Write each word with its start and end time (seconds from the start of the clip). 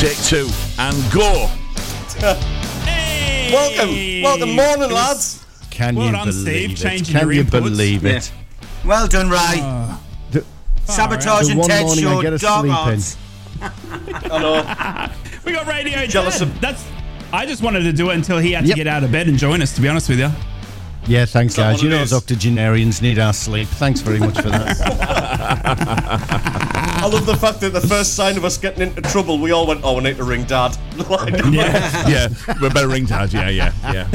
take 0.00 0.16
two, 0.24 0.48
and 0.78 0.96
go. 1.12 1.46
Hey! 2.84 3.50
Welcome, 3.52 4.22
welcome, 4.22 4.56
morning, 4.56 4.90
lads. 4.94 5.44
Can 5.70 5.94
Well 5.96 6.06
you 6.06 6.12
done, 6.12 6.32
Steve, 6.32 6.44
believe 6.44 6.84
it? 6.84 7.04
Can 7.06 7.30
you 7.30 7.44
inputs. 7.44 7.50
believe 7.50 8.04
it? 8.04 8.32
Well 8.84 9.06
done, 9.06 9.28
Ray. 9.28 9.36
Oh, 9.58 10.02
The- 10.30 10.44
Sabotage 10.84 11.44
the 11.46 11.50
and 11.52 11.60
one 11.60 11.68
Ted 11.68 11.84
morning 11.86 12.06
I 12.06 12.12
show 12.14 12.22
get 12.22 12.32
a 12.32 12.38
dark 12.38 12.60
sleep 12.66 12.72
in. 12.72 12.78
arts. 12.92 13.16
I 14.30 15.14
we 15.44 15.52
got 15.52 15.66
radio 15.66 16.06
Jealous 16.06 16.38
Ted. 16.38 16.48
of- 16.48 16.60
That's. 16.60 16.84
I 17.32 17.46
just 17.46 17.62
wanted 17.62 17.82
to 17.82 17.92
do 17.92 18.10
it 18.10 18.14
until 18.14 18.38
he 18.38 18.52
had 18.52 18.64
Yep. 18.66 18.74
to 18.74 18.76
get 18.76 18.86
out 18.88 19.04
of 19.04 19.12
bed 19.12 19.28
and 19.28 19.38
join 19.38 19.62
us. 19.62 19.74
To 19.76 19.80
be 19.80 19.88
honest 19.88 20.08
with 20.08 20.18
you. 20.18 20.30
Yeah, 21.06 21.24
thanks, 21.24 21.54
that 21.56 21.72
guys. 21.72 21.82
You 21.82 21.90
know, 21.90 22.02
is? 22.02 22.12
octogenarians 22.12 23.00
need 23.02 23.18
our 23.18 23.32
sleep. 23.32 23.68
Thanks 23.68 24.00
very 24.00 24.18
much 24.18 24.36
for 24.36 24.50
that. 24.50 24.76
I 27.02 27.06
love 27.06 27.24
the 27.24 27.36
fact 27.36 27.60
that 27.60 27.70
the 27.72 27.80
first 27.80 28.14
sign 28.14 28.36
of 28.36 28.44
us 28.44 28.58
getting 28.58 28.82
into 28.82 29.00
trouble, 29.00 29.38
we 29.38 29.52
all 29.52 29.66
went, 29.66 29.80
"Oh, 29.82 29.96
we 29.96 30.02
need 30.02 30.18
to 30.18 30.24
ring 30.24 30.44
Dad." 30.44 30.76
Yeah. 31.50 32.06
Yeah, 32.08 32.28
we 32.60 32.68
better 32.68 32.88
ring 32.88 33.06
Dad. 33.06 33.32
Yeah, 33.32 33.48
yeah, 33.48 33.72
yeah. 33.84 34.06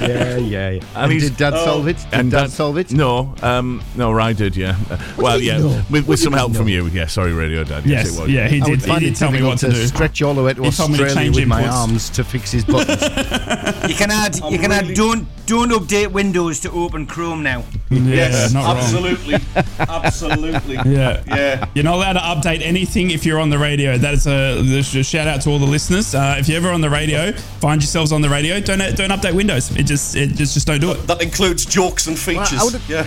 yeah, 0.00 0.36
yeah, 0.38 0.70
yeah. 0.70 0.80
And 0.94 1.12
he's- 1.12 1.24
did 1.24 1.36
Dad 1.36 1.50
solve 1.52 1.86
it? 1.88 1.98
Did 1.98 2.06
And 2.14 2.30
Dad 2.30 2.44
that- 2.44 2.50
solve 2.50 2.78
it? 2.78 2.92
No, 2.92 3.34
um, 3.42 3.82
no, 3.94 4.10
Rye 4.10 4.32
did. 4.32 4.56
Yeah. 4.56 4.76
Uh, 4.90 4.96
well, 5.18 5.38
yeah, 5.40 5.58
know? 5.58 5.82
with, 5.90 6.08
with 6.08 6.18
some 6.18 6.32
help 6.32 6.52
know? 6.52 6.60
from 6.60 6.68
you. 6.68 6.86
Yeah, 6.86 7.06
sorry, 7.06 7.32
Radio 7.34 7.62
Dad. 7.62 7.84
Yes, 7.84 8.06
Yes. 8.06 8.16
it 8.16 8.20
was. 8.22 8.30
Yeah. 8.30 8.48
He 8.48 8.60
did. 8.60 8.82
He 8.82 8.98
did 8.98 9.16
tell 9.16 9.30
me 9.30 9.42
what 9.42 9.58
to 9.58 9.70
do. 9.70 9.86
stretch 9.86 10.22
all 10.22 10.34
the 10.34 10.42
way 10.42 10.54
to 10.54 10.62
He 10.62 10.70
told 10.70 10.90
Australia 10.92 11.14
change 11.14 11.36
with 11.36 11.46
my 11.46 11.66
arms 11.68 12.08
to 12.10 12.24
fix 12.24 12.50
his 12.50 12.64
buttons. 12.64 13.02
You 13.02 13.94
can 13.94 14.10
add. 14.10 14.36
You 14.50 14.58
can 14.58 14.72
add. 14.72 14.94
Don't 14.94 15.28
don't 15.46 15.65
update 15.70 16.12
Windows 16.12 16.60
to 16.60 16.70
open 16.70 17.06
Chrome 17.06 17.42
now. 17.42 17.64
Yeah, 17.90 18.00
yes, 18.00 18.52
not 18.52 18.76
absolutely, 18.76 19.34
absolutely. 19.78 20.74
Yeah. 20.90 21.22
Yeah. 21.26 21.66
You're 21.74 21.84
not 21.84 21.94
allowed 21.94 22.14
to 22.14 22.20
update 22.20 22.60
anything 22.62 23.10
if 23.10 23.24
you're 23.24 23.38
on 23.38 23.50
the 23.50 23.58
radio. 23.58 23.96
That 23.96 24.14
is 24.14 24.26
a, 24.26 24.58
a 24.60 24.82
shout 25.04 25.28
out 25.28 25.40
to 25.42 25.50
all 25.50 25.58
the 25.58 25.66
listeners. 25.66 26.14
Uh, 26.14 26.36
if 26.38 26.48
you're 26.48 26.56
ever 26.56 26.70
on 26.70 26.80
the 26.80 26.90
radio, 26.90 27.32
find 27.60 27.80
yourselves 27.80 28.12
on 28.12 28.20
the 28.22 28.28
radio. 28.28 28.60
Don't 28.60 28.78
don't 28.96 29.10
update 29.10 29.34
Windows. 29.34 29.70
It 29.76 29.84
just 29.84 30.16
it 30.16 30.28
just 30.34 30.54
just 30.54 30.66
don't 30.66 30.80
do 30.80 30.90
it. 30.92 31.06
That 31.06 31.22
includes 31.22 31.64
jokes 31.64 32.06
and 32.08 32.18
features. 32.18 32.52
I 32.60 32.64
would've- 32.64 32.88
yeah. 32.90 33.06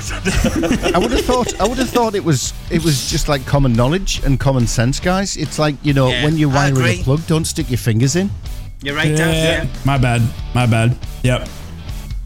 I 0.95 0.99
would 0.99 1.11
have 1.11 1.25
thought. 1.25 1.59
I 1.59 1.67
would 1.67 1.77
have 1.77 1.89
thought 1.89 2.15
it 2.15 2.23
was. 2.23 2.53
It 2.71 2.83
was 2.83 3.09
just 3.09 3.27
like 3.27 3.45
common 3.45 3.73
knowledge 3.73 4.21
and 4.23 4.39
common 4.39 4.65
sense, 4.67 4.99
guys. 4.99 5.35
It's 5.37 5.59
like 5.59 5.75
you 5.83 5.93
know, 5.93 6.09
Yeah, 6.09 6.23
when 6.23 6.37
you're 6.37 6.49
wiring 6.49 6.99
a 6.99 7.03
plug, 7.03 7.25
don't 7.27 7.45
stick 7.45 7.69
your 7.69 7.77
fingers 7.77 8.15
in. 8.15 8.29
You're 8.81 8.95
right, 8.95 9.13
Dan. 9.15 9.33
Yeah. 9.33 9.63
Yeah. 9.63 9.69
My 9.85 9.97
bad. 9.97 10.21
My 10.55 10.65
bad. 10.65 10.97
Yep. 11.23 11.49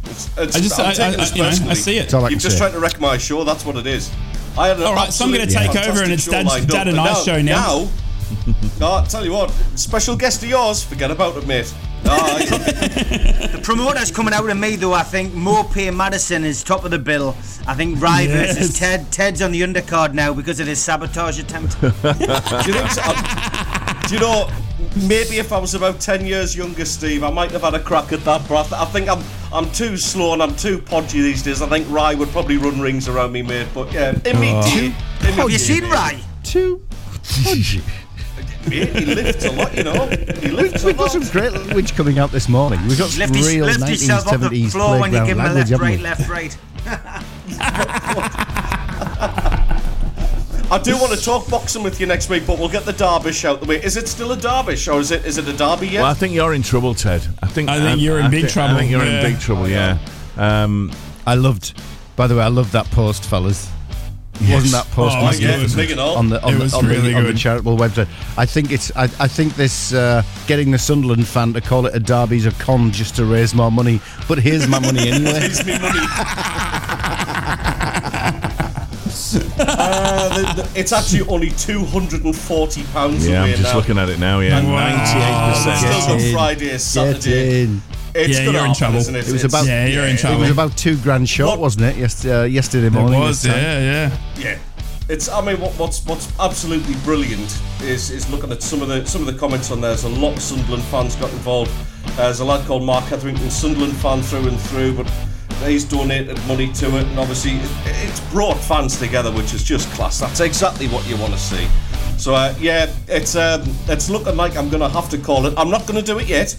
It's, 0.06 0.38
I 0.38 0.46
just 0.60 0.80
I'm 0.80 0.86
I, 0.86 0.90
I, 0.90 0.94
taking 0.94 1.20
this 1.20 1.32
I, 1.32 1.36
you 1.36 1.42
know, 1.66 1.72
I 1.72 1.74
see 1.74 1.98
it. 1.98 2.10
That's 2.10 2.14
I 2.14 2.30
You're 2.30 2.40
just 2.40 2.58
say. 2.58 2.60
trying 2.60 2.74
to 2.74 2.80
wreck 2.80 3.00
my 3.00 3.18
show. 3.18 3.44
That's 3.44 3.66
what 3.66 3.76
it 3.78 3.88
is. 3.88 4.12
I 4.58 4.68
had 4.68 4.82
All 4.82 4.94
right, 4.94 5.12
so 5.12 5.26
I'm 5.26 5.32
gonna 5.32 5.46
take 5.48 5.76
over 5.76 6.04
and 6.04 6.12
it's 6.12 6.24
show 6.26 6.32
Dad's- 6.32 6.66
Dad 6.66 6.88
and 6.88 6.98
but 6.98 7.10
I's 7.18 7.24
show 7.24 7.42
now. 7.42 7.86
Now, 7.86 7.90
no, 8.80 8.94
I 8.96 9.06
tell 9.06 9.26
you 9.26 9.32
what, 9.34 9.50
special 9.76 10.16
guest 10.16 10.44
of 10.44 10.50
yours. 10.50 10.84
Forget 10.84 11.10
about 11.12 11.38
it, 11.38 11.48
mate. 11.48 11.74
Ah, 12.06 12.38
The 13.54 13.62
promoter's 13.64 14.12
coming 14.12 14.34
out 14.34 14.48
of 14.50 14.58
me 14.58 14.76
though. 14.76 14.94
I 14.94 15.04
think 15.04 15.34
Mope 15.34 15.76
Madison 15.94 16.44
is 16.44 16.62
top 16.64 16.84
of 16.84 16.92
the 16.92 17.00
bill. 17.00 17.30
I 17.66 17.74
think 17.76 18.02
Ray 18.02 18.26
Yes. 18.28 18.58
versus 18.58 18.78
Ted. 18.78 19.12
Ted's 19.12 19.42
on 19.42 19.52
the 19.54 19.62
undercard 19.62 20.14
now 20.14 20.34
because 20.34 20.60
of 20.60 20.68
his 20.68 20.82
sabotage 20.82 21.40
attempt. 21.40 21.80
do 21.82 21.88
you 21.88 21.94
think? 21.94 22.92
So? 22.92 23.04
Do 24.08 24.14
you 24.16 24.20
know? 24.20 24.50
Maybe 25.08 25.38
if 25.38 25.52
I 25.52 25.58
was 25.58 25.76
about 25.76 26.00
ten 26.00 26.26
years 26.26 26.56
younger, 26.56 26.86
Steve, 26.86 27.24
I 27.24 27.32
might 27.32 27.52
have 27.52 27.62
had 27.62 27.74
a 27.74 27.80
crack 27.80 28.12
at 28.12 28.24
that. 28.26 28.48
But 28.48 28.72
I, 28.74 28.86
think 28.86 29.10
I'm 29.10 29.24
I'm 29.52 29.70
too 29.72 29.98
slow 29.98 30.34
and 30.34 30.42
I'm 30.42 30.56
too 30.56 30.80
podgy 30.80 31.22
these 31.22 31.44
days. 31.44 31.62
I 31.62 31.68
think 31.68 31.90
Rye 31.90 32.16
would 32.16 32.30
probably 32.30 32.58
run 32.58 32.80
rings 32.80 33.08
around 33.08 33.32
me, 33.32 33.42
mate. 33.42 33.68
But 33.74 33.92
yeah, 33.92 34.12
immediate. 34.26 34.94
Have 35.22 35.40
oh, 35.40 35.48
you 35.48 35.58
seen 35.58 35.84
Rye? 35.84 36.22
Too 36.44 36.82
podgy. 37.44 37.82
Mate, 38.70 38.90
he 38.96 39.06
lifts 39.06 39.46
a 39.46 39.52
lot, 39.52 39.76
you 39.76 39.84
know. 39.84 40.08
He 40.08 40.50
lifts 40.50 40.84
a 40.84 40.88
We've 40.88 40.98
got 40.98 41.12
some 41.12 41.28
great 41.28 41.52
language 41.52 41.94
coming 41.96 42.18
out 42.20 42.32
this 42.32 42.48
morning. 42.48 42.80
We've 42.88 42.98
got 42.98 43.10
some 43.10 43.20
Lift, 43.20 43.36
his, 43.36 43.48
real 43.48 43.66
lift 43.66 43.90
yourself 43.90 44.28
off 44.28 44.40
the 44.40 44.48
1970s 44.48 44.72
floor 44.72 45.00
when 45.00 45.12
you 45.12 45.20
playground 45.20 45.28
give 45.28 45.38
him 45.38 45.46
a 45.46 45.54
language, 45.54 46.02
left, 46.02 46.30
right, 46.30 46.58
left, 46.86 47.10
right. 49.28 49.50
I 50.74 50.80
do 50.80 50.98
want 50.98 51.14
to 51.14 51.24
talk 51.24 51.48
boxing 51.50 51.84
with 51.84 52.00
you 52.02 52.08
next 52.08 52.30
week, 52.30 52.48
but 52.48 52.58
we'll 52.58 52.68
get 52.68 52.84
the 52.84 52.94
derbish 52.94 53.46
out 53.46 53.60
the 53.60 53.68
way. 53.68 53.76
Is 53.84 53.96
it 53.96 54.08
still 54.08 54.32
a 54.32 54.36
derbish, 54.36 54.92
or 54.92 55.00
is 55.00 55.12
it 55.12 55.24
is 55.24 55.38
it 55.38 55.48
a 55.48 55.54
derby 55.56 55.88
yet? 55.88 56.02
Well, 56.02 56.10
I 56.10 56.16
think 56.16 56.34
you're 56.34 56.56
in 56.56 56.64
trouble, 56.64 56.96
Ted. 56.96 57.22
I 57.44 57.48
think 57.48 57.70
I 57.70 57.80
think 57.80 58.02
you're 58.02 58.18
in 58.18 58.26
I 58.26 58.30
big 58.30 58.42
think- 58.46 58.54
trouble, 58.54 58.76
I 58.76 58.80
think 58.80 58.90
you're 58.90 59.06
yeah. 59.06 59.20
in 59.24 59.32
big 59.34 59.40
trouble. 59.40 59.70
Yeah. 59.70 60.00
Um, 60.36 60.92
I 61.28 61.36
loved. 61.36 61.80
By 62.16 62.26
the 62.26 62.36
way, 62.36 62.42
I 62.42 62.48
loved 62.48 62.72
that 62.74 62.90
post, 62.90 63.24
fellas. 63.26 63.70
Wasn't 64.50 64.72
that 64.72 64.88
post 64.96 65.16
Oh, 65.16 65.30
it 65.30 65.62
was 65.62 65.76
big 65.76 65.92
and 65.92 66.00
all. 66.00 66.18
on 66.18 66.30
the 66.30 66.42
on, 66.44 66.58
the, 66.58 66.76
on, 66.76 66.88
really 66.88 67.12
the, 67.12 67.18
on 67.18 67.24
the 67.24 67.30
good. 67.34 67.38
charitable 67.38 67.78
website? 67.78 68.08
I 68.36 68.48
think 68.48 68.72
it's. 68.72 68.92
I, 68.96 69.04
I 69.04 69.28
think 69.28 69.54
this 69.56 69.94
uh, 69.94 70.24
getting 70.48 70.72
the 70.72 70.80
Sunderland 70.80 71.28
fan 71.28 71.54
to 71.54 71.62
call 71.62 71.86
it 71.86 71.94
a 71.94 72.00
derby's 72.00 72.48
a 72.48 72.52
con 72.54 72.92
just 72.92 73.16
to 73.18 73.26
raise 73.26 73.54
more 73.54 73.72
money. 73.72 74.02
But 74.28 74.40
here's 74.40 74.68
my 74.68 74.80
money 74.80 75.10
anyway. 75.12 75.40
Gives 75.42 75.64
me 75.64 75.78
money. 75.78 76.00
uh, 79.60 80.54
the, 80.56 80.62
the, 80.64 80.80
it's 80.80 80.92
actually 80.92 81.22
only 81.28 81.50
two 81.52 81.84
hundred 81.86 82.24
and 82.26 82.36
forty 82.36 82.84
pounds 82.86 83.28
yeah, 83.28 83.42
away 83.42 83.52
I'm 83.52 83.58
just 83.58 83.74
now. 83.74 83.80
looking 83.80 83.98
at 83.98 84.10
it 84.10 84.20
now. 84.20 84.40
Yeah, 84.40 84.62
ninety-eight 84.62 85.54
percent. 85.54 86.08
got 86.08 86.22
in. 86.22 86.34
Friday, 86.34 86.66
Get 86.66 86.82
Saturday. 86.82 87.80
It's 88.16 88.38
Yeah, 88.40 88.50
you're 88.52 88.66
in 88.66 88.74
trouble. 88.76 89.00
It? 89.00 89.28
It 89.28 89.32
was 89.32 89.44
about- 89.44 89.66
Yeah, 89.66 89.88
you're 89.88 90.06
in 90.06 90.16
It 90.18 90.40
was 90.40 90.52
about 90.52 90.78
two 90.78 90.98
grand 90.98 91.28
short, 91.28 91.52
What- 91.52 91.60
wasn't 91.60 91.86
it? 91.86 91.98
Yes, 91.98 92.26
uh, 92.26 92.44
yesterday 92.44 92.90
morning. 92.90 93.20
It 93.20 93.24
was. 93.24 93.46
Yeah. 93.46 93.80
Yeah. 93.80 94.18
Yeah. 94.38 94.58
It's. 95.10 95.28
I 95.28 95.42
mean, 95.42 95.60
what, 95.60 95.74
what's 95.74 96.06
what's 96.06 96.32
absolutely 96.40 96.96
brilliant 97.04 97.60
is 97.82 98.10
is 98.10 98.30
looking 98.30 98.52
at 98.52 98.62
some 98.64 98.82
of 98.82 98.88
the 98.88 99.06
some 99.06 99.22
of 99.22 99.28
the 99.34 99.38
comments 99.38 99.70
on 99.72 99.82
there. 99.82 99.90
There's 99.90 100.06
a 100.06 100.10
lot 100.10 100.38
of 100.38 100.42
Sunderland 100.42 100.84
fans 100.84 101.16
got 101.16 101.30
involved. 101.32 101.72
Uh, 102.06 102.16
there's 102.24 102.40
a 102.40 102.46
lad 102.46 102.66
called 102.66 102.84
Mark 102.84 103.04
Hetherington, 103.06 103.50
Sunderland 103.50 103.96
fan 103.98 104.22
through 104.22 104.48
and 104.48 104.60
through, 104.60 104.94
but 104.94 105.12
he's 105.64 105.84
donated 105.84 106.38
money 106.48 106.72
to 106.74 106.86
it, 106.98 107.06
and 107.08 107.20
obviously 107.20 107.54
it's 107.86 108.20
brought 108.32 108.58
fans 108.58 108.98
together, 108.98 109.32
which 109.32 109.54
is 109.54 109.64
just 109.64 109.90
class. 109.94 110.20
That's 110.20 110.40
exactly 110.40 110.88
what 110.88 111.08
you 111.08 111.18
want 111.18 111.34
to 111.34 111.40
see. 111.40 111.68
So 112.18 112.36
uh, 112.36 112.54
yeah, 112.60 112.94
it's 113.08 113.36
um, 113.36 113.64
it's 113.88 114.10
looking 114.10 114.36
like 114.38 114.56
I'm 114.56 114.70
going 114.70 114.82
to 114.82 114.90
have 114.90 115.10
to 115.10 115.18
call 115.18 115.46
it. 115.46 115.54
I'm 115.58 115.70
not 115.70 115.88
going 115.88 116.00
to 116.00 116.06
do 116.06 116.20
it 116.20 116.28
yet 116.28 116.56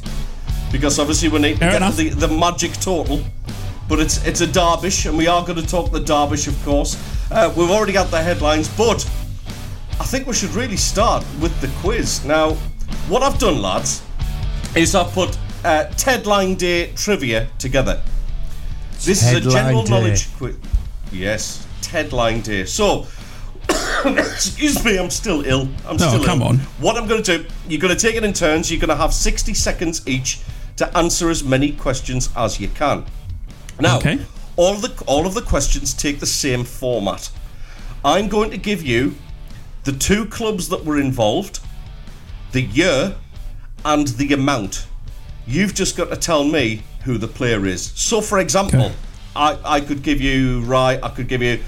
because 0.72 0.98
obviously 0.98 1.28
we 1.28 1.38
need 1.38 1.54
to 1.54 1.58
Fair 1.58 1.70
get 1.70 1.76
enough. 1.82 1.96
the 1.96 2.08
the 2.10 2.28
magic 2.28 2.72
total. 2.74 3.20
But 3.88 4.00
it's 4.00 4.26
it's 4.26 4.40
a 4.40 4.46
derbish, 4.46 5.06
and 5.06 5.16
we 5.16 5.26
are 5.26 5.44
going 5.44 5.60
to 5.60 5.66
talk 5.66 5.90
the 5.92 6.00
derbish, 6.00 6.48
of 6.48 6.64
course. 6.64 6.96
Uh, 7.30 7.52
we've 7.56 7.70
already 7.70 7.92
got 7.92 8.10
the 8.10 8.20
headlines, 8.22 8.68
but 8.76 9.04
I 10.00 10.04
think 10.04 10.26
we 10.26 10.32
should 10.32 10.54
really 10.54 10.76
start 10.78 11.22
with 11.40 11.58
the 11.60 11.68
quiz. 11.80 12.24
Now, 12.24 12.54
what 13.08 13.22
I've 13.22 13.38
done, 13.38 13.60
lads, 13.60 14.02
is 14.74 14.94
I've 14.94 15.12
put 15.12 15.38
uh, 15.64 15.84
Ted 15.96 16.26
Line 16.26 16.54
Day 16.54 16.92
trivia 16.96 17.46
together. 17.58 18.00
This 19.04 19.22
is 19.22 19.32
a 19.46 19.50
general 19.50 19.84
knowledge 19.86 20.32
quiz. 20.36 20.56
Yes, 21.12 21.66
Ted 21.82 22.12
Line 22.12 22.40
Day. 22.40 22.64
So, 22.64 23.06
excuse 24.04 24.84
me, 24.84 24.98
I'm 24.98 25.10
still 25.10 25.44
ill. 25.46 25.68
I'm 25.86 25.96
No, 25.96 26.08
still 26.08 26.24
come 26.24 26.40
ill. 26.42 26.48
on. 26.48 26.58
What 26.80 26.96
I'm 26.96 27.06
going 27.06 27.22
to 27.22 27.38
do, 27.38 27.46
you're 27.68 27.80
going 27.80 27.94
to 27.96 28.00
take 28.00 28.16
it 28.16 28.24
in 28.24 28.32
turns. 28.32 28.70
You're 28.70 28.80
going 28.80 28.88
to 28.88 28.96
have 28.96 29.12
60 29.14 29.54
seconds 29.54 30.06
each 30.06 30.40
to 30.76 30.96
answer 30.96 31.30
as 31.30 31.44
many 31.44 31.72
questions 31.72 32.30
as 32.36 32.58
you 32.60 32.68
can. 32.68 33.04
Now, 33.80 33.98
Okay. 33.98 34.18
all 34.56 34.74
of 34.74 34.82
the 34.82 35.04
all 35.06 35.26
of 35.26 35.34
the 35.34 35.42
questions 35.42 35.94
take 35.94 36.20
the 36.20 36.26
same 36.26 36.64
format. 36.64 37.30
I'm 38.04 38.28
going 38.28 38.50
to 38.50 38.58
give 38.58 38.82
you 38.82 39.14
the 39.84 39.92
two 39.92 40.26
clubs 40.26 40.68
that 40.70 40.84
were 40.84 40.98
involved, 40.98 41.60
the 42.52 42.62
year, 42.62 43.16
and 43.84 44.08
the 44.08 44.32
amount. 44.32 44.86
You've 45.46 45.74
just 45.74 45.96
got 45.96 46.10
to 46.10 46.16
tell 46.16 46.44
me 46.44 46.82
who 47.04 47.18
the 47.18 47.28
player 47.28 47.66
is. 47.66 47.92
So, 47.94 48.20
for 48.20 48.38
example, 48.38 48.80
Okay. 48.86 48.94
I, 49.36 49.58
I 49.64 49.80
could 49.80 50.02
give 50.02 50.20
you 50.20 50.60
right. 50.62 50.98
I 51.02 51.08
could 51.10 51.28
give 51.28 51.42
you 51.42 51.60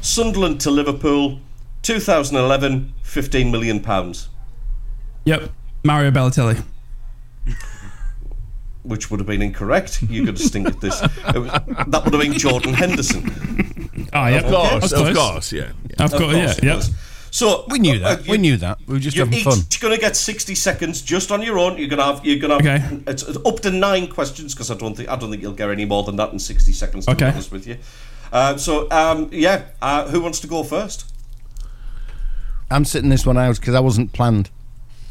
Sunderland 0.00 0.60
to 0.62 0.70
Liverpool, 0.70 1.40
2011, 1.82 2.92
15 3.02 3.50
million 3.50 3.80
pounds, 3.80 4.28
Yep. 5.24 5.50
Mario 5.84 6.10
Balotelli. 6.10 6.62
which 8.82 9.10
would 9.10 9.18
have 9.20 9.26
been 9.26 9.40
incorrect. 9.42 10.02
You 10.02 10.20
could 10.26 10.38
have 10.38 10.38
stink 10.38 10.66
at 10.68 10.80
this. 10.80 11.00
It 11.02 11.38
was, 11.38 11.50
that 11.50 12.04
would 12.04 12.12
have 12.12 12.20
been 12.22 12.34
Jordan 12.34 12.74
Henderson. 12.74 13.30
Oh, 14.12 14.26
yep. 14.26 14.44
Of 14.44 14.50
course, 14.50 14.90
That's 14.90 14.92
of 14.92 15.16
course, 15.16 15.52
yeah. 15.52 15.72
yeah. 15.88 16.04
Of 16.04 16.12
Of 16.12 16.20
course. 16.20 16.34
course 16.60 16.62
Yeah. 16.62 16.80
It 17.40 17.44
Yep. 17.44 17.50
was. 17.50 17.64
So 17.64 17.64
We 17.68 17.78
knew 17.78 17.96
uh, 17.96 18.08
that. 18.16 18.24
you- 18.26 18.30
we 18.32 18.38
knew 18.38 18.56
that. 18.58 18.78
We 18.86 18.94
were 18.94 19.00
just 19.00 19.16
You're 19.16 19.26
having 19.26 19.38
each 19.40 19.44
fun. 19.44 19.58
going 19.80 19.94
to 19.94 20.00
get 20.00 20.16
60 20.16 20.54
seconds 20.54 21.02
just 21.02 21.30
on 21.32 21.42
your 21.42 21.58
own. 21.58 21.76
You're 21.78 21.88
going 21.88 21.98
to 21.98 22.04
have 22.04 22.24
you're 22.24 22.38
going 22.38 22.58
to 22.62 22.70
have 22.70 22.92
Okay. 22.92 23.02
it's, 23.10 23.22
it's 23.22 23.38
up 23.44 23.60
to 23.60 23.70
nine 23.70 24.06
questions 24.08 24.54
because 24.54 24.70
I 24.70 24.74
don't 24.76 24.96
think 24.96 25.08
I 25.08 25.16
don't 25.16 25.30
think 25.30 25.42
you'll 25.42 25.52
get 25.52 25.70
any 25.70 25.84
more 25.84 26.02
than 26.04 26.16
that 26.16 26.32
in 26.32 26.38
60 26.38 26.72
seconds. 26.72 27.06
To 27.06 27.12
Okay. 27.12 27.26
be 27.26 27.30
honest 27.32 27.50
with 27.52 27.66
you. 27.66 27.76
Uh, 28.32 28.56
so 28.56 28.88
um, 28.90 29.28
yeah, 29.32 29.62
uh, 29.82 30.08
who 30.08 30.20
wants 30.20 30.40
to 30.40 30.46
go 30.46 30.62
first? 30.62 31.12
I'm 32.70 32.84
sitting 32.84 33.10
this 33.10 33.24
one 33.26 33.36
out 33.38 33.56
because 33.60 33.74
I 33.74 33.80
wasn't 33.80 34.12
planned. 34.12 34.50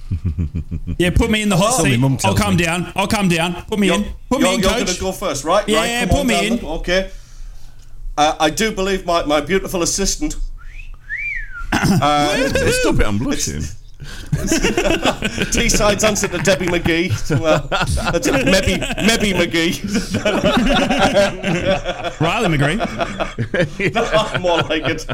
Yeah. 0.98 1.10
Put 1.12 1.30
me 1.32 1.42
in 1.42 1.50
the 1.50 1.58
hot 1.58 1.82
seat. 1.82 2.00
mum 2.00 2.14
I'll 2.14 2.18
tells 2.36 2.40
come 2.40 2.56
me. 2.56 2.64
down. 2.64 2.92
I'll 2.96 3.08
come 3.08 3.30
down. 3.30 3.64
Put 3.66 3.80
me 3.80 3.92
in. 3.92 4.06
Put 4.30 4.42
me 4.42 4.54
in, 4.54 4.60
you're 4.62 4.70
going 4.72 4.86
to 4.86 5.00
go 5.00 5.12
first, 5.12 5.44
right? 5.44 5.68
Yeah, 5.68 5.80
right, 6.02 6.10
come 6.10 6.18
put 6.20 6.26
me 6.28 6.48
in. 6.48 6.56
then. 6.58 6.66
Okay. 6.66 7.10
Uh, 8.18 8.36
I 8.40 8.50
do 8.52 8.72
believe 8.72 9.06
my, 9.06 9.24
my 9.26 9.42
beautiful 9.42 9.82
assistant. 9.82 10.36
Uh, 12.02 12.50
Stop 12.72 13.00
it, 13.00 13.08
I'm 13.08 13.18
blushing. 13.18 13.64
Teesside's 15.54 16.04
answer 16.04 16.28
to 16.28 16.38
Debbie 16.40 16.66
McGee. 16.68 17.40
Well, 17.40 17.66
that's 17.70 18.28
maybe 18.30 18.78
maybe 18.98 19.32
McGee. 19.34 19.80
Riley 22.20 22.58
McGree. 22.58 22.80
More 24.42 24.58
like 24.64 24.84
it. 24.86 25.06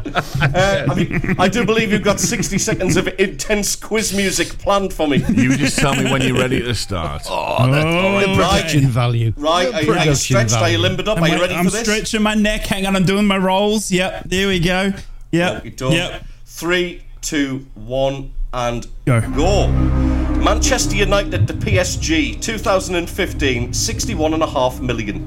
Uh, 0.55 0.85
I 0.89 0.95
mean, 0.95 1.35
I 1.39 1.47
do 1.47 1.63
believe 1.65 1.91
you've 1.91 2.01
got 2.03 2.19
60 2.19 2.57
seconds 2.57 2.97
of 2.97 3.07
intense 3.19 3.75
quiz 3.75 4.15
music 4.15 4.57
planned 4.57 4.93
for 4.93 5.07
me. 5.07 5.17
You 5.29 5.55
just 5.57 5.77
tell 5.77 5.93
me 5.95 6.09
when 6.11 6.21
you're 6.23 6.37
ready 6.37 6.59
to 6.61 6.73
start. 6.73 7.23
Oh, 7.29 7.67
The 7.69 8.33
production 8.35 8.87
value. 8.87 9.33
Right, 9.37 9.67
are, 9.67 9.69
you- 9.69 9.73
are 9.73 9.81
you 9.81 9.87
production 9.87 10.15
stretched? 10.15 10.53
Are 10.53 10.69
you 10.69 10.77
value. 10.77 10.79
limbered 10.79 11.07
up? 11.07 11.17
I'm, 11.17 11.23
Are 11.23 11.29
you 11.29 11.39
ready 11.41 11.53
I'm 11.55 11.65
for 11.65 11.71
this? 11.71 11.79
I'm 11.81 11.85
stretching 11.85 12.21
my 12.23 12.33
neck. 12.35 12.61
Hang 12.65 12.85
on, 12.87 12.95
I'm 12.95 13.05
doing 13.05 13.25
my 13.27 13.37
rolls. 13.37 13.91
Yep, 13.91 14.23
there 14.25 14.47
we 14.47 14.59
go. 14.59 14.93
Yep, 15.31 15.65
Okey 15.65 15.75
yep. 15.95 16.23
Three, 16.59 17.03
two, 17.21 17.65
one, 17.75 18.33
and 18.51 18.85
Go. 19.05 19.21
go. 19.21 19.67
Manchester 19.69 20.97
United 20.97 21.47
to 21.47 21.53
PSG, 21.53 22.41
2015, 22.41 23.69
61.5 23.69 24.81
million. 24.81 25.23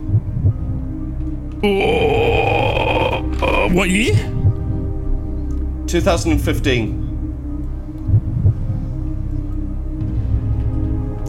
Uh, 1.64 3.68
what 3.70 3.88
year? 3.88 4.14
2015. 5.86 7.01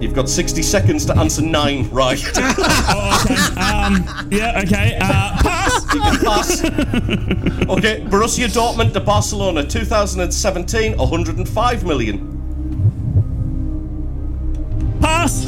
You've 0.04 0.14
got 0.14 0.28
60 0.28 0.62
seconds 0.64 1.06
to 1.06 1.18
answer 1.18 1.42
nine 1.42 1.90
right. 1.90 2.22
Oh, 2.36 3.24
okay. 3.24 3.36
Um, 3.62 4.06
yeah, 4.30 4.62
okay. 4.66 4.98
Uh, 5.00 5.38
pass. 5.42 5.94
You 5.94 6.02
can 6.02 6.20
pass. 6.20 6.62
Okay, 7.70 8.02
Borussia 8.10 8.48
Dortmund 8.50 8.92
to 8.94 9.00
Barcelona, 9.00 9.66
2017, 9.66 10.98
105 10.98 11.84
million. 11.86 12.20
Pass. 15.00 15.46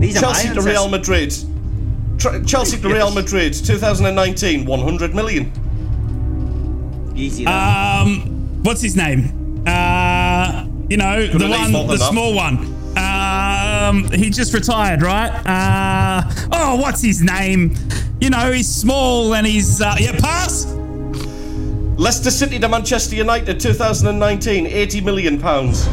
These 0.00 0.18
Chelsea 0.18 0.48
my 0.48 0.54
to. 0.54 0.62
Real 0.62 0.88
Madrid. 0.88 1.34
Tr- 2.18 2.42
Chelsea 2.44 2.80
to 2.80 2.88
Real 2.88 3.12
Madrid, 3.12 3.52
2019, 3.52 4.64
100 4.64 5.14
million. 5.14 5.52
Easy. 7.14 7.44
that. 7.44 8.00
Um, 8.06 8.62
what's 8.62 8.80
his 8.80 8.96
name? 8.96 9.62
Uh, 9.66 10.66
you 10.88 10.96
know, 10.96 11.26
the 11.26 11.48
one, 11.48 11.72
the 11.72 11.78
than 11.86 11.98
that. 11.98 12.10
small 12.10 12.34
one. 12.34 12.77
Um, 13.28 14.10
he 14.12 14.30
just 14.30 14.52
retired, 14.54 15.02
right? 15.02 15.30
Uh, 15.46 16.30
oh, 16.52 16.76
what's 16.76 17.02
his 17.02 17.22
name? 17.22 17.74
You 18.20 18.30
know, 18.30 18.52
he's 18.52 18.68
small 18.68 19.34
and 19.34 19.46
he's 19.46 19.80
uh, 19.80 19.96
yeah. 19.98 20.18
Pass. 20.18 20.66
Leicester 21.98 22.30
City 22.30 22.58
to 22.60 22.68
Manchester 22.68 23.16
United, 23.16 23.58
2019, 23.58 24.66
80 24.66 25.00
million 25.00 25.40
pounds. 25.40 25.88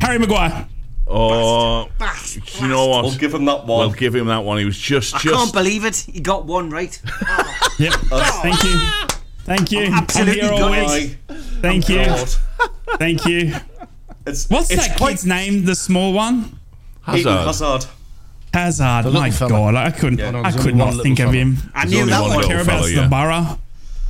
Harry 0.00 0.18
Maguire. 0.18 0.66
Oh, 1.06 1.88
Bash, 1.98 2.36
you 2.60 2.68
know 2.68 2.86
what? 2.86 3.04
We'll 3.04 3.14
give 3.16 3.34
him 3.34 3.46
that 3.46 3.66
one. 3.66 3.78
We'll 3.88 3.96
give 3.96 4.14
him 4.14 4.26
that 4.26 4.44
one. 4.44 4.58
He 4.58 4.64
was 4.66 4.78
just, 4.78 5.14
I 5.14 5.18
can't 5.20 5.52
believe 5.52 5.84
it. 5.84 5.96
He 5.96 6.20
got 6.20 6.44
one 6.44 6.70
right. 6.70 7.00
Yep. 7.78 7.92
Thank 7.92 8.64
you. 8.64 8.80
Thank 9.44 9.70
you. 9.72 9.84
I'm 9.84 9.94
absolutely 9.94 10.40
here 10.40 10.50
all 10.50 10.58
gutted. 10.58 10.90
week. 10.90 11.18
Aye. 11.28 11.34
Thank 11.60 11.88
you. 11.88 12.04
Thank 12.98 13.24
you. 13.24 13.54
It's, 14.28 14.48
What's 14.48 14.70
it's 14.70 14.86
that 14.88 14.96
quite 14.98 15.10
kid's 15.12 15.26
name? 15.26 15.64
The 15.64 15.74
small 15.74 16.12
one. 16.12 16.58
Eden 17.08 17.32
Hazard. 17.44 17.84
Hazard. 17.84 17.90
Hazard. 18.54 19.12
My 19.12 19.30
fella. 19.30 19.50
God, 19.50 19.74
I 19.74 19.90
couldn't. 19.90 20.18
Yeah. 20.18 20.30
No, 20.32 20.42
I 20.42 20.52
could 20.52 20.74
not 20.76 20.94
one 20.94 21.02
think 21.02 21.18
of 21.20 21.32
him. 21.32 21.56
I 21.74 21.82
There's 21.86 21.92
knew 21.92 22.00
only 22.00 22.10
that 22.12 22.20
one 22.20 22.30
All 22.30 22.32
I 22.32 22.36
one. 22.36 22.36
little 22.42 22.50
care 22.50 22.62
about 22.62 22.84
is 22.84 22.94
fella, 22.94 23.02
the 23.04 23.08
borough. 23.10 23.58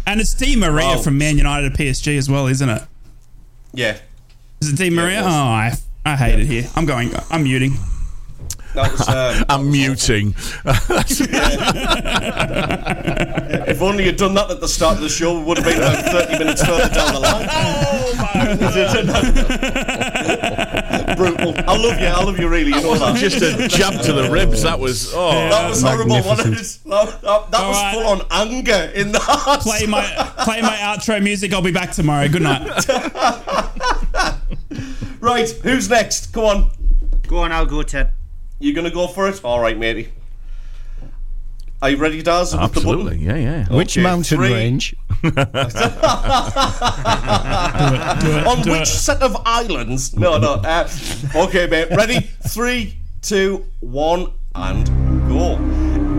And 0.06 0.20
it's 0.20 0.34
Di 0.34 0.56
Maria 0.56 0.86
Wow. 0.86 0.98
from 0.98 1.18
Man 1.18 1.36
United 1.36 1.74
to 1.76 1.82
PSG 1.82 2.16
as 2.18 2.30
well, 2.30 2.46
isn't 2.46 2.68
it? 2.68 2.82
Yeah. 3.72 3.98
Is 4.60 4.72
it 4.72 4.76
Di 4.76 4.90
Maria? 4.90 5.20
it 5.20 5.24
oh. 5.24 5.28
I, 5.28 5.72
I 6.04 6.16
hate 6.16 6.40
it 6.40 6.46
here. 6.46 6.64
I'm 6.74 6.86
going. 6.86 7.12
I'm 7.30 7.42
muting. 7.44 7.72
That 8.78 8.92
was. 8.92 9.08
Um, 9.08 9.44
I'm 9.48 9.70
muting. 9.72 10.34
if 13.66 13.82
only 13.82 14.04
you'd 14.04 14.16
done 14.16 14.34
that 14.34 14.50
at 14.52 14.60
the 14.60 14.68
start 14.68 14.96
of 14.96 15.02
the 15.02 15.08
show, 15.08 15.36
we 15.38 15.44
would 15.46 15.58
have 15.58 15.66
been 15.66 15.78
about 15.78 16.04
30 16.04 16.38
minutes 16.38 16.64
further 16.64 16.88
down 16.94 17.14
the 17.14 17.20
line. 17.20 17.48
Brutal. 21.16 21.54
I 21.66 21.76
love 21.76 22.00
you. 22.00 22.06
I 22.06 22.22
love 22.22 22.38
you, 22.38 22.48
really. 22.48 22.70
You 22.72 22.80
know 22.82 22.94
that. 22.98 23.16
just 23.16 23.42
a 23.42 23.66
jab 23.66 24.00
to 24.02 24.12
the 24.12 24.30
ribs. 24.30 24.62
That 24.62 24.78
was. 24.78 25.12
Oh, 25.12 25.30
that 25.32 25.68
was 25.68 25.82
horrible. 25.82 26.20
What 26.20 26.38
Magnificent. 26.38 26.84
that, 26.90 27.20
that, 27.22 27.50
that 27.50 27.66
was 27.66 27.76
Alright. 27.76 27.94
full 27.94 28.06
on 28.06 28.22
anger 28.30 28.92
in 28.94 29.10
the 29.10 29.18
heart. 29.20 29.60
Play 29.62 29.86
my 29.86 30.04
play 30.44 30.62
my 30.62 30.76
outro 30.76 31.20
music. 31.20 31.52
I'll 31.52 31.62
be 31.62 31.72
back 31.72 31.90
tomorrow. 31.90 32.28
Good 32.28 32.42
night. 32.42 32.86
Right, 35.20 35.50
who's 35.50 35.90
next? 35.90 36.32
Come 36.32 36.44
on. 36.44 36.70
Go 37.26 37.38
on, 37.38 37.50
I'll 37.50 37.66
go, 37.66 37.82
Ted. 37.82 38.12
You 38.58 38.72
gonna 38.74 38.90
go 38.90 39.06
for 39.06 39.28
it? 39.28 39.44
All 39.44 39.60
right, 39.60 39.78
matey. 39.78 40.08
Are 41.80 41.90
you 41.90 41.96
ready, 41.96 42.22
Daz? 42.22 42.52
with 42.52 42.60
the 42.60 42.66
button? 42.68 42.76
absolutely. 42.76 43.18
Yeah, 43.18 43.36
yeah. 43.36 43.66
Which 43.68 43.96
mountain 43.98 44.36
three. 44.38 44.52
range? 44.52 44.96
Do 45.22 45.28
it, 45.28 45.36
On 48.48 48.58
which 48.58 48.82
it. 48.82 48.86
set 48.86 49.22
of 49.22 49.36
islands? 49.46 50.16
No, 50.16 50.38
no. 50.38 50.54
Uh, 50.54 50.88
okay, 51.36 51.68
mate. 51.68 51.88
Ready? 51.90 52.18
Three, 52.48 52.96
two, 53.22 53.64
one, 53.80 54.32
and 54.56 54.86
go. 55.28 55.54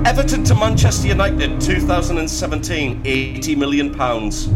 Everton 0.09 0.45
to 0.45 0.56
Manchester 0.56 1.09
United, 1.09 1.59
2017, 1.59 3.01
80 3.03 3.56
million 3.57 3.94
pounds. 3.94 4.47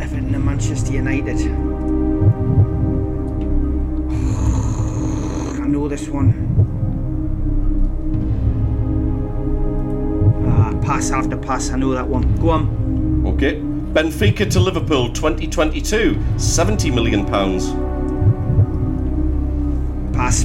Everton 0.00 0.32
and 0.32 0.44
Manchester 0.44 0.92
United. 0.92 1.38
Know 5.74 5.88
this 5.88 6.08
one. 6.08 6.30
Ah, 10.48 10.72
pass 10.86 11.10
after 11.10 11.36
pass. 11.36 11.70
I 11.70 11.76
know 11.76 11.92
that 11.92 12.06
one. 12.06 12.36
Go 12.36 12.50
on. 12.50 13.26
Okay. 13.26 13.60
Benfica 13.94 14.48
to 14.50 14.60
Liverpool, 14.60 15.12
2022, 15.12 16.20
70 16.38 16.90
million 16.92 17.26
pounds. 17.26 17.72
Pass. 20.16 20.44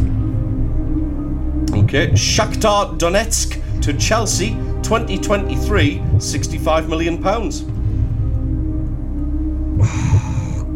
Okay. 1.83 2.09
Shakhtar 2.13 2.97
Donetsk 2.97 3.81
to 3.81 3.93
Chelsea, 3.93 4.49
2023, 4.81 6.01
65 6.19 6.89
million 6.89 7.21
pounds. 7.21 7.61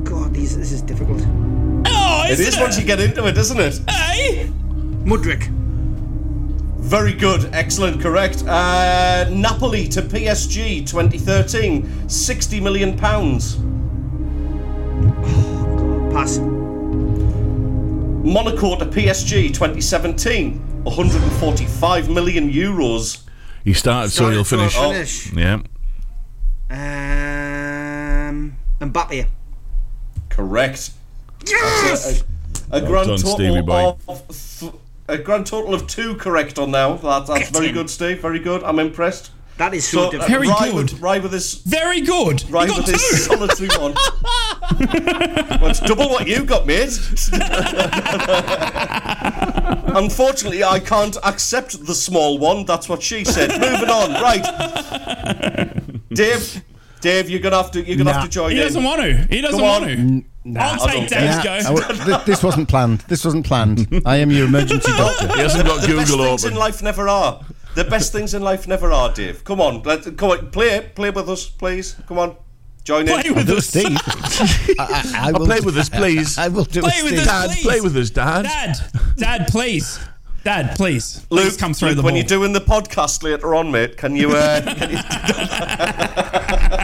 God, 0.03 0.33
these, 0.33 0.55
this 0.55 0.71
is 0.71 0.81
difficult. 0.83 1.25
It 2.25 2.31
isn't 2.39 2.47
is 2.47 2.57
once 2.59 2.77
you 2.79 2.85
get 2.85 2.99
into 2.99 3.25
it, 3.27 3.37
isn't 3.37 3.59
it? 3.59 3.79
Hey. 3.89 4.49
Mudryk. 5.03 5.49
Very 6.79 7.13
good, 7.13 7.49
excellent, 7.53 8.01
correct. 8.01 8.43
Uh, 8.45 9.25
Napoli 9.29 9.87
to 9.89 10.01
PSG 10.01 10.85
2013, 10.85 12.09
60 12.09 12.59
million 12.59 12.97
pounds. 12.97 13.55
Pass. 16.13 16.39
Monaco 18.25 18.75
to 18.77 18.85
PSG 18.85 19.53
2017, 19.53 20.83
145 20.83 22.09
million 22.09 22.49
euros. 22.51 23.23
You 23.63 23.73
started, 23.73 24.11
so 24.11 24.29
you'll 24.29 24.43
Started, 24.43 24.71
finish. 24.71 24.75
so 24.75 24.81
I'll 24.81 24.89
Oh. 24.89 24.93
finish. 24.93 25.33
Yeah. 25.33 25.59
Um, 26.69 28.55
Mbappe. 28.79 29.25
Correct. 30.29 30.91
Yes! 31.45 32.23
A, 32.71 32.77
a 32.77 32.81
grand 32.81 33.07
done, 33.09 33.17
total 33.19 33.61
boy. 33.63 33.95
of 34.07 34.27
th- 34.59 34.71
a 35.07 35.17
grand 35.17 35.45
total 35.45 35.73
of 35.73 35.85
two 35.87 36.15
correct 36.15 36.57
on 36.57 36.71
now. 36.71 36.93
That, 36.95 37.27
that's 37.27 37.39
Get 37.45 37.49
very 37.53 37.67
in. 37.67 37.73
good, 37.73 37.89
Steve. 37.89 38.21
Very 38.21 38.39
good. 38.39 38.63
I'm 38.63 38.79
impressed. 38.79 39.31
That 39.57 39.73
is 39.75 39.87
so, 39.87 39.97
So, 39.97 40.07
uh, 40.07 40.11
difficult. 40.11 40.31
Very 40.31 40.47
Rye 40.47 40.69
good. 40.71 40.91
With, 40.93 41.01
Rye 41.01 41.19
with 41.19 41.33
his 41.33 41.53
Very 41.55 42.01
good. 42.01 42.49
Rye 42.49 42.63
you 42.63 42.69
got 42.69 42.77
with 42.77 42.87
his 42.87 43.09
two. 43.09 43.15
solitary 43.17 43.69
one. 43.79 43.93
well, 45.61 45.69
it's 45.69 45.79
double 45.81 46.09
what 46.09 46.27
you 46.27 46.43
got, 46.43 46.65
mate. 46.65 46.89
Unfortunately, 49.95 50.63
I 50.63 50.79
can't 50.79 51.17
accept 51.23 51.85
the 51.85 51.93
small 51.93 52.39
one. 52.39 52.65
That's 52.65 52.89
what 52.89 53.03
she 53.03 53.23
said. 53.25 53.49
Moving 53.51 53.89
on, 53.89 54.13
right? 54.21 54.43
Dave, 56.13 56.63
Dave, 57.01 57.29
you're 57.29 57.39
gonna 57.41 57.57
have 57.57 57.71
to 57.71 57.81
you're 57.85 57.97
gonna 57.97 58.11
Nah. 58.11 58.21
have 58.21 58.25
to 58.25 58.29
join 58.29 58.51
He 58.51 58.57
in. 58.57 58.63
doesn't 58.63 58.83
want 58.83 59.01
to. 59.01 59.13
He 59.29 59.41
doesn't 59.41 59.61
want 59.61 59.83
on. 59.85 60.25
To. 60.45 60.59
I'll 60.59 60.87
take 60.87 61.09
don't 61.09 61.09
Dave's 61.09 61.37
Nah, 61.37 61.43
go. 61.43 61.75
w- 61.81 62.05
th- 62.05 62.25
this 62.25 62.43
wasn't 62.43 62.67
planned. 62.69 62.99
This 63.01 63.23
wasn't 63.25 63.45
planned. 63.45 64.01
I 64.05 64.17
am 64.17 64.31
your 64.31 64.45
emergency 64.47 64.91
doctor. 64.97 65.27
He 65.33 65.39
hasn't 65.39 65.65
got 65.65 65.81
the 65.81 65.87
best 65.95 66.09
Google 66.11 66.25
things 66.27 66.43
in 66.45 66.55
life 66.55 66.81
never 66.83 67.07
are. 67.07 67.41
The 67.75 67.83
best 67.85 68.11
things 68.11 68.33
in 68.33 68.41
life 68.43 68.67
never 68.67 68.91
are, 68.91 69.11
Dave. 69.13 69.43
Come 69.43 69.59
on, 69.61 69.81
let, 69.83 70.03
come 70.17 70.29
on, 70.31 70.51
play 70.51 70.67
it. 70.75 70.95
Play 70.95 71.09
with 71.09 71.27
us, 71.29 71.47
please. 71.49 71.95
Come 72.07 72.19
on, 72.19 72.35
join 72.83 73.07
Play 73.07 73.23
in. 73.25 73.33
with 73.35 73.49
us. 73.49 73.65
Steve. 73.67 73.85
I, 73.97 74.77
I, 74.79 75.29
I 75.29 75.31
will 75.31 75.45
play 75.47 75.59
with 75.61 75.77
us, 75.77 75.89
please. 75.89 76.37
I 76.37 76.49
will 76.49 76.65
do 76.65 76.81
Play 76.81 77.01
with 77.03 77.13
Steve. 77.13 77.19
us, 77.21 77.25
Dad, 77.25 77.49
please. 77.51 77.63
play 77.63 77.81
with 77.81 77.95
us, 77.97 78.09
Dad. 78.11 78.43
Dad, 78.43 78.77
Dad, 79.17 79.47
please. 79.47 79.99
Dad, 80.43 80.75
please. 80.75 81.25
Luke, 81.29 81.45
Please 81.45 81.57
come 81.57 81.73
through 81.73 81.87
Luke, 81.89 81.97
the 81.97 82.03
when 82.03 82.11
ball. 82.15 82.17
you're 82.19 82.27
doing 82.27 82.51
the 82.51 82.59
podcast 82.59 83.23
later 83.23 83.55
on, 83.55 83.71
mate, 83.71 83.95
can 83.97 84.13
you? 84.15 84.31
Uh, 84.35 84.61
can 84.75 84.91
you 84.91 84.97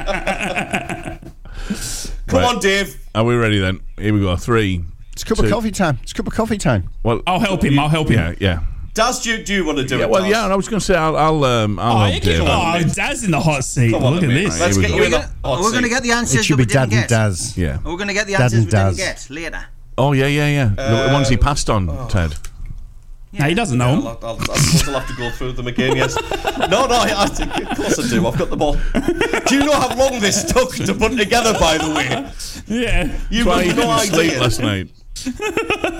come 2.29 2.39
Right. 2.41 2.55
on, 2.55 2.59
Dave. 2.61 2.97
Are 3.15 3.23
we 3.23 3.35
ready 3.35 3.59
then? 3.59 3.81
Here 3.97 4.13
we 4.13 4.19
go. 4.21 4.35
Three. 4.35 4.83
It's 5.13 5.23
a 5.23 5.25
cup 5.25 5.39
of 5.39 5.49
coffee 5.49 5.71
time. 5.71 5.99
It's 6.03 6.11
a 6.13 6.15
cup 6.15 6.27
of 6.27 6.33
coffee 6.33 6.57
time. 6.57 6.89
Well, 7.03 7.21
I'll 7.27 7.39
help 7.39 7.63
him. 7.63 7.77
I'll 7.77 7.89
help 7.89 8.07
him. 8.09 8.17
yeah, 8.19 8.33
yeah. 8.39 8.59
Daz, 8.93 9.21
do 9.21 9.31
you, 9.31 9.43
do 9.43 9.53
you 9.53 9.65
want 9.65 9.77
to 9.77 9.85
do 9.85 9.97
Yeah, 9.97 10.03
it? 10.05 10.09
well, 10.09 10.21
Daz? 10.23 10.31
yeah. 10.31 10.47
I 10.47 10.55
was 10.55 10.67
going 10.67 10.79
to 10.79 10.85
say 10.85 10.95
I'll, 10.95 11.15
I'll, 11.15 11.43
um, 11.43 11.77
I'll 11.79 11.93
Oh, 11.93 11.99
help 12.11 12.13
you 12.15 12.19
Dave. 12.31 12.41
oh. 12.43 12.93
Daz 12.93 13.23
in 13.23 13.31
the 13.31 13.39
hot 13.39 13.63
seat. 13.63 13.91
Come 13.91 14.03
on, 14.03 14.13
Look 14.15 14.23
at 14.23 14.29
mate. 14.29 14.45
this. 14.45 14.59
Let's 14.59 14.77
we 14.77 14.83
get 14.83 14.89
go. 14.89 14.95
you 14.95 14.99
We're 15.01 15.05
in 15.05 15.11
the 15.11 15.17
gonna, 15.19 15.33
hot 15.43 15.59
we're 15.61 15.71
gonna 15.71 15.89
get 15.89 16.03
the 16.03 16.11
answers 16.11 16.39
It 16.39 16.43
should 16.45 16.57
that 16.57 16.67
be 16.67 16.71
we 16.71 16.73
Dad 16.73 16.81
and 16.83 16.91
get. 16.91 17.09
Daz. 17.09 17.57
Yeah. 17.57 17.77
We're 17.85 17.97
gonna 17.97 18.13
get 18.13 18.27
the 18.27 18.33
Dad 18.33 18.41
answers 18.43 18.59
and 18.59 18.65
we 18.67 18.71
didn't 18.71 18.85
Daz. 18.87 18.97
get 18.97 19.29
later. 19.29 19.65
Oh, 19.97 20.13
yeah, 20.13 20.27
yeah, 20.27 20.47
yeah. 20.47 21.07
the 21.07 21.13
ones 21.13 21.27
he 21.29 21.37
passed 21.37 21.69
on, 21.69 21.89
oh. 21.89 22.07
Ted. 23.31 23.39
No, 23.41 23.45
he 23.47 23.53
doesn't 23.53 23.77
know 23.77 23.85
I'll. 23.89 24.07
I'll, 24.07 24.19
I'll, 24.23 24.51
I 24.51 24.57
suppose 24.57 24.87
I'll 24.89 24.99
have 24.99 25.07
to 25.09 25.15
go 25.15 25.29
through 25.31 25.51
them 25.53 25.67
again, 25.67 25.95
yes. 25.95 26.15
No, 26.57 26.87
no, 26.87 26.95
I, 26.95 27.13
I 27.23 27.25
think, 27.27 27.55
of 27.71 27.77
course 27.77 27.99
I 27.99 28.07
do. 28.09 28.25
I've 28.27 28.37
got 28.37 28.49
them 28.49 28.61
all. 28.61 28.73
Do 28.73 29.55
you 29.55 29.65
know 29.65 29.73
how 29.79 29.95
long 29.95 30.19
this 30.19 30.43
took 30.51 30.73
to 30.75 30.93
put 30.93 31.15
together, 31.17 31.53
by 31.59 31.77
the 31.77 31.89
way? 31.93 32.31
Yeah. 32.67 33.19
You've 33.29 33.47
Why 33.47 33.63
you 33.63 33.73
got 33.75 33.77
no 33.77 33.97
didn't 33.97 34.13
sleep 34.13 34.31
idea. 34.31 34.41
last 34.41 34.59
night? 34.61 34.91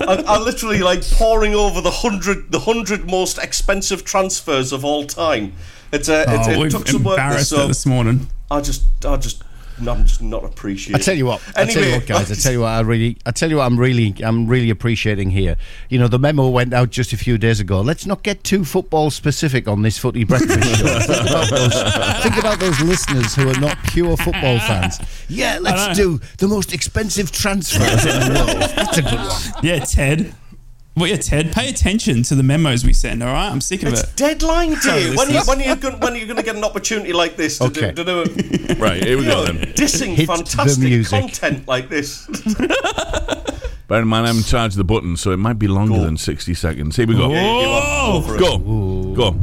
I, 0.08 0.24
I 0.26 0.38
literally 0.38 0.78
like 0.80 1.02
poring 1.10 1.54
over 1.54 1.80
the 1.80 1.90
hundred, 1.90 2.50
the 2.50 2.60
hundred 2.60 3.08
most 3.08 3.38
expensive 3.38 4.04
transfers 4.04 4.72
of 4.72 4.84
all 4.84 5.04
time. 5.06 5.52
It's 5.92 6.08
uh, 6.08 6.24
Oh, 6.26 6.50
it, 6.50 6.54
it 6.54 6.58
we've 6.58 6.70
took 6.72 6.88
some 6.88 7.04
work. 7.04 7.18
embarrassed 7.18 7.50
So 7.50 7.58
her 7.58 7.66
this 7.68 7.84
morning. 7.86 8.28
I 8.50 8.60
just, 8.60 8.84
I 9.04 9.16
just, 9.16 9.42
I'm 9.88 10.04
just 10.04 10.22
not 10.22 10.44
appreciating. 10.44 11.00
I 11.00 11.04
tell 11.04 11.14
you 11.16 11.26
what, 11.26 11.42
I 11.56 11.64
tell 11.64 11.74
you 11.74 11.80
Anyway, 11.80 11.98
what, 11.98 12.06
guys. 12.06 12.30
I 12.30 12.34
tell 12.42 12.52
you 12.52 12.60
what, 12.60 12.68
I 12.68 12.80
really, 12.80 13.16
I 13.26 13.30
tell 13.30 13.50
you 13.50 13.56
what, 13.56 13.64
I'm 13.64 13.78
really, 13.78 14.14
I'm 14.22 14.46
really 14.46 14.70
appreciating 14.70 15.30
here. 15.30 15.56
You 15.88 15.98
know, 15.98 16.08
the 16.08 16.18
memo 16.18 16.48
went 16.48 16.74
out 16.74 16.90
just 16.90 17.12
a 17.12 17.16
few 17.16 17.38
days 17.38 17.60
ago. 17.60 17.80
Let's 17.80 18.06
not 18.06 18.22
get 18.22 18.44
too 18.44 18.64
football 18.64 19.10
specific 19.10 19.68
on 19.68 19.82
this 19.82 19.98
footy 19.98 20.24
breakfast 20.24 20.78
show. 20.78 20.98
think, 21.00 21.28
about 21.28 21.50
those, 21.50 22.22
think 22.22 22.36
about 22.38 22.58
those 22.58 22.80
listeners 22.80 23.34
who 23.34 23.48
are 23.48 23.60
not 23.60 23.76
pure 23.84 24.16
football 24.16 24.58
fans. 24.60 24.98
Yeah, 25.28 25.58
let's 25.60 25.96
do 25.96 26.20
the 26.38 26.48
most 26.48 26.72
expensive 26.72 27.32
transfers 27.32 28.04
in 28.06 28.20
the 28.20 28.44
world. 28.46 28.70
That's 28.76 28.98
a 28.98 29.02
good 29.02 29.18
one. 29.18 29.64
Yeah, 29.64 29.78
Ted. 29.80 30.34
Well, 30.96 31.06
yeah, 31.06 31.16
Ted. 31.16 31.52
Pay 31.52 31.68
attention 31.70 32.22
to 32.24 32.34
the 32.34 32.42
memos 32.42 32.84
we 32.84 32.92
send. 32.92 33.22
All 33.22 33.32
right, 33.32 33.48
I'm 33.48 33.60
sick 33.60 33.82
of 33.84 33.92
It's 33.92 34.02
it. 34.02 34.16
deadline 34.16 34.74
Sorry, 34.80 35.02
day. 35.04 35.14
When 35.16 35.28
are 35.28 35.32
you, 35.32 35.40
when 35.46 35.60
are 35.60 35.64
you 35.64 35.76
going, 35.76 36.00
when 36.00 36.12
are 36.12 36.16
you 36.16 36.26
going 36.26 36.36
to 36.36 36.42
get 36.42 36.56
an 36.56 36.64
opportunity 36.64 37.12
like 37.12 37.36
this 37.36 37.58
to 37.58 37.64
Okay. 37.64 37.92
do, 37.92 38.04
to 38.04 38.04
do 38.04 38.22
it? 38.26 38.78
Right, 38.78 39.02
here 39.02 39.16
we 39.18 39.24
go 39.24 39.44
then. 39.44 39.56
dissing 39.74 40.14
Hit 40.14 40.26
fantastic 40.26 40.82
music. 40.82 41.18
content 41.20 41.68
like 41.68 41.88
this. 41.88 42.26
Bear 43.88 44.00
in 44.02 44.08
mind, 44.08 44.26
I'm 44.26 44.38
in 44.38 44.42
charge 44.42 44.72
of 44.72 44.76
the 44.78 44.84
button, 44.84 45.16
so 45.16 45.30
it 45.32 45.36
might 45.38 45.58
be 45.58 45.68
longer 45.68 45.96
Go. 45.98 46.04
than 46.04 46.16
60 46.16 46.54
seconds. 46.54 46.96
Here 46.96 47.06
we 47.06 47.14
go. 47.16 47.30
Oh, 47.34 48.36
Go. 48.38 48.58
Go. 49.14 49.36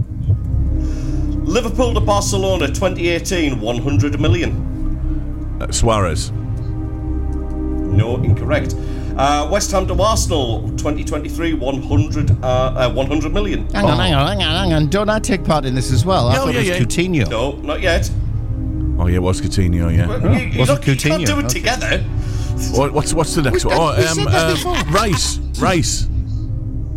Liverpool 1.44 1.94
to 1.94 2.00
Barcelona 2.02 2.68
2018, 2.68 3.60
100 3.62 4.20
million. 4.20 5.58
Uh, 5.62 5.72
Suarez. 5.72 6.32
No, 6.32 8.18
incorrect. 8.24 8.76
Uh, 9.18 9.50
West 9.52 9.72
Ham 9.72 9.88
to 9.88 10.00
Arsenal 10.02 10.62
2023, 10.78 11.54
100, 11.54 12.32
uh, 12.32 12.46
uh, 12.46 12.94
100 12.94 13.34
million. 13.34 13.68
Hang 13.72 13.86
on, 13.86 13.98
hang 13.98 14.14
on, 14.14 14.28
hang 14.28 14.44
on, 14.44 14.56
hang 14.56 14.74
on. 14.74 14.88
Don't 14.90 15.10
I 15.10 15.20
take 15.20 15.44
part 15.44 15.66
in 15.66 15.74
this 15.74 15.92
as 15.92 16.06
well? 16.06 16.28
I 16.28 16.34
Yeah, 16.34 16.40
thought 16.40 16.54
yeah, 16.54 16.60
it 16.60 16.70
was 16.82 16.98
yeah. 16.98 17.04
Coutinho. 17.26 17.30
No, 17.30 17.52
not 17.54 17.82
yet. 17.82 18.12
Oh, 19.00 19.08
yeah, 19.08 19.16
it 19.16 19.22
was 19.24 19.42
Coutinho, 19.42 19.96
yeah. 19.96 20.08
You, 20.40 20.52
you, 20.54 20.60
was 20.60 20.68
don't- 20.70 20.88
it 20.88 21.04
you 21.04 21.10
can't 21.12 21.26
do 21.26 21.40
it 21.40 21.46
Okay. 21.46 21.54
together. 21.60 22.00
What, 22.74 22.92
what's 22.94 23.14
what's 23.14 23.34
the 23.36 23.42
next 23.44 23.66
We- 23.66 23.76
one? 23.76 23.80
Oh, 23.80 23.96
we 23.98 24.04
said. 24.04 24.88
Rice. 24.94 25.38
Rice. 25.60 26.08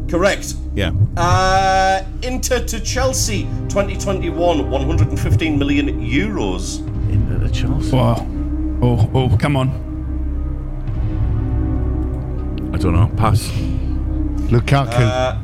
Correct. 0.09 0.55
Yeah. 0.75 0.93
Uh, 1.17 2.03
Inter 2.23 2.61
to 2.65 2.81
Chelsea 2.81 3.43
2021, 3.69 4.71
115 4.71 5.59
million 5.59 6.01
euros. 6.07 6.81
Into 7.11 7.39
the 7.39 7.49
Chelsea. 7.51 7.95
Wow. 7.97 8.27
Oh, 8.83 9.11
oh, 9.15 9.37
come 9.39 9.57
on. 9.57 9.69
I 12.81 12.83
don't 12.83 12.95
know. 12.95 13.11
Pass. 13.15 13.43
Lukaku. 14.49 14.89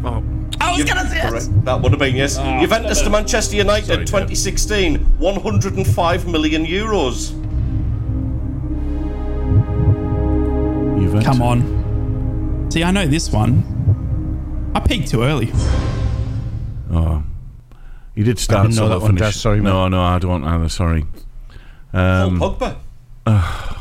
Oh, 0.04 0.24
I 0.58 0.72
was 0.74 0.84
gonna 0.84 1.06
say 1.06 1.20
it. 1.20 1.64
That 1.66 1.82
would 1.82 1.92
have 1.92 1.98
been, 1.98 2.16
yes. 2.16 2.38
Juventus 2.38 3.02
to 3.02 3.10
Manchester 3.10 3.56
United 3.56 3.86
Sorry, 3.86 3.98
Ted. 3.98 4.06
2016, 4.06 4.96
105 5.18 6.28
million 6.28 6.64
euros. 6.64 7.32
Juventus. 10.98 11.26
Come 11.26 11.42
on. 11.42 12.68
See, 12.70 12.82
I 12.82 12.90
know 12.90 13.06
this 13.06 13.30
one. 13.30 14.72
I 14.74 14.80
peaked 14.80 15.08
too 15.08 15.22
early. 15.22 15.52
Oh. 16.90 17.22
You 18.14 18.24
did 18.24 18.38
start, 18.38 18.62
didn't 18.62 18.76
know 18.76 18.84
so 18.84 18.88
that 18.88 19.00
one, 19.02 19.18
finish. 19.18 19.36
Sorry, 19.36 19.60
no, 19.60 19.88
no, 19.88 20.00
I 20.00 20.18
don't 20.18 20.42
either. 20.42 20.70
Sorry. 20.70 21.04
Um, 21.92 22.38
Paul 22.38 22.56
Pogba. 22.56 23.75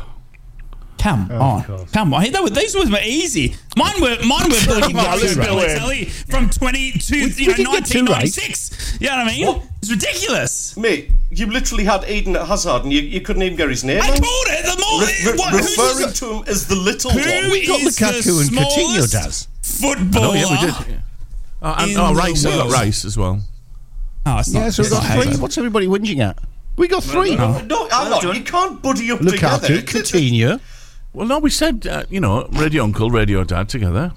Come 1.06 1.30
on, 1.30 1.86
come 1.92 2.14
on. 2.14 2.22
Hey, 2.22 2.30
that 2.30 2.42
was, 2.42 2.50
these 2.50 2.74
ones 2.74 2.90
were 2.90 2.98
easy. 3.00 3.54
Mine 3.76 4.00
were 4.00 4.16
mine 4.26 4.50
were 4.50 4.64
bloody 4.64 4.86
on, 4.86 5.04
Gary 5.04 5.20
let's 5.20 5.36
go 5.36 5.60
in. 5.60 5.78
Balotelli 5.78 6.08
from 6.28 6.50
twenty 6.50 6.90
to 6.98 7.16
you 7.16 7.54
we 7.56 7.62
know 7.62 7.70
did 7.74 7.82
get 7.84 7.86
two 7.86 8.02
nineteen 8.02 8.06
right. 8.06 8.12
ninety 8.12 8.26
six. 8.26 8.98
You 9.00 9.06
know 9.06 9.18
what 9.18 9.26
I 9.28 9.30
mean? 9.30 9.46
What? 9.46 9.62
It's 9.78 9.90
ridiculous. 9.92 10.76
Mate, 10.76 11.12
you 11.30 11.46
literally 11.46 11.84
had 11.84 12.02
Eden 12.08 12.34
Hazard 12.34 12.82
and 12.82 12.92
you, 12.92 13.02
you 13.02 13.20
couldn't 13.20 13.42
even 13.42 13.56
get 13.56 13.68
his 13.68 13.84
name. 13.84 14.02
I 14.02 14.08
out. 14.08 14.20
called 14.20 14.46
it. 14.48 14.64
The 14.64 14.82
more 14.82 15.00
Re- 15.00 15.30
re- 15.30 15.38
what, 15.38 15.54
referring 15.54 16.12
to 16.12 16.38
him 16.38 16.44
as 16.48 16.66
the 16.66 16.74
little 16.74 17.12
who 17.12 17.20
one. 17.20 17.50
We 17.52 17.66
got 17.68 17.80
Lukaku 17.82 18.24
the 18.24 18.40
and 18.40 18.50
Coutinho, 18.50 19.06
smallest 19.06 19.12
Daz. 19.12 19.48
Footballer. 19.62 20.26
oh, 20.26 20.32
yeah, 20.32 20.50
we 20.50 20.66
did. 20.66 20.88
Yeah. 20.88 21.00
Oh, 21.62 21.74
and, 21.78 21.90
In 21.92 21.96
oh 21.98 22.08
the 22.08 22.14
Rice. 22.14 22.44
I 22.44 22.50
got 22.50 22.58
world. 22.58 22.72
Rice 22.72 23.04
as 23.04 23.16
well. 23.16 23.42
Oh, 24.26 24.38
it's 24.38 24.52
not. 24.52 24.60
Yeah, 24.60 24.70
so 24.70 24.82
we 24.82 24.86
it's 24.86 24.92
got 24.92 25.02
not 25.04 25.12
three. 25.12 25.26
Hazard. 25.26 25.40
What's 25.42 25.56
everybody 25.56 25.86
whinging 25.86 26.18
at? 26.18 26.36
We 26.76 26.88
got 26.88 27.04
three. 27.04 27.36
No, 27.36 27.52
hang 27.52 28.12
on, 28.12 28.34
you 28.34 28.42
can't 28.42 28.82
buddy 28.82 29.12
up 29.12 29.20
together. 29.20 29.68
Lukaku, 29.68 29.82
Coutinho. 29.82 30.60
Well, 31.16 31.26
no, 31.26 31.38
we 31.38 31.48
said, 31.48 31.86
uh, 31.86 32.04
you 32.10 32.20
know, 32.20 32.46
Radio 32.52 32.84
Uncle, 32.84 33.08
Radio 33.10 33.42
Dad 33.42 33.70
together. 33.70 34.12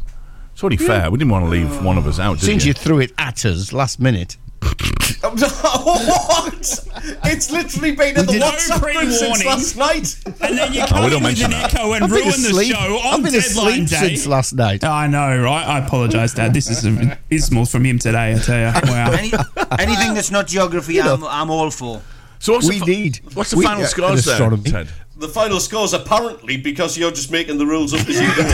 It's 0.51 0.62
only 0.65 0.75
fair. 0.75 1.10
We 1.10 1.18
didn't 1.18 1.32
want 1.32 1.46
to 1.46 1.50
leave 1.50 1.82
one 1.82 1.98
of 1.98 2.06
us 2.06 2.20
out, 2.20 2.39
did 2.39 2.46
Since 2.46 2.65
you? 2.65 2.70
you 2.70 2.74
threw 2.74 3.00
it 3.00 3.13
at 3.18 3.46
us 3.46 3.72
last 3.72 4.01
minute. 4.01 4.36
what? 5.22 6.86
It's 7.24 7.51
literally 7.51 7.91
been 7.96 8.18
in 8.18 8.25
the 8.25 8.32
did 8.34 8.39
no 8.41 8.51
WhatsApp 8.51 8.82
group 8.82 8.96
since 9.12 9.20
pre-warning. 9.20 9.48
last 9.48 9.77
night. 9.77 10.15
And 10.41 10.58
then 10.58 10.74
you 10.74 10.82
Oh, 10.82 10.88
come 10.88 11.00
we 11.00 11.06
in 11.06 11.12
don't 11.12 11.24
with 11.24 11.29
mention 11.39 11.46
an 11.46 11.51
that. 11.51 11.74
echo 11.74 11.94
and 11.94 12.03
I've 12.03 12.10
been 12.10 12.20
ruin 12.20 12.41
the 12.41 12.50
asleep. 12.50 12.74
show 12.75 12.79
on 12.98 13.13
I've 13.13 13.24
been 13.24 13.32
deadline 13.32 13.84
asleep 13.84 13.88
day. 14.01 14.08
since 14.15 14.27
last 14.27 14.53
night. 14.56 14.84
I 14.84 15.08
know, 15.08 15.41
right? 15.41 15.65
I 15.65 15.79
apologise, 15.86 16.34
Dad. 16.34 16.53
This 16.53 16.70
is 16.70 16.84
abysmal 16.84 17.65
from 17.65 17.86
him 17.86 17.98
today. 17.98 18.34
I 18.36 18.39
tell 18.39 18.60
you. 18.60 18.91
Wow. 18.91 19.12
Any, 19.12 19.32
anything 19.79 20.13
that's 20.15 20.32
not 20.32 20.48
geography, 20.48 21.00
I'm, 21.01 21.24
I'm 21.24 21.50
all 21.50 21.72
for. 21.72 22.01
So 22.39 22.53
what's 22.53 22.68
We 22.68 22.79
the, 22.79 22.86
fi- 22.86 22.91
need- 22.91 23.22
What's 23.34 23.51
the 23.51 23.58
we- 23.58 23.63
final 23.65 23.84
uh, 23.84 23.88
scores 23.88 24.25
there, 24.25 24.34
astronomy. 24.34 24.63
Ted? 24.70 24.89
The 25.19 25.27
final 25.27 25.59
scores 25.59 25.91
apparently 25.91 26.55
because 26.55 26.97
you're 26.97 27.11
just 27.11 27.29
making 27.29 27.57
the 27.57 27.65
rules 27.65 27.93
up 27.93 28.07
as 28.07 28.21
you 28.21 28.33
go 28.35 28.41
along. 28.41 28.53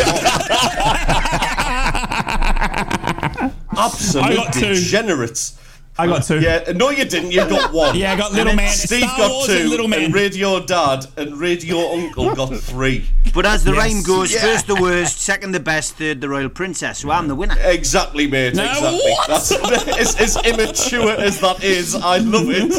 Absolute 3.77 4.51
degenerates. 4.51 5.60
I 5.98 6.08
got 6.08 6.24
two. 6.24 6.42
Yeah, 6.42 6.74
no, 6.75 6.90
you 6.90 7.06
didn't. 7.06 7.32
You 7.32 7.48
got 7.48 7.72
one. 7.74 7.96
Yeah, 7.96 8.14
I 8.14 8.18
got 8.18 8.34
Little 8.34 8.54
Man. 8.54 8.70
Steve 8.70 9.04
Star 9.04 9.18
got 9.18 9.32
Wars 9.32 9.48
two, 9.48 9.54
and 9.54 9.70
Little 9.70 9.88
Man. 9.88 10.12
Radio 10.12 10.60
Dad 10.60 11.06
and 11.16 11.38
Radio 11.40 11.78
Uncle 11.94 12.36
got 12.36 12.54
three. 12.60 13.06
But 13.34 13.46
as 13.46 13.64
the 13.64 13.72
Yes. 13.74 13.80
rhyme 13.94 14.04
goes, 14.04 14.34
Yeah. 14.34 14.42
first 14.42 14.68
the 14.68 14.75
worst, 14.75 15.22
second 15.22 15.52
the 15.54 15.60
best, 15.62 15.96
third 15.98 16.20
the 16.22 16.28
royal 16.30 16.50
princess. 16.50 17.00
So 17.00 17.12
I'm 17.12 17.28
the 17.30 17.36
winner. 17.36 17.56
Exactly, 17.60 18.28
mate. 18.28 18.56
No, 18.56 18.64
exactly. 18.66 19.12
what? 19.12 19.28
That's 19.28 19.52
as, 19.98 20.16
as 20.36 20.46
immature 20.46 21.12
as 21.12 21.40
that 21.40 21.64
is. 21.64 21.96
I 21.96 22.18
love 22.18 22.48
it. 22.50 22.72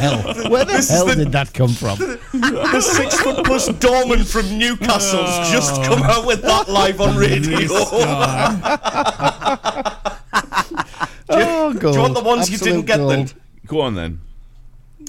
Hell, 0.00 0.50
where 0.50 0.64
the 0.66 0.72
This 0.72 0.90
is 0.90 0.96
hell 0.96 1.06
the- 1.06 1.16
did 1.16 1.32
that 1.32 1.52
come 1.54 1.70
from? 1.72 1.98
the 1.98 2.80
six 2.80 3.18
foot 3.20 3.44
plus 3.46 3.68
Dorman 3.68 4.24
from 4.24 4.58
Newcastle's 4.58 5.50
just 5.50 5.72
oh. 5.74 5.82
come 5.84 6.02
out 6.02 6.26
with 6.26 6.42
that 6.42 6.68
live 6.68 7.00
on 7.00 7.16
radio. 7.16 7.66
Oh, 11.64 11.72
gold. 11.72 11.94
Do 11.94 11.98
you 11.98 12.02
want 12.02 12.14
the 12.14 12.22
ones 12.22 12.50
you 12.50 12.58
didn't 12.58 12.82
get 12.86 12.98
then? 12.98 13.30
Go 13.66 13.80
on 13.80 13.94
then. 13.94 14.20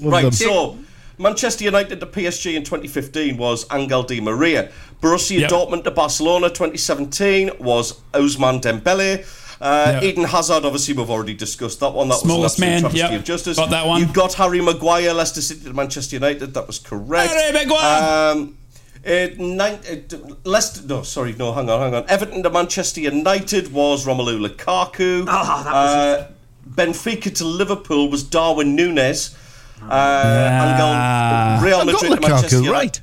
Right, 0.01 0.23
them. 0.23 0.31
so 0.31 0.77
Manchester 1.17 1.63
United 1.65 1.99
to 1.99 2.05
PSG 2.05 2.55
in 2.55 2.63
2015 2.63 3.37
was 3.37 3.65
Angel 3.71 4.03
Di 4.03 4.21
Maria. 4.21 4.71
Borussia 5.01 5.41
Yep. 5.41 5.51
Dortmund 5.51 5.83
to 5.83 5.91
Barcelona 5.91 6.49
2017 6.49 7.51
was 7.59 7.99
Ousmane 8.13 8.61
Dembele. 8.61 9.25
Uh, 9.61 9.91
Yep. 9.93 10.03
Eden 10.03 10.23
Hazard, 10.25 10.65
obviously, 10.65 10.93
we've 10.93 11.09
already 11.09 11.33
discussed 11.33 11.79
that 11.79 11.93
one. 11.93 12.09
That 12.09 12.19
Smallest 12.19 12.57
was 12.57 12.63
an 12.63 12.69
man, 12.69 12.79
travesty 12.81 12.99
yep. 12.99 13.13
of 13.13 13.23
justice. 13.23 13.57
Got 13.57 13.69
that 13.69 13.85
one. 13.85 14.01
You 14.01 14.07
got 14.07 14.33
Harry 14.33 14.61
Maguire, 14.61 15.13
Leicester 15.13 15.41
City 15.41 15.63
to 15.65 15.73
Manchester 15.73 16.17
United. 16.17 16.53
That 16.53 16.67
was 16.67 16.79
correct. 16.79 17.31
Harry 17.31 17.53
Maguire. 17.53 18.31
Um, 18.33 18.57
it, 19.05 19.39
nine, 19.39 19.79
it, 19.83 20.45
Leicester, 20.45 20.85
no, 20.87 21.03
sorry, 21.03 21.33
no, 21.33 21.53
hang 21.53 21.69
on, 21.69 21.79
hang 21.79 21.93
on. 21.93 22.09
Everton 22.09 22.41
to 22.41 22.49
Manchester 22.49 23.01
United 23.01 23.71
was 23.71 24.05
Romelu 24.05 24.45
Lukaku. 24.45 25.21
Oh, 25.21 25.63
that 25.63 25.73
was 25.73 25.95
uh, 25.95 26.31
Benfica 26.69 27.33
to 27.35 27.45
Liverpool 27.45 28.09
was 28.09 28.23
Darwin 28.23 28.75
Nunez. 28.75 29.35
Uh, 29.81 29.87
Ah. 29.91 31.55
and 31.57 31.63
Real 31.65 31.75
I 31.81 31.85
got 31.85 31.85
Madrid 31.85 32.21
to 32.21 32.27
Manchester 32.29 32.57
Lukaku 32.57 32.63
United. 32.63 32.71
right. 32.71 33.01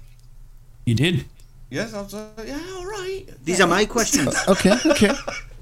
You 0.84 0.94
did. 0.94 1.24
Yes, 1.70 1.94
I 1.94 2.00
was, 2.02 2.12
uh, 2.14 2.26
yeah, 2.46 2.58
all 2.76 2.84
right. 2.86 3.24
These 3.44 3.60
are 3.60 3.66
my 3.66 3.84
questions. 3.84 4.34
Okay, 4.48 4.72
okay. 4.86 5.12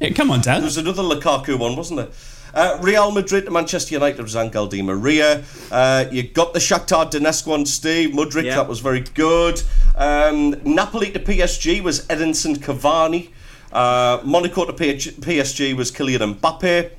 Yeah, 0.01 0.11
come 0.11 0.31
on, 0.31 0.41
Dan. 0.41 0.57
There 0.61 0.65
was 0.65 0.79
another 0.79 1.03
Lukaku 1.03 1.59
one, 1.59 1.77
wasn't 1.77 1.99
there? 1.99 2.09
Uh, 2.55 2.79
Real 2.81 3.13
Madrid 3.13 3.45
to 3.45 3.51
Manchester 3.51 3.95
United 3.95 4.23
was 4.23 4.35
Angel 4.35 4.67
Di 4.67 4.83
Maria. 4.83 5.45
Uh, 5.71 6.07
you 6.11 6.23
got 6.25 6.53
the 6.53 6.59
Shakhtar 6.59 7.09
Donetsk 7.11 7.47
one, 7.47 7.65
Steve. 7.67 8.11
Mudryk, 8.11 8.45
Yeah. 8.45 8.57
that 8.57 8.67
was 8.69 8.81
very 8.81 9.01
good. 9.15 9.63
Um, 9.95 10.57
Napoli 10.65 11.11
to 11.13 11.21
PSG 11.21 11.81
was 11.81 12.07
Edinson 12.07 12.57
Cavani. 12.57 13.29
Uh, 13.73 14.19
Monaco 14.25 14.65
to 14.65 14.73
PSG 14.73 15.77
was 15.77 15.93
Kylian 15.93 16.35
Mbappe. 16.41 16.91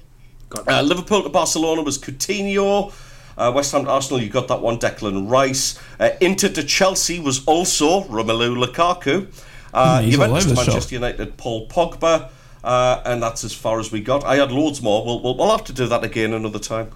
Uh, 0.68 0.82
Liverpool 0.82 1.24
to 1.24 1.30
Barcelona 1.30 1.82
was 1.82 1.98
Coutinho. 1.98 2.94
Uh, 3.38 3.52
West 3.54 3.72
Ham 3.72 3.86
to 3.86 3.90
Arsenal, 3.90 4.22
you 4.22 4.30
got 4.30 4.48
that 4.50 4.62
one, 4.62 4.78
Declan 4.78 5.30
Rice. 5.30 5.80
Uh, 6.00 6.12
Inter 6.20 6.50
to 6.50 6.64
Chelsea 6.64 7.20
was 7.20 7.46
also 7.46 8.04
Romelu 8.04 8.64
Lukaku. 8.64 9.28
Uh, 9.74 10.02
he's 10.02 10.20
all 10.20 10.28
Juventus 10.28 10.44
to 10.44 10.50
the 10.50 10.56
shop. 10.56 10.68
Manchester 10.68 10.96
United, 10.96 11.38
Paul 11.38 11.68
Pogba. 11.68 12.30
Uh, 12.64 13.02
and 13.06 13.24
that's 13.24 13.44
as 13.44 13.54
far 13.54 13.80
as 13.80 13.92
we 13.92 14.02
got. 14.02 14.24
I 14.24 14.36
had 14.36 14.52
loads 14.52 14.82
more. 14.82 15.04
We'll, 15.06 15.22
we'll, 15.22 15.36
we'll 15.36 15.50
have 15.50 15.64
to 15.66 15.74
do 15.74 15.88
that 15.88 16.04
again 16.04 16.34
another 16.34 16.60
time. 16.60 16.92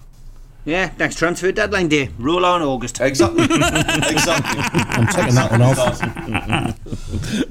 Yeah, 0.64 0.92
next 0.98 1.18
transfer 1.20 1.52
deadline 1.52 1.88
day. 1.88 2.10
Roll 2.18 2.44
on 2.44 2.62
August. 2.62 3.00
Exactly. 3.00 3.44
exactly. 3.44 4.62
I'm 4.64 5.08
taking 5.08 5.36
that 5.36 5.52
one 5.52 5.62
off. 7.42 7.50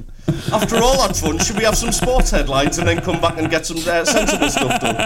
After 0.52 0.76
all 0.76 1.06
that 1.06 1.16
fun, 1.16 1.38
should 1.38 1.56
we 1.56 1.64
have 1.64 1.76
some 1.76 1.92
sports 1.92 2.30
headlines 2.30 2.78
and 2.78 2.86
then 2.88 3.00
come 3.00 3.20
back 3.20 3.36
and 3.38 3.50
get 3.50 3.66
some 3.66 3.76
uh, 3.78 4.04
sensible 4.04 4.48
stuff 4.48 4.80
done? 4.80 4.96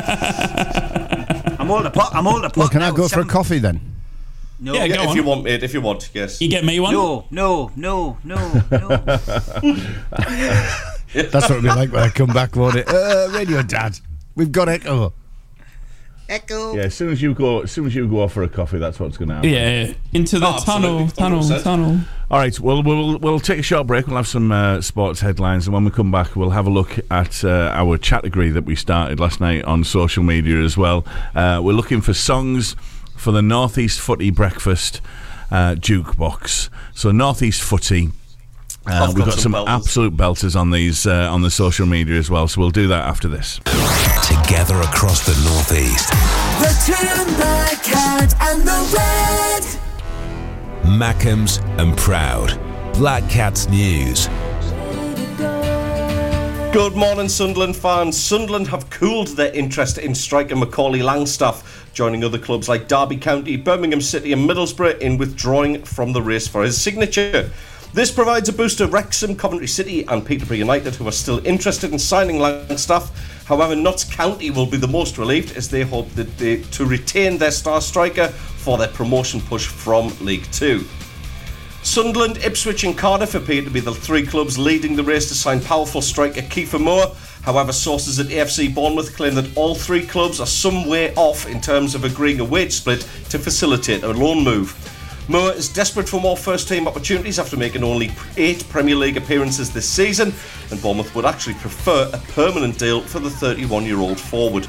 I'm 1.59 1.71
all 1.71 1.83
the 1.83 1.91
pot. 1.91 2.11
I'm 2.15 2.27
all 2.27 2.41
the 2.41 2.49
pot. 2.49 2.57
Well, 2.57 2.69
can 2.69 2.83
I 2.83 2.91
now. 2.91 2.95
go 2.97 3.09
for 3.09 3.21
a 3.21 3.25
coffee 3.25 3.59
then? 3.59 3.81
No. 4.61 4.75
Yeah, 4.75 4.85
Yeah, 4.85 5.03
if 5.05 5.09
on. 5.11 5.17
you 5.17 5.23
want, 5.23 5.45
mate. 5.45 5.63
If 5.63 5.73
you 5.75 5.81
want, 5.81 6.11
yes. 6.15 6.41
You 6.41 6.49
get 6.49 6.65
me 6.65 6.81
one? 6.81 6.93
No, 6.93 7.27
no, 7.31 7.71
no, 7.77 8.17
no, 8.25 8.59
no. 8.71 8.89
That's 11.15 11.33
what 11.33 11.51
it'll 11.51 11.63
be 11.63 11.69
like 11.69 11.93
when 11.93 12.03
I 12.03 12.09
come 12.11 12.31
back, 12.33 12.55
won't 12.57 12.77
it? 12.77 12.89
Uh, 12.89 13.29
Radio 13.33 13.63
Dad, 13.63 13.99
we've 14.35 14.53
got 14.53 14.69
Echo. 14.69 15.13
Echo. 16.29 16.75
Yeah, 16.75 16.83
as 16.83 16.95
soon 16.95 17.09
as 17.11 17.23
you 17.23 17.33
go, 17.35 17.63
as 17.63 17.73
soon 17.73 17.87
as 17.87 17.95
you 17.95 18.07
go 18.07 18.23
off 18.23 18.33
for 18.35 18.43
a 18.43 18.49
coffee, 18.49 18.79
that's 18.79 19.01
what's 19.01 19.17
going 19.17 19.29
to 19.31 19.35
happen. 19.37 19.51
Yeah, 19.51 19.93
into 20.13 20.39
the 20.39 20.47
Oh, 20.47 20.59
tunnel, 20.63 21.01
absolutely. 21.01 21.13
tunnel, 21.17 21.61
tunnel. 21.63 22.01
All 22.31 22.39
right, 22.39 22.61
well, 22.61 22.83
we'll 22.83 23.19
we'll 23.19 23.41
take 23.41 23.59
a 23.59 23.63
short 23.63 23.87
break. 23.87 24.07
We'll 24.07 24.17
have 24.17 24.27
some 24.29 24.53
uh, 24.53 24.83
sports 24.83 25.21
headlines, 25.21 25.67
and 25.67 25.73
when 25.73 25.85
we 25.85 25.91
come 25.91 26.11
back, 26.11 26.37
we'll 26.37 26.51
have 26.51 26.67
a 26.67 26.71
look 26.71 26.99
at 27.11 27.43
uh, 27.45 27.73
our 27.75 27.97
category 27.97 28.51
that 28.51 28.65
we 28.67 28.75
started 28.77 29.19
last 29.19 29.41
night 29.41 29.65
on 29.65 29.85
social 29.85 30.23
media 30.23 30.61
as 30.63 30.77
well. 30.77 31.07
Uh, 31.35 31.61
we're 31.65 31.73
looking 31.73 32.03
for 32.03 32.13
songs 32.13 32.77
for 33.17 33.33
the 33.33 33.41
Northeast 33.43 33.99
Footy 33.99 34.31
Breakfast 34.31 35.01
uh, 35.51 35.77
jukebox. 35.77 36.69
So 36.95 37.11
Northeast 37.11 37.63
Footy. 37.63 38.11
Uh, 38.87 39.05
we've 39.09 39.17
got 39.17 39.25
got 39.27 39.35
some 39.35 39.53
some 39.53 39.53
belters. 39.53 39.69
absolute 39.69 40.17
belters 40.17 40.57
on 40.59 40.71
these 40.71 41.07
uh, 41.07 41.31
on 41.33 41.43
the 41.43 41.51
social 41.51 41.87
media 41.87 42.19
as 42.19 42.31
well. 42.31 42.49
So 42.49 42.61
we'll 42.61 42.71
do 42.71 42.87
that 42.89 43.05
after 43.07 43.29
this. 43.29 43.61
Together 44.49 44.81
across 44.81 45.27
the 45.27 45.35
Northeast. 45.47 46.09
The 46.59 46.73
two 46.87 47.37
black 47.37 47.83
cat 47.83 48.35
and 48.41 48.63
the 48.63 48.81
red. 48.97 49.63
Mackems 50.85 51.63
and 51.79 51.95
Proud. 51.99 52.59
Black 52.95 53.29
Cats 53.29 53.69
News. 53.69 54.27
Good 56.73 56.97
morning, 56.97 57.29
Sunderland 57.29 57.77
fans. 57.77 58.17
Sunderland 58.17 58.69
have 58.69 58.89
cooled 58.89 59.29
their 59.37 59.53
interest 59.53 59.99
in 59.99 60.15
striker 60.15 60.57
Macaulay 60.57 61.01
Langstaff, 61.01 61.93
joining 61.93 62.25
other 62.25 62.39
clubs 62.39 62.71
like 62.71 62.89
Derby 62.89 63.19
County, 63.19 63.59
Birmingham 63.59 64.01
City, 64.01 64.33
and 64.33 64.49
Middlesbrough 64.49 64.99
in 65.01 65.19
withdrawing 65.19 65.85
from 65.85 66.15
the 66.15 66.23
race 66.23 66.49
for 66.49 66.63
his 66.63 66.81
signature. 66.81 67.51
This 67.95 68.11
provides 68.13 68.49
a 68.51 68.53
boost 68.53 68.79
to 68.79 68.87
Wrexham, 68.87 69.35
Coventry 69.35 69.67
City, 69.67 70.05
and 70.07 70.25
Peterborough 70.25 70.59
United, 70.59 70.95
who 70.95 71.09
are 71.09 71.13
still 71.13 71.45
interested 71.47 71.91
in 71.91 71.99
signing 71.99 72.37
Langstaff. 72.37 73.11
However, 73.47 73.75
Notts 73.75 74.05
County 74.05 74.51
will 74.51 74.67
be 74.67 74.77
the 74.77 74.87
most 74.87 75.17
relieved 75.17 75.57
as 75.57 75.71
they 75.71 75.83
hope 75.83 76.11
that 76.11 76.37
they, 76.37 76.63
to 76.63 76.85
retain 76.85 77.39
their 77.39 77.51
star 77.51 77.81
striker 77.81 78.29
for 78.29 78.77
their 78.77 78.89
promotion 78.89 79.41
push 79.41 79.67
from 79.67 80.13
League 80.21 80.45
Two. 80.53 80.85
Sunderland, 81.83 82.37
Ipswich, 82.39 82.85
and 82.85 82.97
Cardiff 82.97 83.35
appear 83.35 83.63
to 83.63 83.71
be 83.71 83.81
the 83.81 83.95
three 83.95 84.27
clubs 84.27 84.59
leading 84.59 84.95
the 84.95 85.03
race 85.03 85.29
to 85.29 85.35
sign 85.35 85.59
powerful 85.59 86.03
striker 86.03 86.43
Kiefer 86.43 86.79
Moore. 86.79 87.17
However, 87.43 87.73
sources 87.73 88.21
at 88.21 88.27
AFC 88.27 88.75
Bournemouth 88.75 89.17
claim 89.17 89.35
that 89.37 89.57
all 89.57 89.75
three 89.75 90.05
clubs 90.05 90.41
are 90.41 90.47
some 90.47 90.87
way 90.87 91.15
off 91.15 91.49
in 91.49 91.63
terms 91.63 91.95
of 91.95 92.05
agreeing 92.05 92.41
a 92.41 92.45
wage 92.45 92.73
split 92.73 93.01
to 93.31 93.39
facilitate 93.39 94.03
a 94.03 94.09
loan 94.09 94.45
move. 94.45 94.77
Moore 95.31 95.53
is 95.53 95.69
desperate 95.69 96.09
for 96.09 96.23
more 96.23 96.39
first 96.39 96.69
team 96.69 96.89
opportunities 96.89 97.39
after 97.39 97.55
making 97.55 97.85
only 97.85 98.11
eight 98.39 98.67
Premier 98.71 98.95
League 98.95 99.19
appearances 99.19 99.71
this 99.71 99.87
season, 99.87 100.33
and 100.71 100.81
Bournemouth 100.81 101.15
would 101.15 101.27
actually 101.27 101.53
prefer 101.57 102.11
a 102.15 102.19
permanent 102.33 102.79
deal 102.79 103.03
for 103.03 103.19
the 103.19 103.29
31 103.29 103.85
year 103.85 103.99
old 103.99 104.19
forward. 104.19 104.67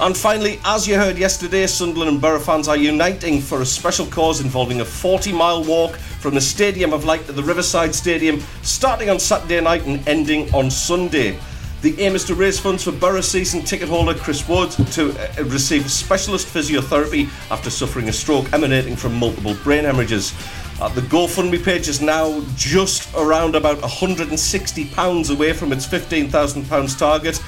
And 0.00 0.16
finally, 0.16 0.60
as 0.64 0.88
you 0.88 0.96
heard 0.96 1.18
yesterday, 1.18 1.66
Sunderland 1.66 2.10
and 2.10 2.20
Borough 2.22 2.40
fans 2.40 2.68
are 2.68 2.76
uniting 2.76 3.42
for 3.42 3.60
a 3.60 3.66
special 3.66 4.06
cause 4.06 4.40
involving 4.40 4.80
a 4.80 4.84
40 4.84 5.32
mile 5.34 5.62
walk 5.62 5.96
from 5.96 6.34
the 6.34 6.40
Stadium 6.40 6.94
of 6.94 7.04
Light 7.04 7.26
to 7.26 7.32
the 7.32 7.42
Riverside 7.42 7.94
Stadium, 7.94 8.40
starting 8.62 9.10
on 9.10 9.20
Saturday 9.20 9.60
night 9.60 9.84
and 9.84 10.08
ending 10.08 10.52
on 10.54 10.70
Sunday. 10.70 11.38
The 11.84 12.00
aim 12.00 12.14
is 12.14 12.24
to 12.24 12.34
raise 12.34 12.58
funds 12.58 12.84
for 12.84 12.92
Borough 12.92 13.20
season 13.20 13.60
ticket 13.60 13.90
holder 13.90 14.14
Chris 14.14 14.48
Wood 14.48 14.70
to 14.92 15.10
uh, 15.10 15.44
receive 15.44 15.90
specialist 15.90 16.46
physiotherapy 16.46 17.28
after 17.50 17.68
suffering 17.68 18.08
a 18.08 18.12
stroke 18.12 18.50
emanating 18.54 18.96
from 18.96 19.12
multiple 19.12 19.54
brain 19.62 19.84
hemorrhages. 19.84 20.32
Uh, 20.80 20.88
the 20.88 21.02
GoFundMe 21.02 21.62
page 21.62 21.86
is 21.86 22.00
now 22.00 22.42
just 22.56 23.14
around 23.14 23.54
about 23.54 23.76
£160 23.80 25.30
away 25.30 25.52
from 25.52 25.74
its 25.74 25.86
£15,000 25.86 26.98
target. 26.98 27.38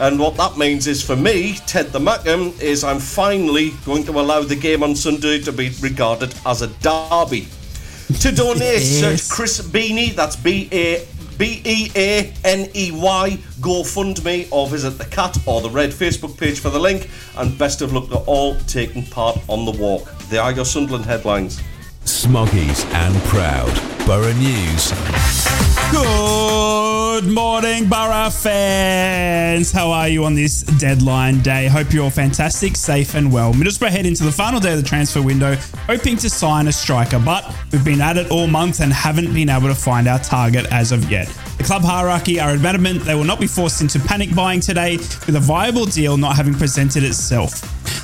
And 0.00 0.18
what 0.18 0.36
that 0.38 0.58
means 0.58 0.88
is 0.88 1.00
for 1.00 1.14
me, 1.14 1.54
Ted 1.64 1.92
the 1.92 2.00
Mackem, 2.00 2.60
is 2.60 2.82
I'm 2.82 2.98
finally 2.98 3.74
going 3.86 4.02
to 4.06 4.18
allow 4.18 4.40
the 4.40 4.56
game 4.56 4.82
on 4.82 4.96
Sunday 4.96 5.38
to 5.42 5.52
be 5.52 5.70
regarded 5.80 6.34
as 6.44 6.62
a 6.62 6.66
derby. 6.82 7.46
To 8.22 8.32
donate, 8.32 8.82
search 8.82 9.28
Chris 9.28 9.60
Beaney, 9.60 10.16
that's 10.16 10.34
B 10.34 10.68
A 10.72 11.06
B 11.38 11.62
E 11.64 11.90
A 11.96 12.32
N 12.44 12.68
E 12.74 12.90
Y, 12.92 13.38
GoFundMe, 13.60 14.48
or 14.50 14.68
visit 14.68 14.98
the 14.98 15.04
Cat 15.06 15.36
or 15.46 15.60
the 15.60 15.70
Red 15.70 15.90
Facebook 15.90 16.38
page 16.38 16.60
for 16.60 16.70
the 16.70 16.78
link. 16.78 17.08
And 17.36 17.58
best 17.58 17.82
of 17.82 17.92
luck 17.92 18.08
to 18.08 18.18
all 18.18 18.56
taking 18.60 19.04
part 19.06 19.38
on 19.48 19.64
the 19.64 19.72
walk. 19.72 20.16
They 20.28 20.38
are 20.38 20.52
your 20.52 20.64
Sunderland 20.64 21.04
headlines. 21.06 21.60
Smoggies 22.04 22.84
and 22.92 23.14
Proud. 23.24 23.74
Borough 24.06 24.32
News. 24.34 24.92
Good 25.94 27.32
morning, 27.32 27.88
Borough 27.88 28.28
fans. 28.28 29.70
How 29.70 29.92
are 29.92 30.08
you 30.08 30.24
on 30.24 30.34
this 30.34 30.62
deadline 30.62 31.40
day? 31.40 31.68
Hope 31.68 31.92
you're 31.92 32.02
all 32.02 32.10
fantastic, 32.10 32.74
safe, 32.74 33.14
and 33.14 33.32
well. 33.32 33.52
Middlesbrough 33.52 33.90
head 33.90 34.04
into 34.04 34.24
the 34.24 34.32
final 34.32 34.58
day 34.58 34.72
of 34.72 34.82
the 34.82 34.88
transfer 34.88 35.22
window, 35.22 35.54
hoping 35.86 36.16
to 36.16 36.28
sign 36.28 36.66
a 36.66 36.72
striker, 36.72 37.20
but 37.20 37.48
we've 37.70 37.84
been 37.84 38.00
at 38.00 38.16
it 38.16 38.32
all 38.32 38.48
month 38.48 38.80
and 38.80 38.92
haven't 38.92 39.32
been 39.32 39.48
able 39.48 39.68
to 39.68 39.74
find 39.74 40.08
our 40.08 40.18
target 40.18 40.66
as 40.72 40.90
of 40.90 41.08
yet. 41.08 41.28
The 41.58 41.64
club 41.64 41.82
hierarchy 41.82 42.40
are 42.40 42.50
adamant 42.50 43.04
they 43.04 43.14
will 43.14 43.24
not 43.24 43.40
be 43.40 43.46
forced 43.46 43.80
into 43.80 43.98
panic 44.00 44.34
buying 44.34 44.60
today, 44.60 44.96
with 44.96 45.36
a 45.36 45.40
viable 45.40 45.86
deal 45.86 46.16
not 46.16 46.36
having 46.36 46.54
presented 46.54 47.04
itself. 47.04 47.62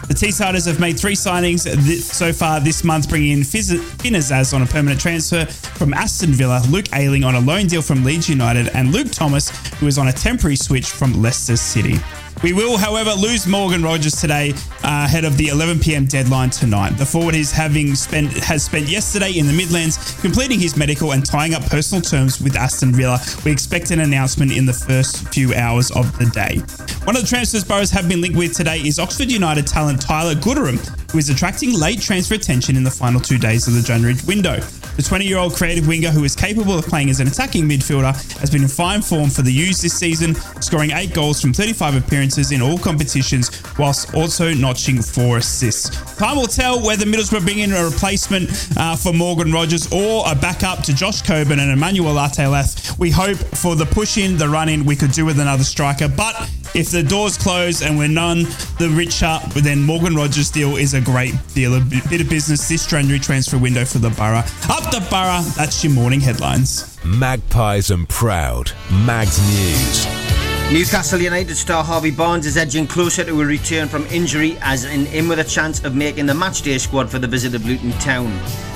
The 0.08 0.14
T-Siders 0.14 0.64
have 0.66 0.80
made 0.80 0.98
three 0.98 1.14
signings 1.14 1.64
th- 1.64 2.00
so 2.00 2.32
far 2.32 2.58
this 2.60 2.82
month, 2.82 3.08
bringing 3.08 3.32
in 3.32 3.44
Fiz- 3.44 3.80
Finn 4.00 4.14
Azaz 4.14 4.52
on 4.54 4.62
a 4.62 4.66
permanent 4.66 5.00
transfer 5.00 5.46
from 5.46 5.94
Aston 5.94 6.30
Villa, 6.30 6.62
Luke 6.68 6.86
Ayling 6.94 7.22
on 7.22 7.34
a 7.34 7.40
loan 7.40 7.66
deal 7.66 7.82
from 7.82 8.04
Leeds 8.04 8.28
United, 8.28 8.68
and 8.74 8.92
Luke 8.92 9.10
Thomas, 9.10 9.50
who 9.76 9.86
is 9.86 9.98
on 9.98 10.08
a 10.08 10.12
temporary 10.12 10.56
switch 10.56 10.86
from 10.86 11.20
Leicester 11.22 11.56
City. 11.56 11.94
We 12.42 12.55
will, 12.55 12.79
however, 12.79 13.12
lose 13.12 13.46
Morgan 13.46 13.83
Rogers 13.83 14.16
today 14.16 14.53
uh, 14.83 15.05
ahead 15.05 15.26
of 15.26 15.37
the 15.37 15.48
11 15.48 15.79
p.m. 15.79 16.07
deadline 16.07 16.48
tonight. 16.48 16.90
The 16.96 17.05
forward 17.05 17.35
is 17.35 17.53
having 17.53 17.94
spent 17.94 18.33
has 18.33 18.64
spent 18.64 18.88
yesterday 18.88 19.33
in 19.33 19.46
the 19.46 19.53
Midlands 19.53 20.18
completing 20.22 20.59
his 20.59 20.74
medical 20.74 21.12
and 21.12 21.24
tying 21.24 21.53
up 21.53 21.62
personal 21.66 22.00
terms 22.00 22.40
with 22.40 22.57
Aston 22.57 22.92
Villa. 22.92 23.20
We 23.44 23.53
expect 23.53 23.90
an 23.90 24.00
announcement 24.00 24.53
in 24.53 24.64
the 24.64 24.72
first 24.72 25.29
few 25.35 25.53
hours 25.53 25.90
of 25.90 26.16
the 26.18 26.26
day. 26.26 26.61
One 27.05 27.14
of 27.14 27.20
the 27.20 27.29
transfers 27.29 27.62
Boroughs 27.62 27.90
have 27.90 28.09
been 28.09 28.22
linked 28.22 28.38
with 28.38 28.57
today 28.57 28.79
is 28.79 28.98
Oxford 28.98 29.31
United 29.31 29.66
talent 29.66 30.00
Tyler 30.00 30.35
Gooderham, 30.35 30.79
who 31.12 31.18
is 31.18 31.29
attracting 31.29 31.79
late 31.79 32.00
transfer 32.00 32.37
attention 32.37 32.74
in 32.74 32.85
the 32.85 32.90
final 32.90 33.20
two 33.20 33.37
days 33.37 33.68
of 33.68 33.74
the 33.74 33.83
January 33.83 34.16
window. 34.26 34.61
The 34.96 35.03
20 35.03 35.24
year 35.24 35.38
old 35.38 35.55
creative 35.55 35.87
winger, 35.87 36.11
who 36.11 36.24
is 36.24 36.35
capable 36.35 36.79
of 36.79 36.87
playing 36.87 37.11
as 37.11 37.20
an 37.20 37.29
attacking 37.29 37.68
midfielder, 37.68 38.14
has 38.38 38.50
been 38.50 38.62
in 38.62 38.68
fine 38.68 39.03
form 39.03 39.31
for 39.31 39.42
the 39.42 39.53
U's 39.53 39.81
this 39.81 39.94
season, 39.94 40.35
scoring 40.61 40.90
eight 40.92 41.14
goals 41.14 41.40
from 41.40 41.53
35 41.53 41.96
appearances 41.96 42.53
in 42.53 42.62
all 42.62 42.79
competitions, 42.79 43.62
whilst 43.79 44.14
also 44.14 44.53
notching 44.53 45.00
four 45.00 45.38
assists. 45.38 45.90
Time 46.16 46.37
will 46.37 46.46
tell 46.46 46.85
whether 46.85 47.07
Middlesbrough 47.07 47.44
bring 47.44 47.61
in 47.61 47.72
a 47.72 47.85
replacement 47.85 48.50
uh, 48.76 48.96
for 48.96 49.12
Morgan 49.12 49.53
Rogers 49.53 49.90
or 49.92 50.24
a 50.31 50.35
backup 50.35 50.83
to 50.85 50.94
Josh 50.94 51.22
Coburn 51.22 51.61
and 51.61 51.70
Emmanuel 51.70 52.14
Latte 52.14 52.46
Lath. 52.46 52.98
We 52.98 53.11
hope 53.11 53.38
for 53.38 53.76
the 53.76 53.87
push 53.87 54.18
in, 54.18 54.37
the 54.37 54.48
run 54.48 54.68
in, 54.68 54.85
we 54.85 54.96
could 54.96 55.12
do 55.12 55.24
with 55.24 55.40
another 55.40 55.64
striker, 55.64 56.09
but 56.09 56.50
if 56.74 56.90
the 56.90 57.02
doors 57.02 57.37
close 57.37 57.83
and 57.83 57.98
we're 57.98 58.09
none 58.09 58.44
the 58.78 58.92
richer, 58.94 59.38
then 59.56 59.83
Morgan 59.83 60.14
Rogers' 60.14 60.50
deal 60.50 60.76
is 60.76 60.94
a 60.94 61.00
great 61.00 61.35
deal, 61.54 61.74
a 61.74 61.80
bit 61.80 62.20
of 62.20 62.28
business 62.28 62.68
this 62.68 62.87
January 62.87 63.18
transfer 63.18 63.59
window 63.59 63.85
for 63.85 63.98
the 63.98 64.11
Borough. 64.11 64.44
Up 64.68 64.90
the 64.90 65.06
Borough, 65.11 65.42
that's 65.56 65.83
your 65.83 65.92
morning 65.92 66.20
headlines. 66.20 66.98
Magpies 67.04 67.90
and 67.90 68.09
Proud. 68.09 68.72
Mags 68.90 69.38
News. 69.40 70.30
Newcastle 70.72 71.20
United 71.20 71.56
star 71.56 71.83
Harvey 71.83 72.12
Barnes 72.12 72.46
is 72.46 72.56
edging 72.56 72.87
closer 72.87 73.24
to 73.24 73.40
a 73.40 73.44
return 73.44 73.88
from 73.88 74.06
injury 74.06 74.56
as 74.61 74.85
in, 74.85 75.09
in 75.09 75.26
with 75.26 75.40
a 75.40 75.44
chance 75.44 75.83
of 75.83 75.96
making 75.96 76.26
the 76.26 76.33
matchday 76.33 76.78
squad 76.78 77.11
for 77.11 77.18
the 77.18 77.26
visit 77.26 77.56
of 77.56 77.66
Luton 77.66 77.90
Town. 77.98 78.33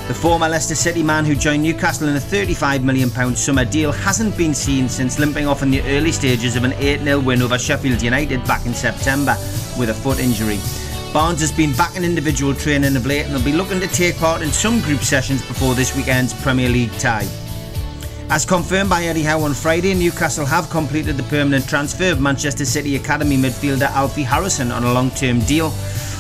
The 0.09 0.15
former 0.15 0.49
Leicester 0.49 0.75
City 0.75 1.05
man 1.05 1.25
who 1.25 1.37
joined 1.37 1.63
Newcastle 1.63 2.09
in 2.09 2.17
a 2.17 2.19
£35 2.19 2.83
million 2.83 3.11
summer 3.37 3.65
deal 3.65 3.93
hasn't 3.93 4.37
been 4.37 4.55
seen 4.55 4.89
since 4.89 5.21
limping 5.21 5.47
off 5.47 5.63
in 5.63 5.71
the 5.71 5.83
early 5.83 6.11
stages 6.11 6.57
of 6.57 6.65
an 6.65 6.73
8 6.73 6.99
0 6.99 7.21
win 7.21 7.43
over 7.43 7.57
Sheffield 7.57 8.03
United 8.03 8.45
back 8.45 8.67
in 8.67 8.75
September 8.75 9.37
with 9.79 9.91
a 9.91 9.95
foot 9.95 10.19
injury. 10.19 10.59
Barnes 11.13 11.41
has 11.43 11.53
been 11.53 11.73
back 11.75 11.95
in 11.95 12.03
individual 12.03 12.55
training 12.55 12.97
of 12.97 13.07
late 13.07 13.27
and 13.27 13.35
will 13.35 13.45
be 13.45 13.53
looking 13.53 13.79
to 13.79 13.87
take 13.87 14.17
part 14.17 14.43
in 14.43 14.51
some 14.51 14.81
group 14.81 15.03
sessions 15.03 15.47
before 15.47 15.77
this 15.77 15.95
weekend's 15.95 16.35
Premier 16.43 16.69
League 16.69 16.93
tie. 16.99 17.29
As 18.35 18.45
confirmed 18.45 18.91
by 18.91 19.05
Eddie 19.05 19.23
Howe 19.23 19.43
on 19.43 19.55
Friday, 19.55 19.95
Newcastle 19.95 20.45
have 20.45 20.69
completed 20.69 21.17
the 21.17 21.23
permanent 21.23 21.69
transfer 21.69 22.11
of 22.11 22.21
Manchester 22.21 22.65
City 22.65 22.97
Academy 22.97 23.37
midfielder 23.37 23.89
Alfie 23.91 24.25
Harrison 24.25 24.73
on 24.73 24.83
a 24.83 24.93
long 24.93 25.13
term 25.13 25.39
deal. 25.43 25.71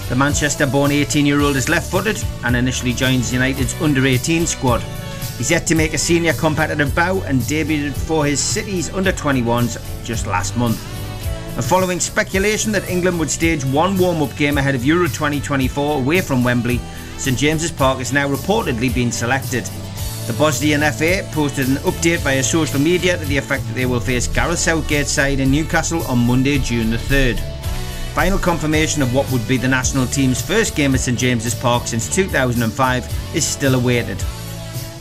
The 0.09 0.15
Manchester 0.15 0.65
born 0.65 0.93
18 0.93 1.27
year 1.27 1.41
old 1.41 1.57
is 1.57 1.69
left 1.69 1.91
footed 1.91 2.23
and 2.45 2.55
initially 2.55 2.93
joins 2.93 3.33
United's 3.33 3.75
under 3.83 4.07
18 4.07 4.47
squad. 4.47 4.81
He's 5.39 5.51
yet 5.51 5.67
to 5.67 5.75
make 5.75 5.93
a 5.93 5.99
senior 5.99 6.35
competitive 6.35 6.95
bow 6.95 7.21
and 7.23 7.41
debuted 7.41 7.97
for 7.97 8.25
his 8.25 8.39
City's 8.39 8.95
under 8.95 9.11
21s 9.11 9.77
just 10.05 10.29
last 10.29 10.57
month. 10.57 10.79
And 11.57 11.65
following 11.65 11.99
speculation 11.99 12.71
that 12.71 12.89
England 12.89 13.19
would 13.19 13.31
stage 13.31 13.65
one 13.65 13.99
warm 13.99 14.23
up 14.23 14.37
game 14.37 14.57
ahead 14.57 14.77
of 14.77 14.85
Euro 14.85 15.09
2024 15.09 15.99
away 15.99 16.21
from 16.21 16.45
Wembley, 16.45 16.79
St 17.19 17.37
James's 17.37 17.73
Park 17.73 17.99
is 17.99 18.13
now 18.13 18.29
reportedly 18.29 18.95
being 18.95 19.11
selected. 19.11 19.69
The 20.27 20.33
Bosnian 20.33 20.81
FA 20.81 21.23
posted 21.33 21.69
an 21.69 21.77
update 21.85 22.21
via 22.21 22.43
social 22.43 22.81
media 22.81 23.19
to 23.19 23.25
the 23.27 23.37
effect 23.37 23.63
that 23.67 23.75
they 23.75 23.85
will 23.85 24.01
face 24.01 24.27
Gareth 24.27 24.59
Southgate's 24.59 25.11
side 25.11 25.39
in 25.39 25.51
Newcastle 25.51 26.03
on 26.05 26.27
Monday, 26.27 26.57
June 26.57 26.91
the 26.91 26.97
3rd. 26.97 27.39
Final 28.15 28.39
confirmation 28.39 29.03
of 29.03 29.15
what 29.15 29.31
would 29.31 29.47
be 29.47 29.59
the 29.59 29.69
national 29.69 30.07
team's 30.07 30.41
first 30.41 30.75
game 30.75 30.95
at 30.95 31.01
St 31.01 31.19
James's 31.19 31.55
Park 31.55 31.87
since 31.87 32.09
2005 32.15 33.37
is 33.37 33.45
still 33.45 33.75
awaited. 33.75 34.17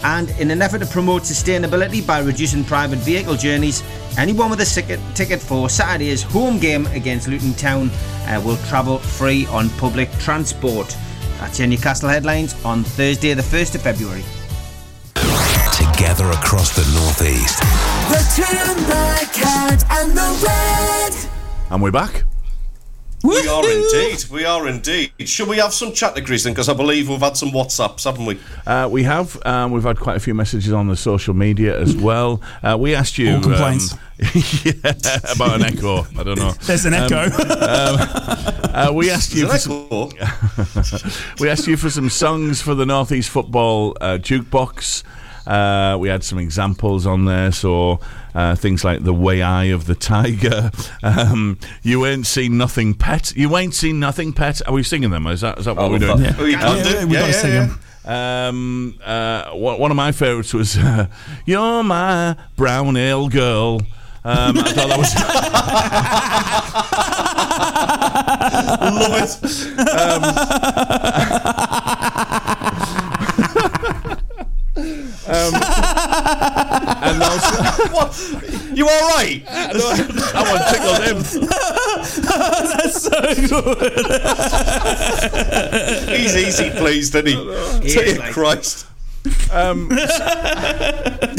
And 0.03 0.29
in 0.31 0.51
an 0.51 0.61
effort 0.61 0.79
to 0.79 0.85
promote 0.85 1.21
sustainability 1.21 2.05
by 2.05 2.19
reducing 2.19 2.65
private 2.65 2.99
vehicle 2.99 3.37
journeys, 3.37 3.81
anyone 4.17 4.49
with 4.49 4.59
a 4.59 4.99
ticket 5.15 5.41
for 5.41 5.69
Saturday's 5.69 6.21
home 6.21 6.59
game 6.59 6.85
against 6.87 7.29
Luton 7.29 7.53
Town 7.53 7.89
uh, 8.27 8.41
will 8.43 8.57
travel 8.67 8.97
free 8.97 9.45
on 9.45 9.69
public 9.71 10.11
transport. 10.19 10.97
That's 11.39 11.59
your 11.59 11.69
Newcastle 11.69 12.09
headlines 12.09 12.61
on 12.65 12.83
Thursday, 12.83 13.33
the 13.33 13.41
1st 13.41 13.75
of 13.75 13.81
February. 13.83 14.25
Together 16.13 16.37
across 16.37 16.75
the 16.75 16.83
northeast. 16.93 17.57
The 18.09 18.21
two 18.35 18.85
black 18.85 19.33
cat 19.33 19.83
and 19.89 20.11
the 20.11 20.45
red. 20.45 21.71
And 21.71 21.81
we're 21.81 21.91
back. 21.91 22.25
We 23.23 23.47
are 23.47 23.67
indeed. 23.67 24.23
We 24.29 24.45
are 24.45 24.67
indeed. 24.67 25.11
Should 25.27 25.47
we 25.47 25.57
have 25.57 25.73
some 25.73 25.91
categories 25.91 26.43
then? 26.43 26.53
Because 26.53 26.69
I 26.69 26.75
believe 26.75 27.09
we've 27.09 27.19
had 27.19 27.35
some 27.35 27.49
WhatsApps, 27.49 28.03
haven't 28.03 28.27
we? 28.27 28.39
Uh, 28.67 28.89
we 28.91 29.01
have. 29.03 29.43
Um, 29.43 29.71
we've 29.71 29.81
had 29.81 29.99
quite 29.99 30.15
a 30.15 30.19
few 30.19 30.35
messages 30.35 30.71
on 30.71 30.87
the 30.87 30.95
social 30.95 31.33
media 31.33 31.79
as 31.79 31.95
well. 31.95 32.43
Uh, 32.61 32.77
we 32.79 32.93
asked 32.93 33.17
you. 33.17 33.37
All 33.37 33.41
complaints. 33.41 33.93
Um, 33.93 33.99
yeah, 34.63 35.33
about 35.33 35.61
an 35.61 35.63
echo. 35.63 36.05
I 36.15 36.23
don't 36.23 36.37
know. 36.37 36.51
There's 36.61 36.85
an 36.85 36.93
echo. 36.93 37.27
Uh, 37.39 38.91
we 38.93 39.09
asked 39.09 39.33
you. 39.33 39.47
For 39.47 39.57
some, 39.57 39.89
we 41.39 41.49
asked 41.49 41.65
you 41.65 41.75
for 41.75 41.89
some 41.89 42.11
songs 42.11 42.61
for 42.61 42.75
the 42.75 42.85
Northeast 42.85 43.31
Football 43.31 43.97
uh, 43.99 44.19
jukebox. 44.21 45.01
Uh, 45.45 45.97
we 45.99 46.07
had 46.09 46.23
some 46.23 46.39
examples 46.39 47.05
on 47.05 47.25
there, 47.25 47.51
so 47.51 47.99
uh, 48.33 48.55
things 48.55 48.83
like 48.83 49.03
"The 49.03 49.13
Way 49.13 49.41
Eye 49.41 49.65
of 49.65 49.85
the 49.85 49.95
Tiger," 49.95 50.71
um, 51.03 51.57
"You 51.81 52.05
Ain't 52.05 52.25
Seen 52.27 52.57
Nothing, 52.57 52.93
Pet," 52.93 53.33
"You 53.35 53.55
Ain't 53.57 53.73
Seen 53.73 53.99
Nothing, 53.99 54.31
Pet." 54.33 54.61
Are 54.67 54.73
we 54.73 54.83
singing 54.83 55.09
them? 55.09 55.27
Is 55.27 55.41
that 55.41 55.59
is 55.59 55.65
that 55.65 55.75
what 55.75 55.85
I 55.85 55.89
we're 55.89 55.99
doing? 55.99 56.19
that. 56.21 56.39
Oh, 56.39 56.45
you 56.45 56.57
can 56.57 56.77
Yeah, 56.77 56.83
do. 57.01 57.07
we 57.07 57.13
Yeah, 57.13 57.19
gotta 57.19 57.31
yeah, 57.31 57.41
sing 57.41 57.53
yeah. 57.53 57.61
'em. 57.63 57.79
Um, 58.05 58.99
uh, 59.03 59.51
one 59.51 59.79
one 59.79 59.91
of 59.91 59.97
my 59.97 60.11
favourites 60.11 60.53
was 60.53 60.77
uh, 60.77 61.07
"You're 61.45 61.83
My 61.83 62.35
Brown 62.55 62.95
Ale 62.97 63.27
Girl." 63.29 63.81
Um, 64.25 64.57
I 64.57 64.71
thought 64.71 64.87
that 64.87 64.97
was 64.97 65.13
Love 68.83 69.39
it. 71.45 71.52
Um, 75.33 75.55
and 75.55 77.23
also 77.23 77.63
What? 77.93 78.13
You 78.75 78.87
all 78.87 79.09
right? 79.09 79.43
that 79.47 80.43
one 80.45 80.61
tickled 80.69 81.03
him. 81.07 81.19
That's 82.69 83.01
so 83.01 83.19
good. 83.47 83.93
He's 86.19 86.35
easy 86.35 86.69
pleased, 86.71 87.15
isn't 87.15 87.27
he? 87.27 87.33
He 87.81 87.93
Dear 87.93 88.03
is, 88.03 88.85
like- 89.25 89.89
Christ. 89.89 90.21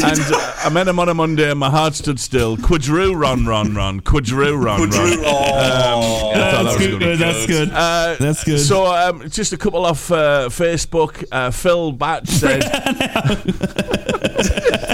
And 0.04 0.20
uh, 0.34 0.52
I 0.64 0.68
met 0.72 0.88
him 0.88 0.98
on 0.98 1.08
a 1.08 1.14
Monday, 1.14 1.50
and 1.50 1.58
my 1.58 1.70
heart 1.70 1.94
stood 1.94 2.18
still. 2.20 2.56
Quadru, 2.56 3.14
run, 3.14 3.46
run, 3.46 3.74
run. 3.74 4.00
Quadru, 4.00 4.60
run, 4.62 4.88
Drew, 4.90 4.98
run. 5.00 5.18
oh. 5.24 6.30
I 6.30 6.34
thought 6.34 6.34
that 6.34 6.62
That's 6.64 6.64
was 6.78 6.86
good. 6.86 6.98
good. 7.00 7.18
That's 7.18 7.46
good. 7.46 7.70
Uh, 7.70 8.16
That's 8.18 8.44
good. 8.44 8.58
So, 8.60 8.86
um, 8.86 9.28
just 9.30 9.52
a 9.52 9.56
couple 9.56 9.84
off 9.86 10.10
uh, 10.10 10.48
Facebook. 10.50 11.24
Uh, 11.30 11.50
Phil 11.50 11.92
Batch 11.92 12.28
said, 12.28 12.62
"Still 14.44 14.78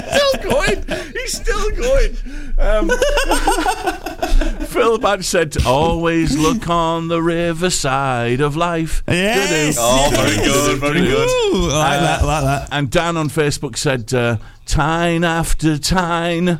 going. 0.65 1.13
He's 1.13 1.33
still 1.37 1.69
going." 1.71 2.15
Um, 2.57 2.89
Phil 4.67 4.97
Batch 4.97 5.23
said, 5.25 5.55
"Always 5.65 6.37
look 6.37 6.69
on 6.69 7.07
the 7.07 7.21
riverside 7.21 8.41
of 8.41 8.55
life." 8.55 9.03
Yes. 9.07 9.77
Oh, 9.79 10.09
very 10.13 10.37
good, 10.37 10.79
very 10.79 11.01
good. 11.01 11.27
Ooh, 11.29 11.69
I 11.71 11.97
like 11.97 11.99
that. 12.01 12.25
Like 12.25 12.43
that. 12.43 12.69
And 12.71 12.89
Dan 12.89 13.17
on 13.17 13.29
Facebook 13.29 13.77
said, 13.77 14.13
uh, 14.13 14.37
"Time 14.65 15.23
after 15.23 15.77
time." 15.77 16.59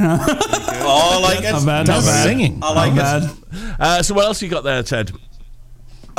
Oh, 0.90 1.18
I 1.18 1.34
like 1.34 1.44
it. 1.44 1.52
Not 1.52 1.66
bad. 1.66 1.86
Not 1.86 1.94
That's 1.96 2.06
bad. 2.06 2.22
singing. 2.24 2.60
I 2.62 2.72
like 2.72 2.94
Not 2.94 3.22
it. 3.24 3.50
bad. 3.50 3.76
Uh, 3.80 4.02
so, 4.02 4.14
what 4.14 4.24
else 4.24 4.40
you 4.40 4.48
got 4.48 4.64
there, 4.64 4.82
Ted? 4.82 5.10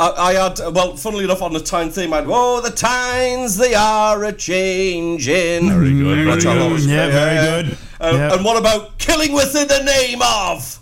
I, 0.00 0.30
I 0.30 0.32
had, 0.32 0.58
well, 0.74 0.96
funnily 0.96 1.24
enough, 1.24 1.42
on 1.42 1.52
the 1.52 1.60
time 1.60 1.90
theme, 1.90 2.12
I 2.12 2.16
had, 2.18 2.26
oh, 2.28 2.60
the 2.60 2.70
times 2.70 3.56
they 3.56 3.74
are 3.74 4.24
a 4.24 4.32
changing. 4.32 5.68
Very 5.68 5.92
good, 5.92 6.24
very 6.26 6.40
good. 6.40 6.80
Yeah, 6.88 7.10
very 7.10 7.62
good. 7.64 7.78
Uh, 8.00 8.12
Yeah. 8.14 8.34
And 8.34 8.44
what 8.44 8.56
about 8.56 8.96
killing 8.98 9.32
within 9.32 9.68
the 9.68 9.82
name 9.84 10.20
of? 10.22 10.76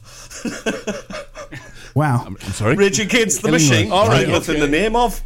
Wow. 1.94 2.22
I'm 2.26 2.36
sorry. 2.52 2.76
Rage 2.76 3.00
Against 3.00 3.42
the 3.42 3.48
Killing 3.48 3.60
Machine. 3.68 3.84
with- 3.86 3.92
All 3.92 4.06
right, 4.06 4.22
okay. 4.22 4.32
within 4.32 4.60
the 4.60 4.68
name 4.68 4.94
of. 4.94 5.20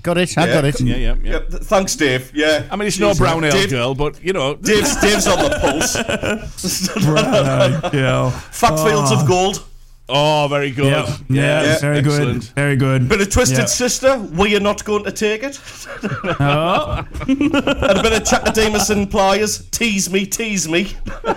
Got 0.00 0.16
it. 0.16 0.38
I 0.38 0.46
Yeah. 0.46 0.54
got 0.54 0.64
it. 0.64 0.80
Yeah, 0.80 0.96
yeah, 0.96 1.14
yeah. 1.22 1.32
Yeah, 1.32 1.38
th- 1.40 1.62
thanks, 1.64 1.96
Dave. 1.96 2.30
Yeah. 2.32 2.62
I 2.70 2.76
mean, 2.76 2.88
it's 2.88 2.98
no 2.98 3.12
brown 3.14 3.44
ale 3.44 3.50
Dave, 3.52 3.68
girl, 3.68 3.94
but 3.94 4.22
you 4.24 4.32
know, 4.32 4.54
Dave's, 4.54 4.96
Dave's 5.02 5.26
on 5.26 5.38
the 5.38 5.50
pulse. 5.60 5.96
Right, 7.06 7.90
yeah. 7.92 8.30
Fat 8.30 8.76
fields 8.88 9.10
of 9.12 9.26
gold. 9.26 9.62
Oh, 10.10 10.46
very 10.48 10.70
good. 10.70 10.86
Yeah, 10.86 11.16
yeah, 11.28 11.62
Yeah. 11.64 11.78
very 11.80 12.00
good, 12.02 12.42
very 12.44 12.76
good. 12.76 13.08
Bit 13.08 13.20
of 13.20 13.30
Twisted 13.30 13.58
Yeah. 13.58 13.64
Sister. 13.66 14.18
We 14.18 14.56
are 14.56 14.60
not 14.60 14.82
going 14.84 15.04
to 15.04 15.12
take 15.12 15.42
it. 15.42 15.60
Oh, 16.40 17.04
And 17.28 17.54
a 17.98 18.02
bit 18.02 18.12
of 18.14 18.24
Chaka 18.24 18.52
Demus 18.52 18.88
and 18.90 19.10
Pliers. 19.10 19.66
Tease 19.70 20.10
me, 20.10 20.24
tease 20.26 20.68
me. 20.68 20.92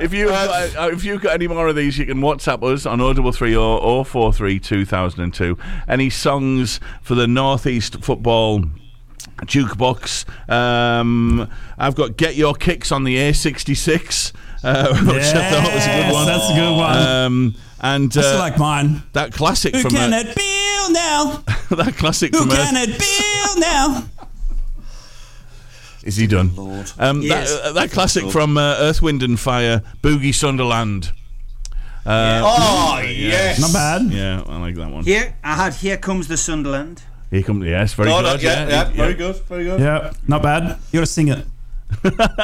If 0.00 0.12
you 0.12 0.28
uh, 0.28 0.90
if 0.92 1.04
you've 1.04 1.22
got 1.22 1.32
any 1.34 1.46
more 1.46 1.68
of 1.68 1.76
these, 1.76 1.96
you 1.96 2.04
can 2.04 2.18
WhatsApp 2.18 2.62
us 2.64 2.84
on 2.84 2.98
0330 2.98 4.04
043 4.04 4.58
2002. 4.58 5.56
Any 5.88 6.10
songs 6.10 6.80
for 7.00 7.14
the 7.14 7.26
Northeast 7.26 8.02
Football 8.04 8.64
Jukebox? 9.46 10.26
Um, 10.50 11.48
I've 11.78 11.94
got 11.94 12.16
Get 12.18 12.34
Your 12.34 12.54
Kicks 12.54 12.92
on 12.92 13.04
the 13.04 13.16
A66, 13.16 14.32
uh, 14.64 14.88
which 15.04 15.22
I 15.24 15.50
thought 15.50 15.74
was 15.74 15.86
a 15.86 16.02
good 16.02 16.12
one. 16.12 16.26
That's 16.26 16.50
a 16.50 16.54
good 16.54 16.76
one. 16.76 16.96
Um, 16.98 17.54
and 17.80 18.06
I 18.16 18.20
still 18.20 18.36
uh, 18.36 18.38
like 18.38 18.58
mine. 18.58 19.02
that 19.12 19.32
classic 19.32 19.74
Who 19.74 19.82
from 19.82 19.90
can 19.92 20.12
uh, 20.14 20.18
it 20.24 20.34
be 20.34 20.92
now? 20.92 21.42
that 21.76 21.94
classic 21.96 22.32
Who 22.34 22.40
from 22.40 22.50
can 22.50 22.76
Earth. 22.76 22.88
it 22.88 22.98
be 22.98 23.60
now? 23.60 24.04
Is 26.04 26.16
he 26.16 26.26
done? 26.26 26.54
Lord. 26.54 26.90
Um, 26.98 27.22
Yes. 27.22 27.50
that, 27.50 27.62
uh, 27.64 27.72
that 27.72 27.90
classic 27.90 28.30
from 28.30 28.58
uh, 28.58 28.76
Earth, 28.78 29.00
Wind 29.00 29.22
and 29.22 29.38
Fire, 29.40 29.82
Boogie 30.02 30.34
Sunderland. 30.34 31.12
Uh, 32.06 32.42
Oh, 32.44 33.00
yes. 33.06 33.58
Not 33.60 33.72
bad. 33.72 34.02
Yeah, 34.12 34.42
I 34.46 34.58
like 34.60 34.74
that 34.76 34.90
one. 34.90 35.04
Here, 35.04 35.34
I 35.42 35.54
had 35.54 35.74
Here 35.74 35.96
Comes 35.96 36.28
the 36.28 36.36
Sunderland. 36.36 37.02
Here 37.30 37.42
comes 37.42 37.64
yes, 37.64 37.94
very 37.94 38.10
Oh, 38.12 38.20
good. 38.20 38.42
no, 38.42 38.48
yeah, 38.48 38.68
yeah, 38.68 38.68
yeah. 38.68 38.84
very 38.92 39.14
good, 39.14 39.36
very 39.48 39.64
good. 39.64 39.80
Yeah, 39.80 40.12
not 40.28 40.42
bad. 40.42 40.78
You 40.92 41.00
gotta 41.00 41.06
sing 41.06 41.28
it. 41.28 41.44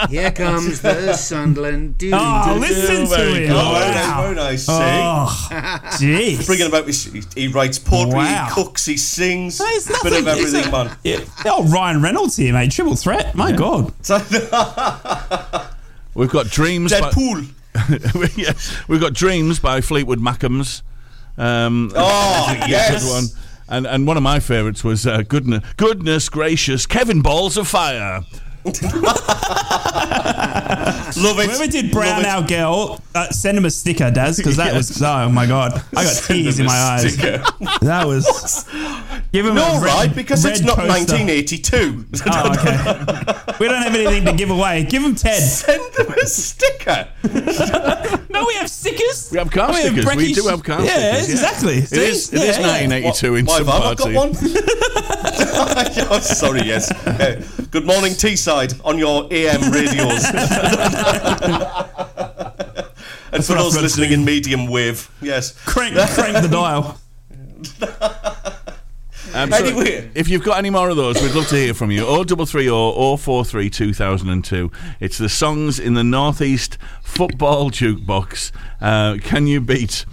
Here 0.09 0.31
comes 0.35 0.81
the 0.81 1.13
Sunderland. 1.15 1.99
Do, 1.99 2.11
Oh, 2.15 2.55
do, 2.55 2.61
listen 2.61 3.07
very 3.07 3.33
to 3.33 3.47
him. 3.47 3.53
Oh, 3.55 3.75
very 3.79 3.91
nice, 3.95 4.07
Wow. 4.07 4.23
very 4.23 4.35
nice. 4.37 4.67
See? 4.67 4.73
Oh, 4.73 5.49
jeez. 6.41 6.47
Bringing 6.47 6.67
about 6.69 6.87
his, 6.87 7.05
he, 7.05 7.23
he 7.35 7.49
writes 7.49 7.79
poetry, 7.79 8.15
Wow. 8.15 8.47
he 8.47 8.53
cooks, 8.55 8.87
he 8.87 8.97
sings, 8.97 9.59
There's 9.59 9.87
bit 9.87 9.93
nothing- 10.05 10.15
of 10.21 10.29
everything, 10.29 10.71
man. 10.71 10.97
Yeah. 11.05 11.21
Oh, 11.47 11.65
Ryan 11.69 12.01
Reynolds 12.03 12.37
here, 12.37 12.53
mate. 12.53 12.71
Triple 12.71 12.97
threat. 12.97 13.35
My 13.35 13.53
God. 13.53 13.93
We've 16.15 16.31
got 16.31 16.47
Dreams. 16.49 16.93
by- 16.93 17.01
Deadpool. 17.11 18.37
yeah, 18.37 18.53
we've 18.89 19.01
got 19.01 19.15
Dreams 19.15 19.59
by 19.61 19.81
Fleetwood 19.81 20.19
Mackems. 20.21 20.83
Um, 21.39 21.93
Oh, 21.95 22.45
that's 22.49 22.61
good 22.63 22.71
yes. 22.71 23.09
one. 23.09 23.25
And 23.69 23.87
and 23.87 24.05
one 24.07 24.17
of 24.17 24.23
my 24.25 24.41
favourites 24.41 24.83
was 24.83 25.07
uh, 25.07 25.23
goodness 25.23 25.63
goodness 25.77 26.29
gracious 26.29 26.87
Kevin 26.87 27.23
Balls 27.23 27.57
of 27.57 27.69
Fire. 27.69 28.23
Love 31.17 31.39
it. 31.41 31.47
Whoever 31.51 31.67
did 31.67 31.91
Brown 31.91 32.23
Love 32.23 32.25
it. 32.25 32.27
Our 32.27 32.47
Girl, 32.47 33.01
uh, 33.15 33.29
send 33.31 33.59
him 33.59 33.65
a 33.65 33.71
sticker, 33.71 34.11
Daz, 34.11 34.37
because 34.37 34.57
that 34.57 34.75
was, 34.75 35.01
oh 35.05 35.29
my 35.29 35.47
God. 35.47 35.83
I 35.97 36.05
got 36.05 36.23
tears 36.25 36.59
in 36.61 36.67
my 36.67 36.73
eyes. 36.77 37.17
That 37.17 38.05
was. 38.07 38.65
Give 39.33 39.47
him 39.47 39.55
No, 39.55 39.77
a 39.77 39.81
red, 39.81 39.87
right? 39.95 40.15
Because 40.15 40.45
it's 40.45 40.61
not 40.61 40.77
poster. 40.77 41.15
1982. 41.17 42.05
Oh, 42.27 42.53
okay. 42.53 43.55
we 43.61 43.69
don't 43.69 43.83
have 43.83 43.95
anything 43.95 44.25
to 44.27 44.33
give 44.35 44.51
away. 44.51 44.85
Give 44.85 45.03
him 45.03 45.15
Ted. 45.15 45.43
Send 45.43 45.93
them 45.95 46.13
a 46.13 46.27
sticker. 46.27 47.09
No, 48.31 48.45
we 48.47 48.55
have 48.55 48.71
stickers. 48.71 49.29
We 49.33 49.39
have 49.39 49.51
car 49.51 49.69
We 49.71 49.81
stickers. 49.81 50.07
We 50.17 50.33
do 50.33 50.47
have 50.47 50.63
car 50.63 50.81
yeah, 50.83 51.15
stickers, 51.21 51.29
yeah. 51.29 51.35
exactly. 51.35 51.79
It 51.79 51.93
is. 51.93 52.33
It 52.33 52.41
is 52.43 52.59
Yeah, 52.59 52.63
yeah. 52.89 52.89
1982 52.89 53.35
in 53.35 53.45
Why 53.45 53.59
some 53.59 53.67
have 53.67 53.75
I 53.75 53.81
parts. 53.81 54.05
got 54.05 54.15
one? 54.15 54.31
oh, 55.53 56.19
sorry, 56.23 56.63
yes. 56.63 56.91
Uh, 57.07 57.43
good 57.71 57.87
morning, 57.87 58.13
Teesside, 58.13 58.81
on 58.85 58.99
your 58.99 59.29
AM 59.31 59.71
radios. 59.71 60.25
and 63.33 63.45
for 63.45 63.53
I've 63.53 63.59
those 63.59 63.81
listening 63.81 64.13
in 64.13 64.25
medium 64.25 64.67
wave, 64.67 65.11
yes. 65.21 65.53
Crank, 65.65 65.95
crank 66.11 66.43
the 66.43 66.49
dial. 66.49 66.99
Um, 69.33 69.53
so 69.53 69.65
Anyway. 69.65 70.11
if 70.15 70.29
you've 70.29 70.43
got 70.43 70.59
any 70.59 70.71
more 70.71 70.91
of 70.91 70.97
those, 70.97 71.23
we'd 71.23 71.35
love 71.35 71.47
to 71.49 71.57
hear 71.57 71.73
from 71.73 71.91
you. 71.93 72.05
0330 72.05 73.17
043 73.17 73.71
2002. 73.71 74.73
It's 74.99 75.19
the 75.19 75.29
songs 75.29 75.79
in 75.79 75.95
the 75.95 76.03
Northeast 76.03 76.79
Football 77.03 77.71
Jukebox. 77.71 78.51
Uh, 78.81 79.19
can 79.23 79.47
you 79.47 79.61
beat 79.61 80.05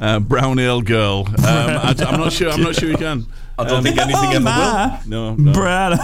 uh, 0.00 0.18
Brown 0.18 0.58
Ale 0.58 0.82
Girl? 0.82 1.26
Um, 1.28 1.44
I, 1.44 1.94
am 1.98 2.18
not 2.18 2.32
sure. 2.32 2.50
I'm 2.50 2.62
not 2.62 2.74
sure 2.74 2.90
you 2.90 2.96
can. 2.96 3.26
I 3.58 3.64
don't 3.64 3.82
think 3.82 3.98
anything 3.98 4.30
Oh, 4.30 4.36
ever 4.36 4.44
will. 4.44 4.98
No, 5.06 5.34
no. 5.36 5.52
Brad. 5.52 5.92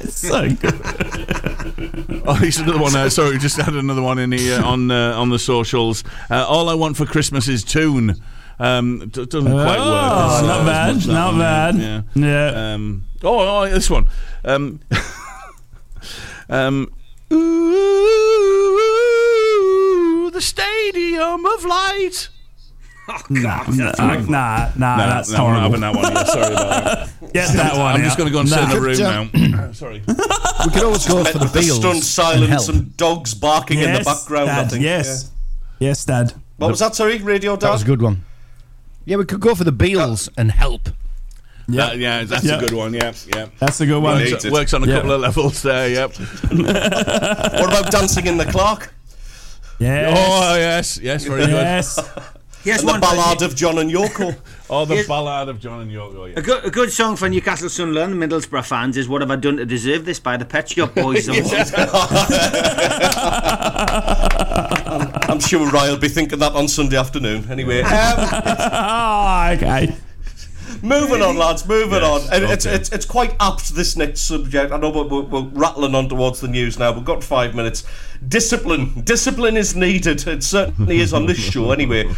it's 0.00 0.20
so 0.20 0.48
good. 0.48 0.80
Oh, 2.26 2.34
here's 2.34 2.58
another 2.58 2.78
one. 2.78 2.94
Uh, 2.94 3.08
sorry, 3.10 3.30
we 3.32 3.38
just 3.38 3.56
had 3.56 3.74
another 3.74 4.02
one 4.02 4.18
in 4.18 4.30
here 4.32 4.60
on 4.62 4.90
uh, 4.90 5.14
on 5.18 5.30
the 5.30 5.38
socials. 5.38 6.04
Uh, 6.30 6.44
All 6.46 6.68
I 6.68 6.74
want 6.74 6.96
for 6.96 7.06
Christmas 7.06 7.48
is 7.48 7.64
tune. 7.64 8.16
Um, 8.58 9.08
d- 9.08 9.24
doesn't 9.26 9.50
quite 9.50 9.78
work. 9.78 9.80
Oh, 9.80 10.36
as, 10.38 10.42
uh, 10.42 10.46
not 10.46 10.66
bad. 10.66 10.94
much 10.96 11.06
Not 11.06 11.30
one, 11.32 11.38
bad. 11.40 11.74
Yeah. 11.76 12.02
Yeah. 12.14 12.74
Um, 12.74 13.04
oh, 13.24 13.62
oh, 13.62 13.68
this 13.70 13.88
one. 13.88 14.06
Um, 14.44 14.80
um, 16.50 16.92
ooh, 17.32 17.38
the 20.30 20.42
Stadium 20.42 21.46
of 21.46 21.64
Light. 21.64 22.28
Nah, 23.30 23.64
nah, 23.68 23.92
nah, 23.98 24.70
nah, 24.76 24.96
No, 24.96 25.06
that's 25.06 25.30
no, 25.30 25.46
I'm 25.46 25.52
not 25.52 25.60
horrible. 25.60 25.60
having 25.60 25.80
that 25.80 25.94
one. 25.94 26.12
Yeah, 26.12 26.24
sorry 26.24 26.52
about 26.52 27.08
that. 27.20 27.32
Get 27.32 27.48
that 27.56 27.76
one. 27.76 27.94
I'm 27.96 28.02
just 28.02 28.16
going 28.18 28.26
to 28.28 28.32
go 28.32 28.40
and 28.40 28.48
sit 28.48 28.62
in 28.62 28.70
the 28.70 28.80
room 28.80 28.98
now. 28.98 29.60
Uh, 29.70 29.72
sorry. 29.72 30.02
We 30.06 30.70
could 30.72 30.82
always 30.84 31.06
go 31.06 31.22
for 31.24 31.38
the 31.38 31.44
With 31.44 31.52
the 31.52 31.60
Beatles. 31.60 31.78
stunned 31.80 32.02
silence 32.04 32.50
help. 32.66 32.68
and 32.68 32.96
dogs 32.96 33.34
barking 33.34 33.78
in 33.78 33.84
the 33.92 33.98
Yes, 33.98 34.04
background, 34.04 34.50
I 34.50 34.64
think. 34.66 34.82
Yes. 34.82 35.30
Yes, 35.78 36.04
Dad. 36.04 36.30
Yeah. 36.30 36.36
What 36.58 36.70
was 36.70 36.78
that, 36.80 36.94
sorry? 36.94 37.18
Radio 37.18 37.56
Dad. 37.56 37.66
That 37.68 37.72
was 37.72 37.82
a 37.82 37.86
good 37.86 38.02
one. 38.02 38.24
Yeah, 39.04 39.16
we 39.16 39.24
could 39.24 39.40
go 39.40 39.54
for 39.54 39.64
the 39.64 39.72
Beatles 39.72 40.28
uh, 40.28 40.32
and 40.38 40.50
help. 40.50 40.88
That- 41.68 41.98
yeah, 41.98 42.24
that's 42.24 42.44
Yeah. 42.44 42.56
a 42.56 42.60
good 42.60 42.72
one. 42.72 42.92
Yeah, 42.94 43.12
yeah. 43.34 43.46
That's 43.58 43.80
a 43.80 43.86
good 43.86 44.02
one. 44.02 44.14
Right. 44.18 44.30
Works, 44.32 44.50
works 44.50 44.74
on 44.74 44.82
a 44.84 44.86
Yeah. 44.86 44.96
couple 44.96 45.12
of 45.12 45.20
levels 45.20 45.62
there. 45.62 45.88
Yep. 45.88 46.12
What 46.50 47.68
about 47.68 47.90
Dancing 47.90 48.26
in 48.26 48.36
the 48.38 48.46
clock? 48.46 48.92
Yes. 49.78 50.14
Oh 50.18 50.56
yes, 50.56 50.98
yes, 51.02 51.24
very 51.24 51.46
good. 51.46 51.84
yes. 52.64 52.80
Here's 52.80 52.80
And 52.80 52.88
the 52.88 52.92
one. 52.92 53.00
Ballad 53.00 53.42
of 53.42 53.54
John 53.56 53.78
and 53.78 53.90
Yoko. 53.90 54.36
Oh, 54.72 54.84
the 54.84 54.94
Yes. 54.94 55.08
ballad 55.08 55.48
of 55.48 55.58
John 55.58 55.80
and 55.80 55.90
Yoko. 55.90 56.28
Yeah. 56.32 56.38
A 56.38 56.42
good, 56.42 56.64
a 56.64 56.70
good 56.70 56.92
song 56.92 57.16
for 57.16 57.28
Newcastle 57.28 57.68
Sunderland 57.68 58.14
Middlesbrough 58.14 58.64
fans 58.64 58.96
is 58.96 59.08
"What 59.08 59.20
Have 59.20 59.28
I 59.32 59.34
Done 59.34 59.56
to 59.56 59.66
Deserve 59.66 60.04
This" 60.04 60.20
by 60.20 60.36
the 60.36 60.44
Pet 60.44 60.68
Shop 60.68 60.94
Boys. 60.94 61.28
I'm 64.08 65.40
sure 65.40 65.68
Ryan 65.70 65.92
will 65.92 65.98
be 65.98 66.08
thinking 66.08 66.38
that 66.38 66.52
on 66.52 66.68
Sunday 66.68 66.96
afternoon. 66.96 67.50
Anyway, 67.50 67.80
um, 67.82 67.90
Oh, 67.92 69.50
okay. 69.54 69.94
moving 70.82 71.22
on, 71.22 71.36
lads. 71.36 71.66
Moving 71.66 72.00
Yes, 72.02 72.28
on. 72.28 72.32
And 72.32 72.44
it's, 72.52 72.66
okay. 72.66 72.76
it's 72.76 72.90
it's 72.92 73.04
quite 73.06 73.34
apt 73.40 73.74
this 73.74 73.96
next 73.96 74.20
subject. 74.22 74.72
I 74.72 74.76
know 74.76 74.90
we're, 74.90 75.04
we're, 75.08 75.22
we're 75.22 75.48
rattling 75.52 75.94
on 75.94 76.08
towards 76.08 76.40
the 76.40 76.48
news 76.48 76.78
now. 76.78 76.92
We've 76.92 77.04
got 77.04 77.22
five 77.24 77.54
minutes. 77.54 77.84
Discipline. 78.26 79.00
Discipline 79.02 79.56
is 79.56 79.74
needed. 79.74 80.26
It 80.26 80.42
certainly 80.42 81.00
is 81.00 81.12
on 81.12 81.26
this 81.26 81.38
show, 81.38 81.70
anyway. 81.72 82.08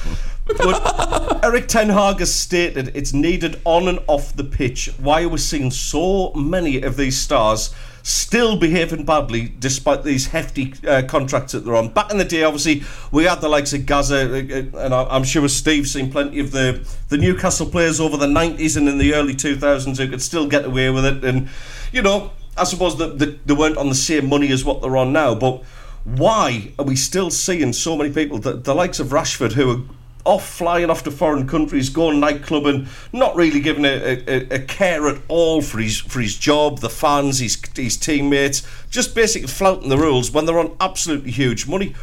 But 0.46 1.44
Erik 1.44 1.68
Ten 1.68 1.88
Hag 1.88 2.18
has 2.18 2.34
stated 2.34 2.96
it's 2.96 3.12
needed 3.12 3.60
on 3.64 3.88
and 3.88 4.00
off 4.06 4.34
the 4.34 4.44
pitch. 4.44 4.90
Why 4.98 5.22
are 5.22 5.28
we 5.28 5.38
seeing 5.38 5.70
so 5.70 6.32
many 6.34 6.82
of 6.82 6.96
these 6.96 7.18
stars? 7.18 7.74
Still 8.02 8.56
behaving 8.56 9.04
badly 9.04 9.54
despite 9.60 10.02
these 10.02 10.26
hefty 10.26 10.74
uh, 10.86 11.02
contracts 11.06 11.52
that 11.52 11.64
they're 11.64 11.76
on. 11.76 11.90
Back 11.90 12.10
in 12.10 12.18
the 12.18 12.24
day, 12.24 12.42
obviously, 12.42 12.82
we 13.12 13.24
had 13.24 13.40
the 13.40 13.48
likes 13.48 13.72
of 13.72 13.86
Gazza, 13.86 14.16
uh, 14.16 14.78
uh, 14.78 14.84
and 14.84 14.94
I'm 14.94 15.22
sure 15.22 15.48
Steve's 15.48 15.92
seen 15.92 16.10
plenty 16.10 16.40
of 16.40 16.50
the, 16.50 16.84
the 17.08 17.16
Newcastle 17.16 17.66
players 17.66 18.00
over 18.00 18.16
the 18.16 18.26
90s 18.26 18.76
and 18.76 18.88
in 18.88 18.98
the 18.98 19.14
early 19.14 19.34
2000s 19.34 19.98
who 19.98 20.08
could 20.08 20.22
still 20.22 20.48
get 20.48 20.64
away 20.64 20.90
with 20.90 21.04
it. 21.04 21.24
And, 21.24 21.48
you 21.92 22.02
know, 22.02 22.32
I 22.56 22.64
suppose 22.64 22.98
that 22.98 23.20
that 23.20 23.46
they 23.46 23.54
weren't 23.54 23.78
on 23.78 23.88
the 23.88 23.94
same 23.94 24.28
money 24.28 24.50
as 24.50 24.64
what 24.64 24.82
they're 24.82 24.96
on 24.96 25.12
now. 25.12 25.36
But 25.36 25.62
why 26.04 26.72
are 26.78 26.84
we 26.84 26.96
still 26.96 27.30
seeing 27.30 27.72
so 27.72 27.96
many 27.96 28.12
people, 28.12 28.38
the, 28.38 28.54
the 28.54 28.74
likes 28.74 28.98
of 28.98 29.08
Rashford, 29.08 29.52
who 29.52 29.70
are 29.70 29.80
off 30.24 30.48
flying 30.48 30.88
off 30.90 31.02
to 31.04 31.10
foreign 31.10 31.48
countries, 31.48 31.88
going 31.90 32.20
nightclubbing, 32.20 32.86
not 33.12 33.34
really 33.34 33.60
giving 33.60 33.84
a, 33.84 34.22
a, 34.26 34.48
a 34.54 34.58
care 34.60 35.08
at 35.08 35.20
all 35.28 35.60
for 35.62 35.78
his 35.78 35.98
for 35.98 36.20
his 36.20 36.36
job, 36.36 36.78
the 36.80 36.90
fans, 36.90 37.38
his 37.40 37.60
his 37.76 37.96
teammates, 37.96 38.62
just 38.90 39.14
basically 39.14 39.48
flouting 39.48 39.88
the 39.88 39.98
rules 39.98 40.30
when 40.30 40.46
they're 40.46 40.58
on 40.58 40.76
absolutely 40.80 41.30
huge 41.32 41.66
money. 41.66 41.94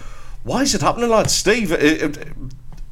Why 0.44 0.62
is 0.64 0.74
it 0.76 0.82
happening, 0.82 1.10
lads? 1.10 1.34
Steve, 1.34 1.72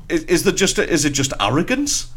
is, 0.09 0.23
is 0.25 0.43
there 0.43 0.53
just 0.53 0.79
is 0.79 1.05
it 1.05 1.11
just 1.11 1.33
arrogance? 1.39 2.09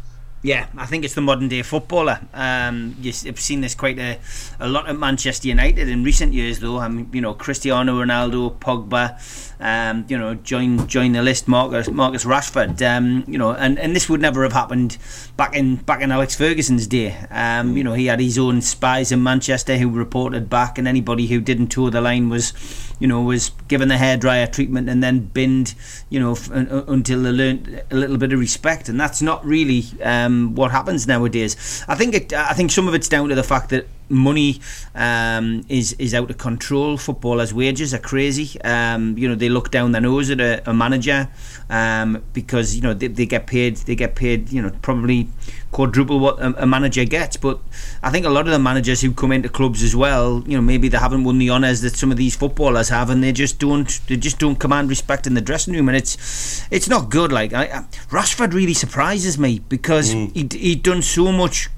Yeah, 0.43 0.65
I 0.75 0.87
think 0.87 1.05
it's 1.05 1.13
the 1.13 1.21
modern 1.21 1.49
day 1.49 1.61
footballer. 1.61 2.19
Um, 2.33 2.95
you- 2.99 3.13
you've 3.23 3.39
seen 3.39 3.61
this 3.61 3.75
quite 3.75 3.99
a, 3.99 4.17
a 4.59 4.67
lot 4.67 4.89
at 4.89 4.97
Manchester 4.97 5.47
United 5.47 5.87
in 5.87 6.03
recent 6.03 6.33
years, 6.33 6.59
though. 6.59 6.79
I 6.79 6.87
mean, 6.87 7.09
you 7.13 7.21
know, 7.21 7.35
Cristiano 7.35 8.03
Ronaldo, 8.03 8.57
Pogba, 8.57 9.19
um, 9.61 10.05
you 10.09 10.17
know, 10.17 10.33
join 10.35 10.87
join 10.87 11.11
the 11.11 11.21
list. 11.21 11.47
Marcus 11.47 11.89
Marcus 11.89 12.25
Rashford. 12.25 12.81
Um, 12.81 13.23
you 13.27 13.37
know, 13.37 13.51
and, 13.51 13.77
and 13.79 13.95
this 13.95 14.09
would 14.09 14.21
never 14.21 14.43
have 14.43 14.53
happened 14.53 14.97
back 15.37 15.55
in 15.55 15.77
back 15.77 16.01
in 16.01 16.11
Alex 16.11 16.35
Ferguson's 16.35 16.87
day. 16.87 17.15
Um, 17.29 17.77
you 17.77 17.83
know, 17.83 17.93
he 17.93 18.07
had 18.07 18.19
his 18.19 18.37
own 18.37 18.61
spies 18.61 19.11
in 19.11 19.23
Manchester 19.23 19.77
who 19.77 19.89
reported 19.89 20.49
back, 20.49 20.77
and 20.77 20.87
anybody 20.87 21.27
who 21.27 21.39
didn't 21.39 21.67
toe 21.67 21.89
the 21.89 22.01
line 22.01 22.29
was, 22.29 22.53
you 22.99 23.07
know, 23.07 23.21
was 23.21 23.51
given 23.67 23.87
the 23.87 23.95
hairdryer 23.95 24.51
treatment 24.51 24.89
and 24.89 25.03
then 25.03 25.19
binned, 25.19 25.75
you 26.09 26.19
know, 26.19 26.31
f- 26.31 26.51
un- 26.51 26.67
un- 26.69 26.85
until 26.87 27.21
they 27.21 27.31
learned 27.31 27.83
a 27.91 27.95
little 27.95 28.17
bit 28.17 28.33
of 28.33 28.39
respect. 28.39 28.89
And 28.89 28.99
that's 28.99 29.21
not 29.21 29.45
really 29.45 29.85
um, 30.03 30.55
what 30.55 30.71
happens 30.71 31.07
nowadays. 31.07 31.85
I 31.87 31.95
think 31.95 32.15
it, 32.15 32.33
I 32.33 32.53
think 32.53 32.71
some 32.71 32.87
of 32.87 32.93
it's 32.93 33.07
down 33.07 33.29
to 33.29 33.35
the 33.35 33.43
fact 33.43 33.69
that 33.69 33.87
money 34.11 34.61
um, 34.93 35.65
is 35.69 35.93
is 35.93 36.13
out 36.13 36.29
of 36.29 36.37
control. 36.37 36.97
Footballers' 36.97 37.53
wages 37.53 37.93
are 37.93 37.99
crazy. 37.99 38.61
Um, 38.61 39.17
you 39.17 39.27
know, 39.27 39.35
they 39.35 39.49
look 39.49 39.71
down 39.71 39.91
their 39.91 40.01
nose 40.01 40.29
at 40.29 40.39
a, 40.39 40.69
a 40.69 40.73
manager 40.73 41.29
um, 41.69 42.23
because 42.33 42.75
you 42.75 42.81
know 42.81 42.93
they, 42.93 43.07
they 43.07 43.25
get 43.25 43.47
paid. 43.47 43.77
They 43.77 43.95
get 43.95 44.15
paid. 44.15 44.51
You 44.51 44.61
know, 44.61 44.71
probably 44.81 45.29
quadruple 45.71 46.19
what 46.19 46.39
a, 46.39 46.63
a 46.63 46.65
manager 46.65 47.05
gets. 47.05 47.37
But 47.37 47.59
I 48.03 48.09
think 48.09 48.25
a 48.25 48.29
lot 48.29 48.45
of 48.45 48.51
the 48.51 48.59
managers 48.59 49.01
who 49.01 49.13
come 49.13 49.31
into 49.31 49.49
clubs 49.49 49.81
as 49.81 49.95
well, 49.95 50.43
you 50.45 50.57
know, 50.57 50.61
maybe 50.61 50.89
they 50.89 50.97
haven't 50.97 51.23
won 51.23 51.37
the 51.37 51.49
honours 51.49 51.81
that 51.81 51.95
some 51.95 52.11
of 52.11 52.17
these 52.17 52.35
footballers 52.35 52.89
have, 52.89 53.09
and 53.09 53.23
they 53.23 53.31
just 53.31 53.59
don't. 53.59 53.99
They 54.07 54.17
just 54.17 54.39
don't 54.39 54.57
command 54.57 54.89
respect 54.89 55.25
in 55.27 55.33
the 55.33 55.41
dressing 55.41 55.73
room, 55.73 55.89
and 55.89 55.97
it's 55.97 56.67
it's 56.71 56.89
not 56.89 57.09
good. 57.09 57.31
Like 57.31 57.53
I, 57.53 57.63
I, 57.63 57.81
Rashford 58.09 58.53
really 58.53 58.73
surprises 58.73 59.37
me 59.37 59.59
because 59.59 60.11
he 60.11 60.47
he'd 60.51 60.83
done 60.83 61.01
so 61.01 61.31
much 61.31 61.69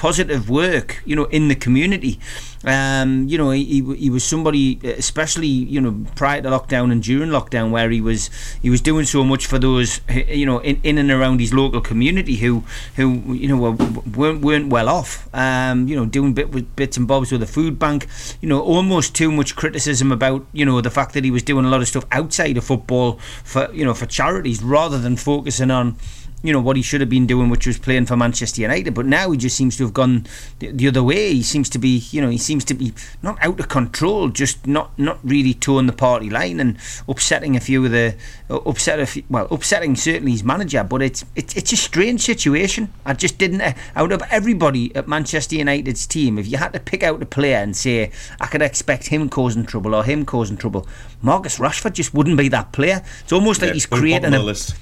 positive 0.00 0.48
work, 0.48 1.02
you 1.04 1.14
know, 1.14 1.26
in 1.26 1.48
the 1.48 1.54
community. 1.54 2.18
Um, 2.64 3.28
you 3.28 3.36
know, 3.36 3.50
he, 3.50 3.82
he 3.96 4.08
was 4.08 4.24
somebody, 4.24 4.80
especially 4.82 5.46
you 5.46 5.78
know, 5.78 6.06
prior 6.16 6.40
to 6.40 6.48
lockdown 6.48 6.90
and 6.90 7.02
during 7.02 7.28
lockdown, 7.28 7.70
where 7.70 7.90
he 7.90 8.00
was 8.00 8.30
he 8.62 8.70
was 8.70 8.80
doing 8.80 9.04
so 9.04 9.22
much 9.24 9.46
for 9.46 9.58
those, 9.58 10.00
you 10.26 10.46
know, 10.46 10.58
in, 10.60 10.80
in 10.82 10.96
and 10.96 11.10
around 11.10 11.38
his 11.38 11.52
local 11.52 11.82
community 11.82 12.36
who 12.36 12.64
who 12.96 13.34
you 13.34 13.48
know 13.48 13.58
were, 13.58 13.72
weren't 14.16 14.40
weren't 14.40 14.68
well 14.70 14.88
off. 14.88 15.28
Um, 15.34 15.86
you 15.86 15.96
know, 15.96 16.06
doing 16.06 16.32
bit 16.32 16.50
with 16.50 16.74
bits 16.76 16.96
and 16.96 17.06
bobs 17.06 17.30
with 17.30 17.42
the 17.42 17.46
food 17.46 17.78
bank. 17.78 18.06
You 18.40 18.48
know, 18.48 18.60
almost 18.62 19.14
too 19.14 19.30
much 19.30 19.54
criticism 19.54 20.10
about 20.12 20.46
you 20.54 20.64
know 20.64 20.80
the 20.80 20.90
fact 20.90 21.12
that 21.12 21.24
he 21.24 21.30
was 21.30 21.42
doing 21.42 21.66
a 21.66 21.68
lot 21.68 21.82
of 21.82 21.88
stuff 21.88 22.06
outside 22.10 22.56
of 22.56 22.64
football 22.64 23.18
for 23.44 23.70
you 23.74 23.84
know 23.84 23.92
for 23.92 24.06
charities 24.06 24.62
rather 24.62 24.98
than 24.98 25.16
focusing 25.16 25.70
on 25.70 25.96
you 26.42 26.52
know 26.52 26.60
what 26.60 26.76
he 26.76 26.82
should 26.82 27.00
have 27.00 27.10
been 27.10 27.26
doing, 27.26 27.50
which 27.50 27.66
was 27.66 27.78
playing 27.78 28.06
for 28.06 28.16
Manchester 28.16 28.62
United. 28.62 28.94
But 28.94 29.06
now 29.06 29.30
he 29.30 29.38
just 29.38 29.56
seems 29.56 29.76
to 29.76 29.84
have 29.84 29.94
gone 29.94 30.26
the, 30.58 30.70
the 30.70 30.88
other 30.88 31.02
way. 31.02 31.34
He 31.34 31.42
seems 31.42 31.68
to 31.70 31.78
be, 31.78 31.98
you 32.10 32.20
know, 32.20 32.28
he 32.28 32.38
seems 32.38 32.64
to 32.66 32.74
be 32.74 32.92
not 33.22 33.36
out 33.44 33.60
of 33.60 33.68
control, 33.68 34.28
just 34.28 34.66
not 34.66 34.98
not 34.98 35.18
really 35.22 35.54
towing 35.54 35.86
the 35.86 35.92
party 35.92 36.30
line 36.30 36.60
and 36.60 36.78
upsetting 37.08 37.56
a 37.56 37.60
few 37.60 37.84
of 37.84 37.90
the 37.90 38.16
upset 38.48 39.00
a 39.00 39.06
few, 39.06 39.22
well, 39.28 39.46
upsetting 39.50 39.96
certainly 39.96 40.32
his 40.32 40.44
manager. 40.44 40.82
But 40.84 41.02
it's 41.02 41.24
it's 41.36 41.56
it's 41.56 41.72
a 41.72 41.76
strange 41.76 42.22
situation. 42.22 42.92
I 43.04 43.14
just 43.14 43.38
didn't 43.38 43.60
uh, 43.60 43.74
out 43.94 44.12
of 44.12 44.22
everybody 44.30 44.94
at 44.96 45.08
Manchester 45.08 45.56
United's 45.56 46.06
team, 46.06 46.38
if 46.38 46.50
you 46.50 46.58
had 46.58 46.72
to 46.72 46.80
pick 46.80 47.02
out 47.02 47.22
a 47.22 47.26
player 47.26 47.56
and 47.56 47.76
say 47.76 48.10
I 48.40 48.46
could 48.46 48.62
expect 48.62 49.08
him 49.08 49.28
causing 49.28 49.66
trouble 49.66 49.94
or 49.94 50.04
him 50.04 50.24
causing 50.24 50.56
trouble, 50.56 50.86
Marcus 51.22 51.58
Rashford 51.58 51.92
just 51.92 52.14
wouldn't 52.14 52.38
be 52.38 52.48
that 52.48 52.72
player. 52.72 53.02
It's 53.22 53.32
almost 53.32 53.60
like 53.62 53.72
he's 53.72 53.86
creating 53.86 54.34
a 54.34 54.42
list. 54.42 54.74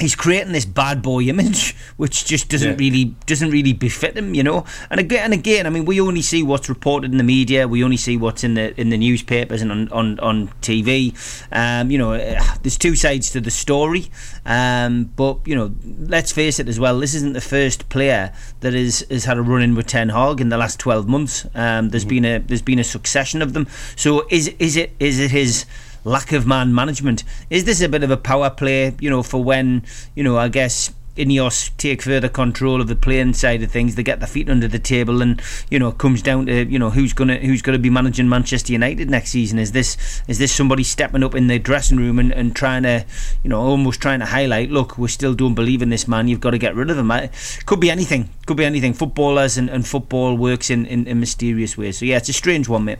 He's 0.00 0.16
creating 0.16 0.52
this 0.52 0.64
bad 0.64 1.02
boy 1.02 1.22
image, 1.22 1.76
which 1.96 2.24
just 2.24 2.48
doesn't 2.48 2.70
Yeah. 2.72 2.76
really 2.78 3.04
doesn't 3.26 3.50
really 3.50 3.72
befit 3.72 4.16
him, 4.16 4.34
you 4.34 4.42
know. 4.42 4.64
And 4.90 4.98
again, 4.98 5.24
and 5.26 5.34
again, 5.34 5.66
I 5.66 5.70
mean, 5.70 5.84
we 5.84 6.00
only 6.00 6.22
see 6.22 6.42
what's 6.42 6.68
reported 6.68 7.12
in 7.12 7.18
the 7.18 7.24
media. 7.24 7.68
We 7.68 7.84
only 7.84 7.96
see 7.96 8.16
what's 8.16 8.42
in 8.42 8.54
the 8.54 8.78
in 8.80 8.90
the 8.90 8.96
newspapers 8.98 9.62
and 9.62 9.70
on 9.70 9.88
on, 9.90 10.18
on 10.20 10.48
TV. 10.62 11.14
Um, 11.52 11.90
you 11.90 11.98
know, 11.98 12.16
there's 12.62 12.76
two 12.78 12.96
sides 12.96 13.30
to 13.30 13.40
the 13.40 13.50
story. 13.50 14.10
Um, 14.46 15.10
but 15.16 15.38
you 15.46 15.54
know, 15.54 15.72
let's 15.98 16.32
face 16.32 16.58
it 16.58 16.68
as 16.68 16.78
well. 16.80 16.98
This 16.98 17.14
isn't 17.14 17.32
the 17.32 17.40
first 17.40 17.88
player 17.88 18.32
that 18.60 18.74
is 18.74 19.06
has 19.10 19.24
had 19.24 19.38
a 19.38 19.42
run 19.42 19.62
in 19.62 19.74
with 19.74 19.86
Ten 19.86 20.08
Hag 20.10 20.40
in 20.40 20.48
the 20.48 20.56
last 20.58 20.78
12 20.80 21.08
months. 21.08 21.46
Um, 21.54 21.90
there's 21.90 22.04
been 22.04 22.24
a 22.24 22.38
there's 22.38 22.62
been 22.62 22.78
a 22.78 22.84
succession 22.84 23.42
of 23.42 23.52
them. 23.52 23.66
So 23.96 24.26
is 24.30 24.48
is 24.58 24.76
it 24.76 24.92
is 24.98 25.18
it 25.20 25.30
his 25.30 25.64
lack 26.04 26.32
of 26.32 26.46
man 26.46 26.74
management. 26.74 27.24
Is 27.50 27.64
this 27.64 27.80
a 27.80 27.88
bit 27.88 28.02
of 28.02 28.10
a 28.10 28.16
power 28.16 28.50
play, 28.50 28.94
you 29.00 29.10
know, 29.10 29.22
for 29.22 29.42
when, 29.42 29.84
you 30.14 30.22
know, 30.22 30.36
I 30.36 30.48
guess 30.48 30.92
Ineos 31.16 31.70
take 31.76 32.02
further 32.02 32.28
control 32.28 32.80
of 32.80 32.88
the 32.88 32.96
playing 32.96 33.34
side 33.34 33.62
of 33.62 33.70
things, 33.70 33.94
they 33.94 34.02
get 34.02 34.18
their 34.18 34.26
feet 34.26 34.50
under 34.50 34.66
the 34.66 34.80
table 34.80 35.22
and, 35.22 35.40
you 35.70 35.78
know, 35.78 35.88
it 35.90 35.98
comes 35.98 36.22
down 36.22 36.46
to, 36.46 36.64
you 36.64 36.76
know, 36.76 36.90
who's 36.90 37.12
gonna 37.12 37.36
who's 37.36 37.62
gonna 37.62 37.78
be 37.78 37.88
managing 37.88 38.28
Manchester 38.28 38.72
United 38.72 39.08
next 39.08 39.30
season. 39.30 39.60
Is 39.60 39.70
this 39.70 39.96
is 40.26 40.38
this 40.38 40.50
somebody 40.50 40.82
stepping 40.82 41.22
up 41.22 41.36
in 41.36 41.46
the 41.46 41.60
dressing 41.60 41.98
room 41.98 42.18
and, 42.18 42.32
and 42.32 42.54
trying 42.56 42.82
to, 42.82 43.04
you 43.44 43.50
know, 43.50 43.60
almost 43.60 44.00
trying 44.00 44.18
to 44.18 44.26
highlight, 44.26 44.72
look, 44.72 44.98
we 44.98 45.06
still 45.06 45.34
don't 45.34 45.54
believe 45.54 45.82
in 45.82 45.90
this 45.90 46.08
man, 46.08 46.26
you've 46.26 46.40
got 46.40 46.50
to 46.50 46.58
get 46.58 46.74
rid 46.74 46.90
of 46.90 46.98
him. 46.98 47.10
I- 47.12 47.30
Could 47.64 47.78
be 47.78 47.92
anything. 47.92 48.30
Could 48.46 48.56
be 48.56 48.64
anything. 48.64 48.92
Footballers 48.92 49.56
and, 49.56 49.70
and 49.70 49.86
football 49.86 50.36
works 50.36 50.68
in, 50.68 50.84
in, 50.84 51.06
in 51.06 51.20
mysterious 51.20 51.78
ways. 51.78 51.98
So 51.98 52.06
yeah, 52.06 52.16
it's 52.16 52.28
a 52.28 52.32
strange 52.32 52.68
one, 52.68 52.86
mate. 52.86 52.98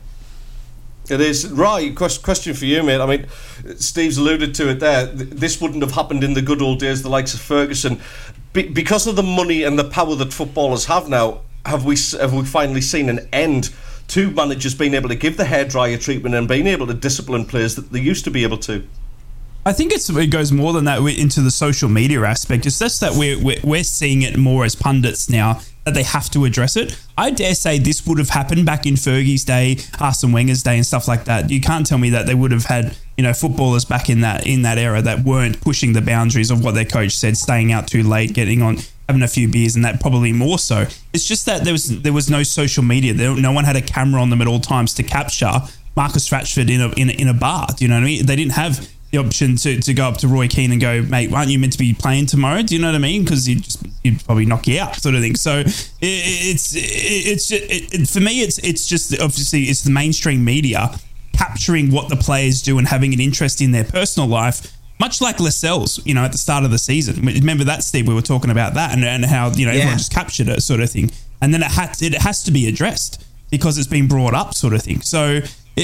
It 1.09 1.21
is 1.21 1.47
right. 1.49 1.95
Question 1.95 2.53
for 2.53 2.65
you, 2.65 2.83
mate. 2.83 2.99
I 2.99 3.05
mean, 3.05 3.27
Steve's 3.77 4.17
alluded 4.17 4.55
to 4.55 4.69
it 4.69 4.79
there. 4.79 5.05
This 5.05 5.61
wouldn't 5.61 5.83
have 5.83 5.91
happened 5.91 6.23
in 6.23 6.33
the 6.33 6.41
good 6.41 6.61
old 6.61 6.79
days, 6.79 7.03
the 7.03 7.09
likes 7.09 7.33
of 7.33 7.41
Ferguson, 7.41 8.01
Be- 8.53 8.69
because 8.69 9.05
of 9.07 9.15
the 9.15 9.23
money 9.23 9.63
and 9.63 9.77
the 9.77 9.83
power 9.83 10.15
that 10.15 10.33
footballers 10.33 10.85
have 10.85 11.09
now. 11.09 11.41
Have 11.65 11.83
we 11.83 11.95
have 12.19 12.33
we 12.33 12.43
finally 12.45 12.81
seen 12.81 13.09
an 13.09 13.27
end 13.33 13.73
to 14.09 14.29
managers 14.31 14.75
being 14.75 14.93
able 14.93 15.09
to 15.09 15.15
give 15.15 15.35
the 15.35 15.45
hairdryer 15.45 15.99
treatment 15.99 16.35
and 16.35 16.47
being 16.47 16.67
able 16.67 16.85
to 16.85 16.93
discipline 16.93 17.45
players 17.45 17.75
that 17.75 17.91
they 17.91 17.99
used 17.99 18.23
to 18.25 18.31
be 18.31 18.43
able 18.43 18.59
to? 18.59 18.87
I 19.65 19.73
think 19.73 19.91
it 19.91 20.29
goes 20.29 20.51
more 20.51 20.73
than 20.73 20.85
that 20.85 20.99
into 20.99 21.41
the 21.41 21.49
social 21.49 21.89
media 21.89 22.21
aspect. 22.23 22.67
It's 22.67 22.77
just 22.77 23.01
that 23.01 23.13
we're 23.15 23.59
we're 23.63 23.83
seeing 23.83 24.21
it 24.21 24.37
more 24.37 24.63
as 24.63 24.75
pundits 24.75 25.27
now 25.27 25.59
that 25.85 25.93
they 25.93 26.03
have 26.03 26.29
to 26.31 26.45
address 26.45 26.75
it. 26.75 26.99
I 27.17 27.29
dare 27.31 27.55
say 27.55 27.77
this 27.77 28.05
would 28.07 28.17
have 28.17 28.29
happened 28.29 28.65
back 28.65 28.85
in 28.85 28.95
Fergie's 28.95 29.45
day, 29.45 29.77
Arsene 29.99 30.31
Wenger's 30.31 30.63
day, 30.63 30.75
and 30.75 30.85
stuff 30.85 31.07
like 31.07 31.25
that. 31.25 31.49
You 31.49 31.61
can't 31.61 31.85
tell 31.85 31.99
me 31.99 32.09
that 32.09 32.25
they 32.25 32.33
would 32.33 32.51
have 32.51 32.65
had 32.65 32.97
you 33.17 33.23
know 33.23 33.33
footballers 33.33 33.85
back 33.85 34.09
in 34.09 34.21
that 34.21 34.45
in 34.45 34.63
that 34.63 34.77
era 34.77 35.01
that 35.01 35.19
weren't 35.19 35.61
pushing 35.61 35.93
the 35.93 36.01
boundaries 36.01 36.51
of 36.51 36.63
what 36.63 36.73
their 36.73 36.85
coach 36.85 37.15
said, 37.15 37.37
staying 37.37 37.71
out 37.71 37.87
too 37.87 38.03
late, 38.03 38.33
getting 38.33 38.61
on. 38.61 38.77
Having 39.07 39.21
a 39.21 39.27
few 39.27 39.47
beers 39.47 39.75
and 39.75 39.85
that 39.85 40.01
probably 40.01 40.33
more 40.33 40.57
so. 40.57 40.87
It's 41.13 41.27
just 41.27 41.45
that 41.45 41.63
there 41.63 41.73
was 41.73 42.01
there 42.01 42.11
was 42.11 42.27
no 42.27 42.41
social 42.41 42.81
media. 42.81 43.13
There, 43.13 43.35
no 43.35 43.51
one 43.51 43.63
had 43.63 43.75
a 43.75 43.81
camera 43.83 44.19
on 44.19 44.31
them 44.31 44.41
at 44.41 44.47
all 44.47 44.59
times 44.59 44.95
to 44.95 45.03
capture 45.03 45.51
Marcus 45.95 46.27
Rashford 46.29 46.71
in 46.71 46.81
a 46.81 46.89
in 46.93 47.11
a, 47.11 47.13
in 47.13 47.27
a 47.27 47.33
bar. 47.35 47.67
Do 47.77 47.85
you 47.85 47.89
know 47.89 47.97
what 47.97 48.01
I 48.01 48.05
mean? 48.05 48.25
They 48.25 48.35
didn't 48.35 48.53
have 48.53 48.89
the 49.15 49.25
option 49.25 49.55
to, 49.57 49.79
to 49.81 49.93
go 49.93 50.07
up 50.07 50.17
to 50.17 50.27
Roy 50.27 50.47
Keane 50.47 50.71
and 50.71 50.81
go, 50.81 51.01
mate, 51.01 51.31
aren't 51.33 51.49
you 51.49 51.59
meant 51.59 51.73
to 51.73 51.79
be 51.79 51.93
playing 51.93 52.25
tomorrow? 52.25 52.61
Do 52.61 52.75
you 52.75 52.81
know 52.81 52.87
what 52.89 52.95
I 52.95 52.99
mean? 52.99 53.23
Because 53.23 53.45
he'd, 53.45 53.63
just, 53.63 53.85
he'd 54.03 54.23
probably 54.25 54.45
knock 54.45 54.67
you 54.67 54.79
out, 54.79 54.95
sort 54.95 55.15
of 55.15 55.21
thing. 55.21 55.35
So 55.35 55.59
it, 55.59 55.73
it's 56.01 56.73
it's 56.75 57.51
it, 57.51 57.93
it, 57.93 58.07
for 58.07 58.19
me, 58.19 58.41
it's 58.41 58.57
it's 58.59 58.87
just 58.87 59.13
obviously 59.19 59.63
it's 59.63 59.81
the 59.83 59.91
mainstream 59.91 60.43
media 60.43 60.97
capturing 61.33 61.91
what 61.91 62.09
the 62.09 62.15
players 62.15 62.61
do 62.61 62.77
and 62.77 62.87
having 62.87 63.13
an 63.13 63.19
interest 63.19 63.61
in 63.61 63.71
their 63.71 63.83
personal 63.83 64.27
life. 64.27 64.71
Much 64.99 65.19
like 65.21 65.39
Lascelles, 65.41 66.03
you 66.05 66.13
know, 66.13 66.23
at 66.23 66.31
the 66.31 66.37
start 66.37 66.63
of 66.63 66.71
the 66.71 66.77
season. 66.77 67.21
Remember 67.25 67.65
that, 67.65 67.83
Steve? 67.83 68.07
We 68.07 68.13
were 68.13 68.21
talking 68.21 68.49
about 68.49 68.75
that 68.75 68.93
and, 68.93 69.03
and 69.03 69.25
how, 69.25 69.51
you 69.51 69.65
know, 69.65 69.73
Yeah. 69.73 69.79
everyone 69.79 69.97
just 69.97 70.13
captured 70.13 70.47
it, 70.47 70.61
sort 70.63 70.79
of 70.79 70.89
thing. 70.89 71.11
And 71.41 71.53
then 71.53 71.61
it, 71.61 71.71
had, 71.71 72.01
it 72.01 72.13
has 72.21 72.41
to 72.43 72.51
be 72.51 72.65
addressed 72.69 73.21
because 73.51 73.77
it's 73.77 73.89
been 73.89 74.07
brought 74.07 74.33
up, 74.33 74.53
sort 74.53 74.73
of 74.73 74.81
thing. 74.81 75.01
So 75.01 75.41
it, 75.77 75.81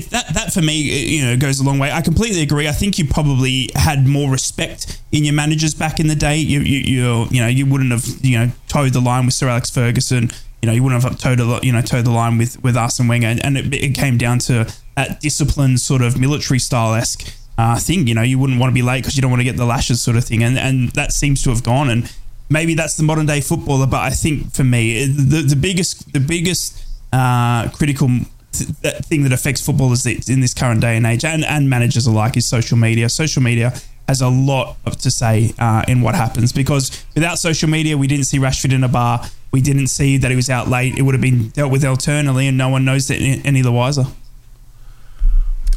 it, 0.00 0.10
that 0.10 0.34
that 0.34 0.52
for 0.52 0.62
me, 0.62 0.80
you 0.80 1.24
know, 1.24 1.36
goes 1.36 1.58
a 1.58 1.64
long 1.64 1.78
way. 1.78 1.90
I 1.90 2.00
completely 2.00 2.42
agree. 2.42 2.68
I 2.68 2.72
think 2.72 2.98
you 2.98 3.06
probably 3.06 3.70
had 3.74 4.06
more 4.06 4.30
respect 4.30 5.00
in 5.10 5.24
your 5.24 5.34
managers 5.34 5.74
back 5.74 5.98
in 5.98 6.06
the 6.06 6.14
day. 6.14 6.36
You 6.36 6.60
you 6.60 7.26
you, 7.30 7.40
know 7.40 7.48
you 7.48 7.66
wouldn't 7.66 7.90
have 7.90 8.06
you 8.22 8.38
know 8.38 8.52
toed 8.68 8.92
the 8.92 9.00
line 9.00 9.26
with 9.26 9.34
Sir 9.34 9.48
Alex 9.48 9.68
Ferguson. 9.68 10.30
You 10.60 10.68
know 10.68 10.72
you 10.72 10.82
wouldn't 10.84 11.02
have 11.02 11.18
toed 11.18 11.40
a 11.40 11.58
you 11.62 11.72
know 11.72 11.82
toed 11.82 12.04
the 12.04 12.12
line 12.12 12.38
with 12.38 12.62
with 12.62 12.76
Arsene 12.76 13.08
Wenger, 13.08 13.26
and, 13.26 13.44
and 13.44 13.58
it, 13.58 13.74
it 13.74 13.94
came 13.94 14.16
down 14.16 14.38
to 14.40 14.72
that 14.96 15.20
disciplined 15.20 15.80
sort 15.80 16.02
of 16.02 16.18
military 16.18 16.60
style 16.60 16.94
esque. 16.94 17.36
Uh, 17.58 17.78
thing, 17.78 18.06
you 18.06 18.14
know, 18.14 18.22
you 18.22 18.38
wouldn't 18.38 18.58
want 18.58 18.70
to 18.70 18.74
be 18.74 18.80
late 18.80 19.02
because 19.02 19.14
you 19.14 19.20
don't 19.20 19.30
want 19.30 19.40
to 19.40 19.44
get 19.44 19.58
the 19.58 19.66
lashes, 19.66 20.00
sort 20.00 20.16
of 20.16 20.24
thing, 20.24 20.42
and 20.42 20.58
and 20.58 20.88
that 20.90 21.12
seems 21.12 21.42
to 21.42 21.50
have 21.50 21.62
gone. 21.62 21.90
And 21.90 22.10
maybe 22.48 22.74
that's 22.74 22.96
the 22.96 23.02
modern 23.02 23.26
day 23.26 23.40
footballer, 23.40 23.86
but 23.86 24.00
I 24.00 24.10
think 24.10 24.52
for 24.52 24.64
me, 24.64 25.04
the 25.06 25.42
the 25.42 25.56
biggest 25.56 26.12
the 26.12 26.20
biggest 26.20 26.82
uh, 27.12 27.68
critical 27.70 28.08
th- 28.52 28.70
that 28.82 29.04
thing 29.04 29.22
that 29.24 29.32
affects 29.32 29.64
footballers 29.64 30.06
in 30.06 30.40
this 30.40 30.54
current 30.54 30.80
day 30.80 30.96
and 30.96 31.06
age, 31.06 31.24
and, 31.24 31.44
and 31.44 31.68
managers 31.68 32.06
alike, 32.06 32.36
is 32.36 32.46
social 32.46 32.76
media. 32.78 33.08
Social 33.08 33.42
media 33.42 33.72
has 34.08 34.20
a 34.20 34.28
lot 34.28 34.76
of 34.84 34.96
to 34.98 35.10
say 35.10 35.54
uh, 35.58 35.84
in 35.88 36.00
what 36.02 36.14
happens 36.14 36.52
because 36.52 37.04
without 37.14 37.38
social 37.38 37.68
media, 37.68 37.96
we 37.96 38.06
didn't 38.06 38.24
see 38.24 38.38
Rashford 38.38 38.72
in 38.72 38.84
a 38.84 38.88
bar. 38.88 39.24
We 39.52 39.60
didn't 39.60 39.88
see 39.88 40.16
that 40.16 40.30
he 40.30 40.36
was 40.36 40.48
out 40.50 40.68
late. 40.68 40.96
It 40.98 41.02
would 41.02 41.14
have 41.14 41.20
been 41.22 41.48
dealt 41.50 41.70
with 41.70 41.84
alternately, 41.84 42.46
and 42.48 42.56
no 42.58 42.68
one 42.68 42.84
knows 42.84 43.08
that 43.08 43.16
any 43.20 43.62
the 43.62 43.72
wiser. 43.72 44.04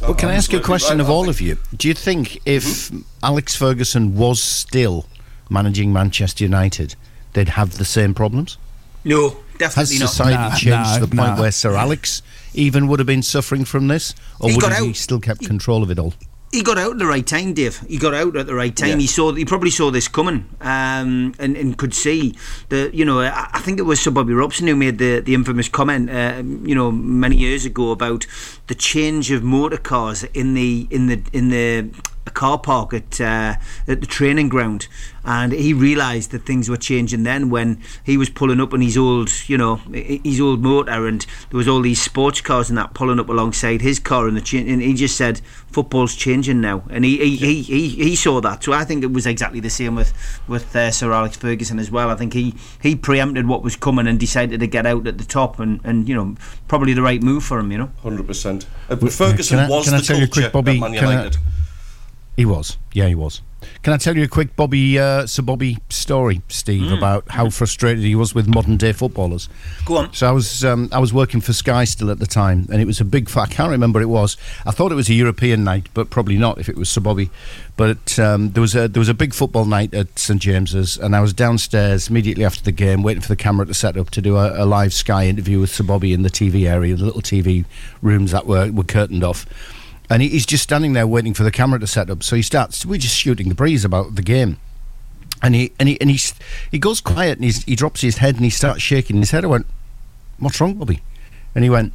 Well, 0.02 0.14
can 0.14 0.28
I 0.28 0.34
ask 0.34 0.52
you 0.52 0.58
a 0.58 0.62
question 0.62 1.00
of 1.00 1.08
all 1.08 1.28
of 1.28 1.40
you? 1.40 1.56
Do 1.74 1.88
you 1.88 1.94
think 1.94 2.38
if 2.46 2.90
Alex 3.22 3.56
Ferguson 3.56 4.14
was 4.16 4.42
still 4.42 5.06
managing 5.48 5.92
Manchester 5.92 6.44
United, 6.44 6.94
they'd 7.32 7.48
have 7.50 7.78
the 7.78 7.84
same 7.84 8.12
problems? 8.14 8.58
No, 9.04 9.30
Has 9.30 9.58
definitely 9.58 9.98
not. 10.00 10.08
society 10.08 10.34
Nah, 10.36 10.50
changed 10.50 10.66
nah, 10.68 10.94
to 10.94 11.00
the 11.06 11.16
point 11.16 11.30
nah. 11.36 11.40
where 11.40 11.52
Sir 11.52 11.74
Alex 11.76 12.22
even 12.56 12.88
would 12.88 12.98
have 12.98 13.06
been 13.06 13.22
suffering 13.22 13.64
from 13.64 13.88
this, 13.88 14.14
or 14.40 14.50
He 14.50 14.56
would 14.56 14.64
he 14.72 14.88
out. 14.90 14.96
still 14.96 15.20
kept 15.20 15.46
control 15.46 15.82
of 15.82 15.90
it 15.90 15.98
all? 15.98 16.14
he 16.52 16.62
got 16.62 16.78
out 16.78 16.92
at 16.92 16.98
the 16.98 17.06
right 17.06 17.26
time, 17.26 17.52
Dave. 17.52 17.80
He 17.88 17.98
got 17.98 18.14
out 18.14 18.34
at 18.36 18.46
the 18.46 18.54
right 18.54 18.74
time. 18.74 18.90
Yeah. 18.90 18.96
He 18.96 19.06
saw. 19.06 19.32
He 19.32 19.44
probably 19.44 19.68
saw 19.70 19.90
this 19.90 20.08
coming, 20.08 20.48
um, 20.60 21.34
and, 21.38 21.56
and 21.56 21.76
could 21.76 21.92
see 21.92 22.34
that. 22.70 22.94
You 22.94 23.04
know, 23.04 23.20
I, 23.20 23.48
I 23.52 23.60
think 23.60 23.78
it 23.78 23.82
was 23.82 24.00
Sir 24.00 24.10
Bobby 24.10 24.32
Robson 24.32 24.66
who 24.66 24.76
made 24.76 24.96
the, 24.98 25.20
the 25.20 25.34
infamous 25.34 25.68
comment. 25.68 26.08
Uh, 26.08 26.42
you 26.64 26.74
know, 26.74 26.90
many 26.90 27.36
years 27.36 27.66
ago 27.66 27.90
about 27.90 28.26
the 28.68 28.74
change 28.74 29.30
of 29.30 29.42
motor 29.42 29.76
cars 29.76 30.24
in 30.32 30.54
the 30.54 30.86
in 30.90 31.08
the 31.08 31.20
in 31.32 31.50
the 31.50 31.90
car 32.30 32.58
park 32.58 32.92
at 32.94 33.20
uh, 33.20 33.54
at 33.88 34.00
the 34.00 34.06
training 34.06 34.48
ground, 34.48 34.88
and 35.24 35.52
he 35.52 35.72
realised 35.72 36.30
that 36.32 36.44
things 36.46 36.68
were 36.68 36.76
changing 36.76 37.22
then 37.22 37.50
when 37.50 37.80
he 38.04 38.16
was 38.16 38.28
pulling 38.30 38.60
up 38.60 38.72
on 38.72 38.80
his 38.80 38.96
old, 38.96 39.30
you 39.48 39.56
know, 39.58 39.76
his 39.92 40.40
old 40.40 40.62
motor, 40.62 41.06
and 41.06 41.26
there 41.50 41.58
was 41.58 41.68
all 41.68 41.80
these 41.80 42.00
sports 42.02 42.40
cars 42.40 42.68
and 42.68 42.76
that 42.78 42.94
pulling 42.94 43.18
up 43.20 43.28
alongside 43.28 43.80
his 43.80 43.98
car, 43.98 44.26
and 44.28 44.36
the 44.36 44.40
cha- 44.40 44.58
and 44.58 44.82
he 44.82 44.94
just 44.94 45.16
said 45.16 45.40
football's 45.70 46.14
changing 46.14 46.60
now, 46.60 46.82
and 46.90 47.04
he 47.04 47.16
he, 47.18 47.36
he, 47.36 47.62
he, 47.62 47.88
he 47.90 48.16
saw 48.16 48.40
that. 48.40 48.62
So 48.64 48.72
I 48.72 48.84
think 48.84 49.02
it 49.04 49.12
was 49.12 49.26
exactly 49.26 49.60
the 49.60 49.70
same 49.70 49.94
with 49.94 50.12
with 50.48 50.74
uh, 50.76 50.90
Sir 50.90 51.12
Alex 51.12 51.36
Ferguson 51.36 51.78
as 51.78 51.90
well. 51.90 52.10
I 52.10 52.14
think 52.14 52.32
he 52.32 52.54
he 52.82 52.96
preempted 52.96 53.46
what 53.46 53.62
was 53.62 53.76
coming 53.76 54.06
and 54.06 54.18
decided 54.18 54.60
to 54.60 54.66
get 54.66 54.86
out 54.86 55.06
at 55.06 55.18
the 55.18 55.24
top, 55.24 55.58
and 55.60 55.80
and 55.84 56.08
you 56.08 56.14
know 56.14 56.36
probably 56.68 56.92
the 56.92 57.02
right 57.02 57.22
move 57.22 57.44
for 57.44 57.58
him. 57.58 57.70
You 57.72 57.78
know. 57.78 57.90
Hundred 58.02 58.26
percent. 58.26 58.66
Ferguson 58.88 59.58
can 59.58 59.66
I- 59.66 59.68
was 59.68 59.84
can 59.86 59.94
I 59.94 59.98
the 59.98 60.04
tell 60.04 60.18
you 60.18 60.26
culture 60.28 60.50
quick, 60.50 60.52
Bobby, 60.52 60.76
at 60.76 60.80
Man 60.80 60.94
can 60.94 61.04
I- 61.04 61.10
United. 61.10 61.36
He 62.36 62.44
was. 62.44 62.76
Yeah, 62.92 63.06
he 63.08 63.14
was. 63.14 63.40
Can 63.82 63.92
I 63.92 63.96
tell 63.96 64.16
you 64.16 64.24
a 64.24 64.28
quick 64.28 64.56
Bobby, 64.56 64.98
uh, 64.98 65.26
Sir 65.26 65.42
Bobby 65.42 65.78
story, 65.88 66.42
Steve, 66.48 66.92
about 66.92 67.28
how 67.30 67.50
frustrated 67.50 68.04
he 68.04 68.14
was 68.14 68.34
with 68.34 68.46
modern 68.46 68.76
day 68.76 68.92
footballers? 68.92 69.48
Go 69.84 69.96
on. 69.98 70.12
So 70.12 70.28
I 70.28 70.32
was 70.32 70.64
um, 70.64 70.88
I 70.92 70.98
was 70.98 71.12
working 71.12 71.40
for 71.40 71.52
Sky 71.52 71.84
still 71.84 72.10
at 72.10 72.18
the 72.18 72.26
time, 72.26 72.66
and 72.70 72.80
it 72.80 72.84
was 72.84 73.00
a 73.00 73.04
big. 73.04 73.30
I 73.36 73.46
can't 73.46 73.70
remember 73.70 74.00
it 74.00 74.08
was. 74.08 74.36
I 74.66 74.72
thought 74.72 74.92
it 74.92 74.96
was 74.96 75.08
a 75.08 75.14
European 75.14 75.64
night, 75.64 75.88
but 75.94 76.10
probably 76.10 76.36
not 76.36 76.58
if 76.58 76.68
it 76.68 76.76
was 76.76 76.88
Sir 76.88 77.00
Bobby. 77.00 77.30
But 77.76 78.18
um, 78.18 78.50
there 78.52 78.60
was 78.60 78.74
a 78.74 78.88
there 78.88 79.00
was 79.00 79.08
a 79.08 79.14
big 79.14 79.34
football 79.34 79.64
night 79.64 79.94
at 79.94 80.18
St 80.18 80.40
James's, 80.40 80.96
and 80.98 81.14
I 81.16 81.20
was 81.20 81.32
downstairs 81.32 82.08
immediately 82.08 82.44
after 82.44 82.62
the 82.62 82.72
game, 82.72 83.02
waiting 83.02 83.22
for 83.22 83.28
the 83.28 83.36
camera 83.36 83.66
to 83.66 83.74
set 83.74 83.96
up 83.96 84.10
to 84.10 84.20
do 84.20 84.36
a, 84.36 84.64
a 84.64 84.66
live 84.66 84.92
Sky 84.92 85.26
interview 85.26 85.60
with 85.60 85.70
Sir 85.70 85.84
Bobby 85.84 86.12
in 86.12 86.22
the 86.22 86.30
TV 86.30 86.68
area, 86.68 86.94
the 86.96 87.04
little 87.04 87.22
TV 87.22 87.64
rooms 88.02 88.32
that 88.32 88.46
were 88.46 88.70
were 88.70 88.84
curtained 88.84 89.24
off. 89.24 89.46
And 90.08 90.22
he- 90.22 90.28
he's 90.28 90.46
just 90.46 90.62
standing 90.62 90.92
there 90.92 91.06
waiting 91.06 91.34
for 91.34 91.42
the 91.42 91.50
camera 91.50 91.80
to 91.80 91.86
set 91.86 92.10
up. 92.10 92.22
So 92.22 92.36
he 92.36 92.42
starts. 92.42 92.86
We're 92.86 92.98
just 92.98 93.16
shooting 93.16 93.48
the 93.48 93.54
breeze 93.54 93.84
about 93.84 94.14
the 94.14 94.22
game. 94.22 94.58
And 95.42 95.54
he 95.54 95.72
and 95.78 95.88
he 95.88 96.00
and 96.00 96.10
he 96.10 96.18
he 96.70 96.78
goes 96.78 97.00
quiet 97.00 97.36
and 97.38 97.44
he's, 97.44 97.62
he 97.64 97.76
drops 97.76 98.00
his 98.00 98.18
head 98.18 98.36
and 98.36 98.44
he 98.44 98.50
starts 98.50 98.80
shaking 98.82 99.16
his 99.16 99.32
head. 99.32 99.44
I 99.44 99.48
went, 99.48 99.66
"What's 100.38 100.60
wrong, 100.60 100.74
Bobby?" 100.74 101.02
And 101.54 101.62
he 101.62 101.68
went, 101.70 101.92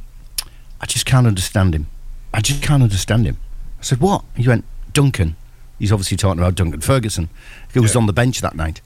"I 0.80 0.86
just 0.86 1.06
can't 1.06 1.26
understand 1.26 1.74
him. 1.74 1.86
I 2.32 2.40
just 2.40 2.62
can't 2.62 2.82
understand 2.82 3.26
him." 3.26 3.38
I 3.80 3.82
said, 3.82 4.00
"What?" 4.00 4.24
He 4.36 4.46
went, 4.46 4.64
"Duncan." 4.92 5.34
He's 5.78 5.90
obviously 5.90 6.16
talking 6.16 6.38
about 6.38 6.54
Duncan 6.54 6.80
Ferguson, 6.80 7.30
who 7.74 7.82
was 7.82 7.96
on 7.96 8.06
the 8.06 8.12
bench 8.12 8.40
that 8.42 8.54
night, 8.54 8.80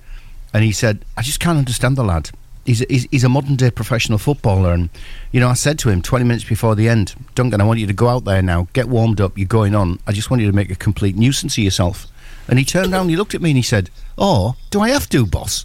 and 0.54 0.64
he 0.64 0.72
said, 0.72 1.04
"I 1.18 1.22
just 1.22 1.38
can't 1.40 1.58
understand 1.58 1.96
the 1.96 2.04
lad. 2.04 2.30
He's 2.66 2.82
a, 2.82 2.86
he's, 2.88 3.06
he's 3.10 3.24
a 3.24 3.28
modern 3.28 3.56
day 3.56 3.70
professional 3.70 4.18
footballer." 4.18 4.72
And 4.72 4.90
you 5.32 5.40
know, 5.40 5.48
I 5.48 5.54
said 5.54 5.78
to 5.80 5.88
him 5.88 6.02
20 6.02 6.24
minutes 6.24 6.44
before 6.44 6.74
the 6.74 6.88
end, 6.88 7.14
"Duncan, 7.34 7.60
I 7.60 7.64
want 7.64 7.80
you 7.80 7.86
to 7.86 7.92
go 7.92 8.08
out 8.08 8.24
there 8.24 8.42
now, 8.42 8.68
get 8.72 8.88
warmed 8.88 9.20
up. 9.20 9.38
You're 9.38 9.46
going 9.46 9.74
on. 9.74 9.98
I 10.06 10.12
just 10.12 10.30
want 10.30 10.42
you 10.42 10.50
to 10.50 10.54
make 10.54 10.70
a 10.70 10.76
complete 10.76 11.16
nuisance 11.16 11.56
of 11.56 11.64
yourself." 11.64 12.06
And 12.48 12.58
he 12.58 12.64
turned 12.64 12.92
around, 12.92 13.08
he 13.08 13.16
looked 13.16 13.34
at 13.34 13.42
me, 13.42 13.50
and 13.50 13.56
he 13.56 13.62
said, 13.62 13.90
"Oh, 14.18 14.56
do 14.70 14.80
I 14.80 14.90
have 14.90 15.08
to, 15.10 15.26
boss?" 15.26 15.64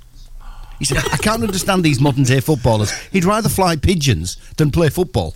He 0.80 0.86
said, 0.86 0.97
"I 1.12 1.18
can't 1.18 1.43
understand 1.43 1.84
these 1.84 1.99
modern 1.99 2.24
day 2.24 2.39
footballers. 2.39 2.91
He'd 3.12 3.26
rather 3.26 3.49
fly 3.49 3.76
pigeons 3.76 4.38
than 4.58 4.72
play 4.72 4.89
football." 4.89 5.36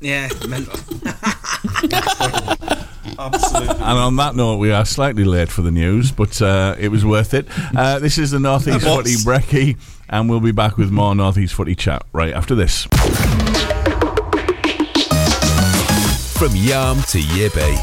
Yeah, 0.00 0.28
mental. 0.46 0.78
Absolutely. 3.18 3.76
And 3.76 3.98
on 3.98 4.16
that 4.16 4.34
note, 4.36 4.56
we 4.56 4.72
are 4.72 4.84
slightly 4.84 5.24
late 5.24 5.48
for 5.48 5.62
the 5.62 5.70
news, 5.70 6.12
but 6.12 6.40
uh, 6.42 6.76
it 6.78 6.88
was 6.88 7.04
worth 7.04 7.34
it. 7.34 7.46
Uh, 7.76 7.98
this 7.98 8.18
is 8.18 8.30
the 8.30 8.40
Northeast 8.40 8.84
Footy 8.84 9.14
Brekkie, 9.16 9.76
and 10.08 10.28
we'll 10.28 10.40
be 10.40 10.52
back 10.52 10.76
with 10.76 10.90
more 10.90 11.14
Northeast 11.14 11.54
Footy 11.54 11.74
chat 11.74 12.04
right 12.12 12.32
after 12.34 12.54
this. 12.54 12.84
From 16.34 16.50
Yarm 16.52 17.00
to 17.12 17.18
Yibby, 17.18 17.74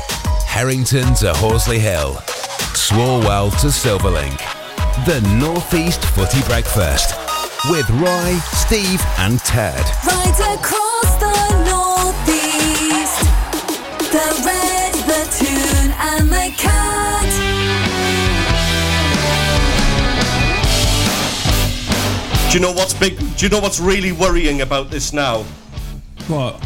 Harrington 0.46 1.14
to 1.16 1.34
Horsley 1.34 1.80
Hill, 1.80 2.16
Swalwell 2.74 3.50
to 3.62 3.68
Silverlink. 3.68 4.38
The 5.06 5.22
Northeast 5.40 6.04
Footy 6.06 6.42
Breakfast 6.44 7.16
with 7.70 7.90
Roy, 7.92 8.34
Steve, 8.54 9.02
and 9.20 9.40
Ted. 9.40 9.84
Right 10.06 10.40
across 10.56 11.16
the 11.20 11.38
northeast. 11.70 13.22
The 14.12 14.26
red, 14.46 14.68
the 14.68 14.71
Do 22.52 22.58
you 22.58 22.64
know 22.64 22.74
what's 22.74 22.94
big? 22.94 23.18
Do 23.18 23.46
you 23.46 23.50
know 23.50 23.60
what's 23.62 23.80
really 23.80 24.12
worrying 24.12 24.60
about 24.62 24.90
this 24.90 25.14
now? 25.14 25.44
What? 26.28 26.62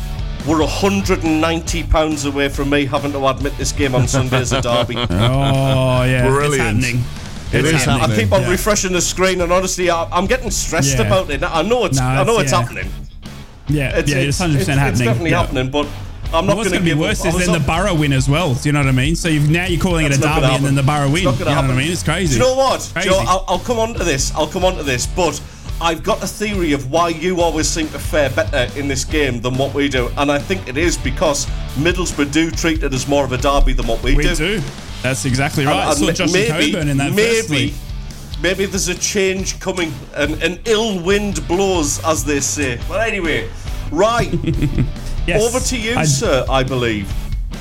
We're 0.47 0.59
190 0.61 1.83
pounds 1.83 2.25
away 2.25 2.49
from 2.49 2.71
me 2.71 2.85
having 2.85 3.11
to 3.11 3.27
admit 3.27 3.55
this 3.59 3.71
game 3.71 3.93
on 3.93 4.07
Sunday 4.07 4.37
as 4.37 4.51
a 4.51 4.61
derby. 4.61 4.95
Oh 5.09 6.03
yeah, 6.03 6.27
Brilliant. 6.27 6.79
it's 6.79 6.87
happening. 6.87 7.03
It 7.53 7.73
It's 7.75 7.83
happening. 7.85 8.11
I 8.17 8.21
keep 8.23 8.31
on 8.33 8.41
Yeah. 8.41 8.49
refreshing 8.49 8.93
the 8.93 9.01
screen, 9.01 9.41
and 9.41 9.51
honestly, 9.51 9.91
I, 9.91 10.05
I'm 10.11 10.25
getting 10.25 10.49
stressed 10.49 10.97
Yeah. 10.97 11.05
about 11.05 11.29
it. 11.29 11.43
I 11.43 11.61
know 11.61 11.85
it's, 11.85 11.99
No, 11.99 12.03
I 12.05 12.23
know 12.23 12.39
it's- 12.39 12.43
it's 12.45 12.51
yeah. 12.51 12.61
happening. 12.61 12.91
Yeah, 13.67 13.97
It's, 13.99 14.11
yeah, 14.11 14.17
it's 14.17 14.37
hundred 14.39 14.59
percent 14.59 14.79
happening. 14.79 14.93
it's 15.01 15.05
definitely 15.07 15.31
yeah. 15.31 15.41
happening, 15.41 15.69
but 15.69 15.87
I'm 16.33 16.47
not 16.47 16.57
What's 16.57 16.69
going 16.69 16.81
going 16.83 16.89
to 16.89 16.95
be 16.95 16.99
worse 16.99 17.21
up. 17.23 17.27
Is 17.35 17.45
then 17.45 17.51
the 17.53 17.59
up- 17.59 17.67
Borough 17.67 17.93
win 17.93 18.11
as 18.11 18.27
well. 18.27 18.55
Do 18.55 18.67
you 18.67 18.73
know 18.73 18.79
what 18.79 18.87
I 18.89 18.91
mean? 18.91 19.15
So 19.15 19.29
you've, 19.29 19.49
now 19.51 19.65
you're 19.65 19.79
calling 19.79 20.05
That's 20.09 20.17
it 20.17 20.25
a 20.25 20.27
derby 20.27 20.47
and 20.55 20.65
then 20.65 20.75
the 20.75 20.83
Borough 20.83 21.09
win. 21.09 21.27
It's 21.27 21.39
You 21.39 21.45
gonna 21.45 21.61
know 21.61 21.67
what 21.69 21.77
I 21.77 21.79
mean? 21.83 21.91
It's 21.91 22.01
crazy. 22.03 22.39
Do 22.39 22.43
you 22.43 22.49
know 22.51 22.55
what? 22.57 22.89
Crazy. 22.93 23.09
Joe, 23.09 23.23
I'll, 23.27 23.45
I'll 23.47 23.59
come 23.59 23.77
on 23.79 23.93
to 23.93 24.03
this. 24.03 24.33
I'll 24.35 24.47
come 24.47 24.65
on 24.65 24.75
to 24.77 24.83
this, 24.83 25.05
but 25.07 25.39
I've 25.81 26.03
got 26.03 26.23
a 26.23 26.27
theory 26.27 26.71
of 26.71 26.89
why 26.89 27.09
you 27.09 27.41
always 27.41 27.67
seem 27.67 27.89
to 27.89 27.99
fare 27.99 28.29
better 28.29 28.67
in 28.79 28.87
this 28.87 29.03
game 29.03 29.41
than 29.41 29.57
what 29.57 29.73
we 29.73 29.89
do, 29.89 30.09
and 30.17 30.31
I 30.31 30.39
think 30.39 30.67
it 30.69 30.77
is 30.77 30.97
because 30.97 31.45
Middlesbrough 31.75 32.31
do 32.31 32.49
treat 32.49 32.81
it 32.83 32.93
as 32.93 33.07
more 33.07 33.25
of 33.25 33.33
a 33.33 33.37
derby 33.37 33.73
than 33.73 33.85
what 33.85 34.01
we, 34.01 34.15
we 34.15 34.23
do. 34.33 34.61
That's 35.03 35.25
exactly 35.25 35.65
right. 35.65 35.75
I 35.87 35.91
And- 35.91 36.15
saw 36.17 36.23
and 36.23 36.31
maybe, 36.33 36.71
Coburn 36.71 36.87
in 36.87 36.97
that 36.97 37.13
first 37.13 37.49
maybe, 37.49 37.73
maybe 38.41 38.65
there's 38.65 38.87
a 38.87 38.95
change 38.95 39.59
coming, 39.59 39.93
and 40.15 40.41
an 40.41 40.59
ill 40.65 41.01
wind 41.03 41.45
blows, 41.47 42.03
as 42.05 42.23
they 42.23 42.39
say. 42.39 42.79
But 42.87 43.05
anyway, 43.07 43.49
right, 43.91 44.33
Yes. 45.27 45.43
over 45.43 45.59
to 45.59 45.77
you, 45.77 45.95
I- 45.97 46.05
sir. 46.05 46.45
I 46.49 46.63
believe. 46.63 47.11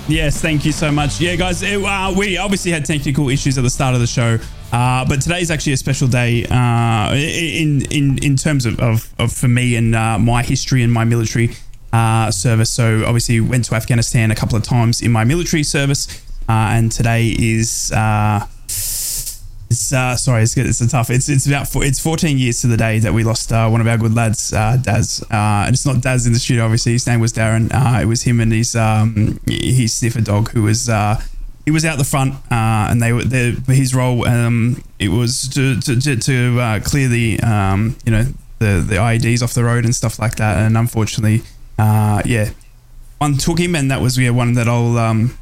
Yes, 0.06 0.40
thank 0.40 0.64
you 0.64 0.72
so 0.72 0.92
much. 0.92 1.18
Yeah, 1.20 1.34
guys, 1.34 1.62
it, 1.62 1.82
uh, 1.82 2.12
we 2.16 2.36
obviously 2.36 2.70
had 2.70 2.84
technical 2.84 3.28
issues 3.30 3.56
at 3.58 3.64
the 3.64 3.70
start 3.70 3.94
of 3.94 4.00
the 4.00 4.06
show, 4.06 4.38
uh, 4.72 5.04
but 5.06 5.26
is 5.26 5.50
actually 5.50 5.72
a 5.72 5.76
special 5.76 6.08
day 6.08 6.44
uh, 6.46 7.14
in 7.14 7.82
in 7.90 8.18
in 8.18 8.36
terms 8.36 8.66
of, 8.66 8.78
of, 8.80 9.14
of 9.18 9.32
for 9.32 9.48
me 9.48 9.76
and 9.76 9.94
uh, 9.94 10.18
my 10.18 10.42
history 10.42 10.82
and 10.82 10.92
my 10.92 11.04
military 11.04 11.50
uh, 11.92 12.30
service. 12.30 12.70
So 12.70 13.04
obviously 13.04 13.40
went 13.40 13.66
to 13.66 13.74
Afghanistan 13.74 14.30
a 14.30 14.34
couple 14.34 14.56
of 14.56 14.62
times 14.62 15.00
in 15.00 15.12
my 15.12 15.24
military 15.24 15.62
service, 15.62 16.22
uh, 16.48 16.52
and 16.52 16.90
today 16.90 17.34
is. 17.38 17.92
Uh, 17.92 18.46
it's 19.70 19.88
sorry, 20.22 20.42
it's, 20.42 20.56
it's 20.56 20.80
a 20.80 20.88
tough. 20.88 21.10
It's 21.10 21.28
it's 21.28 21.46
about 21.46 21.68
it's 21.76 21.98
14 21.98 22.38
years 22.38 22.60
to 22.60 22.68
the 22.68 22.76
day 22.76 23.00
that 23.00 23.12
we 23.12 23.24
lost 23.24 23.50
one 23.50 23.80
of 23.80 23.86
our 23.88 23.98
good 23.98 24.14
lads, 24.14 24.50
Daz. 24.50 25.24
And 25.30 25.74
it's 25.74 25.86
not 25.86 26.00
Daz 26.00 26.26
in 26.26 26.32
the 26.32 26.38
studio, 26.38 26.64
obviously. 26.64 26.92
His 26.92 27.06
name 27.06 27.18
was 27.18 27.32
Darren. 27.32 27.70
It 28.00 28.06
was 28.06 28.22
him 28.22 28.40
and 28.40 28.52
his 28.52 28.76
um, 28.76 29.40
his 29.46 29.94
sniffer 29.94 30.20
dog 30.20 30.50
who 30.50 30.62
was 30.62 30.88
he 31.64 31.70
was 31.70 31.84
out 31.84 31.98
the 31.98 32.04
front, 32.04 32.34
uh, 32.50 32.88
and 32.90 33.00
they 33.02 33.12
were 33.12 33.22
his 33.68 33.94
role. 33.94 34.26
Um, 34.26 34.82
it 34.98 35.08
was 35.08 35.48
to 35.54 35.80
to, 35.80 36.00
to, 36.00 36.16
to 36.16 36.60
uh, 36.60 36.80
clear 36.80 37.08
the 37.08 37.40
um, 37.40 37.96
you 38.04 38.12
know 38.12 38.24
the 38.58 38.84
the 38.86 38.96
IEDs 38.96 39.42
off 39.42 39.54
the 39.54 39.64
road 39.64 39.84
and 39.84 39.94
stuff 39.94 40.18
like 40.18 40.36
that. 40.36 40.58
And 40.58 40.76
unfortunately, 40.76 41.42
uh, 41.78 42.22
yeah, 42.24 42.50
one 43.18 43.36
took 43.38 43.58
him, 43.58 43.74
and 43.74 43.90
that 43.90 44.00
was 44.00 44.18
yeah 44.18 44.30
one 44.30 44.54
that 44.54 44.68
I'll 44.68 44.96
um, 44.98 45.38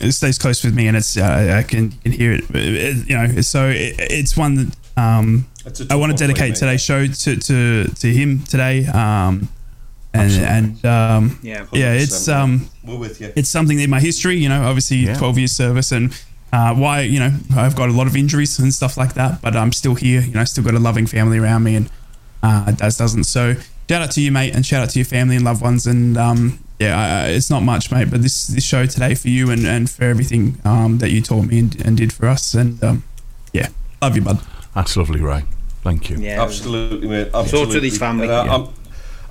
it 0.00 0.12
stays 0.12 0.38
close 0.38 0.62
with 0.62 0.74
me, 0.74 0.86
and 0.86 0.96
it's 0.96 1.16
uh, 1.16 1.56
I 1.58 1.62
can, 1.64 1.90
can 1.90 2.12
hear 2.12 2.32
it, 2.34 2.44
it- 2.50 3.08
You 3.08 3.16
know, 3.18 3.40
so 3.40 3.68
it, 3.68 3.96
it's 3.98 4.36
one 4.36 4.54
that 4.54 4.76
um, 4.96 5.46
I 5.90 5.96
want 5.96 6.12
to 6.12 6.18
dedicate 6.18 6.54
today's 6.60 6.82
show 6.82 7.06
to 7.06 7.36
to, 7.36 7.84
to 7.84 8.12
him 8.12 8.44
today. 8.44 8.86
Um, 8.86 9.48
and 10.14 10.32
and 10.32 10.84
um, 10.86 11.38
Yeah. 11.42 11.66
yeah, 11.72 11.92
it's 11.92 12.28
100%, 12.28 12.34
um, 12.36 12.70
We're 12.84 12.98
with 12.98 13.20
you. 13.20 13.32
it's 13.36 13.48
something 13.48 13.78
in 13.78 13.90
my 13.90 14.00
history. 14.00 14.36
You 14.38 14.48
know, 14.48 14.62
obviously 14.64 14.98
Yeah. 14.98 15.16
twelve 15.18 15.38
years 15.38 15.52
service 15.52 15.92
and. 15.92 16.12
Uh, 16.50 16.74
why 16.74 17.02
you 17.02 17.18
know 17.20 17.30
I've 17.54 17.76
got 17.76 17.90
a 17.90 17.92
lot 17.92 18.06
of 18.06 18.16
injuries 18.16 18.58
and 18.58 18.72
stuff 18.72 18.96
like 18.96 19.12
that, 19.12 19.42
but 19.42 19.54
I'm 19.54 19.70
still 19.70 19.94
here. 19.94 20.22
You 20.22 20.32
know, 20.32 20.44
still 20.44 20.64
got 20.64 20.72
a 20.72 20.78
loving 20.78 21.06
family 21.06 21.36
around 21.36 21.62
me, 21.64 21.74
and 21.76 21.90
uh, 22.42 22.70
Daz 22.70 22.96
doesn't. 22.96 23.24
So 23.24 23.52
shout 23.86 24.00
out 24.00 24.12
to 24.12 24.22
you, 24.22 24.32
mate, 24.32 24.54
and 24.54 24.64
shout 24.64 24.82
out 24.82 24.88
to 24.88 24.98
your 24.98 25.04
family 25.04 25.36
and 25.36 25.44
loved 25.44 25.60
ones. 25.60 25.86
And 25.86 26.16
um, 26.16 26.58
yeah, 26.78 26.96
I, 26.98 27.04
I- 27.26 27.28
it's 27.32 27.50
not 27.50 27.60
much, 27.64 27.90
mate, 27.92 28.10
but 28.10 28.22
this 28.22 28.46
this 28.46 28.64
show 28.64 28.86
today 28.86 29.14
for 29.14 29.28
you 29.28 29.50
and, 29.50 29.66
and 29.66 29.90
for 29.90 30.04
everything 30.04 30.58
um, 30.64 30.96
that 31.00 31.10
you 31.10 31.20
taught 31.20 31.44
me 31.44 31.58
and, 31.58 31.78
and 31.84 31.98
did 31.98 32.14
for 32.14 32.24
us. 32.26 32.54
And 32.54 32.82
um, 32.82 33.04
yeah, 33.52 33.68
love 34.00 34.16
you, 34.16 34.22
bud. 34.22 34.38
That's 34.74 34.96
lovely, 34.96 35.20
Ray. 35.20 35.44
Thank 35.84 36.08
you. 36.08 36.16
Yeah. 36.16 36.42
Absolutely, 36.42 37.08
mate. 37.08 37.28
Absolutely. 37.34 37.80
to 37.80 37.84
his 37.84 37.98
family, 37.98 38.24
And, 38.28 38.32
uh, 38.48 38.58
yeah. 38.66 38.66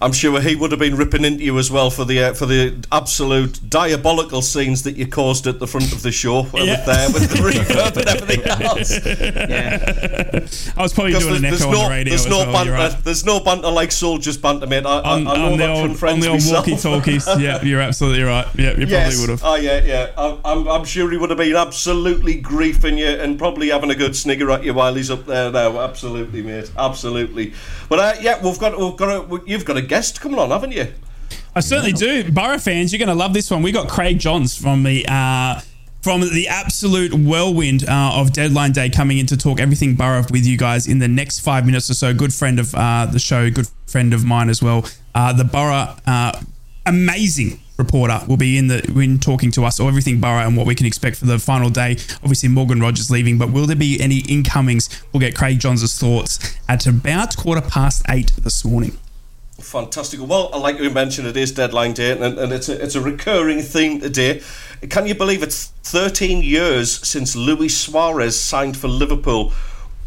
I'm, 0.02 0.12
sure 0.14 0.39
he 0.41 0.56
would 0.56 0.72
have 0.72 0.80
been 0.80 0.95
ripping 0.95 1.26
into 1.26 1.43
you 1.43 1.58
as 1.58 1.72
well 1.72 1.89
for 1.89 2.06
the 2.06 2.24
uh, 2.24 2.34
for 2.34 2.45
the 2.45 2.76
absolute 2.91 3.60
diabolical 3.70 4.41
scenes 4.41 4.84
that 4.84 4.95
you 4.95 5.08
caused 5.08 5.48
at 5.48 5.60
the 5.60 5.68
front 5.68 5.91
of 5.91 6.02
the 6.04 6.12
show 6.12 6.39
uh, 6.39 6.50
Yeah. 6.56 6.76
with 6.78 6.86
there 6.86 7.10
with 7.10 7.30
the 7.30 7.38
reverb 7.38 7.98
and 7.98 8.08
everything 8.22 8.43
else. 8.45 8.91
Yeah. 9.06 10.48
I 10.78 10.82
was 10.82 10.93
probably 10.93 11.14
doing 11.14 11.41
there's, 11.41 11.41
an 11.41 11.45
echo 11.45 11.50
there's 11.50 11.62
on 11.66 11.72
no 11.72 11.84
the 11.84 11.89
radio. 11.89 12.10
there's 12.12 12.26
as 12.26 12.30
no 12.32 12.38
well, 12.38 12.54
banter. 12.54 12.72
right. 12.74 13.04
There's 13.04 13.26
no 13.26 13.39
banter 13.39 13.72
like 13.72 13.91
soldiers 13.91 14.38
banter, 14.38 14.68
mate. 14.68 14.86
I, 14.86 15.00
I, 15.00 15.14
On, 15.16 15.28
I 15.28 15.36
know 15.38 15.45
on 15.45 15.58
the 15.58 15.66
from 15.66 15.89
old, 15.89 15.98
friends 15.98 16.14
on 16.16 16.20
the 16.22 16.28
old 16.28 16.36
myself. 16.36 16.68
walkie-talkies. 16.68 17.28
yeah, 17.39 17.62
you're 17.64 17.82
absolutely 17.82 18.24
right. 18.24 18.48
Yeah, 18.56 18.78
you 18.78 18.86
Yes. 18.86 19.16
probably 19.16 19.20
would 19.22 19.30
have. 19.30 19.41
Oh 19.43 19.56
yeah, 19.56 19.82
yeah. 19.84 20.12
I'm, 20.18 20.39
I'm, 20.45 20.68
I'm 20.68 20.86
sure 20.86 21.10
he 21.12 21.18
would 21.18 21.30
have 21.30 21.39
been 21.39 21.56
absolutely 21.56 22.41
griefing 22.41 22.98
you 22.98 23.08
and 23.08 23.38
probably 23.38 23.70
having 23.70 23.89
a 23.91 23.95
good 23.95 24.16
snigger 24.16 24.50
at 24.52 24.64
you 24.64 24.74
while 24.74 24.93
he's 24.95 25.10
up 25.12 25.26
there 25.26 25.52
now. 25.52 25.80
Absolutely, 25.82 26.41
mate. 26.43 26.72
Absolutely. 26.78 27.54
But 27.89 28.00
uh, 28.00 28.14
yeah, 28.22 28.43
we've 28.43 28.60
got 28.60 28.78
we've 28.78 28.95
got 28.98 29.32
a, 29.32 29.41
you've 29.45 29.66
got 29.66 29.78
a 29.78 29.82
guest 29.88 30.21
coming 30.21 30.39
on, 30.39 30.49
haven't 30.49 30.71
you? 30.71 30.93
I 31.55 31.59
certainly 31.59 31.91
do. 31.91 32.31
Borough 32.31 32.59
fans, 32.59 32.93
you're 32.93 32.99
going 32.99 33.09
to 33.09 33.15
love 33.15 33.33
this 33.33 33.49
one. 33.49 33.63
We 33.63 33.71
got 33.71 33.89
Craig 33.89 34.19
Johns 34.19 34.55
from 34.55 34.83
the 34.83 35.05
uh, 35.07 35.61
from 36.01 36.21
the 36.21 36.47
absolute 36.47 37.13
whirlwind 37.13 37.83
uh, 37.88 38.11
of 38.13 38.31
Deadline 38.31 38.71
Day 38.71 38.89
coming 38.89 39.17
in 39.17 39.25
to 39.25 39.38
talk 39.38 39.59
everything 39.59 39.95
Borough 39.95 40.23
with 40.29 40.45
you 40.45 40.57
guys 40.57 40.88
in 40.88 40.99
the 40.99 41.07
next 41.07 41.39
five 41.39 41.65
minutes 41.65 41.89
or 41.89 41.95
so. 41.95 42.13
Good 42.13 42.33
friend 42.33 42.59
of 42.59 42.75
uh, 42.75 43.07
the 43.07 43.19
show, 43.19 43.49
good 43.49 43.67
friend 43.88 44.13
of 44.13 44.23
mine 44.23 44.49
as 44.49 44.61
well. 44.61 44.85
Uh, 45.15 45.33
the 45.33 45.43
Borough 45.43 45.95
uh, 46.05 46.39
amazing 46.85 47.59
reporter 47.77 48.19
will 48.27 48.38
be 48.38 48.57
in 48.57 48.67
the 48.67 48.83
in 48.99 49.19
talking 49.19 49.51
to 49.51 49.65
us 49.65 49.79
or 49.79 49.89
everything 49.89 50.19
Borough 50.19 50.45
and 50.45 50.55
what 50.55 50.67
we 50.67 50.75
can 50.75 50.85
expect 50.85 51.17
for 51.17 51.25
the 51.25 51.39
final 51.39 51.69
day. 51.69 51.97
Obviously, 52.23 52.49
Morgan 52.49 52.79
Rogers 52.79 53.09
leaving, 53.09 53.38
but 53.38 53.51
will 53.51 53.65
there 53.65 53.75
be 53.75 53.99
any 53.99 54.19
incomings? 54.29 54.89
We'll 55.11 55.21
get 55.21 55.35
Craig 55.35 55.59
Johns' 55.59 55.97
thoughts 55.97 56.55
at 56.69 56.85
about 56.85 57.35
quarter 57.35 57.61
past 57.61 58.05
eight 58.09 58.31
this 58.38 58.63
morning. 58.63 58.97
Fantastic. 59.60 60.20
Well, 60.22 60.51
like 60.60 60.80
we 60.80 60.88
mentioned, 60.89 61.28
it 61.28 61.36
is 61.36 61.51
deadline 61.51 61.93
day, 61.93 62.12
and, 62.12 62.24
and 62.38 62.53
it's 62.53 62.70
a, 62.70 62.82
it's 62.82 62.93
a 62.95 63.01
recurring 63.01 63.62
theme 63.62 63.99
today. 63.99 64.41
Can 64.89 65.08
you 65.08 65.16
believe 65.16 65.41
it's 65.41 65.68
13 65.84 66.43
years 66.43 67.05
since 67.08 67.36
Luis 67.36 67.76
Suarez 67.76 68.39
signed 68.39 68.78
for 68.78 68.88
Liverpool? 68.88 69.51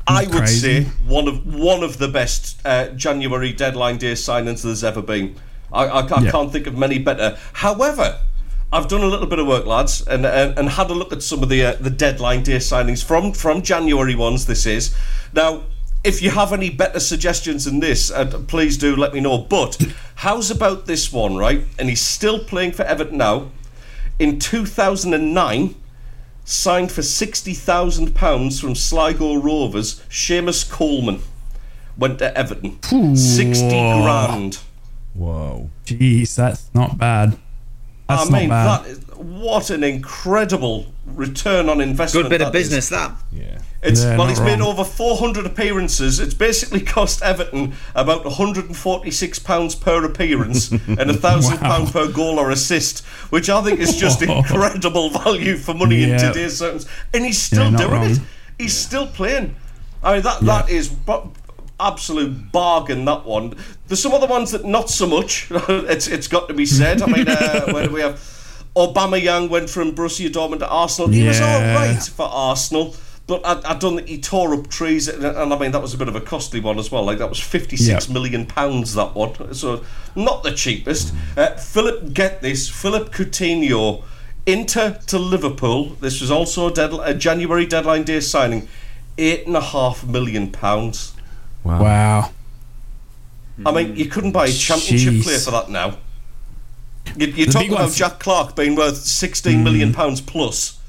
I 0.06 0.22
would 0.24 0.32
Crazy. 0.32 0.84
say 0.84 0.90
one 1.06 1.26
of 1.28 1.44
one 1.54 1.82
of 1.82 1.98
the 1.98 2.08
best 2.08 2.60
uh, 2.64 2.88
January 2.90 3.52
deadline 3.52 3.98
day 3.98 4.12
signings 4.12 4.62
there's 4.62 4.84
ever 4.84 5.02
been. 5.02 5.34
I, 5.72 5.86
I, 5.86 6.00
I 6.06 6.20
Yeah. 6.22 6.30
can't 6.30 6.52
think 6.52 6.66
of 6.68 6.76
many 6.78 6.98
better. 6.98 7.36
However, 7.52 8.20
I've 8.72 8.86
done 8.88 9.02
a 9.02 9.06
little 9.06 9.26
bit 9.26 9.40
of 9.40 9.48
work, 9.48 9.66
lads, 9.66 10.00
and 10.06 10.24
and, 10.24 10.56
and 10.58 10.68
had 10.68 10.90
a 10.90 10.94
look 10.94 11.12
at 11.12 11.22
some 11.24 11.42
of 11.42 11.48
the 11.48 11.64
uh, 11.64 11.72
the 11.80 11.90
deadline 11.90 12.44
day 12.44 12.56
signings 12.58 13.04
from 13.04 13.32
from 13.32 13.62
January 13.62 14.14
ones. 14.14 14.46
This 14.46 14.64
is 14.64 14.94
now. 15.32 15.62
If 16.02 16.22
you 16.22 16.30
have 16.30 16.52
any 16.52 16.70
better 16.70 16.98
suggestions 17.00 17.66
than 17.66 17.80
this, 17.80 18.10
uh, 18.10 18.24
please 18.46 18.78
do 18.78 18.96
let 18.96 19.12
me 19.12 19.20
know. 19.20 19.38
But 19.38 19.80
how's 20.16 20.50
about 20.50 20.86
this 20.86 21.12
one, 21.12 21.36
right? 21.36 21.62
And 21.78 21.88
he's 21.88 22.00
still 22.00 22.42
playing 22.44 22.72
for 22.72 22.84
Everton 22.84 23.18
now. 23.18 23.50
In 24.18 24.38
2009, 24.38 25.74
signed 26.44 26.90
for 26.92 27.02
sixty 27.02 27.54
thousand 27.54 28.14
pounds 28.14 28.60
from 28.60 28.74
Sligo 28.74 29.36
Rovers. 29.36 30.00
Seamus 30.10 30.68
Coleman 30.70 31.22
went 31.96 32.18
to 32.18 32.36
Everton. 32.36 32.82
Sixty 33.16 33.68
grand. 33.68 34.58
Whoa. 35.14 35.70
Jeez, 35.86 36.34
that's 36.34 36.70
not 36.74 36.98
bad. 36.98 37.38
That's 38.08 38.30
I 38.30 38.38
mean, 38.40 38.48
not 38.48 38.82
bad. 38.82 38.84
that 38.84 38.90
is, 38.90 38.98
what 39.16 39.70
an 39.70 39.84
incredible 39.84 40.86
return 41.06 41.68
on 41.68 41.80
investment. 41.80 42.24
Good 42.24 42.30
bit 42.30 42.42
of 42.42 42.52
that 42.52 42.58
is. 42.58 42.68
business, 42.68 42.88
that. 42.88 43.12
Yeah. 43.32 43.60
It's 43.82 44.02
Yeah, 44.04 44.18
well, 44.18 44.26
he's 44.26 44.40
made 44.40 44.60
over 44.60 44.84
400 44.84 45.46
appearances. 45.46 46.20
It's 46.20 46.34
basically 46.34 46.80
cost 46.96 47.22
Everton 47.22 47.72
about 47.94 48.24
146 48.24 49.38
pounds 49.38 49.74
per 49.74 50.04
appearance 50.04 50.70
and 50.70 51.00
a 51.10 51.14
thousand 51.26 51.60
Wow. 51.62 51.78
pound 51.78 51.92
per 51.92 52.08
goal 52.12 52.38
or 52.38 52.50
assist, 52.50 53.00
which 53.30 53.48
I 53.48 53.62
think 53.62 53.80
is 53.80 53.96
just 53.96 54.20
incredible 54.38 55.08
value 55.10 55.56
for 55.56 55.72
money 55.74 56.02
in 56.02 56.18
today's 56.18 56.58
terms. 56.58 56.86
And 57.14 57.24
he's 57.24 57.40
still 57.40 57.70
Yeah, 57.70 57.78
doing 57.78 58.02
it. 58.02 58.16
wrong. 58.18 58.26
He's 58.58 58.76
still 58.76 59.06
playing. 59.06 59.56
I 60.02 60.14
mean, 60.14 60.22
that 60.22 60.40
that 60.42 60.68
is 60.68 60.90
absolute 61.78 62.52
bargain. 62.52 63.04
That 63.06 63.24
one. 63.24 63.54
There's 63.86 64.02
some 64.02 64.12
other 64.12 64.26
ones 64.26 64.50
that 64.50 64.64
not 64.64 64.90
so 64.90 65.06
much. 65.06 65.46
it's 65.50 66.06
it's 66.06 66.28
got 66.28 66.48
to 66.48 66.54
be 66.54 66.66
said. 66.66 67.00
I 67.02 67.06
mean, 67.06 67.26
uh, 67.28 67.72
where 67.72 67.86
do 67.86 67.94
we 67.94 68.00
have? 68.02 68.20
Aubameyang 68.76 69.48
went 69.50 69.68
from 69.68 69.94
Borussia 69.94 70.28
Dortmund 70.30 70.60
to 70.60 70.68
Arsenal. 70.68 71.08
He 71.10 71.26
was 71.26 71.40
all 71.40 71.60
right 71.60 72.00
for 72.02 72.26
Arsenal. 72.26 72.94
But 73.30 73.46
I, 73.46 73.74
I 73.74 73.78
don't 73.78 73.94
think 73.94 74.08
he 74.08 74.20
tore 74.20 74.52
up 74.54 74.66
trees, 74.68 75.06
and, 75.06 75.24
and 75.24 75.54
I 75.54 75.56
mean 75.56 75.70
that 75.70 75.80
was 75.80 75.94
a 75.94 75.96
bit 75.96 76.08
of 76.08 76.16
a 76.16 76.20
costly 76.20 76.58
one 76.58 76.80
as 76.80 76.90
well. 76.90 77.04
Like 77.04 77.18
that 77.18 77.28
was 77.28 77.38
fifty-six 77.38 78.08
Yeah. 78.08 78.12
million 78.12 78.44
pounds. 78.44 78.94
That 78.94 79.14
one, 79.14 79.54
so 79.54 79.84
not 80.16 80.42
the 80.42 80.50
cheapest. 80.50 81.14
Uh, 81.36 81.54
Philip, 81.54 82.12
get 82.12 82.42
this: 82.42 82.68
Philip 82.68 83.12
Coutinho, 83.12 84.02
Inter 84.46 84.98
to 85.06 85.16
Liverpool. 85.16 85.90
This 86.00 86.20
was 86.20 86.28
also 86.32 86.66
a, 86.66 86.72
deadli- 86.72 87.06
a 87.06 87.14
January 87.14 87.66
deadline 87.66 88.02
day 88.02 88.18
signing, 88.18 88.66
eight 89.16 89.46
and 89.46 89.56
a 89.56 89.60
half 89.60 90.04
million 90.04 90.50
pounds. 90.50 91.14
Wow. 91.62 91.80
wow. 91.82 92.30
I 93.64 93.70
mean, 93.70 93.94
you 93.94 94.06
couldn't 94.06 94.32
buy 94.32 94.46
a 94.46 94.52
championship 94.52 95.12
Jeez. 95.14 95.22
player 95.22 95.38
for 95.38 95.52
that 95.52 95.70
now. 95.70 95.98
You, 97.16 97.28
you're 97.28 97.46
talking 97.46 97.70
about 97.70 97.90
f- 97.90 97.94
Jack 97.94 98.18
Clarke 98.18 98.56
being 98.56 98.74
worth 98.74 98.96
sixteen 98.96 99.62
million 99.62 99.92
pounds 99.92 100.20
plus. 100.20 100.79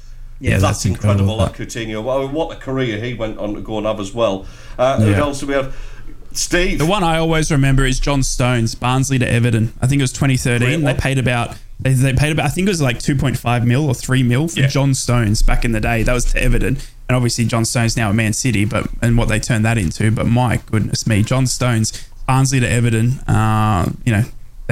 Yeah, 0.42 0.58
that's, 0.58 0.62
that's 0.82 0.84
incredible. 0.86 1.30
incredible. 1.30 1.66
That 1.66 1.68
Coutinho, 1.86 2.02
Well, 2.02 2.28
what 2.28 2.56
a 2.56 2.58
career 2.60 2.98
he 2.98 3.14
went 3.14 3.38
on 3.38 3.54
to 3.54 3.60
go 3.60 3.78
and 3.78 3.86
have 3.86 4.00
as 4.00 4.12
well. 4.12 4.46
Uh, 4.78 5.00
Who 5.00 5.12
else 5.14 5.40
do 5.40 5.46
we 5.46 5.54
have? 5.54 5.74
Steve. 6.32 6.78
The 6.78 6.86
one 6.86 7.04
I 7.04 7.18
always 7.18 7.50
remember 7.52 7.84
is 7.84 8.00
John 8.00 8.22
Stones, 8.22 8.74
Barnsley 8.74 9.18
to 9.18 9.30
Everton. 9.30 9.72
I 9.82 9.86
think 9.86 10.00
it 10.00 10.02
was 10.04 10.12
2013. 10.12 10.58
Great 10.66 10.76
They 10.78 10.82
one. 10.82 10.96
paid 10.96 11.18
about 11.18 11.56
they, 11.78 11.92
they 11.92 12.12
paid 12.14 12.32
about 12.32 12.46
I 12.46 12.48
think 12.48 12.66
it 12.68 12.70
was 12.70 12.80
like 12.80 12.98
2.5 12.98 13.66
mil 13.66 13.86
or 13.86 13.94
3 13.94 14.22
mil 14.22 14.48
for 14.48 14.60
Yeah. 14.60 14.66
John 14.68 14.94
Stones 14.94 15.42
back 15.42 15.64
in 15.64 15.72
the 15.72 15.80
day. 15.80 16.02
That 16.02 16.14
was 16.14 16.24
to 16.32 16.42
Everton. 16.42 16.78
And 17.08 17.16
obviously 17.16 17.44
John 17.44 17.64
Stones 17.66 17.96
now 17.96 18.08
at 18.08 18.14
Man 18.14 18.32
City, 18.32 18.64
but 18.64 18.88
and 19.02 19.18
what 19.18 19.28
they 19.28 19.38
turned 19.40 19.64
that 19.66 19.76
into. 19.78 20.10
But 20.10 20.26
my 20.26 20.56
goodness 20.70 21.06
me, 21.06 21.22
John 21.22 21.46
Stones, 21.46 21.92
Barnsley 22.26 22.60
to 22.60 22.68
Everton. 22.70 23.18
Uh, 23.28 23.92
you 24.06 24.12
know, 24.12 24.24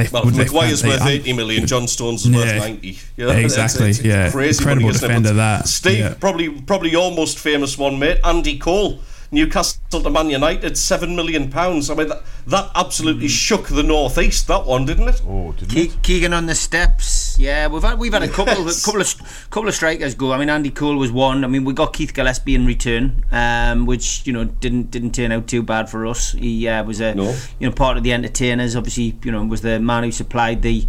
they 0.05 0.09
Well, 0.13 0.25
they- 0.25 0.45
they- 0.45 0.89
worth 0.89 1.03
um, 1.03 1.09
80 1.09 1.33
million, 1.35 1.67
John 1.67 1.87
Stones 1.89 2.25
is 2.25 2.31
worth 2.35 2.47
90. 2.57 2.99
You 3.17 3.27
know, 3.27 3.31
Exactly, 3.33 3.91
it's- 3.91 3.99
it's 3.99 4.07
yeah. 4.07 4.31
Crazy 4.31 4.59
Incredible 4.63 4.87
money, 4.89 4.99
defender 4.99 5.33
that, 5.35 5.69
Steve, 5.69 5.99
yeah. 5.99 6.15
probably 6.19 6.49
probably 6.49 6.91
your 6.91 7.11
most 7.15 7.39
famous 7.39 7.77
one, 7.79 7.99
mate, 7.99 8.19
Andy 8.25 8.59
Cole. 8.59 9.01
Newcastle 9.33 9.81
to 10.03 10.11
Man 10.11 10.29
United, 10.31 10.77
seven 10.77 11.15
million 11.15 11.51
pounds. 11.51 11.89
I 11.89 11.95
mean, 11.95 12.09
that, 12.09 12.23
that 12.49 12.71
absolutely 12.75 13.27
Mm. 13.27 13.31
shook 13.31 13.69
the 13.69 13.83
northeast. 13.85 14.49
That 14.49 14.67
one, 14.67 14.87
didn't 14.87 15.09
it? 15.09 15.23
Oh, 15.27 15.53
didn't 15.53 15.71
Ke- 15.71 15.95
it? 15.95 16.03
Keegan 16.03 16.33
on 16.33 16.47
the 16.47 16.55
steps. 16.57 17.39
Yeah, 17.39 17.69
we've 17.69 17.83
had 17.83 17.99
we've 17.99 18.13
had 18.13 18.23
a 18.25 18.29
couple 18.39 18.67
Yes. 18.67 18.85
couple 18.85 19.01
of 19.01 19.47
couple 19.51 19.69
of 19.69 19.75
strikers 19.75 20.15
go. 20.17 20.33
I 20.33 20.39
mean, 20.39 20.51
Andy 20.51 20.71
Cole 20.71 20.97
was 20.97 21.13
one. 21.13 21.45
I 21.45 21.47
mean, 21.47 21.65
we 21.65 21.73
got 21.75 21.93
Keith 21.93 22.13
Gillespie 22.13 22.55
in 22.57 22.67
return, 22.67 23.25
um, 23.31 23.87
which 23.87 24.27
you 24.27 24.33
know 24.33 24.45
didn't 24.45 24.91
didn't 24.91 25.13
turn 25.15 25.31
out 25.33 25.47
too 25.47 25.63
bad 25.63 25.89
for 25.89 26.07
us. 26.07 26.33
He 26.33 26.67
uh, 26.67 26.83
was 26.83 27.01
a 27.01 27.15
No. 27.15 27.37
you 27.61 27.69
know 27.69 27.73
part 27.75 27.97
of 27.97 28.03
the 28.03 28.13
entertainers. 28.13 28.75
Obviously, 28.75 29.17
you 29.23 29.31
know 29.31 29.45
was 29.45 29.61
the 29.61 29.79
man 29.79 30.03
who 30.03 30.11
supplied 30.13 30.63
the 30.63 30.87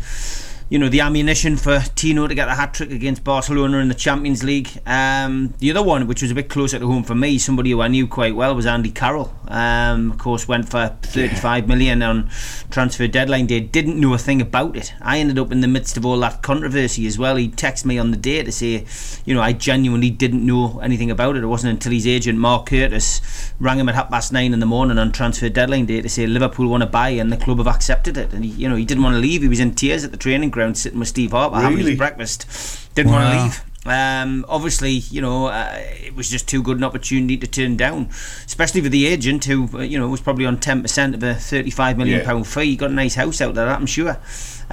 you 0.71 0.79
know 0.79 0.87
the 0.87 1.01
ammunition 1.01 1.57
for 1.57 1.81
Tino 1.95 2.27
to 2.27 2.33
get 2.33 2.45
the 2.45 2.55
hat 2.55 2.73
trick 2.73 2.91
against 2.91 3.25
Barcelona 3.25 3.79
in 3.79 3.89
the 3.89 3.93
Champions 3.93 4.41
League. 4.41 4.69
Um, 4.85 5.53
the 5.59 5.69
other 5.69 5.83
one, 5.83 6.07
which 6.07 6.21
was 6.21 6.31
a 6.31 6.35
bit 6.35 6.47
closer 6.47 6.79
to 6.79 6.87
home 6.87 7.03
for 7.03 7.13
me, 7.13 7.37
somebody 7.39 7.71
who 7.71 7.81
I 7.81 7.89
knew 7.89 8.07
quite 8.07 8.37
well, 8.37 8.55
was 8.55 8.65
Andy 8.65 8.89
Carroll. 8.89 9.35
Um, 9.49 10.11
of 10.11 10.17
course, 10.17 10.47
went 10.47 10.69
for 10.69 10.95
35 11.01 11.67
million 11.67 12.01
on 12.01 12.29
transfer 12.69 13.05
deadline 13.05 13.47
day. 13.47 13.59
Didn't 13.59 13.99
know 13.99 14.13
a 14.13 14.17
thing 14.17 14.39
about 14.39 14.77
it. 14.77 14.93
I 15.01 15.19
ended 15.19 15.37
up 15.37 15.51
in 15.51 15.59
the 15.59 15.67
midst 15.67 15.97
of 15.97 16.05
all 16.05 16.17
that 16.21 16.41
controversy 16.41 17.05
as 17.05 17.19
well. 17.19 17.35
He 17.35 17.49
texted 17.49 17.83
me 17.83 17.99
on 17.99 18.11
the 18.11 18.17
day 18.17 18.41
to 18.41 18.51
say, 18.53 18.85
you 19.25 19.35
know, 19.35 19.41
I 19.41 19.51
genuinely 19.51 20.09
didn't 20.09 20.45
know 20.45 20.79
anything 20.79 21.11
about 21.11 21.35
it. 21.35 21.43
It 21.43 21.47
wasn't 21.47 21.73
until 21.73 21.91
his 21.91 22.07
agent 22.07 22.39
Mark 22.39 22.67
Curtis 22.67 23.51
rang 23.59 23.77
him 23.77 23.89
at 23.89 23.95
half 23.95 24.09
past 24.09 24.31
nine 24.31 24.53
in 24.53 24.61
the 24.61 24.65
morning 24.65 24.97
on 24.97 25.11
transfer 25.11 25.49
deadline 25.49 25.85
day 25.85 26.01
to 26.01 26.07
say 26.07 26.25
Liverpool 26.27 26.69
want 26.69 26.81
to 26.81 26.87
buy 26.87 27.09
and 27.09 27.29
the 27.29 27.35
club 27.35 27.57
have 27.57 27.67
accepted 27.67 28.15
it. 28.15 28.31
And 28.31 28.45
he, 28.45 28.51
you 28.51 28.69
know, 28.69 28.77
he 28.77 28.85
didn't 28.85 29.03
want 29.03 29.15
to 29.15 29.19
leave. 29.19 29.41
He 29.41 29.49
was 29.49 29.59
in 29.59 29.75
tears 29.75 30.05
at 30.05 30.11
the 30.11 30.17
training 30.17 30.49
ground 30.49 30.60
sitting 30.75 30.99
with 30.99 31.07
Steve 31.09 31.31
Harper 31.31 31.57
having 31.57 31.77
Really? 31.77 31.91
his 31.91 31.97
breakfast. 31.97 32.45
Didn't 32.95 33.11
want 33.11 33.33
to 33.35 33.43
leave. 33.43 33.63
Um, 33.83 34.45
obviously, 34.47 34.91
you 34.91 35.21
know, 35.21 35.47
uh, 35.47 35.73
it 35.75 36.15
was 36.15 36.29
just 36.29 36.47
too 36.47 36.61
good 36.61 36.77
an 36.77 36.83
opportunity 36.83 37.35
to 37.37 37.47
turn 37.47 37.77
down, 37.77 38.09
especially 38.45 38.79
with 38.81 38.91
the 38.91 39.07
agent 39.07 39.45
who, 39.45 39.67
uh, 39.73 39.79
you 39.81 39.97
know, 39.97 40.07
was 40.07 40.21
probably 40.21 40.45
on 40.45 40.59
ten 40.59 40.83
percent 40.83 41.15
of 41.15 41.23
a 41.23 41.33
thirty-five 41.33 41.97
million 41.97 42.19
Yeah. 42.19 42.25
pound 42.25 42.45
fee. 42.45 42.65
He 42.65 42.75
got 42.75 42.91
a 42.91 42.93
nice 42.93 43.15
house 43.15 43.41
out 43.41 43.49
of 43.49 43.55
that, 43.55 43.67
I'm 43.67 43.87
sure. 43.87 44.17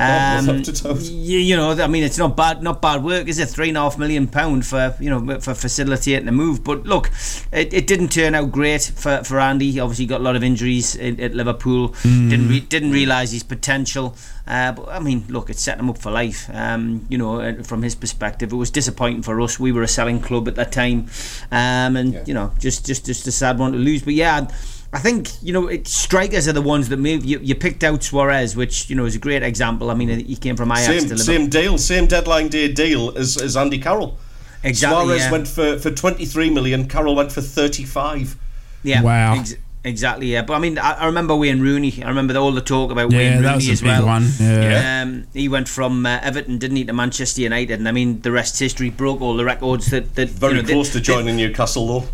Um, 0.01 0.46
without 0.46 0.68
a 0.68 0.82
doubt. 0.82 1.03
you, 1.03 1.38
you 1.38 1.57
know, 1.57 1.72
I 1.72 1.88
mean, 1.88 2.05
it's 2.05 2.18
not 2.18 2.36
bad, 2.36 2.62
not 2.62 2.80
bad 2.80 3.03
work, 3.03 3.26
is 3.26 3.38
it? 3.38 3.49
Three 3.49 3.68
and 3.68 3.76
a 3.76 3.80
half 3.80 3.99
million 3.99 4.28
pound 4.28 4.64
for 4.64 4.94
you 5.01 5.11
know 5.11 5.40
for 5.40 5.55
facilitating 5.55 6.26
the 6.26 6.32
move. 6.32 6.62
But 6.62 6.84
look, 6.84 7.11
it, 7.53 7.74
it 7.74 7.86
didn't 7.86 8.09
turn 8.09 8.34
out 8.34 8.53
great 8.53 8.82
for, 8.82 9.24
for 9.24 9.40
Andy. 9.40 9.72
He 9.72 9.80
obviously 9.80 10.07
got 10.07 10.20
a 10.20 10.24
lot 10.24 10.36
of 10.36 10.44
injuries 10.44 10.94
in, 10.94 11.20
at 11.20 11.34
Liverpool. 11.34 11.88
Didn't 12.03 12.49
re- 12.49 12.61
didn't 12.61 12.92
realise 12.92 13.32
his 13.32 13.42
potential. 13.42 14.14
Uh, 14.46 14.72
but 14.72 14.88
I 14.88 14.99
mean, 15.01 15.24
look, 15.28 15.51
it 15.51 15.59
set 15.59 15.78
him 15.78 15.90
up 15.90 15.99
for 15.99 16.11
life. 16.11 16.49
Um, 16.55 17.05
you 17.09 17.18
know, 17.18 17.62
from 17.64 17.82
his 17.82 17.94
perspective, 17.94 18.53
it 18.53 18.57
was 18.57 18.70
disappointing 18.70 19.22
for 19.22 19.40
us. 19.40 19.59
We 19.59 19.72
were 19.72 19.82
a 19.82 19.88
selling 19.88 20.20
club 20.20 20.49
at 20.49 20.55
that 20.55 20.72
time, 20.72 21.09
um, 21.51 21.96
and 21.96 22.26
you 22.26 22.34
know, 22.34 22.53
just 22.59 22.86
just 22.86 23.05
just 23.05 23.26
a 23.26 23.32
sad 23.32 23.59
one 23.59 23.72
to 23.72 23.78
lose. 23.78 24.03
But 24.03 24.14
yeah. 24.14 24.49
I 24.93 24.99
think 25.01 25.28
you 25.43 25.53
know 25.53 25.66
it, 25.68 25.86
strikers 25.86 26.49
are 26.49 26.53
the 26.55 26.62
ones 26.62 26.89
that 26.89 26.97
move. 26.97 27.24
You, 27.24 27.39
you 27.41 27.55
picked 27.55 27.84
out 27.84 28.03
Suarez, 28.03 28.57
which 28.57 28.89
you 28.89 28.97
know 28.97 29.05
is 29.05 29.16
a 29.16 29.18
great 29.18 29.43
example. 29.43 29.91
I 29.91 29.95
mean, 29.95 30.09
he 30.24 30.34
came 30.36 30.57
from 30.57 30.72
Ajax 30.72 30.86
to 30.86 30.93
Same, 30.93 31.03
Liverpool. 31.03 31.18
same 31.24 31.49
deal, 31.51 31.78
same 31.78 32.07
deadline 32.07 32.49
day 32.49 32.72
deal 32.72 33.16
as, 33.16 33.36
as 33.36 33.57
Andy 33.57 33.78
Carroll. 33.78 34.18
Exactly. 34.64 35.05
Suarez 35.05 35.20
yeah. 35.22 35.30
went 35.30 35.47
for, 35.47 35.78
for 35.78 35.91
23 35.91 36.51
million, 36.51 36.89
Carroll 36.89 37.14
went 37.14 37.30
for 37.30 37.41
35. 37.43 38.36
yeah. 38.82 39.03
Wow. 39.03 39.39
ex- 39.39 39.55
exactly. 39.84 40.28
Yeah. 40.32 40.43
But 40.43 40.55
I 40.55 40.59
mean, 40.59 40.78
I, 40.78 40.93
I 40.95 41.07
remember 41.07 41.36
Wayne 41.36 41.61
Rooney. 41.61 42.03
I 42.03 42.09
remember 42.09 42.32
the, 42.32 42.41
all 42.41 42.51
the 42.53 42.61
talk 42.62 42.91
about 42.91 43.12
Yeah, 43.12 43.18
Wayne 43.18 43.32
Rooney 43.34 43.43
that 43.43 43.55
was 43.57 43.68
a 43.68 43.72
as 43.72 43.80
big 43.82 43.89
well. 43.89 44.07
one. 44.07 44.26
Yeah. 44.41 45.03
Um, 45.03 45.26
he 45.34 45.49
went 45.49 45.68
from 45.68 46.07
uh, 46.07 46.18
Everton, 46.22 46.59
didn't 46.59 46.76
he, 46.78 46.84
to 46.86 46.93
Manchester 46.95 47.43
United, 47.43 47.78
and 47.78 47.86
I 47.86 47.93
mean, 47.93 48.20
the 48.22 48.32
rest 48.32 48.59
history. 48.59 48.89
Broke 48.91 49.20
all 49.20 49.36
the 49.36 49.45
records 49.45 49.91
that 49.91 50.14
that 50.16 50.30
Very 50.30 50.57
you 50.57 50.62
know, 50.62 50.68
close 50.68 50.93
that- 50.93 50.99
to 51.01 51.05
joining 51.05 51.36
Newcastle, 51.36 51.86
though. 51.86 52.09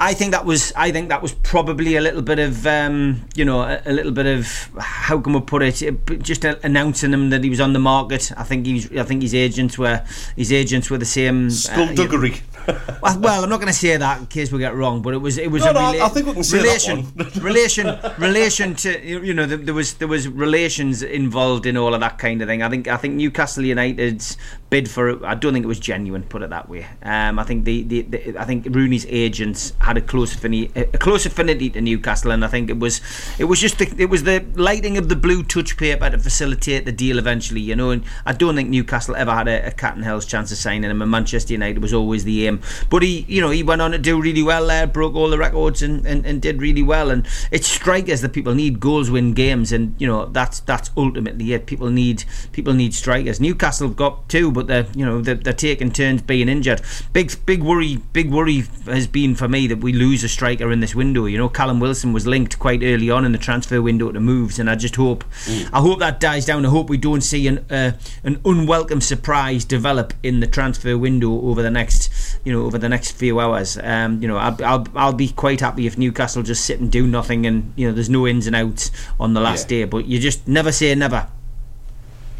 I 0.00 0.14
think 0.14 0.30
that 0.32 0.44
was 0.44 0.72
I 0.76 0.92
think 0.92 1.08
that 1.08 1.20
was 1.20 1.32
probably 1.32 1.96
a 1.96 2.00
little 2.00 2.22
bit 2.22 2.38
of 2.38 2.66
um, 2.66 3.24
you 3.34 3.44
know 3.44 3.62
a, 3.62 3.82
a 3.84 3.92
little 3.92 4.12
bit 4.12 4.26
of 4.26 4.70
how 4.78 5.20
can 5.20 5.32
we 5.32 5.40
put 5.40 5.62
it 5.62 6.22
just 6.22 6.44
uh, 6.44 6.56
announcing 6.62 7.12
him 7.12 7.30
that 7.30 7.42
he 7.42 7.50
was 7.50 7.60
on 7.60 7.72
the 7.72 7.78
market. 7.80 8.30
I 8.36 8.44
think 8.44 8.66
he 8.66 8.74
was, 8.74 8.86
I 8.92 9.02
think 9.02 9.22
his 9.22 9.34
agents 9.34 9.76
were 9.76 10.04
his 10.36 10.52
agents 10.52 10.90
were 10.90 10.98
the 10.98 11.04
same. 11.04 11.46
uh, 11.48 11.50
Skullduggery. 11.50 12.30
well, 12.30 12.57
well, 13.02 13.42
I'm 13.44 13.48
not 13.50 13.56
going 13.60 13.68
to 13.68 13.72
say 13.72 13.96
that 13.96 14.20
in 14.20 14.26
case 14.26 14.52
we 14.52 14.58
get 14.58 14.74
wrong, 14.74 15.02
but 15.02 15.14
it 15.14 15.18
was 15.18 15.38
it 15.38 15.50
was 15.50 15.64
No, 15.64 15.70
a 15.70 15.74
no, 15.74 15.80
rela- 15.80 16.00
I 16.00 16.08
think 16.08 16.26
we 16.26 16.32
can 16.34 16.44
say 16.44 16.58
that 16.58 16.64
relation 16.64 17.04
one. 17.04 17.30
relation 17.40 17.98
relation 18.18 18.74
to 18.76 19.00
you 19.26 19.34
know 19.34 19.46
there, 19.46 19.56
there 19.58 19.74
was 19.74 19.94
there 19.94 20.08
was 20.08 20.28
relations 20.28 21.02
involved 21.02 21.66
in 21.66 21.76
all 21.76 21.94
of 21.94 22.00
that 22.00 22.18
kind 22.18 22.42
of 22.42 22.48
thing. 22.48 22.62
I 22.62 22.68
think 22.68 22.88
I 22.88 22.96
think 22.96 23.14
Newcastle 23.14 23.64
United's 23.64 24.36
bid 24.70 24.90
for 24.90 25.08
it. 25.08 25.22
I 25.24 25.34
don't 25.34 25.52
think 25.54 25.64
it 25.64 25.68
was 25.68 25.80
genuine. 25.80 26.22
Put 26.24 26.42
it 26.42 26.50
that 26.50 26.68
way. 26.68 26.86
Um, 27.02 27.38
I 27.38 27.44
think 27.44 27.64
the, 27.64 27.82
the, 27.84 28.02
the 28.02 28.38
I 28.38 28.44
think 28.44 28.66
Rooney's 28.66 29.06
agents 29.06 29.72
had 29.80 29.96
a 29.96 30.00
close 30.02 30.34
affinity 30.34 30.70
a 30.76 30.98
close 30.98 31.24
affinity 31.26 31.70
to 31.70 31.80
Newcastle, 31.80 32.30
and 32.32 32.44
I 32.44 32.48
think 32.48 32.68
it 32.70 32.78
was 32.78 33.00
it 33.38 33.44
was 33.44 33.60
just 33.60 33.78
the, 33.78 33.92
it 33.98 34.10
was 34.10 34.24
the 34.24 34.44
lighting 34.54 34.98
of 34.98 35.08
the 35.08 35.16
blue 35.16 35.42
touch 35.42 35.76
paper 35.76 36.10
to 36.10 36.18
facilitate 36.18 36.84
the 36.84 36.92
deal 36.92 37.18
eventually. 37.18 37.60
You 37.60 37.76
know, 37.76 37.90
and 37.90 38.04
I 38.26 38.32
don't 38.32 38.56
think 38.56 38.68
Newcastle 38.68 39.16
ever 39.16 39.32
had 39.32 39.48
a, 39.48 39.66
a 39.68 39.70
cat 39.70 39.94
and 39.94 40.04
hell's 40.04 40.26
chance 40.26 40.52
of 40.52 40.58
signing 40.58 40.90
him. 40.90 41.00
And 41.02 41.10
Manchester 41.10 41.54
United 41.54 41.80
was 41.80 41.94
always 41.94 42.24
the 42.24 42.46
aim. 42.46 42.57
Him. 42.58 42.86
But 42.90 43.02
he, 43.02 43.24
you 43.28 43.40
know, 43.40 43.50
he 43.50 43.62
went 43.62 43.82
on 43.82 43.92
to 43.92 43.98
do 43.98 44.20
really 44.20 44.42
well 44.42 44.66
there, 44.66 44.86
broke 44.86 45.14
all 45.14 45.30
the 45.30 45.38
records, 45.38 45.82
and, 45.82 46.04
and, 46.06 46.24
and 46.26 46.40
did 46.42 46.60
really 46.60 46.82
well. 46.82 47.10
And 47.10 47.26
it's 47.50 47.66
strikers 47.66 48.20
that 48.20 48.32
people 48.32 48.54
need. 48.54 48.80
Goals 48.80 49.10
win 49.10 49.32
games, 49.32 49.72
and 49.72 49.94
you 49.98 50.06
know 50.06 50.26
that's 50.26 50.60
that's 50.60 50.90
ultimately 50.96 51.52
it. 51.52 51.66
People 51.66 51.90
need 51.90 52.24
people 52.52 52.74
need 52.74 52.94
strikers. 52.94 53.40
Newcastle 53.40 53.88
have 53.88 53.96
got 53.96 54.28
two, 54.28 54.50
but 54.50 54.66
they're 54.66 54.86
you 54.94 55.04
know 55.04 55.20
they're, 55.20 55.34
they're 55.34 55.52
taking 55.52 55.90
turns 55.90 56.22
being 56.22 56.48
injured. 56.48 56.82
Big 57.12 57.34
big 57.46 57.62
worry 57.62 57.96
big 58.12 58.30
worry 58.30 58.64
has 58.86 59.06
been 59.06 59.34
for 59.34 59.48
me 59.48 59.66
that 59.66 59.78
we 59.78 59.92
lose 59.92 60.24
a 60.24 60.28
striker 60.28 60.70
in 60.70 60.80
this 60.80 60.94
window. 60.94 61.26
You 61.26 61.38
know, 61.38 61.48
Callum 61.48 61.80
Wilson 61.80 62.12
was 62.12 62.26
linked 62.26 62.58
quite 62.58 62.82
early 62.82 63.10
on 63.10 63.24
in 63.24 63.32
the 63.32 63.38
transfer 63.38 63.80
window 63.82 64.12
to 64.12 64.20
moves, 64.20 64.58
and 64.58 64.68
I 64.68 64.74
just 64.74 64.96
hope 64.96 65.24
I 65.72 65.80
hope 65.80 65.98
that 66.00 66.20
dies 66.20 66.46
down. 66.46 66.66
I 66.66 66.70
hope 66.70 66.88
we 66.88 66.98
don't 66.98 67.22
see 67.22 67.46
an 67.46 67.58
uh, 67.70 67.92
an 68.24 68.40
unwelcome 68.44 69.00
surprise 69.00 69.64
develop 69.64 70.12
in 70.22 70.40
the 70.40 70.46
transfer 70.46 70.96
window 70.96 71.40
over 71.42 71.62
the 71.62 71.70
next 71.70 72.12
you 72.48 72.54
know 72.54 72.64
over 72.64 72.78
the 72.78 72.88
next 72.88 73.12
few 73.12 73.38
hours. 73.40 73.76
Um, 73.82 74.22
you 74.22 74.26
know, 74.26 74.38
I'll, 74.38 74.64
I'll 74.64 74.86
I'll 74.94 75.12
be 75.12 75.28
quite 75.28 75.60
happy 75.60 75.86
if 75.86 75.98
Newcastle 75.98 76.42
just 76.42 76.64
sit 76.64 76.80
and 76.80 76.90
do 76.90 77.06
nothing, 77.06 77.44
and 77.44 77.74
you 77.76 77.86
know, 77.86 77.92
there's 77.92 78.08
no 78.08 78.26
ins 78.26 78.46
and 78.46 78.56
outs 78.56 78.90
on 79.20 79.34
the 79.34 79.40
last 79.42 79.68
day. 79.68 79.84
But 79.84 80.06
you 80.06 80.18
just 80.18 80.48
never 80.48 80.72
say 80.72 80.94
never. 80.94 81.28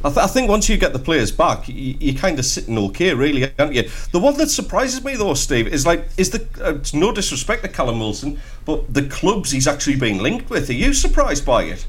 I, 0.02 0.08
th- 0.08 0.18
I 0.18 0.26
think 0.28 0.48
once 0.48 0.66
you 0.68 0.78
get 0.78 0.94
the 0.94 0.98
players 0.98 1.30
back, 1.30 1.68
you, 1.68 1.96
you're 2.00 2.14
kind 2.14 2.38
of 2.38 2.46
sitting 2.46 2.78
okay, 2.78 3.12
really, 3.12 3.52
aren't 3.58 3.74
you? 3.74 3.90
The 4.12 4.18
one 4.18 4.38
that 4.38 4.48
surprises 4.48 5.04
me 5.04 5.14
though, 5.14 5.34
Steve, 5.34 5.66
is 5.66 5.84
like, 5.84 6.08
is 6.16 6.30
the 6.30 6.46
uh, 6.64 6.76
it's 6.76 6.94
no 6.94 7.12
disrespect 7.12 7.62
to 7.64 7.68
Callum 7.68 8.00
Wilson, 8.00 8.40
but 8.64 8.94
the 8.94 9.02
clubs 9.02 9.50
he's 9.50 9.68
actually 9.68 9.96
being 9.96 10.22
linked 10.22 10.48
with. 10.48 10.70
Are 10.70 10.72
you 10.72 10.94
surprised 10.94 11.44
by 11.44 11.64
it? 11.64 11.86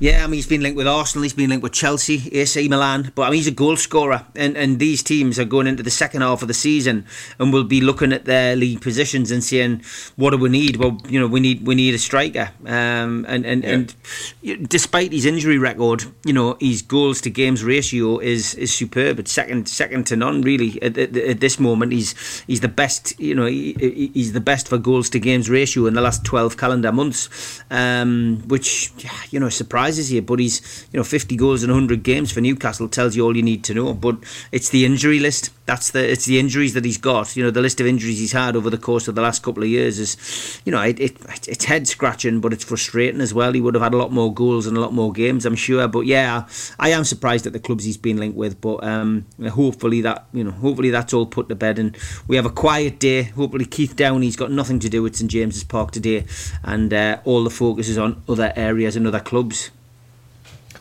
Yeah, 0.00 0.22
I 0.22 0.28
mean 0.28 0.34
he's 0.34 0.46
been 0.46 0.60
linked 0.60 0.76
with 0.76 0.86
Arsenal, 0.86 1.24
he's 1.24 1.32
been 1.32 1.50
linked 1.50 1.64
with 1.64 1.72
Chelsea, 1.72 2.28
AC 2.30 2.68
Milan, 2.68 3.10
but 3.16 3.22
I 3.22 3.30
mean 3.30 3.38
he's 3.38 3.48
a 3.48 3.50
goal 3.50 3.76
scorer, 3.76 4.24
and 4.36 4.56
and 4.56 4.78
these 4.78 5.02
teams 5.02 5.40
are 5.40 5.44
going 5.44 5.66
into 5.66 5.82
the 5.82 5.90
second 5.90 6.20
half 6.22 6.40
of 6.40 6.46
the 6.46 6.54
season, 6.54 7.04
and 7.40 7.52
will 7.52 7.64
be 7.64 7.80
looking 7.80 8.12
at 8.12 8.24
their 8.24 8.54
league 8.54 8.80
positions 8.80 9.32
and 9.32 9.42
saying, 9.42 9.82
what 10.14 10.30
do 10.30 10.36
we 10.36 10.50
need? 10.50 10.76
Well, 10.76 11.00
you 11.08 11.18
know, 11.18 11.26
we 11.26 11.40
need 11.40 11.66
we 11.66 11.74
need 11.74 11.94
a 11.94 11.98
striker, 11.98 12.50
um, 12.64 13.26
and 13.28 13.44
and 13.44 13.64
Yeah. 13.64 14.54
and 14.54 14.68
despite 14.68 15.10
his 15.12 15.26
injury 15.26 15.58
record, 15.58 16.04
you 16.24 16.32
know, 16.32 16.56
his 16.60 16.80
goals 16.80 17.20
to 17.22 17.30
games 17.30 17.64
ratio 17.64 18.18
is 18.20 18.54
is 18.54 18.72
superb. 18.72 19.18
It's 19.18 19.32
second 19.32 19.68
second 19.68 20.06
to 20.06 20.16
none, 20.16 20.42
really. 20.42 20.80
At, 20.80 20.96
at, 20.96 21.16
at 21.16 21.40
this 21.40 21.58
moment, 21.58 21.90
he's 21.92 22.14
he's 22.46 22.60
the 22.60 22.68
best. 22.68 23.18
You 23.18 23.34
know, 23.34 23.46
he, 23.46 23.72
he- 23.80 24.12
he's 24.14 24.32
the 24.32 24.40
best 24.40 24.68
for 24.68 24.78
goals 24.78 25.10
to 25.10 25.18
games 25.18 25.50
ratio 25.50 25.86
in 25.86 25.94
the 25.94 26.00
last 26.02 26.24
twelve 26.24 26.56
calendar 26.56 26.92
months, 26.92 27.28
um, 27.72 28.44
which 28.46 28.92
you 29.32 29.40
know 29.40 29.48
surprises 29.88 30.12
you. 30.12 30.22
But 30.22 30.38
he's 30.38 30.86
you 30.92 30.98
know 30.98 31.04
fifty 31.04 31.36
goals 31.36 31.62
in 31.62 31.70
hundred 31.70 32.02
games 32.02 32.32
for 32.32 32.40
Newcastle 32.40 32.88
tells 32.88 33.16
you 33.16 33.24
all 33.24 33.36
you 33.36 33.42
need 33.42 33.64
to 33.64 33.74
know. 33.74 33.94
But 33.94 34.18
it's 34.52 34.68
the 34.68 34.84
injury 34.84 35.18
list. 35.18 35.50
That's 35.66 35.90
the 35.90 36.10
it's 36.10 36.24
the 36.24 36.38
injuries 36.38 36.74
that 36.74 36.84
he's 36.84 36.98
got. 36.98 37.36
You 37.36 37.44
know, 37.44 37.50
the 37.50 37.60
list 37.60 37.80
of 37.80 37.86
injuries 37.86 38.18
he's 38.18 38.32
had 38.32 38.56
over 38.56 38.70
the 38.70 38.78
course 38.78 39.08
of 39.08 39.14
the 39.14 39.22
last 39.22 39.42
couple 39.42 39.62
of 39.62 39.68
years 39.68 39.98
is, 39.98 40.60
you 40.64 40.72
know, 40.72 40.80
it, 40.80 40.98
it 41.00 41.16
it's 41.46 41.64
head 41.64 41.86
scratching, 41.86 42.40
but 42.40 42.52
it's 42.52 42.64
frustrating 42.64 43.20
as 43.20 43.34
well. 43.34 43.52
He 43.52 43.60
would 43.60 43.74
have 43.74 43.82
had 43.82 43.94
a 43.94 43.98
lot 43.98 44.12
more 44.12 44.32
goals 44.32 44.66
and 44.66 44.76
a 44.76 44.80
lot 44.80 44.92
more 44.92 45.12
games, 45.12 45.44
I'm 45.44 45.56
sure. 45.56 45.86
But 45.88 46.06
yeah, 46.06 46.46
I 46.78 46.90
am 46.90 47.04
surprised 47.04 47.46
at 47.46 47.52
the 47.52 47.60
clubs 47.60 47.84
he's 47.84 47.98
been 47.98 48.16
linked 48.16 48.36
with. 48.36 48.60
But 48.60 48.82
um, 48.84 49.26
hopefully 49.50 50.00
that 50.02 50.26
you 50.32 50.44
know, 50.44 50.52
hopefully 50.52 50.90
that's 50.90 51.12
all 51.12 51.26
put 51.26 51.48
to 51.48 51.54
bed, 51.54 51.78
and 51.78 51.96
we 52.26 52.36
have 52.36 52.46
a 52.46 52.50
quiet 52.50 52.98
day. 52.98 53.24
Hopefully 53.24 53.66
Keith 53.66 53.94
Downey's 53.96 54.36
got 54.36 54.50
nothing 54.50 54.78
to 54.80 54.88
do 54.88 55.02
with 55.02 55.16
St 55.16 55.30
James's 55.30 55.64
Park 55.64 55.90
today, 55.90 56.24
and 56.62 56.92
uh, 56.92 57.20
all 57.24 57.44
the 57.44 57.50
focus 57.50 57.88
is 57.88 57.98
on 57.98 58.22
other 58.28 58.52
areas 58.56 58.96
and 58.96 59.06
other 59.06 59.20
clubs. 59.20 59.70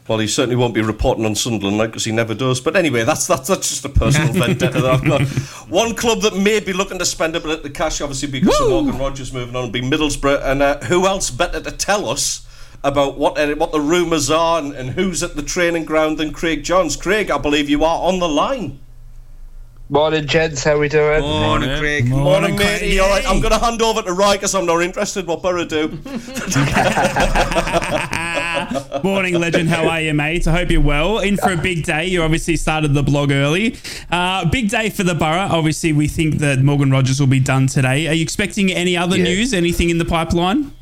Well, 0.07 0.19
he 0.19 0.27
certainly 0.27 0.55
won't 0.55 0.73
be 0.73 0.81
reporting 0.81 1.25
on 1.25 1.35
Sunderland 1.35 1.91
because 1.91 2.05
he 2.05 2.13
never 2.13 2.33
does. 2.33 2.61
But 2.61 2.75
anyway, 2.75 3.03
that's 3.03 3.27
that's, 3.27 3.47
that's 3.47 3.69
just 3.69 3.85
a 3.85 3.89
personal 3.89 4.31
vendetta 4.45 4.81
that 4.81 4.85
I've 4.85 5.05
got. 5.05 5.21
One 5.69 5.95
club 5.95 6.21
that 6.21 6.35
may 6.35 6.59
be 6.59 6.71
looking 6.73 6.99
to 6.99 7.05
spend 7.05 7.35
a 7.35 7.41
bit 7.41 7.51
of 7.51 7.63
the 7.63 7.69
cash, 7.69 7.99
obviously, 7.99 8.29
because 8.29 8.59
of 8.61 8.69
Morgan 8.69 8.97
Rogers 8.97 9.33
moving 9.33 9.55
on, 9.55 9.63
will 9.63 9.71
be 9.71 9.81
Middlesbrough. 9.81 10.41
And 10.43 10.61
uh, 10.61 10.79
who 10.85 11.05
else 11.05 11.29
better 11.29 11.59
to 11.59 11.71
tell 11.71 12.07
us 12.07 12.47
about 12.83 13.17
what 13.17 13.37
uh, 13.37 13.55
what 13.55 13.71
the 13.71 13.81
rumours 13.81 14.31
are 14.31 14.59
and, 14.59 14.73
and 14.73 14.91
who's 14.91 15.23
at 15.23 15.35
the 15.35 15.43
training 15.43 15.83
ground 15.83 16.17
than 16.17 16.31
Craig 16.31 16.63
Johns? 16.63 16.95
Craig, 16.95 17.29
I 17.29 17.37
believe 17.37 17.69
you 17.69 17.83
are 17.83 18.01
on 18.07 18.19
the 18.19 18.29
line. 18.29 18.79
Morning, 19.89 20.27
gents. 20.27 20.65
How 20.65 20.77
we 20.77 20.89
doing? 20.89 21.21
Morning, 21.21 21.79
Craig. 21.79 22.09
Morning, 22.09 22.57
matey. 22.57 22.99
All 22.99 23.09
right, 23.09 23.25
I'm 23.25 23.39
going 23.39 23.53
to 23.53 23.59
hand 23.59 23.81
over 23.81 24.01
to 24.01 24.11
Rye 24.11 24.35
because 24.35 24.53
I'm 24.53 24.65
not 24.65 24.81
interested 24.81 25.25
what 25.25 25.41
Borough 25.41 25.63
do. 25.63 25.87
Morning, 29.03 29.35
legend. 29.35 29.69
How 29.69 29.87
are 29.87 30.01
you, 30.01 30.13
mate? 30.13 30.45
I 30.45 30.51
hope 30.51 30.71
you're 30.71 30.81
well. 30.81 31.19
In 31.19 31.37
for 31.37 31.51
a 31.53 31.57
big 31.57 31.85
day. 31.85 32.05
You 32.05 32.21
obviously 32.23 32.57
started 32.57 32.93
the 32.93 33.03
blog 33.03 33.31
early. 33.31 33.77
Uh, 34.11 34.43
big 34.49 34.69
day 34.69 34.89
for 34.89 35.03
the 35.03 35.15
borough. 35.15 35.47
Obviously, 35.49 35.93
we 35.93 36.09
think 36.09 36.39
that 36.39 36.59
Morgan 36.59 36.91
Rogers 36.91 37.21
will 37.21 37.27
be 37.27 37.39
done 37.39 37.67
today. 37.67 38.09
Are 38.09 38.13
you 38.13 38.23
expecting 38.23 38.69
any 38.73 38.97
other 38.97 39.15
Yeah. 39.17 39.23
news? 39.23 39.53
Anything 39.53 39.89
in 39.89 39.99
the 39.99 40.05
pipeline? 40.05 40.73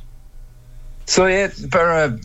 So 1.06 1.28
yeah, 1.28 1.50
Borough, 1.70 2.18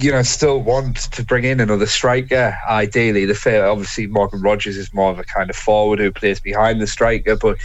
you 0.00 0.10
know, 0.10 0.22
still 0.22 0.62
want 0.62 0.96
to 0.96 1.22
bring 1.22 1.44
in 1.44 1.60
another 1.60 1.86
striker. 1.86 2.56
Ideally, 2.66 3.26
the 3.26 3.34
fair 3.34 3.66
obviously 3.66 4.06
Morgan 4.06 4.40
Rogers 4.40 4.78
is 4.78 4.94
more 4.94 5.10
of 5.10 5.18
a 5.18 5.24
kind 5.24 5.50
of 5.50 5.56
forward 5.56 5.98
who 5.98 6.10
plays 6.10 6.40
behind 6.40 6.80
the 6.80 6.86
striker, 6.86 7.36
but 7.36 7.58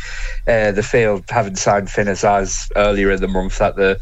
uh, 0.47 0.71
the 0.71 0.83
failed 0.83 1.23
having 1.29 1.55
signed 1.55 1.89
Finn 1.89 2.07
Azaz 2.07 2.69
earlier 2.75 3.11
in 3.11 3.21
the 3.21 3.29
month 3.29 3.59
that 3.59 3.77
the 3.77 3.99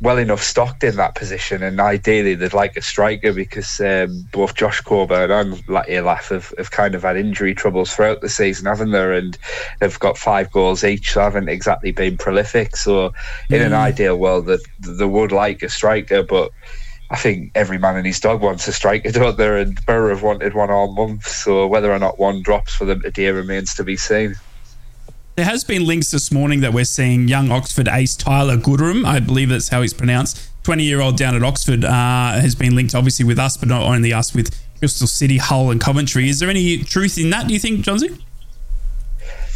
well 0.00 0.18
enough 0.18 0.42
stocked 0.42 0.84
in 0.84 0.96
that 0.96 1.14
position, 1.14 1.62
and 1.62 1.80
ideally 1.80 2.34
they'd 2.34 2.54
like 2.54 2.76
a 2.76 2.82
striker 2.82 3.32
because 3.32 3.80
um, 3.80 4.26
both 4.32 4.54
Josh 4.54 4.80
Coburn 4.80 5.30
and 5.30 5.66
Latte 5.68 6.00
Lath 6.00 6.28
have, 6.30 6.54
have 6.56 6.70
kind 6.70 6.94
of 6.94 7.02
had 7.02 7.16
injury 7.16 7.54
troubles 7.54 7.94
throughout 7.94 8.20
the 8.20 8.28
season, 8.28 8.66
haven't 8.66 8.92
they? 8.92 9.18
And 9.18 9.38
they've 9.80 9.98
got 9.98 10.18
five 10.18 10.50
goals 10.50 10.84
each, 10.84 11.12
so 11.12 11.20
haven't 11.20 11.48
exactly 11.48 11.92
been 11.92 12.16
prolific. 12.16 12.76
So 12.76 13.12
in 13.50 13.62
an 13.62 13.72
ideal 13.72 14.18
world, 14.18 14.46
that 14.46 14.60
they 14.80 15.04
would 15.04 15.32
like 15.32 15.62
a 15.62 15.68
striker, 15.68 16.22
but. 16.22 16.52
I 17.10 17.16
think 17.16 17.52
every 17.54 17.78
man 17.78 17.96
and 17.96 18.06
his 18.06 18.18
dog 18.18 18.40
wants 18.40 18.66
a 18.66 18.72
striker, 18.72 19.10
don't 19.12 19.36
they? 19.36 19.62
And 19.62 19.84
Borough 19.86 20.10
have 20.10 20.22
wanted 20.22 20.54
one 20.54 20.70
all 20.70 20.92
month, 20.92 21.26
so 21.26 21.66
whether 21.66 21.92
or 21.92 21.98
not 21.98 22.18
one 22.18 22.42
drops 22.42 22.74
for 22.74 22.84
them 22.84 23.00
today 23.00 23.28
remains 23.30 23.74
to 23.76 23.84
be 23.84 23.96
seen. 23.96 24.34
There 25.36 25.44
has 25.44 25.64
been 25.64 25.86
links 25.86 26.10
this 26.10 26.32
morning 26.32 26.62
that 26.62 26.72
we're 26.72 26.84
seeing 26.84 27.28
young 27.28 27.52
Oxford 27.52 27.88
ace 27.88 28.16
Tyler 28.16 28.56
Goodrham. 28.56 29.04
I 29.04 29.20
believe 29.20 29.50
that's 29.50 29.68
how 29.68 29.82
he's 29.82 29.92
pronounced. 29.92 30.50
20 30.64 30.82
year 30.82 31.00
old 31.00 31.16
down 31.16 31.36
at 31.36 31.44
Oxford 31.44 31.84
uh, 31.84 31.90
has 32.40 32.54
been 32.54 32.74
linked 32.74 32.94
obviously 32.94 33.24
with 33.24 33.38
us, 33.38 33.56
but 33.56 33.68
not 33.68 33.82
only 33.82 34.12
us, 34.12 34.34
with 34.34 34.58
Bristol 34.80 35.06
City, 35.06 35.36
Hull, 35.36 35.70
and 35.70 35.80
Coventry. 35.80 36.28
Is 36.28 36.40
there 36.40 36.50
any 36.50 36.78
truth 36.78 37.18
in 37.18 37.30
that, 37.30 37.46
do 37.46 37.54
you 37.54 37.60
think, 37.60 37.82
Johnsy? 37.82 38.18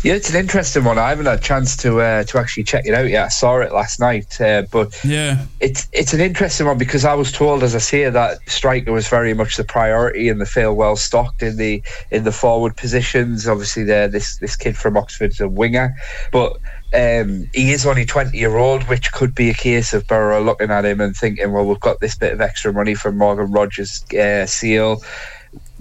Yeah, 0.03 0.15
it's 0.15 0.31
an 0.31 0.37
interesting 0.37 0.85
one. 0.85 0.99
I 0.99 1.11
haven't 1.11 1.27
had 1.27 1.41
a 1.41 1.43
chance 1.43 1.77
to 1.79 2.01
uh, 2.01 2.25
to 2.25 2.39
actually 2.39 2.65
check 2.65 2.87
it 2.87 2.95
out 2.95 3.09
yet. 3.11 3.27
I 3.27 3.29
saw 3.29 3.59
it 3.59 3.71
last 3.71 4.01
night, 4.01 4.41
uh, 4.41 4.63
but 4.71 4.99
Yeah. 5.05 5.45
it's 5.61 5.89
it's 5.93 6.15
an 6.15 6.21
interesting 6.21 6.67
one 6.67 6.79
because 6.79 7.05
I 7.05 7.13
was 7.13 7.31
told, 7.31 7.63
as 7.63 7.75
I 7.75 7.81
say, 7.81 8.09
that 8.09 8.39
striker 8.49 8.93
was 8.93 9.09
very 9.09 9.35
much 9.35 9.59
the 9.59 9.65
priority 9.65 10.31
and 10.31 10.41
the 10.41 10.47
feel 10.47 10.75
well 10.75 10.97
stocked 10.97 11.43
in 11.43 11.59
the 11.59 11.83
in 12.11 12.25
the 12.25 12.33
forward 12.33 12.77
positions. 12.79 13.47
Obviously, 13.47 13.85
there 13.85 14.09
this 14.09 14.39
this 14.39 14.57
kid 14.57 14.75
from 14.75 14.97
Oxford's 14.97 15.39
a 15.39 15.49
winger, 15.49 15.95
but 16.33 16.57
um, 16.95 17.49
he 17.53 17.71
is 17.71 17.85
only 17.85 18.07
20 18.07 18.37
year 18.37 18.57
old, 18.57 18.85
which 18.85 19.13
could 19.13 19.35
be 19.35 19.51
a 19.51 19.55
case 19.55 19.93
of 19.93 20.07
Borough 20.09 20.43
looking 20.43 20.71
at 20.71 20.87
him 20.87 21.03
and 21.03 21.15
thinking, 21.15 21.53
well, 21.53 21.67
we've 21.67 21.79
got 21.79 22.01
this 22.01 22.17
bit 22.17 22.33
of 22.33 22.41
extra 22.41 22.73
money 22.73 22.95
from 22.95 23.19
Morgan 23.19 23.53
Rogers' 23.53 24.03
uh, 24.15 24.47
seal. 24.47 25.03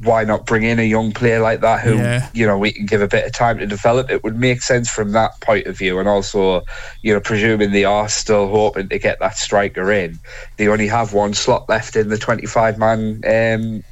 Why 0.02 0.24
not 0.24 0.46
bring 0.46 0.64
in 0.64 0.80
a 0.80 0.84
young 0.84 1.12
player 1.12 1.42
like 1.42 1.60
that 1.62 1.82
who, 1.82 1.98
Yeah. 1.98 2.30
you 2.34 2.48
know, 2.48 2.58
we 2.58 2.72
can 2.72 2.86
give 2.86 3.02
a 3.02 3.08
bit 3.08 3.26
of 3.26 3.34
time 3.34 3.58
to 3.60 3.68
develop? 3.68 4.10
It 4.10 4.24
would 4.24 4.38
make 4.38 4.62
sense 4.62 4.90
from 4.90 5.12
that 5.12 5.32
point 5.42 5.68
of 5.68 5.78
view. 5.78 6.00
And 6.00 6.08
also, 6.08 6.62
you 7.02 7.14
know, 7.14 7.20
presuming 7.20 7.72
they 7.72 7.84
are 7.86 8.08
still 8.08 8.48
hoping 8.48 8.88
to 8.90 8.98
get 8.98 9.20
that 9.20 9.38
striker 9.38 9.92
in, 9.92 10.18
they 10.58 10.68
only 10.68 10.88
have 10.88 11.14
one 11.14 11.34
slot 11.34 11.68
left 11.70 11.96
in 11.96 12.10
the 12.10 12.18
25 12.18 12.78
man 12.78 13.22
um, 13.28 13.84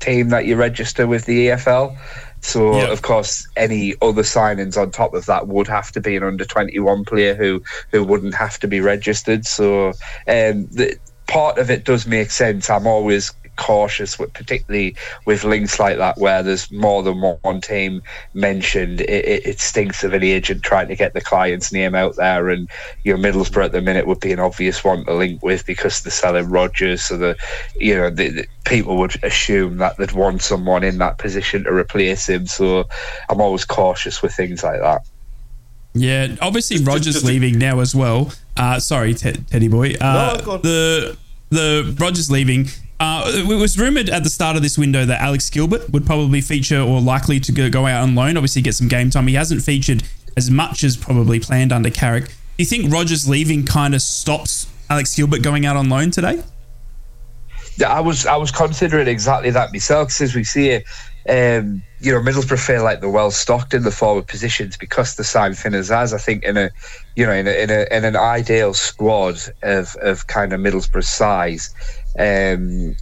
team 0.00 0.28
that 0.30 0.46
you 0.46 0.56
register 0.56 1.06
with 1.06 1.24
the 1.26 1.48
EFL. 1.48 1.96
So, 2.42 2.76
Yeah. 2.76 2.92
of 2.92 3.02
course, 3.02 3.46
any 3.56 3.94
other 4.02 4.22
signings 4.22 4.76
on 4.76 4.90
top 4.90 5.14
of 5.14 5.26
that 5.26 5.48
would 5.48 5.68
have 5.68 5.90
to 5.92 6.00
be 6.00 6.16
an 6.16 6.22
under 6.24 6.44
21 6.44 7.04
player 7.04 7.34
who, 7.34 7.62
who 7.92 8.04
wouldn't 8.04 8.34
have 8.34 8.58
to 8.60 8.68
be 8.68 8.80
registered. 8.80 9.46
So, 9.46 9.88
um, 10.28 10.68
the, 10.72 10.96
part 11.26 11.58
of 11.58 11.70
it 11.70 11.84
does 11.84 12.06
make 12.06 12.30
sense. 12.30 12.68
I'm 12.70 12.86
always 12.86 13.32
cautious, 13.56 14.18
with, 14.18 14.32
particularly 14.32 14.94
with 15.24 15.44
links 15.44 15.78
like 15.80 15.98
that, 15.98 16.18
where 16.18 16.42
there's 16.42 16.70
more 16.70 17.02
than 17.02 17.20
one 17.20 17.60
team 17.60 18.02
mentioned. 18.34 19.00
It, 19.00 19.24
it, 19.24 19.46
it 19.46 19.60
stinks 19.60 20.04
of 20.04 20.12
an 20.12 20.22
agent 20.22 20.62
trying 20.62 20.88
to 20.88 20.96
get 20.96 21.12
the 21.14 21.20
client's 21.20 21.72
name 21.72 21.94
out 21.94 22.16
there. 22.16 22.48
And 22.50 22.68
you 23.04 23.16
know, 23.16 23.22
Middlesbrough 23.28 23.66
at 23.66 23.72
the 23.72 23.80
minute 23.82 24.06
would 24.06 24.20
be 24.20 24.32
an 24.32 24.40
obvious 24.40 24.84
one 24.84 25.04
to 25.06 25.14
link 25.14 25.42
with 25.42 25.66
because 25.66 26.02
they're 26.02 26.10
selling 26.10 26.48
Rogers. 26.50 27.02
So 27.04 27.16
the 27.16 27.36
you 27.76 27.94
know 27.96 28.10
the, 28.10 28.28
the 28.30 28.46
people 28.64 28.96
would 28.98 29.22
assume 29.24 29.78
that 29.78 29.96
they'd 29.96 30.12
want 30.12 30.42
someone 30.42 30.82
in 30.84 30.98
that 30.98 31.18
position 31.18 31.64
to 31.64 31.72
replace 31.72 32.28
him. 32.28 32.46
So 32.46 32.84
I'm 33.28 33.40
always 33.40 33.64
cautious 33.64 34.22
with 34.22 34.34
things 34.34 34.62
like 34.62 34.80
that. 34.80 35.02
Yeah, 35.94 36.36
obviously 36.42 36.76
Just- 36.76 36.88
Rogers 36.88 37.14
just- 37.14 37.24
leaving 37.24 37.58
now 37.58 37.80
as 37.80 37.94
well. 37.94 38.32
Uh, 38.56 38.78
sorry, 38.80 39.14
Ted, 39.14 39.46
Teddy 39.48 39.68
boy. 39.68 39.94
Uh, 40.00 40.40
No, 40.46 40.56
the 40.58 41.16
the 41.50 41.94
Rogers 41.98 42.30
leaving. 42.30 42.68
Uh, 42.98 43.30
it 43.34 43.46
was 43.46 43.78
rumored 43.78 44.08
at 44.08 44.24
the 44.24 44.30
start 44.30 44.56
of 44.56 44.62
this 44.62 44.78
window 44.78 45.04
that 45.04 45.20
Alex 45.20 45.50
Gilbert 45.50 45.90
would 45.90 46.06
probably 46.06 46.40
feature 46.40 46.80
or 46.80 47.00
likely 47.00 47.38
to 47.40 47.52
go, 47.52 47.86
out 47.86 48.02
on 48.02 48.14
loan. 48.14 48.36
Obviously, 48.36 48.62
get 48.62 48.74
some 48.74 48.88
game 48.88 49.10
time. 49.10 49.26
He 49.26 49.34
hasn't 49.34 49.62
featured 49.62 50.02
as 50.36 50.50
much 50.50 50.82
as 50.82 50.96
probably 50.96 51.38
planned 51.38 51.72
under 51.72 51.90
Carrick. 51.90 52.26
Do 52.26 52.32
you 52.58 52.64
think 52.64 52.90
Rogers 52.92 53.28
leaving 53.28 53.66
kind 53.66 53.94
of 53.94 54.00
stops 54.00 54.66
Alex 54.88 55.14
Gilbert 55.14 55.42
going 55.42 55.66
out 55.66 55.76
on 55.76 55.90
loan 55.90 56.10
today? 56.10 56.42
Yeah, 57.76 57.92
I 57.92 58.00
was 58.00 58.24
I 58.24 58.36
was 58.36 58.50
considering 58.50 59.08
exactly 59.08 59.50
that 59.50 59.72
myself. 59.72 60.08
Because 60.08 60.22
as 60.22 60.34
we 60.34 60.44
see 60.44 60.70
it, 60.70 60.84
um, 61.28 61.82
you 62.00 62.12
know, 62.12 62.20
Middlesbrough 62.20 62.64
feel 62.64 62.82
like 62.82 63.00
they're 63.00 63.10
well 63.10 63.30
stocked 63.30 63.74
in 63.74 63.82
the 63.82 63.90
forward 63.90 64.26
positions 64.26 64.78
because 64.78 65.16
the 65.16 65.24
signed 65.24 65.58
Finn 65.58 65.72
Azaz. 65.72 66.14
I 66.14 66.18
think 66.18 66.44
in 66.44 66.56
a, 66.56 66.70
you 67.16 67.26
know, 67.26 67.32
in 67.32 67.46
a, 67.46 67.62
in, 67.62 67.70
a, 67.70 67.86
in 67.90 68.04
an 68.04 68.16
ideal 68.16 68.72
squad 68.72 69.38
of 69.62 69.94
of 69.96 70.26
kind 70.28 70.54
of 70.54 70.60
Middlesbrough 70.60 71.04
size, 71.04 71.74
um, 72.18 72.96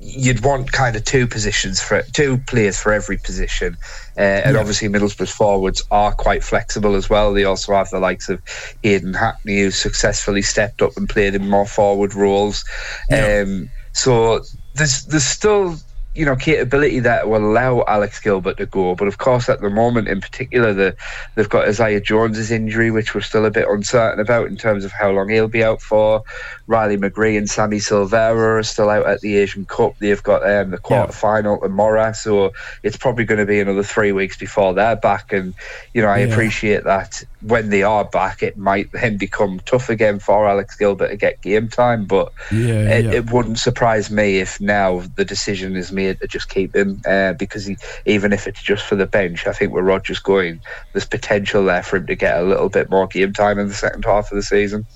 you'd 0.00 0.44
want 0.44 0.70
kind 0.72 0.96
of 0.96 1.04
two 1.04 1.26
positions 1.26 1.80
for 1.80 2.02
two 2.12 2.38
players 2.46 2.78
for 2.78 2.92
every 2.92 3.16
position, 3.16 3.76
uh, 4.18 4.20
and 4.20 4.54
Yeah. 4.54 4.60
obviously 4.60 4.88
Middlesbrough's 4.88 5.30
forwards 5.30 5.82
are 5.90 6.12
quite 6.12 6.44
flexible 6.44 6.94
as 6.94 7.08
well. 7.08 7.32
They 7.32 7.44
also 7.44 7.74
have 7.74 7.90
the 7.90 8.00
likes 8.00 8.28
of 8.28 8.40
Hayden 8.82 9.14
Hackney, 9.14 9.60
who 9.60 9.70
successfully 9.70 10.42
stepped 10.42 10.82
up 10.82 10.96
and 10.96 11.08
played 11.08 11.34
in 11.34 11.48
more 11.48 11.66
forward 11.66 12.14
roles. 12.14 12.64
Yeah. 13.08 13.42
Um, 13.46 13.70
so 13.92 14.42
there's 14.74 15.04
there's 15.04 15.24
still 15.24 15.76
you 16.14 16.24
know 16.24 16.36
capability 16.36 17.00
that 17.00 17.28
will 17.28 17.44
allow 17.44 17.84
Alex 17.88 18.20
Gilbert 18.20 18.56
to 18.58 18.66
go, 18.66 18.94
but 18.94 19.08
of 19.08 19.18
course 19.18 19.48
at 19.48 19.60
the 19.60 19.70
moment 19.70 20.08
in 20.08 20.20
particular 20.20 20.72
the 20.72 20.96
they've 21.34 21.48
got 21.48 21.68
Isaiah 21.68 22.00
Jones's 22.00 22.50
injury, 22.50 22.90
which 22.90 23.14
we're 23.14 23.20
still 23.20 23.44
a 23.44 23.50
bit 23.50 23.68
uncertain 23.68 24.20
about 24.20 24.46
in 24.46 24.56
terms 24.56 24.84
of 24.84 24.92
how 24.92 25.10
long 25.10 25.28
he'll 25.28 25.48
be 25.48 25.64
out 25.64 25.82
for. 25.82 26.22
Riley 26.66 26.96
McGree 26.96 27.36
and 27.36 27.48
Sammy 27.50 27.78
Silvera 27.78 28.58
are 28.60 28.62
still 28.62 28.90
out 28.90 29.06
at 29.06 29.20
the 29.20 29.36
Asian 29.36 29.66
Cup. 29.66 29.94
They've 29.98 30.22
got 30.22 30.48
um, 30.48 30.70
the 30.70 30.78
quarter 30.78 31.12
final 31.12 31.60
tomorrow, 31.60 32.12
so 32.12 32.52
it's 32.82 32.96
probably 32.96 33.24
going 33.24 33.40
to 33.40 33.46
be 33.46 33.60
another 33.60 33.82
three 33.82 34.12
weeks 34.12 34.36
before 34.36 34.74
they're 34.74 34.96
back. 34.96 35.32
And 35.32 35.54
you 35.92 36.02
know 36.02 36.08
I 36.08 36.18
Yeah. 36.18 36.26
appreciate 36.32 36.84
that 36.84 37.22
when 37.46 37.68
they 37.68 37.82
are 37.82 38.04
back, 38.04 38.42
it 38.42 38.56
might 38.56 38.90
then 38.92 39.18
become 39.18 39.60
tough 39.66 39.90
again 39.90 40.18
for 40.18 40.48
Alex 40.48 40.76
Gilbert 40.76 41.08
to 41.08 41.16
get 41.16 41.42
game 41.42 41.68
time, 41.68 42.06
but 42.06 42.32
Yeah, 42.50 42.88
it, 42.88 43.04
yeah. 43.04 43.12
it 43.12 43.30
wouldn't 43.30 43.58
surprise 43.58 44.10
me 44.10 44.38
if 44.38 44.60
now 44.60 45.02
the 45.16 45.26
decision 45.26 45.76
is 45.76 45.92
made 45.92 46.20
to 46.20 46.26
just 46.26 46.48
keep 46.48 46.74
him 46.74 47.02
uh, 47.06 47.34
because 47.34 47.66
he, 47.66 47.76
even 48.06 48.32
if 48.32 48.46
it's 48.46 48.62
just 48.62 48.84
for 48.84 48.96
the 48.96 49.06
bench, 49.06 49.46
I 49.46 49.52
think 49.52 49.72
with 49.72 49.84
Rogers 49.84 50.20
going, 50.20 50.60
there's 50.92 51.04
potential 51.04 51.64
there 51.64 51.82
for 51.82 51.96
him 51.96 52.06
to 52.06 52.14
get 52.14 52.38
a 52.38 52.42
little 52.42 52.70
bit 52.70 52.88
more 52.88 53.06
game 53.06 53.34
time 53.34 53.58
in 53.58 53.68
the 53.68 53.74
second 53.74 54.04
half 54.04 54.32
of 54.32 54.36
the 54.36 54.42
season. 54.42 54.86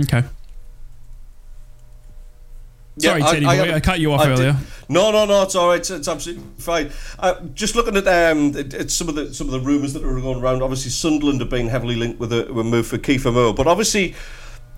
Okay. 0.00 0.22
Sorry, 2.98 3.22
Teddy 3.22 3.46
boy, 3.46 3.56
haven't- 3.56 3.74
I 3.74 3.80
cut 3.80 4.00
you 4.00 4.12
off 4.12 4.20
I 4.20 4.28
did- 4.28 4.38
earlier. 4.38 4.56
No, 4.90 5.10
no, 5.10 5.26
no, 5.26 5.42
it's 5.42 5.54
all 5.54 5.68
right. 5.68 5.80
It's, 5.80 5.90
it's 5.90 6.08
absolutely 6.08 6.44
fine. 6.56 6.90
Uh, 7.18 7.34
just 7.54 7.76
looking 7.76 7.94
at 7.96 8.08
um, 8.08 8.56
it, 8.56 8.72
it's 8.72 8.94
some 8.94 9.08
of 9.08 9.14
the 9.14 9.34
some 9.34 9.46
of 9.46 9.52
the 9.52 9.60
rumours 9.60 9.92
that 9.92 10.02
are 10.02 10.20
going 10.20 10.40
around. 10.40 10.62
Obviously, 10.62 10.90
Sunderland 10.90 11.40
have 11.40 11.50
been 11.50 11.68
heavily 11.68 11.94
linked 11.94 12.18
with 12.18 12.32
a, 12.32 12.50
with 12.50 12.64
a 12.66 12.68
move 12.68 12.86
for 12.86 12.96
Kiefer 12.98 13.32
Moore, 13.32 13.54
but 13.54 13.66
obviously. 13.66 14.14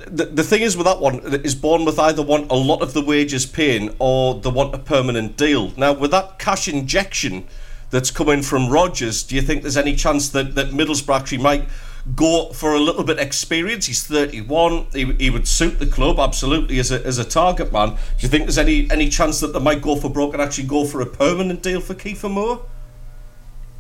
The, 0.07 0.25
the 0.25 0.43
thing 0.43 0.63
is 0.63 0.79
with 0.79 0.87
that 0.87 0.99
one 0.99 1.19
is 1.45 1.55
Bournemouth 1.55 1.99
either 1.99 2.23
want 2.23 2.51
a 2.51 2.55
lot 2.55 2.81
of 2.81 2.95
the 2.95 3.05
wages 3.05 3.45
paying 3.45 3.95
or 3.99 4.41
they 4.41 4.49
want 4.49 4.75
a 4.75 4.79
permanent 4.79 5.37
deal. 5.37 5.73
Now 5.77 5.93
with 5.93 6.11
that 6.13 6.39
cash 6.39 6.69
injection 6.69 7.47
that's 7.91 8.11
coming 8.11 8.41
from 8.41 8.71
Rogers, 8.71 9.23
do 9.23 9.37
you 9.37 9.43
think 9.43 9.61
there's 9.61 9.77
any 9.77 9.95
chance 9.95 10.31
that, 10.31 10.55
that 10.55 10.69
Middlesbrough 10.69 11.15
actually 11.15 11.43
might 11.43 11.69
go 12.15 12.53
for 12.53 12.75
a 12.75 12.79
little 12.79 13.05
bit 13.05 13.19
experience? 13.19 13.87
He's 13.87 14.05
31. 14.05 14.87
He, 14.93 15.13
he 15.15 15.31
would 15.31 15.47
suit 15.47 15.79
the 15.79 15.87
club 15.87 16.19
absolutely 16.19 16.79
as 16.79 16.91
a, 16.91 17.05
as 17.07 17.19
a 17.19 17.25
target 17.25 17.73
man. 17.73 17.91
Do 17.91 17.97
you 18.19 18.29
think 18.29 18.45
there's 18.45 18.59
any 18.59 18.91
any 18.91 19.09
chance 19.09 19.41
that 19.41 19.53
they 19.53 19.61
might 19.61 19.83
go 19.83 19.97
for 19.97 20.11
broke 20.11 20.33
and 20.33 20.43
actually 20.43 20.67
go 20.67 20.85
for 20.85 21.01
a 21.01 21.07
permanent 21.07 21.63
deal 21.63 21.81
for 21.81 21.95
Kiefer 21.95 22.31
Moore? 22.31 22.63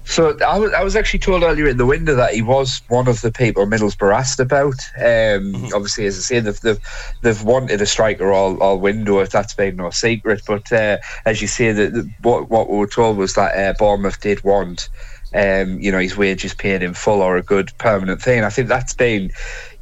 So 0.04 0.36
I 0.44 0.58
was, 0.58 0.72
I 0.72 0.82
was 0.82 0.96
actually 0.96 1.20
told 1.20 1.42
earlier 1.44 1.68
in 1.68 1.76
the 1.76 1.86
window 1.86 2.16
that 2.16 2.34
he 2.34 2.42
was 2.42 2.82
one 2.88 3.06
of 3.06 3.20
the 3.20 3.30
people 3.30 3.64
Middlesbrough 3.66 4.12
asked 4.12 4.40
about. 4.40 4.74
Um, 4.98 5.66
Obviously, 5.72 6.06
as 6.06 6.16
I 6.18 6.20
say, 6.20 6.40
they've, 6.40 6.60
they've 6.60 6.80
they've 7.22 7.42
wanted 7.44 7.80
a 7.80 7.86
striker 7.86 8.32
all, 8.32 8.60
all 8.62 8.80
window. 8.80 9.20
If 9.20 9.30
that's 9.30 9.54
been 9.54 9.76
no 9.76 9.90
secret, 9.90 10.42
but 10.46 10.72
uh, 10.72 10.98
as 11.26 11.40
you 11.40 11.46
say, 11.46 11.70
that 11.72 11.92
the, 11.92 12.10
what 12.22 12.50
what 12.50 12.68
we 12.68 12.78
were 12.78 12.86
told 12.86 13.18
was 13.18 13.34
that 13.34 13.56
uh, 13.56 13.74
Bournemouth 13.78 14.20
did 14.20 14.42
want. 14.42 14.88
Um, 15.34 15.80
you 15.80 15.92
know, 15.92 15.98
his 15.98 16.16
wages 16.16 16.54
paid 16.54 16.82
in 16.82 16.94
full 16.94 17.22
or 17.22 17.36
a 17.36 17.42
good 17.42 17.72
permanent 17.78 18.20
thing. 18.20 18.42
I 18.42 18.50
think 18.50 18.68
that's 18.68 18.94
been, 18.94 19.30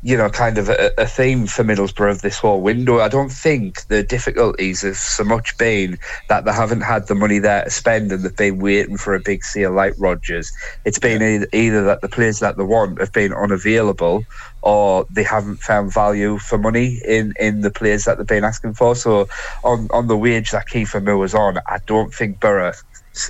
you 0.02 0.16
know, 0.16 0.28
kind 0.28 0.58
of 0.58 0.68
a, 0.68 0.92
a 0.98 1.06
theme 1.06 1.46
for 1.46 1.64
Middlesbrough 1.64 2.10
of 2.10 2.22
this 2.22 2.38
whole 2.38 2.60
window. 2.60 3.00
I 3.00 3.08
don't 3.08 3.32
think 3.32 3.86
the 3.88 4.02
difficulties 4.02 4.82
have 4.82 4.96
so 4.96 5.24
much 5.24 5.56
been 5.56 5.98
that 6.28 6.44
they 6.44 6.52
haven't 6.52 6.82
had 6.82 7.06
the 7.06 7.14
money 7.14 7.38
there 7.38 7.64
to 7.64 7.70
spend 7.70 8.12
and 8.12 8.22
they've 8.22 8.36
been 8.36 8.58
waiting 8.58 8.96
for 8.96 9.14
a 9.14 9.20
big 9.20 9.42
sale 9.42 9.72
like 9.72 9.94
Rogers. 9.98 10.52
It's 10.84 10.98
been 10.98 11.22
either, 11.22 11.48
either 11.52 11.84
that 11.84 12.02
the 12.02 12.08
players 12.08 12.40
that 12.40 12.56
they 12.56 12.64
want 12.64 13.00
have 13.00 13.12
been 13.12 13.32
unavailable 13.32 14.24
or 14.62 15.06
they 15.10 15.22
haven't 15.22 15.60
found 15.60 15.92
value 15.92 16.38
for 16.38 16.58
money 16.58 17.00
in, 17.06 17.32
in 17.40 17.62
the 17.62 17.70
players 17.70 18.04
that 18.04 18.18
they've 18.18 18.26
been 18.26 18.44
asking 18.44 18.74
for. 18.74 18.94
So 18.94 19.28
on, 19.64 19.88
on 19.92 20.08
the 20.08 20.16
wage 20.16 20.50
that 20.50 20.68
Kiefer 20.68 21.02
Moore 21.02 21.16
was 21.16 21.34
on, 21.34 21.58
I 21.66 21.78
don't 21.86 22.12
think 22.12 22.38
Borough 22.38 22.74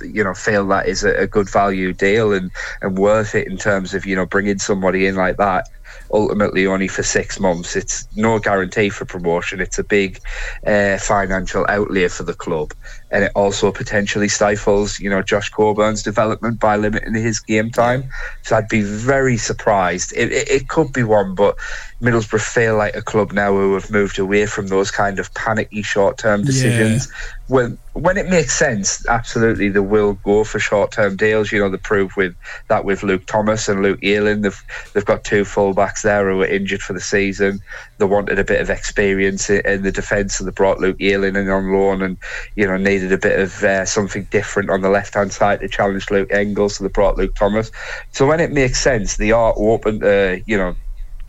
you 0.03 0.23
know 0.23 0.33
feel 0.33 0.67
that 0.67 0.87
is 0.87 1.03
a, 1.03 1.27
good 1.27 1.49
value 1.49 1.93
deal 1.93 2.33
and 2.33 2.51
and 2.81 2.97
worth 2.97 3.35
it 3.35 3.47
in 3.47 3.57
terms 3.57 3.93
of 3.93 4.05
you 4.05 4.15
know 4.15 4.25
bringing 4.25 4.57
somebody 4.57 5.05
in 5.05 5.15
like 5.15 5.37
that 5.37 5.65
ultimately 6.11 6.65
only 6.65 6.87
for 6.87 7.03
six 7.03 7.39
months. 7.39 7.75
It's 7.75 8.07
no 8.15 8.39
guarantee 8.39 8.89
for 8.89 9.05
promotion. 9.05 9.59
It's 9.59 9.79
a 9.79 9.83
big 9.83 10.19
uh, 10.65 10.97
financial 10.97 11.65
outlay 11.69 12.07
for 12.07 12.23
the 12.23 12.33
club 12.33 12.73
and 13.11 13.23
it 13.23 13.31
also 13.35 13.71
potentially 13.71 14.27
stifles 14.27 14.99
you 14.99 15.09
know 15.09 15.21
Josh 15.21 15.49
Coburn's 15.49 16.03
development 16.03 16.59
by 16.59 16.75
limiting 16.77 17.13
his 17.13 17.39
game 17.39 17.71
time 17.71 18.09
so 18.43 18.55
I'd 18.55 18.67
be 18.67 18.81
very 18.81 19.37
surprised 19.37 20.13
it, 20.15 20.31
it, 20.31 20.49
it 20.49 20.67
could 20.67 20.93
be 20.93 21.03
one 21.03 21.35
but 21.35 21.55
Middlesbrough 22.01 22.41
feel 22.41 22.77
like 22.77 22.95
a 22.95 23.01
club 23.01 23.33
now 23.33 23.51
who 23.51 23.73
have 23.73 23.91
moved 23.91 24.19
away 24.19 24.45
from 24.45 24.67
those 24.67 24.91
kind 24.91 25.19
of 25.19 25.33
panicky 25.33 25.81
short-term 25.81 26.43
decisions 26.43 27.11
when 27.49 27.77
when 27.93 28.17
it 28.17 28.29
makes 28.29 28.57
sense, 28.57 29.05
absolutely 29.07 29.69
they 29.69 29.79
will 29.79 30.13
go 30.23 30.43
for 30.43 30.59
short 30.59 30.91
term 30.91 31.15
deals. 31.15 31.51
You 31.51 31.59
know, 31.59 31.69
they 31.69 31.77
proved 31.77 32.15
with 32.15 32.35
that 32.67 32.85
with 32.85 33.03
Luke 33.03 33.25
Thomas 33.25 33.67
and 33.67 33.81
Luke 33.81 33.99
Ayling. 34.03 34.41
They've 34.41 34.63
they've 34.93 35.05
got 35.05 35.23
two 35.23 35.43
fullbacks 35.43 36.03
there 36.03 36.29
who 36.29 36.37
were 36.37 36.45
injured 36.45 36.81
for 36.81 36.93
the 36.93 37.01
season. 37.01 37.59
They 37.99 38.05
wanted 38.05 38.39
a 38.39 38.45
bit 38.45 38.61
of 38.61 38.69
experience 38.69 39.49
in, 39.49 39.83
the 39.83 39.91
defence, 39.91 40.35
so 40.37 40.45
they 40.45 40.51
brought 40.51 40.79
Luke 40.79 40.97
Ayling 40.99 41.35
in 41.35 41.49
on 41.49 41.71
loan, 41.71 42.01
and 42.01 42.17
you 42.55 42.65
know 42.65 42.77
needed 42.77 43.11
a 43.11 43.17
bit 43.17 43.39
of 43.39 43.63
uh, 43.63 43.85
something 43.85 44.27
different 44.31 44.69
on 44.69 44.81
the 44.81 44.89
left 44.89 45.13
hand 45.13 45.33
side 45.33 45.59
to 45.59 45.67
challenge 45.67 46.09
Luke 46.09 46.31
Engel, 46.31 46.69
so 46.69 46.83
they 46.83 46.89
brought 46.89 47.17
Luke 47.17 47.35
Thomas. 47.35 47.71
So 48.13 48.25
when 48.25 48.39
it 48.39 48.51
makes 48.51 48.79
sense, 48.79 49.17
they 49.17 49.31
are 49.31 49.53
open 49.57 49.99
to 49.99 50.41
you 50.45 50.57
know 50.57 50.75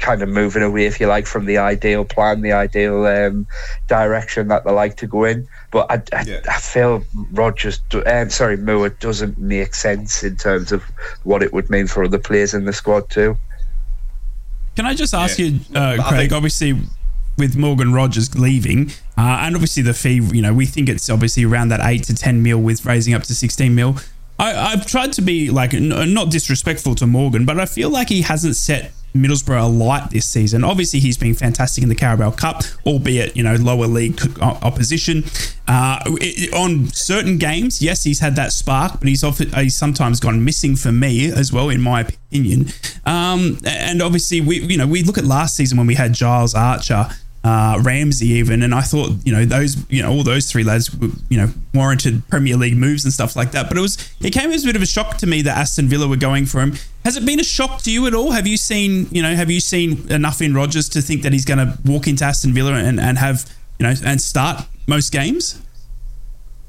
kind 0.00 0.22
of 0.22 0.28
moving 0.28 0.62
away, 0.62 0.86
if 0.86 0.98
you 0.98 1.06
like, 1.06 1.26
from 1.26 1.46
the 1.46 1.58
ideal 1.58 2.04
plan, 2.04 2.40
the 2.40 2.52
ideal 2.52 3.06
um, 3.06 3.46
direction 3.86 4.48
that 4.48 4.64
they 4.64 4.72
like 4.72 4.96
to 4.96 5.06
go 5.06 5.24
in. 5.24 5.46
But 5.70 5.90
I, 5.90 6.02
I, 6.16 6.24
Yeah. 6.26 6.40
I 6.48 6.58
feel 6.58 7.02
Rogers, 7.32 7.80
um, 8.06 8.30
sorry, 8.30 8.56
Moore 8.56 8.88
doesn't 8.88 9.38
make 9.38 9.74
sense 9.74 10.22
in 10.22 10.36
terms 10.36 10.72
of 10.72 10.82
what 11.22 11.42
it 11.42 11.52
would 11.52 11.70
mean 11.70 11.86
for 11.86 12.02
other 12.04 12.18
players 12.18 12.54
in 12.54 12.64
the 12.64 12.72
squad 12.72 13.08
too. 13.10 13.36
Can 14.80 14.86
I 14.86 14.94
just 14.94 15.12
ask 15.12 15.38
Yeah. 15.38 15.44
you, 15.44 15.60
uh, 15.74 16.02
Craig? 16.08 16.20
think- 16.20 16.32
obviously, 16.32 16.74
with 17.36 17.54
Morgan 17.54 17.92
Rogers 17.92 18.34
leaving, 18.34 18.90
uh, 19.18 19.20
and 19.42 19.54
obviously 19.54 19.82
the 19.82 19.92
fee, 19.92 20.22
you 20.32 20.40
know, 20.40 20.54
we 20.54 20.64
think 20.64 20.88
it's 20.88 21.10
obviously 21.10 21.44
around 21.44 21.68
that 21.68 21.80
eight 21.84 22.04
to 22.04 22.14
ten 22.14 22.42
mil, 22.42 22.56
with 22.56 22.86
raising 22.86 23.12
up 23.12 23.24
to 23.24 23.34
sixteen 23.34 23.74
mil. 23.74 23.98
I, 24.38 24.54
I've 24.72 24.86
tried 24.86 25.12
to 25.12 25.20
be 25.20 25.50
like 25.50 25.74
n- 25.74 26.14
not 26.14 26.30
disrespectful 26.30 26.94
to 26.94 27.06
Morgan, 27.06 27.44
but 27.44 27.60
I 27.60 27.66
feel 27.66 27.90
like 27.90 28.08
he 28.08 28.22
hasn't 28.22 28.56
set 28.56 28.92
Middlesbrough 29.14 29.60
alight 29.62 30.10
this 30.10 30.26
season. 30.26 30.62
Obviously, 30.64 31.00
he's 31.00 31.16
been 31.18 31.34
fantastic 31.34 31.82
in 31.82 31.88
the 31.88 31.94
Carabao 31.94 32.30
Cup, 32.32 32.62
albeit 32.86 33.36
you 33.36 33.42
know 33.42 33.54
lower 33.54 33.86
league 33.86 34.20
opposition. 34.40 35.24
Uh, 35.66 35.98
it- 36.20 36.52
on 36.52 36.88
certain 36.88 37.38
games, 37.38 37.80
yes, 37.82 38.04
he's 38.04 38.20
had 38.20 38.36
that 38.36 38.52
spark, 38.52 38.98
but 38.98 39.08
he's 39.08 39.22
often, 39.22 39.50
he's 39.52 39.76
sometimes 39.76 40.20
gone 40.20 40.44
missing 40.44 40.76
for 40.76 40.90
me 40.92 41.30
as 41.30 41.52
well, 41.52 41.68
in 41.68 41.80
my 41.80 42.00
opinion. 42.00 42.66
Um, 43.06 43.58
and 43.64 44.02
obviously, 44.02 44.40
we 44.40 44.60
you 44.60 44.76
know 44.78 44.86
we 44.86 45.02
look 45.02 45.18
at 45.18 45.24
last 45.24 45.56
season 45.56 45.78
when 45.78 45.86
we 45.86 45.94
had 45.94 46.12
Giles 46.12 46.54
Archer. 46.54 47.08
Uh, 47.42 47.80
Ramsey 47.82 48.26
even, 48.32 48.62
and 48.62 48.74
I 48.74 48.82
thought 48.82 49.12
you 49.24 49.32
know 49.32 49.46
those 49.46 49.74
you 49.90 50.02
know 50.02 50.12
all 50.12 50.22
those 50.22 50.50
three 50.52 50.62
lads 50.62 50.94
were, 50.94 51.08
you 51.30 51.38
know 51.38 51.48
warranted 51.72 52.22
Premier 52.28 52.54
League 52.54 52.76
moves 52.76 53.02
and 53.04 53.14
stuff 53.14 53.34
like 53.34 53.52
that. 53.52 53.66
But 53.68 53.78
it 53.78 53.80
was 53.80 53.96
it 54.20 54.34
came 54.34 54.50
as 54.50 54.62
a 54.64 54.66
bit 54.66 54.76
of 54.76 54.82
a 54.82 54.86
shock 54.86 55.16
to 55.18 55.26
me 55.26 55.40
that 55.40 55.56
Aston 55.56 55.88
Villa 55.88 56.06
were 56.06 56.16
going 56.16 56.44
for 56.44 56.60
him. 56.60 56.74
Has 57.04 57.16
it 57.16 57.24
been 57.24 57.40
a 57.40 57.44
shock 57.44 57.82
to 57.82 57.92
you 57.92 58.06
at 58.06 58.14
all? 58.14 58.30
Have 58.32 58.46
you 58.46 58.56
seen 58.56 59.08
you 59.10 59.22
know 59.22 59.34
have 59.34 59.50
you 59.50 59.60
seen 59.60 60.10
enough 60.10 60.42
in 60.42 60.54
Rogers 60.54 60.88
to 60.90 61.02
think 61.02 61.22
that 61.22 61.32
he's 61.32 61.44
going 61.44 61.58
to 61.58 61.78
walk 61.84 62.06
into 62.06 62.24
Aston 62.24 62.52
Villa 62.52 62.74
and, 62.74 63.00
and 63.00 63.18
have 63.18 63.50
you 63.78 63.86
know 63.86 63.94
and 64.04 64.20
start 64.20 64.66
most 64.86 65.10
games? 65.12 65.60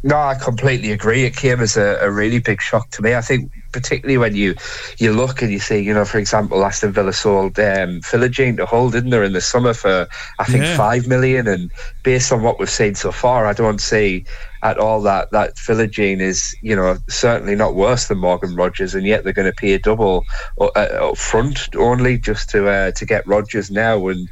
No, 0.03 0.15
I 0.15 0.35
completely 0.35 0.91
agree. 0.91 1.25
It 1.25 1.35
came 1.35 1.59
as 1.59 1.77
a, 1.77 1.97
a, 2.01 2.09
really 2.09 2.39
big 2.39 2.59
shock 2.59 2.89
to 2.91 3.03
me. 3.03 3.13
I 3.13 3.21
think, 3.21 3.51
particularly 3.71 4.17
when 4.17 4.35
you 4.35 4.55
you 4.97 5.13
look 5.13 5.43
and 5.43 5.51
you 5.51 5.59
see, 5.59 5.79
you 5.79 5.93
know, 5.93 6.05
for 6.05 6.17
example, 6.17 6.65
Aston 6.65 6.91
Villa 6.91 7.13
sold 7.13 7.59
um, 7.59 8.01
Philogene 8.01 8.57
to 8.57 8.65
Hull, 8.65 8.89
didn't 8.89 9.11
they, 9.11 9.23
in 9.23 9.33
the 9.33 9.41
summer 9.41 9.75
for 9.75 10.07
I 10.39 10.45
think 10.45 10.63
yeah. 10.63 10.75
five 10.75 11.07
million. 11.07 11.47
And 11.47 11.71
based 12.01 12.31
on 12.31 12.41
what 12.41 12.57
we've 12.57 12.69
seen 12.69 12.95
so 12.95 13.11
far, 13.11 13.45
I 13.45 13.53
don't 13.53 13.79
see 13.79 14.25
at 14.63 14.79
all 14.79 15.01
that 15.03 15.29
that 15.31 15.55
Philogene 15.55 16.19
is, 16.19 16.55
you 16.61 16.75
know, 16.75 16.97
certainly 17.07 17.55
not 17.55 17.75
worse 17.75 18.07
than 18.07 18.17
Morgan 18.17 18.55
Rogers, 18.55 18.95
and 18.95 19.05
yet 19.05 19.23
they're 19.23 19.33
going 19.33 19.51
to 19.51 19.55
pay 19.55 19.73
a 19.73 19.79
double 19.79 20.25
uh, 20.59 20.65
up 20.69 21.17
front 21.17 21.75
only 21.75 22.17
just 22.17 22.49
to 22.49 22.67
uh, 22.67 22.91
to 22.91 23.05
get 23.05 23.27
Rogers 23.27 23.69
now. 23.69 24.07
And 24.07 24.27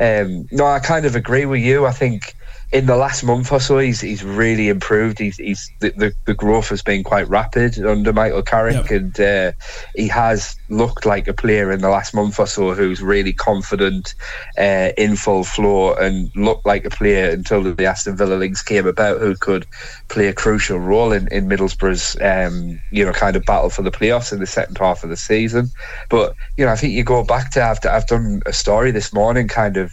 um, 0.00 0.48
no, 0.50 0.66
I 0.66 0.80
kind 0.80 1.06
of 1.06 1.14
agree 1.14 1.46
with 1.46 1.60
you. 1.60 1.86
I 1.86 1.92
think 1.92 2.34
in 2.72 2.86
the 2.86 2.96
last 2.96 3.22
month 3.22 3.52
or 3.52 3.60
so, 3.60 3.78
he's 3.78 4.00
he's 4.00 4.24
really 4.24 4.70
improved. 4.70 5.18
He's 5.18 5.36
he's 5.36 5.70
the, 5.80 5.90
the, 5.90 6.12
the 6.24 6.32
growth 6.32 6.68
has 6.70 6.82
been 6.82 7.04
quite 7.04 7.28
rapid 7.28 7.78
under 7.84 8.14
Michael 8.14 8.42
Carrick, 8.42 8.90
and 8.90 9.20
uh, 9.20 9.52
he 9.94 10.08
has 10.08 10.56
looked 10.70 11.04
like 11.04 11.28
a 11.28 11.34
player 11.34 11.70
in 11.70 11.82
the 11.82 11.90
last 11.90 12.14
month 12.14 12.40
or 12.40 12.46
so 12.46 12.72
who's 12.72 13.02
really 13.02 13.34
confident, 13.34 14.14
uh, 14.58 14.90
in 14.96 15.16
full 15.16 15.44
flow, 15.44 15.92
and 15.94 16.30
looked 16.34 16.64
like 16.64 16.86
a 16.86 16.90
player 16.90 17.28
until 17.28 17.62
the 17.62 17.84
Aston 17.84 18.16
Villa 18.16 18.36
links 18.36 18.62
came 18.62 18.86
about, 18.86 19.20
who 19.20 19.36
could 19.36 19.66
play 20.08 20.28
a 20.28 20.32
crucial 20.32 20.78
role 20.78 21.12
in 21.12 21.28
in 21.28 21.48
Middlesbrough's 21.48 22.16
um, 22.22 22.80
you 22.90 23.04
know 23.04 23.12
kind 23.12 23.36
of 23.36 23.44
battle 23.44 23.68
for 23.68 23.82
the 23.82 23.90
playoffs 23.90 24.32
in 24.32 24.40
the 24.40 24.46
second 24.46 24.78
half 24.78 25.04
of 25.04 25.10
the 25.10 25.16
season. 25.16 25.70
But 26.08 26.34
you 26.56 26.64
know, 26.64 26.72
I 26.72 26.76
think 26.76 26.94
you 26.94 27.04
go 27.04 27.22
back 27.22 27.50
to 27.50 27.62
I've 27.62 27.84
I've 27.84 28.06
done 28.06 28.40
a 28.46 28.52
story 28.54 28.92
this 28.92 29.12
morning, 29.12 29.46
kind 29.46 29.76
of 29.76 29.92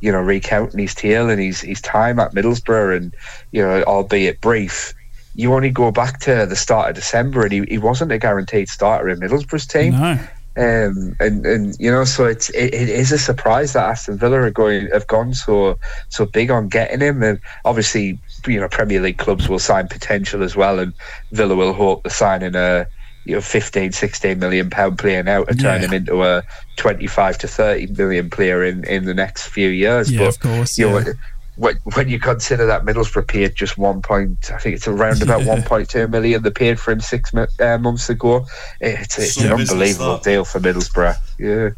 you 0.00 0.12
know, 0.12 0.20
recounting 0.20 0.78
his 0.80 0.94
tale 0.94 1.30
and 1.30 1.40
his, 1.40 1.60
his 1.60 1.80
time 1.80 2.18
at 2.18 2.32
Middlesbrough 2.32 2.96
and, 2.96 3.14
you 3.52 3.62
know, 3.62 3.82
albeit 3.84 4.40
brief, 4.40 4.94
you 5.34 5.52
only 5.54 5.70
go 5.70 5.90
back 5.90 6.20
to 6.20 6.46
the 6.46 6.56
start 6.56 6.88
of 6.88 6.94
December 6.94 7.42
and 7.42 7.52
he, 7.52 7.64
he 7.68 7.78
wasn't 7.78 8.12
a 8.12 8.18
guaranteed 8.18 8.68
starter 8.68 9.08
in 9.08 9.20
Middlesbrough's 9.20 9.66
team. 9.66 9.92
No. 9.92 10.18
Um, 10.58 11.14
and 11.20 11.44
and 11.44 11.76
you 11.78 11.90
know, 11.90 12.04
so 12.04 12.24
it's 12.24 12.48
it, 12.50 12.72
it 12.72 12.88
is 12.88 13.12
a 13.12 13.18
surprise 13.18 13.74
that 13.74 13.90
Aston 13.90 14.16
Villa 14.16 14.40
are 14.40 14.50
going 14.50 14.88
have 14.90 15.06
gone 15.06 15.34
so 15.34 15.78
so 16.08 16.24
big 16.24 16.50
on 16.50 16.68
getting 16.68 17.00
him, 17.00 17.22
and 17.22 17.38
obviously 17.66 18.18
you 18.46 18.58
know 18.58 18.66
Premier 18.66 19.02
League 19.02 19.18
clubs 19.18 19.50
will 19.50 19.58
sign 19.58 19.86
potential 19.86 20.42
as 20.42 20.56
well, 20.56 20.78
and 20.78 20.94
Villa 21.32 21.54
will 21.54 21.74
hope 21.74 22.04
to 22.04 22.10
sign 22.10 22.42
in 22.42 22.54
a 22.54 22.86
you 23.26 23.34
know 23.34 23.40
15 23.40 23.92
16 23.92 24.38
million 24.38 24.70
pound 24.70 24.98
player 24.98 25.22
now 25.22 25.44
to 25.44 25.54
turn 25.54 25.82
yeah. 25.82 25.88
him 25.88 25.92
into 25.92 26.22
a 26.22 26.42
25 26.76 27.38
to 27.38 27.48
30 27.48 27.86
million 27.88 28.30
player 28.30 28.64
in 28.64 28.84
in 28.84 29.04
the 29.04 29.14
next 29.14 29.48
few 29.48 29.68
years 29.68 30.10
yeah, 30.10 30.20
but 30.20 30.28
of 30.28 30.40
course, 30.40 30.78
you 30.78 30.86
yeah. 30.86 31.00
know 31.00 31.12
when, 31.56 31.76
when 31.94 32.08
you 32.08 32.20
consider 32.20 32.66
that 32.66 32.84
Middlesbrough 32.84 33.26
paid 33.26 33.54
just 33.54 33.78
one 33.78 34.02
point, 34.02 34.52
I 34.52 34.58
think 34.58 34.76
it's 34.76 34.86
around 34.86 35.22
about 35.22 35.42
yeah. 35.42 35.56
1.2 35.56 36.10
million 36.10 36.42
they 36.42 36.50
paid 36.50 36.78
for 36.78 36.92
him 36.92 37.00
six 37.00 37.32
uh, 37.34 37.78
months 37.78 38.10
ago. 38.10 38.46
It's, 38.80 39.18
it's 39.18 39.38
an 39.38 39.52
unbelievable 39.52 40.18
deal 40.18 40.44
for 40.44 40.60
Middlesbrough. 40.60 41.16
Yeah. 41.38 41.70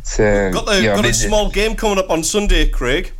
It's, 0.00 0.18
uh, 0.18 0.50
got 0.52 0.66
the, 0.66 0.76
you 0.76 0.88
know, 0.88 0.96
got 0.96 0.98
I 0.98 1.02
mean, 1.02 1.10
a 1.12 1.14
small 1.14 1.50
game 1.50 1.76
coming 1.76 1.98
up 1.98 2.10
on 2.10 2.24
Sunday, 2.24 2.68
Craig. 2.68 3.12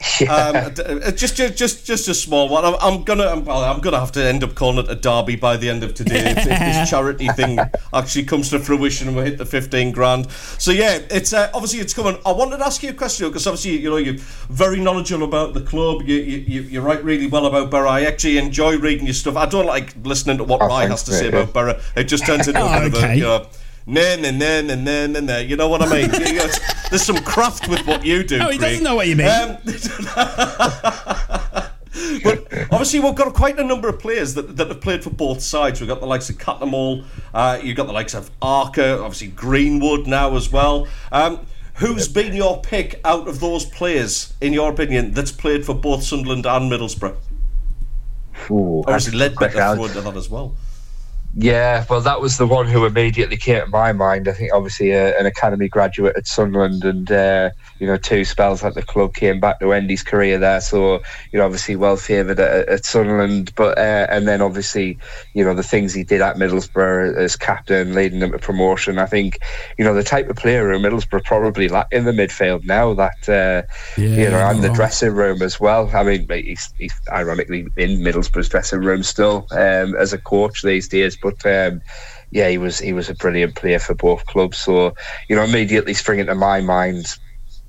Yeah. 0.20 0.32
Um, 0.32 0.56
uh, 0.56 1.10
just, 1.12 1.36
just, 1.36 1.56
just, 1.56 1.86
just 1.86 2.08
a 2.08 2.14
small 2.14 2.48
one. 2.48 2.64
I'm, 2.64 2.74
I'm 2.80 3.04
gonna, 3.04 3.26
I'm, 3.26 3.48
I'm 3.48 3.80
gonna 3.80 4.00
have 4.00 4.10
to 4.12 4.24
end 4.24 4.42
up 4.42 4.54
calling 4.54 4.84
it 4.84 4.90
a 4.90 4.94
derby 4.96 5.36
by 5.36 5.56
the 5.56 5.68
end 5.68 5.84
of 5.84 5.94
today 5.94 6.30
if, 6.30 6.38
if 6.38 6.44
this 6.44 6.90
charity 6.90 7.28
thing 7.28 7.58
actually 7.92 8.24
comes 8.24 8.50
to 8.50 8.58
fruition 8.58 9.08
and 9.08 9.16
we 9.16 9.24
hit 9.24 9.38
the 9.38 9.46
15 9.46 9.92
grand. 9.92 10.30
So 10.58 10.72
yeah, 10.72 10.98
it's 11.10 11.32
uh, 11.32 11.50
obviously 11.54 11.80
it's 11.80 11.94
coming. 11.94 12.18
I 12.26 12.32
wanted 12.32 12.58
to 12.58 12.66
ask 12.66 12.82
you 12.82 12.90
a 12.90 12.94
question 12.94 13.28
because 13.28 13.46
obviously 13.46 13.78
you 13.78 13.90
know 13.90 13.96
you're 13.96 14.16
very 14.48 14.80
knowledgeable 14.80 15.24
about 15.24 15.54
the 15.54 15.60
club. 15.60 16.02
You, 16.02 16.16
you, 16.16 16.62
you 16.62 16.80
write 16.80 17.04
really 17.04 17.26
well 17.26 17.46
about 17.46 17.70
Borough. 17.70 17.88
I 17.88 18.02
actually 18.02 18.38
enjoy 18.38 18.78
reading 18.78 19.06
your 19.06 19.14
stuff. 19.14 19.36
I 19.36 19.46
don't 19.46 19.66
like 19.66 19.94
listening 20.02 20.38
to 20.38 20.44
what 20.44 20.62
oh, 20.62 20.66
Rye 20.66 20.86
has 20.86 21.04
to 21.04 21.12
say 21.12 21.28
about 21.28 21.52
Borough. 21.52 21.80
It 21.96 22.04
just 22.04 22.26
turns 22.26 22.48
into 22.48 22.60
oh, 22.62 22.66
a, 22.66 22.86
okay. 22.86 23.16
you 23.16 23.22
know, 23.22 23.46
nah, 23.88 24.16
nah, 24.16 24.30
nah, 24.30 24.60
nah, 24.60 24.74
nah, 24.74 25.06
nah, 25.06 25.20
nah. 25.20 25.38
You 25.38 25.56
know 25.56 25.68
what 25.68 25.82
I 25.82 25.92
mean? 25.92 26.10
There's 26.90 27.02
some 27.02 27.18
craft 27.18 27.68
with 27.68 27.86
what 27.86 28.04
you 28.04 28.22
do. 28.22 28.38
Oh, 28.40 28.50
he 28.50 28.58
Craig. 28.58 28.70
doesn't 28.70 28.84
know 28.84 28.94
what 28.94 29.08
you 29.08 29.16
mean. 29.16 29.28
Um, 29.28 29.58
but 32.22 32.46
obviously, 32.70 33.00
we've 33.00 33.14
got 33.14 33.34
quite 33.34 33.58
a 33.58 33.64
number 33.64 33.88
of 33.88 33.98
players 33.98 34.34
that, 34.34 34.56
that 34.56 34.68
have 34.68 34.80
played 34.80 35.02
for 35.02 35.10
both 35.10 35.42
sides. 35.42 35.80
We've 35.80 35.88
got 35.88 36.00
the 36.00 36.06
likes 36.06 36.30
of 36.30 36.38
Cattermole, 36.38 37.04
uh, 37.34 37.60
you've 37.62 37.76
got 37.76 37.86
the 37.86 37.92
likes 37.92 38.14
of 38.14 38.30
Archer, 38.40 39.02
obviously 39.02 39.28
Greenwood 39.28 40.06
now 40.06 40.36
as 40.36 40.50
well. 40.52 40.86
Um, 41.12 41.46
who's 41.74 42.08
been 42.08 42.34
your 42.34 42.60
pick 42.60 43.00
out 43.04 43.28
of 43.28 43.40
those 43.40 43.64
players, 43.64 44.32
in 44.40 44.52
your 44.52 44.70
opinion, 44.70 45.12
that's 45.12 45.32
played 45.32 45.64
for 45.64 45.74
both 45.74 46.02
Sunderland 46.02 46.46
and 46.46 46.70
Middlesbrough? 46.70 47.16
Ooh, 48.50 48.80
obviously, 48.86 49.18
Leadbitter 49.18 49.74
thrown 49.74 49.88
into 49.88 50.00
that 50.00 50.16
as 50.16 50.30
well. 50.30 50.54
Yeah, 51.34 51.84
well, 51.90 52.00
that 52.00 52.20
was 52.20 52.38
the 52.38 52.46
one 52.46 52.66
who 52.66 52.86
immediately 52.86 53.36
came 53.36 53.60
to 53.60 53.66
my 53.66 53.92
mind. 53.92 54.28
I 54.28 54.32
think 54.32 54.52
obviously 54.52 54.94
uh, 54.94 55.12
an 55.18 55.26
academy 55.26 55.68
graduate 55.68 56.16
at 56.16 56.26
Sunderland, 56.26 56.84
and 56.84 57.12
uh, 57.12 57.50
you 57.78 57.86
know 57.86 57.98
two 57.98 58.24
spells 58.24 58.64
at 58.64 58.74
the 58.74 58.82
club 58.82 59.14
came 59.14 59.38
back 59.38 59.60
to 59.60 59.72
end 59.72 59.90
his 59.90 60.02
career 60.02 60.38
there. 60.38 60.60
So 60.60 61.02
you 61.30 61.38
know 61.38 61.44
obviously 61.44 61.76
well 61.76 61.96
favoured 61.96 62.40
at, 62.40 62.68
at, 62.68 62.84
Sunderland, 62.84 63.54
but 63.56 63.76
uh, 63.76 64.06
and 64.10 64.26
then 64.26 64.40
obviously 64.40 64.98
you 65.34 65.44
know 65.44 65.54
the 65.54 65.62
things 65.62 65.92
he 65.92 66.02
did 66.02 66.22
at 66.22 66.36
Middlesbrough 66.36 67.16
as 67.16 67.36
captain, 67.36 67.94
leading 67.94 68.20
them 68.20 68.32
to 68.32 68.38
promotion. 68.38 68.98
I 68.98 69.06
think 69.06 69.38
you 69.76 69.84
know 69.84 69.94
the 69.94 70.02
type 70.02 70.30
of 70.30 70.36
player 70.36 70.72
who 70.72 70.78
Middlesbrough 70.78 71.24
probably 71.24 71.68
lack 71.68 71.92
in 71.92 72.04
the 72.04 72.12
midfield 72.12 72.64
now. 72.64 72.94
That 72.94 73.28
uh, 73.28 74.00
yeah, 74.00 74.08
you 74.08 74.30
know 74.30 74.48
and 74.48 74.64
the 74.64 74.72
dressing 74.72 75.12
room 75.12 75.42
as 75.42 75.60
well. 75.60 75.90
I 75.94 76.04
mean 76.04 76.26
he's, 76.30 76.72
he's 76.78 76.94
ironically 77.12 77.68
in 77.76 78.00
Middlesbrough's 78.00 78.48
dressing 78.48 78.80
room 78.80 79.02
still 79.02 79.46
um, 79.50 79.94
as 79.96 80.14
a 80.14 80.18
coach 80.18 80.62
these 80.62 80.88
days 80.88 81.17
but 81.22 81.46
um, 81.46 81.80
yeah, 82.30 82.48
he 82.48 82.58
was 82.58 82.78
he 82.78 82.92
was 82.92 83.08
a 83.08 83.14
brilliant 83.14 83.54
player 83.54 83.78
for 83.78 83.94
both 83.94 84.26
clubs. 84.26 84.58
So 84.58 84.94
you 85.28 85.36
know, 85.36 85.44
immediately 85.44 85.94
springing 85.94 86.26
to 86.26 86.34
my 86.34 86.60
mind. 86.60 87.06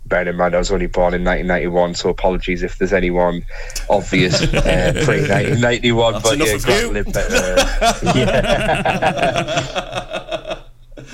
Bearing 0.05 0.29
in 0.29 0.37
mind, 0.37 0.55
I 0.55 0.57
was 0.57 0.71
only 0.71 0.87
born 0.87 1.13
in 1.13 1.23
1991, 1.23 1.93
so 1.93 2.09
apologies 2.09 2.63
if 2.63 2.79
there's 2.79 2.93
anyone 2.93 3.45
obvious 3.91 4.41
uh, 4.41 4.93
pre 5.05 5.21
1991. 5.21 6.21
But 6.23 6.39
yeah, 6.39 6.57
Grant 6.57 6.93
Leadbitter, 6.93 7.57
uh, 7.81 8.13
yeah. 8.15 8.55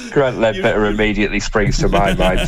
Grant 0.14 0.38
Leadbitter 0.38 0.90
immediately 0.90 1.42
springs 1.42 1.78
to 1.80 1.90
my 1.90 2.14
mind. 2.14 2.48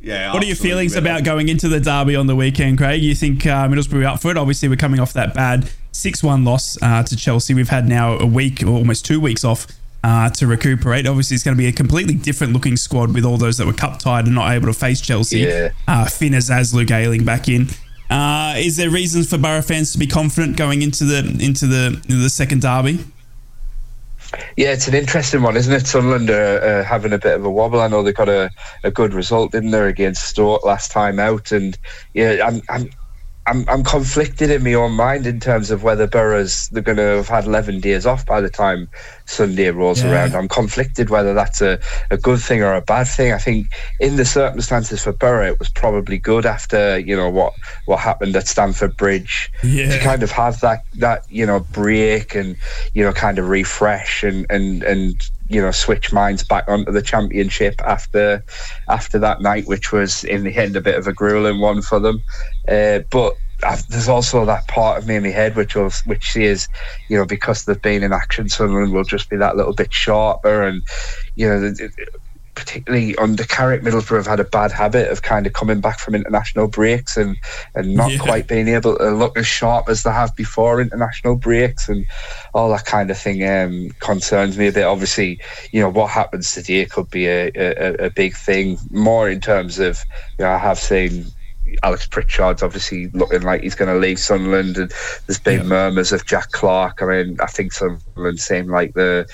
Yeah, 0.00 0.32
what 0.32 0.42
are 0.42 0.46
your 0.46 0.56
feelings 0.56 0.96
about 0.96 1.24
going 1.24 1.50
into 1.50 1.68
the 1.68 1.80
derby 1.80 2.16
on 2.16 2.26
the 2.26 2.36
weekend, 2.36 2.78
Craig? 2.78 3.02
You 3.02 3.14
think 3.14 3.46
uh, 3.46 3.68
Middlesbrough 3.68 4.06
up 4.06 4.22
for 4.22 4.30
it? 4.30 4.38
Obviously, 4.38 4.68
we're 4.68 4.76
coming 4.76 5.00
off 5.00 5.12
that 5.14 5.34
bad 5.34 5.70
6 5.94 6.22
1 6.22 6.44
loss 6.44 6.76
uh, 6.82 7.02
to 7.04 7.16
Chelsea. 7.16 7.54
We've 7.54 7.68
had 7.68 7.88
now 7.88 8.18
a 8.18 8.26
week 8.26 8.62
or 8.62 8.70
almost 8.70 9.04
two 9.04 9.20
weeks 9.20 9.44
off 9.44 9.66
uh, 10.02 10.28
to 10.30 10.46
recuperate. 10.46 11.06
Obviously, 11.06 11.36
it's 11.36 11.44
going 11.44 11.56
to 11.56 11.58
be 11.58 11.68
a 11.68 11.72
completely 11.72 12.14
different 12.14 12.52
looking 12.52 12.76
squad 12.76 13.14
with 13.14 13.24
all 13.24 13.38
those 13.38 13.56
that 13.58 13.66
were 13.66 13.72
cup 13.72 14.00
tied 14.00 14.26
and 14.26 14.34
not 14.34 14.52
able 14.52 14.66
to 14.66 14.72
face 14.72 15.00
Chelsea. 15.00 15.40
Yeah. 15.40 15.70
Uh, 15.86 16.04
Finn 16.06 16.32
Azaz 16.32 16.74
Luke 16.74 16.90
Ayling 16.90 17.24
back 17.24 17.48
in. 17.48 17.68
Uh, 18.10 18.54
is 18.58 18.76
there 18.76 18.90
reasons 18.90 19.30
for 19.30 19.38
Borough 19.38 19.62
fans 19.62 19.92
to 19.92 19.98
be 19.98 20.06
confident 20.06 20.56
going 20.56 20.82
into 20.82 21.04
the 21.04 21.18
into 21.40 21.66
the 21.66 21.86
into 21.86 22.16
the 22.16 22.28
second 22.28 22.60
derby? 22.60 22.98
Yeah, 24.56 24.72
it's 24.72 24.88
an 24.88 24.94
interesting 24.94 25.42
one, 25.42 25.56
isn't 25.56 25.72
it? 25.72 25.86
Sunderland 25.86 26.28
are 26.28 26.60
uh, 26.60 26.84
having 26.84 27.12
a 27.12 27.18
bit 27.18 27.36
of 27.36 27.44
a 27.44 27.50
wobble. 27.50 27.80
I 27.80 27.88
know 27.88 28.02
they 28.02 28.12
got 28.12 28.28
a, 28.28 28.50
a 28.82 28.90
good 28.90 29.14
result 29.14 29.54
in 29.54 29.70
there 29.70 29.86
against 29.86 30.24
Stoke 30.26 30.64
last 30.64 30.90
time 30.90 31.18
out, 31.18 31.52
and 31.52 31.78
yeah, 32.14 32.44
I'm, 32.44 32.60
I'm 32.68 32.90
I'm 33.46 33.68
I'm 33.68 33.84
conflicted 33.84 34.50
in 34.50 34.64
my 34.64 34.72
own 34.74 34.92
mind 34.92 35.26
in 35.26 35.38
terms 35.38 35.70
of 35.70 35.82
whether 35.82 36.06
Borough's 36.06 36.68
they're 36.70 36.82
going 36.82 36.96
to 36.96 37.02
have 37.02 37.28
had 37.28 37.44
11 37.44 37.80
days 37.80 38.06
off 38.06 38.24
by 38.24 38.40
the 38.40 38.48
time 38.48 38.88
Sunday 39.26 39.70
rolls 39.70 40.02
yeah. 40.02 40.12
around. 40.12 40.34
I'm 40.34 40.48
conflicted 40.48 41.10
whether 41.10 41.34
that's 41.34 41.60
a, 41.60 41.78
a 42.10 42.16
good 42.16 42.40
thing 42.40 42.62
or 42.62 42.74
a 42.74 42.80
bad 42.80 43.04
thing. 43.04 43.32
I 43.32 43.38
think 43.38 43.68
in 44.00 44.16
the 44.16 44.24
circumstances 44.24 45.04
for 45.04 45.12
Borough, 45.12 45.52
it 45.52 45.58
was 45.58 45.68
probably 45.68 46.18
good 46.18 46.46
after 46.46 46.98
you 46.98 47.14
know 47.14 47.28
what 47.28 47.52
what 47.84 48.00
happened 48.00 48.34
at 48.34 48.48
Stamford 48.48 48.96
Bridge 48.96 49.50
yeah. 49.62 49.90
to 49.90 50.02
kind 50.02 50.22
of 50.22 50.30
have 50.30 50.60
that 50.60 50.84
that 50.94 51.30
you 51.30 51.44
know 51.44 51.60
break 51.60 52.34
and 52.34 52.56
you 52.94 53.04
know 53.04 53.12
kind 53.12 53.38
of 53.38 53.48
refresh 53.50 54.22
and 54.22 54.46
and 54.48 54.82
and 54.82 55.30
you 55.48 55.60
know 55.60 55.70
switch 55.70 56.12
minds 56.12 56.44
back 56.44 56.64
onto 56.68 56.92
the 56.92 57.02
championship 57.02 57.74
after 57.84 58.44
after 58.88 59.18
that 59.18 59.40
night, 59.40 59.66
which 59.66 59.92
was 59.92 60.24
in 60.24 60.44
the 60.44 60.56
end 60.56 60.76
a 60.76 60.80
bit 60.80 60.96
of 60.96 61.06
a 61.06 61.12
grueling 61.12 61.60
one 61.60 61.82
for 61.82 62.00
them. 62.00 62.22
Uh, 62.68 63.00
but 63.10 63.34
I've, 63.62 63.86
there's 63.88 64.08
also 64.08 64.44
that 64.46 64.66
part 64.68 64.98
of 64.98 65.06
me 65.06 65.16
in 65.16 65.22
my 65.22 65.30
head 65.30 65.56
which 65.56 65.76
was 65.76 66.00
which 66.06 66.32
says, 66.32 66.68
you 67.08 67.16
know, 67.16 67.24
because 67.26 67.64
they've 67.64 67.80
been 67.80 68.02
in 68.02 68.12
action, 68.12 68.48
Sunderland 68.48 68.92
will 68.92 69.04
just 69.04 69.30
be 69.30 69.36
that 69.36 69.56
little 69.56 69.74
bit 69.74 69.92
sharper, 69.92 70.62
and 70.62 70.82
you 71.34 71.48
know, 71.48 71.74
particularly 72.54 73.16
under 73.16 73.44
Carrick, 73.44 73.82
Middlesbrough 73.82 74.16
have 74.16 74.26
had 74.26 74.40
a 74.40 74.44
bad 74.44 74.72
habit 74.72 75.10
of 75.10 75.22
kind 75.22 75.46
of 75.46 75.52
coming 75.52 75.80
back 75.80 75.98
from 75.98 76.14
international 76.14 76.68
breaks 76.68 77.16
and 77.16 77.36
and 77.74 77.94
not 77.94 78.12
yeah. 78.12 78.18
quite 78.18 78.46
being 78.46 78.68
able 78.68 78.96
to 78.96 79.10
look 79.10 79.36
as 79.36 79.46
sharp 79.46 79.88
as 79.88 80.02
they 80.02 80.10
have 80.10 80.34
before 80.36 80.80
international 80.80 81.36
breaks, 81.36 81.88
and 81.88 82.06
all 82.54 82.70
that 82.70 82.84
kind 82.84 83.10
of 83.10 83.18
thing 83.18 83.46
um, 83.48 83.90
concerns 84.00 84.56
me 84.56 84.68
a 84.68 84.72
bit. 84.72 84.84
Obviously, 84.84 85.40
you 85.72 85.80
know 85.80 85.90
what 85.90 86.10
happens 86.10 86.52
today 86.52 86.84
could 86.86 87.10
be 87.10 87.26
a, 87.26 87.50
a, 87.54 88.06
a 88.06 88.10
big 88.10 88.36
thing, 88.36 88.78
more 88.90 89.28
in 89.28 89.40
terms 89.40 89.78
of 89.78 89.98
you 90.38 90.44
know 90.44 90.50
I 90.50 90.58
have 90.58 90.78
seen 90.78 91.26
Alex 91.82 92.06
Pritchard's 92.06 92.62
obviously 92.62 93.08
looking 93.08 93.42
like 93.42 93.62
he's 93.62 93.74
going 93.74 93.92
to 93.92 93.98
leave 93.98 94.18
Sunderland, 94.18 94.76
and 94.76 94.92
there's 95.26 95.38
been 95.38 95.60
yeah. 95.60 95.66
murmurs 95.66 96.12
of 96.12 96.24
Jack 96.26 96.50
Clarke. 96.52 97.02
I 97.02 97.06
mean, 97.06 97.38
I 97.40 97.46
think 97.46 97.72
Sunderland 97.72 98.40
seem 98.40 98.68
like 98.68 98.94
the. 98.94 99.26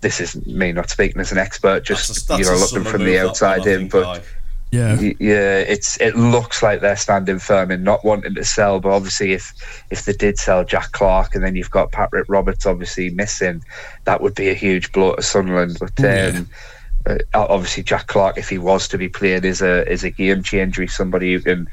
This 0.00 0.20
is 0.20 0.44
me 0.46 0.72
not 0.72 0.90
speaking 0.90 1.20
as 1.20 1.32
an 1.32 1.38
expert, 1.38 1.84
just 1.84 2.08
that's 2.08 2.22
a, 2.22 2.26
that's 2.26 2.40
you 2.40 2.46
know 2.46 2.58
looking 2.58 2.90
from 2.90 3.04
the 3.04 3.18
outside 3.18 3.66
in, 3.66 3.88
but. 3.88 4.24
Yeah, 4.70 5.00
yeah. 5.18 5.60
It's 5.60 5.98
it 5.98 6.14
looks 6.14 6.62
like 6.62 6.82
they're 6.82 6.94
standing 6.94 7.38
firm 7.38 7.70
in 7.70 7.84
not 7.84 8.04
wanting 8.04 8.34
to 8.34 8.44
sell, 8.44 8.80
but 8.80 8.90
obviously, 8.90 9.32
if 9.32 9.54
if 9.90 10.04
they 10.04 10.12
did 10.12 10.38
sell 10.38 10.62
Jack 10.62 10.92
Clarke 10.92 11.34
and 11.34 11.42
then 11.42 11.56
you've 11.56 11.70
got 11.70 11.90
Patrick 11.90 12.26
Roberts 12.28 12.66
obviously 12.66 13.08
missing, 13.08 13.64
that 14.04 14.20
would 14.20 14.34
be 14.34 14.50
a 14.50 14.54
huge 14.54 14.92
blow 14.92 15.14
to 15.14 15.22
Sunderland. 15.22 15.78
But 15.80 16.04
um, 16.04 16.50
uh, 17.08 17.18
obviously, 17.48 17.82
Jack 17.82 18.06
Clarke, 18.06 18.38
if 18.38 18.48
he 18.48 18.58
was 18.58 18.86
to 18.88 18.98
be 18.98 19.08
played, 19.08 19.44
is 19.44 19.62
a 19.62 19.90
is 19.90 20.04
a 20.04 20.10
game 20.10 20.42
changer. 20.42 20.82
He's 20.82 20.94
somebody 20.94 21.32
who 21.32 21.40
can 21.40 21.68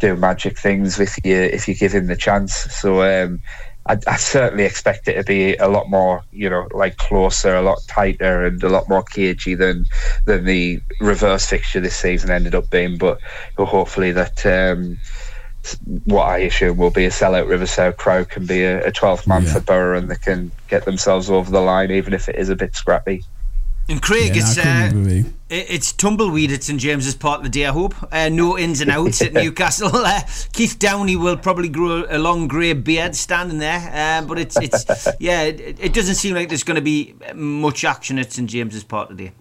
do 0.00 0.16
magic 0.16 0.58
things 0.58 0.98
with 0.98 1.18
you 1.24 1.36
if 1.36 1.68
you 1.68 1.74
give 1.74 1.92
him 1.92 2.06
the 2.06 2.16
chance. 2.16 2.54
So 2.54 3.02
um, 3.02 3.40
I, 3.86 3.98
I, 4.06 4.16
certainly 4.16 4.64
expect 4.64 5.06
it 5.06 5.14
to 5.14 5.24
be 5.24 5.54
a 5.56 5.68
lot 5.68 5.88
more, 5.88 6.24
you 6.32 6.50
know, 6.50 6.66
like 6.72 6.96
closer, 6.96 7.54
a 7.54 7.62
lot 7.62 7.78
tighter, 7.86 8.44
and 8.44 8.62
a 8.62 8.68
lot 8.68 8.88
more 8.88 9.04
cagey 9.04 9.54
than 9.54 9.86
than 10.24 10.44
the 10.44 10.80
reverse 11.00 11.46
fixture 11.46 11.80
this 11.80 11.96
season 11.96 12.30
ended 12.30 12.54
up 12.54 12.70
being. 12.70 12.98
But 12.98 13.20
hopefully 13.56 14.12
that. 14.12 14.44
Um, 14.44 14.98
what 16.06 16.24
I 16.24 16.38
assume 16.38 16.78
will 16.78 16.90
be 16.90 17.04
a 17.04 17.10
sellout 17.10 17.46
Riverside 17.46 17.98
Crow 17.98 18.24
can 18.24 18.46
be 18.46 18.64
a, 18.64 18.90
12th 18.90 19.26
man 19.26 19.42
yeah. 19.42 19.52
for 19.52 19.60
Borough 19.60 19.98
and 19.98 20.10
they 20.10 20.16
can 20.16 20.50
get 20.68 20.86
themselves 20.86 21.28
over 21.28 21.50
the 21.50 21.60
line, 21.60 21.90
even 21.90 22.14
if 22.14 22.30
it 22.30 22.36
is 22.36 22.48
a 22.48 22.56
bit 22.56 22.74
scrappy. 22.74 23.22
And 23.90 24.00
Craig, 24.00 24.36
yeah, 24.36 24.42
it's 24.42 24.56
uh, 24.56 25.24
it's 25.48 25.90
tumbleweed 25.90 26.52
at 26.52 26.62
St 26.62 26.78
James's 26.78 27.16
Park 27.16 27.42
the 27.42 27.48
day. 27.48 27.66
I 27.66 27.72
hope 27.72 27.92
uh, 28.12 28.28
no 28.28 28.56
ins 28.56 28.80
and 28.80 28.88
outs 28.88 29.20
at 29.20 29.32
Newcastle. 29.34 29.90
Uh, 29.92 30.20
Keith 30.52 30.78
Downey 30.78 31.16
will 31.16 31.36
probably 31.36 31.68
grow 31.68 32.04
a 32.08 32.16
long 32.16 32.46
grey 32.46 32.72
beard 32.72 33.16
standing 33.16 33.58
there, 33.58 33.90
uh, 33.92 34.24
but 34.24 34.38
it's 34.38 34.56
it's 34.60 35.08
yeah, 35.18 35.42
it, 35.42 35.76
it, 35.80 35.92
doesn't 35.92 36.14
seem 36.14 36.36
like 36.36 36.48
there's 36.48 36.62
going 36.62 36.76
to 36.76 36.80
be 36.80 37.16
much 37.34 37.82
action 37.82 38.20
at 38.20 38.32
St 38.32 38.48
James's 38.48 38.84
Park 38.84 39.08
today. 39.08 39.32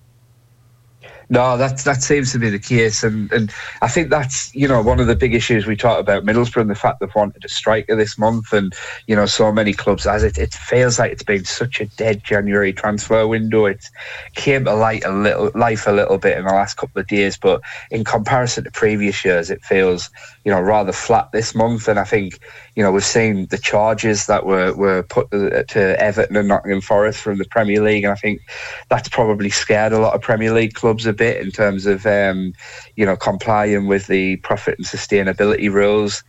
No, 1.31 1.57
that 1.57 1.77
that 1.79 2.01
seems 2.01 2.31
to 2.31 2.39
be 2.39 2.49
the 2.49 2.57
case, 2.57 3.03
and 3.03 3.31
and 3.31 3.53
I 3.83 3.87
think 3.87 4.09
that's 4.09 4.53
you 4.55 4.67
know 4.67 4.81
one 4.81 4.99
of 4.99 5.05
the 5.05 5.15
big 5.15 5.35
issues 5.35 5.67
we 5.67 5.75
talked 5.75 5.99
about 5.99 6.23
Middlesbrough 6.23 6.61
and 6.61 6.69
the 6.71 6.75
fact 6.75 6.99
they've 6.99 7.13
wanted 7.13 7.45
a 7.45 7.49
striker 7.49 7.95
this 7.95 8.17
month, 8.17 8.51
and 8.51 8.73
you 9.05 9.15
know 9.15 9.27
so 9.27 9.51
many 9.51 9.73
clubs 9.73 10.07
as 10.07 10.23
it 10.23 10.39
it 10.39 10.53
feels 10.55 10.97
like 10.97 11.11
it's 11.11 11.21
been 11.21 11.45
such 11.45 11.79
a 11.79 11.85
dead 11.85 12.23
January 12.23 12.73
transfer 12.73 13.27
window. 13.27 13.67
It 13.67 13.85
came 14.33 14.65
to 14.65 14.73
light 14.73 15.05
a 15.05 15.11
little 15.11 15.51
life 15.53 15.85
a 15.85 15.91
little 15.91 16.17
bit 16.17 16.35
in 16.35 16.45
the 16.45 16.51
last 16.51 16.77
couple 16.77 16.99
of 16.99 17.07
days, 17.07 17.37
but 17.37 17.61
in 17.91 18.03
comparison 18.03 18.63
to 18.63 18.71
previous 18.71 19.23
years, 19.23 19.51
it 19.51 19.63
feels 19.63 20.09
you 20.45 20.51
know 20.51 20.59
rather 20.59 20.91
flat 20.91 21.31
this 21.31 21.53
month. 21.53 21.87
And 21.87 21.99
I 21.99 22.05
think 22.05 22.39
you 22.79 22.85
know 22.85 22.93
we've 22.93 23.03
seen 23.03 23.45
the 23.47 23.57
charges 23.57 24.25
that 24.27 24.45
were 24.45 24.73
were 24.73 25.03
put 25.03 25.29
to, 25.31 25.65
to 25.65 26.01
Everton 26.01 26.37
and 26.37 26.47
Nottingham 26.47 26.79
Forest 26.79 27.19
from 27.19 27.37
the 27.37 27.43
Premier 27.43 27.81
League, 27.81 28.05
and 28.05 28.13
I 28.13 28.15
think 28.15 28.39
that's 28.87 29.09
probably 29.09 29.49
scared 29.49 29.91
a 29.91 29.99
lot 29.99 30.15
of 30.15 30.21
Premier 30.21 30.53
League 30.53 30.75
clubs 30.75 31.05
a 31.05 31.11
bit 31.11 31.41
in 31.41 31.51
terms 31.51 31.85
of 31.85 32.05
um, 32.05 32.53
you 32.95 33.05
know 33.05 33.17
complying 33.17 33.87
with 33.87 34.07
the 34.07 34.37
profit 34.37 34.77
and 34.77 34.87
sustainability 34.87 35.69
rules. 35.69 36.23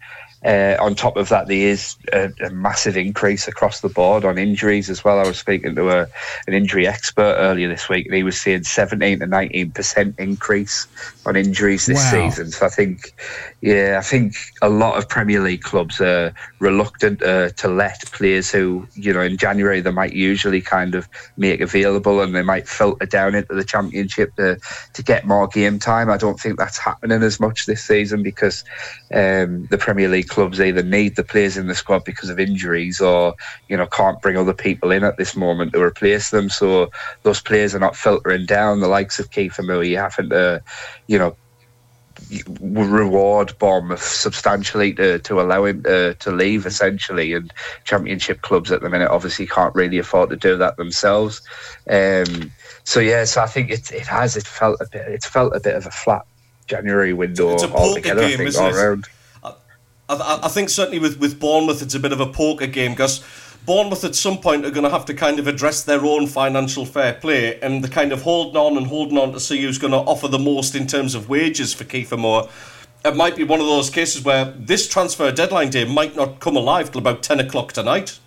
Uh, 0.45 0.75
on 0.81 0.95
top 0.95 1.19
of 1.19 1.29
that, 1.29 1.49
there 1.49 1.69
is 1.69 1.97
a, 2.15 2.33
a, 2.43 2.49
massive 2.49 2.97
increase 2.97 3.47
across 3.47 3.81
the 3.83 3.91
board 3.91 4.25
on 4.25 4.39
injuries 4.39 4.89
as 4.89 5.05
well. 5.05 5.19
I 5.19 5.27
was 5.27 5.39
speaking 5.39 5.75
to 5.75 5.91
a, 5.91 6.07
an 6.47 6.55
injury 6.55 6.87
expert 6.87 7.37
earlier 7.39 7.69
this 7.69 7.91
week, 7.91 8.07
and 8.07 8.15
he 8.15 8.23
was 8.23 8.41
seeing 8.41 8.65
17 8.65 9.19
to 9.19 9.27
19 9.27 9.71
percent 9.73 10.15
increase 10.19 10.87
on 11.27 11.37
injuries 11.37 11.85
this 11.85 12.03
wow. 12.11 12.31
season. 12.31 12.51
So 12.51 12.65
I 12.65 12.71
think, 12.71 13.15
yeah, 13.61 13.97
I 13.99 14.03
think 14.03 14.35
a 14.63 14.71
lot 14.71 14.97
of 14.97 15.11
Premier 15.11 15.41
League 15.41 15.61
clubs 15.61 16.01
are 16.01 16.33
reluctant 16.59 17.23
uh, 17.23 17.51
to 17.51 17.69
let 17.69 18.01
players 18.13 18.51
who, 18.51 18.87
you 18.95 19.13
know, 19.13 19.21
in 19.21 19.37
January 19.37 19.83
they 19.83 19.91
might 19.91 20.15
usually 20.15 20.63
kind 20.63 20.95
of 20.95 21.07
make 21.37 21.61
available 21.61 22.23
and 22.23 22.35
they 22.35 22.43
might 22.43 22.67
filter 22.67 23.05
down 23.05 23.35
into 23.35 23.55
the 23.55 23.65
Championship 23.65 24.35
to 24.37 24.59
to 24.95 25.03
get 25.03 25.27
more 25.27 25.47
game 25.49 25.79
time. 25.79 26.09
I 26.09 26.17
don't 26.17 26.41
think 26.41 26.59
that's 26.59 26.79
happening 26.79 27.23
as 27.23 27.39
much 27.39 27.67
this 27.67 27.85
season 27.85 28.23
because 28.23 28.65
um, 29.13 29.67
the 29.67 29.79
Premier 29.79 30.09
League 30.09 30.30
clubs 30.31 30.61
either 30.61 30.83
need 30.83 31.17
the 31.17 31.25
players 31.25 31.57
in 31.57 31.67
the 31.67 31.75
squad 31.75 32.05
because 32.05 32.31
of 32.31 32.41
injuries 32.41 33.01
or 33.01 33.35
you 33.69 33.77
know 33.77 33.87
can't 33.87 34.23
bring 34.23 34.37
other 34.37 34.55
people 34.55 34.91
in 34.91 35.05
at 35.05 35.19
this 35.19 35.37
moment 35.37 35.73
to 35.73 35.83
replace 35.83 36.31
them. 36.31 36.49
So 36.49 36.91
those 37.23 37.41
players 37.41 37.75
are 37.75 37.81
not 37.81 37.97
filtering 37.97 38.47
down. 38.47 38.81
The 38.81 38.89
likes 38.89 39.19
of 39.19 39.31
Kiefer 39.31 39.67
Moore, 39.67 39.85
having 39.85 40.31
to 40.31 40.63
you 41.07 41.19
know 41.19 41.37
reward 42.61 43.57
Bournemouth 43.59 44.03
substantially 44.03 44.93
to, 44.95 45.19
to 45.21 45.41
allow 45.41 45.65
him 45.65 45.83
to, 45.83 46.15
to 46.15 46.31
leave 46.31 46.67
essentially 46.67 47.33
and 47.33 47.53
championship 47.85 48.43
clubs 48.43 48.71
at 48.71 48.83
the 48.83 48.91
minute 48.91 49.11
obviously 49.11 49.47
can't 49.47 49.75
really 49.75 49.99
afford 49.99 50.31
to 50.31 50.37
do 50.37 50.57
that 50.57 50.77
themselves 50.77 51.41
um, 51.89 52.53
so 52.85 53.01
yeah 53.01 53.25
so 53.25 53.41
I 53.41 53.47
think 53.47 53.71
it, 53.71 53.91
it 53.91 54.07
has 54.07 54.37
it 54.37 54.47
felt 54.47 54.81
a 54.81 54.87
bit 54.93 55.09
it's 55.09 55.27
felt 55.27 55.57
a 55.57 55.61
bit 55.61 55.75
of 55.75 55.87
a 55.87 55.91
flat 55.91 56.25
January 56.67 57.13
window 57.13 57.59
altogether 57.73 58.21
game, 58.21 58.41
I 58.41 58.51
think 58.51 58.57
all 58.57 58.75
around 58.75 59.07
I, 60.11 60.41
I, 60.45 60.49
think 60.49 60.71
certainly 60.71 60.99
with, 60.99 61.19
with 61.19 61.39
Bournemouth, 61.39 61.83
it's 61.83 61.95
a 61.95 62.01
bit 62.01 62.13
of 62.13 62.21
a 62.21 62.27
poker 62.27 62.67
game 62.67 62.93
because 62.93 63.25
Bournemouth 63.65 64.05
at 64.05 64.15
some 64.15 64.39
point 64.39 64.65
are 64.65 64.71
going 64.71 64.85
to 64.85 64.91
have 64.91 65.05
to 65.07 65.15
kind 65.15 65.39
of 65.39 65.47
address 65.47 65.85
their 65.85 66.05
own 66.05 66.27
financial 66.27 66.85
fair 66.85 67.15
play 67.15 67.61
and 67.61 67.85
the 67.85 67.89
kind 67.89 68.13
of 68.13 68.23
holding 68.23 68.57
on 68.57 68.77
and 68.77 68.87
holding 68.87 69.19
on 69.19 69.33
to 69.33 69.41
see 69.41 69.63
who's 69.63 69.79
going 69.79 69.93
to 69.93 69.99
offer 69.99 70.29
the 70.29 70.39
most 70.39 70.75
in 70.75 70.87
terms 70.87 71.15
of 71.15 71.29
wages 71.29 71.73
for 71.73 71.85
Kiefer 71.85 72.19
Moore. 72.19 72.49
It 73.05 73.17
might 73.17 73.37
be 73.37 73.45
one 73.45 73.61
of 73.61 73.67
those 73.67 73.89
cases 73.89 74.25
where 74.25 74.47
this 74.47 74.89
transfer 74.89 75.31
deadline 75.31 75.71
day 75.71 75.85
might 75.85 76.17
not 76.17 76.41
come 76.41 76.57
alive 76.57 76.91
till 76.91 77.01
about 77.01 77.23
10 77.23 77.41
o'clock 77.41 77.73
tonight. 77.73 78.19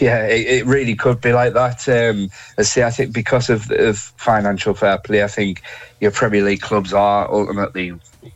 Yeah, 0.00 0.26
it, 0.26 0.46
it, 0.46 0.66
really 0.66 0.94
could 0.94 1.20
be 1.20 1.32
like 1.32 1.52
that. 1.52 1.88
Um, 1.88 2.30
I 2.58 2.62
see. 2.62 2.82
I 2.82 2.90
think 2.90 3.12
because 3.12 3.50
of, 3.50 3.70
of 3.70 3.98
financial 3.98 4.74
fair 4.74 4.98
play, 4.98 5.22
I 5.22 5.28
think 5.28 5.62
your 6.00 6.10
Premier 6.10 6.42
League 6.42 6.62
clubs 6.62 6.92
are 6.92 7.30
ultimately 7.30 7.92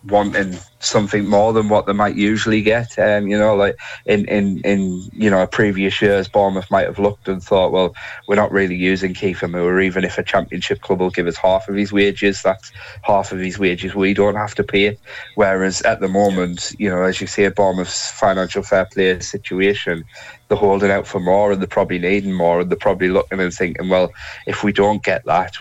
wanting 0.07 0.57
something 0.80 1.26
more 1.26 1.53
than 1.53 1.68
what 1.68 1.86
they 1.86 1.93
might 1.93 2.14
usually 2.14 2.62
get. 2.62 2.99
Um, 2.99 3.26
you 3.26 3.39
know, 3.39 3.55
like 3.55 3.76
in, 4.07 4.26
in, 4.26 4.61
in 4.64 5.09
you 5.12 5.30
know 5.30 5.47
previous 5.47 6.01
years, 6.01 6.28
Bournemouth 6.28 6.70
might 6.70 6.86
have 6.86 6.99
looked 6.99 7.28
and 7.28 7.43
thought, 7.43 7.72
well, 7.72 7.95
we're 8.26 8.36
not 8.36 8.53
really 8.53 8.76
using 8.76 9.14
Kiefer 9.14 9.51
Moore. 9.51 9.80
Even 9.80 10.05
if 10.05 10.18
a 10.18 10.22
Championship 10.22 10.80
club 10.80 11.01
will 11.01 11.11
give 11.11 11.26
us 11.26 11.36
half 11.36 11.68
of 11.68 11.74
his 11.74 11.93
wages, 11.93 12.43
that's 12.43 12.72
half 13.03 13.32
of 13.32 13.39
his 13.39 13.59
wages 13.59 13.95
we 13.95 14.14
don't 14.14 14.36
have 14.36 14.55
to 14.57 14.64
pay. 14.64 14.97
Whereas 15.34 15.82
at 15.82 16.01
the 16.01 16.09
moment, 16.09 16.72
you 16.78 16.89
know, 16.89 17.03
as 17.03 17.20
you 17.20 17.26
see, 17.26 17.49
Bournemouth's 17.49 18.11
financial 18.11 18.62
fair 18.62 18.86
play 18.86 19.20
situation, 19.20 20.05
they're 20.49 20.57
holding 20.57 20.91
out 20.91 21.07
for 21.07 21.20
more 21.20 21.53
and 21.53 21.61
they're 21.61 21.68
probably 21.68 21.99
needing 21.99 22.32
more 22.32 22.61
and 22.61 22.70
they're 22.70 22.78
probably 22.78 23.09
looking 23.09 23.41
and 23.41 23.53
thinking, 23.53 23.89
well, 23.89 24.12
if 24.47 24.64
we 24.64 24.72
don't 24.72 25.03
get 25.03 25.24
that, 25.26 25.57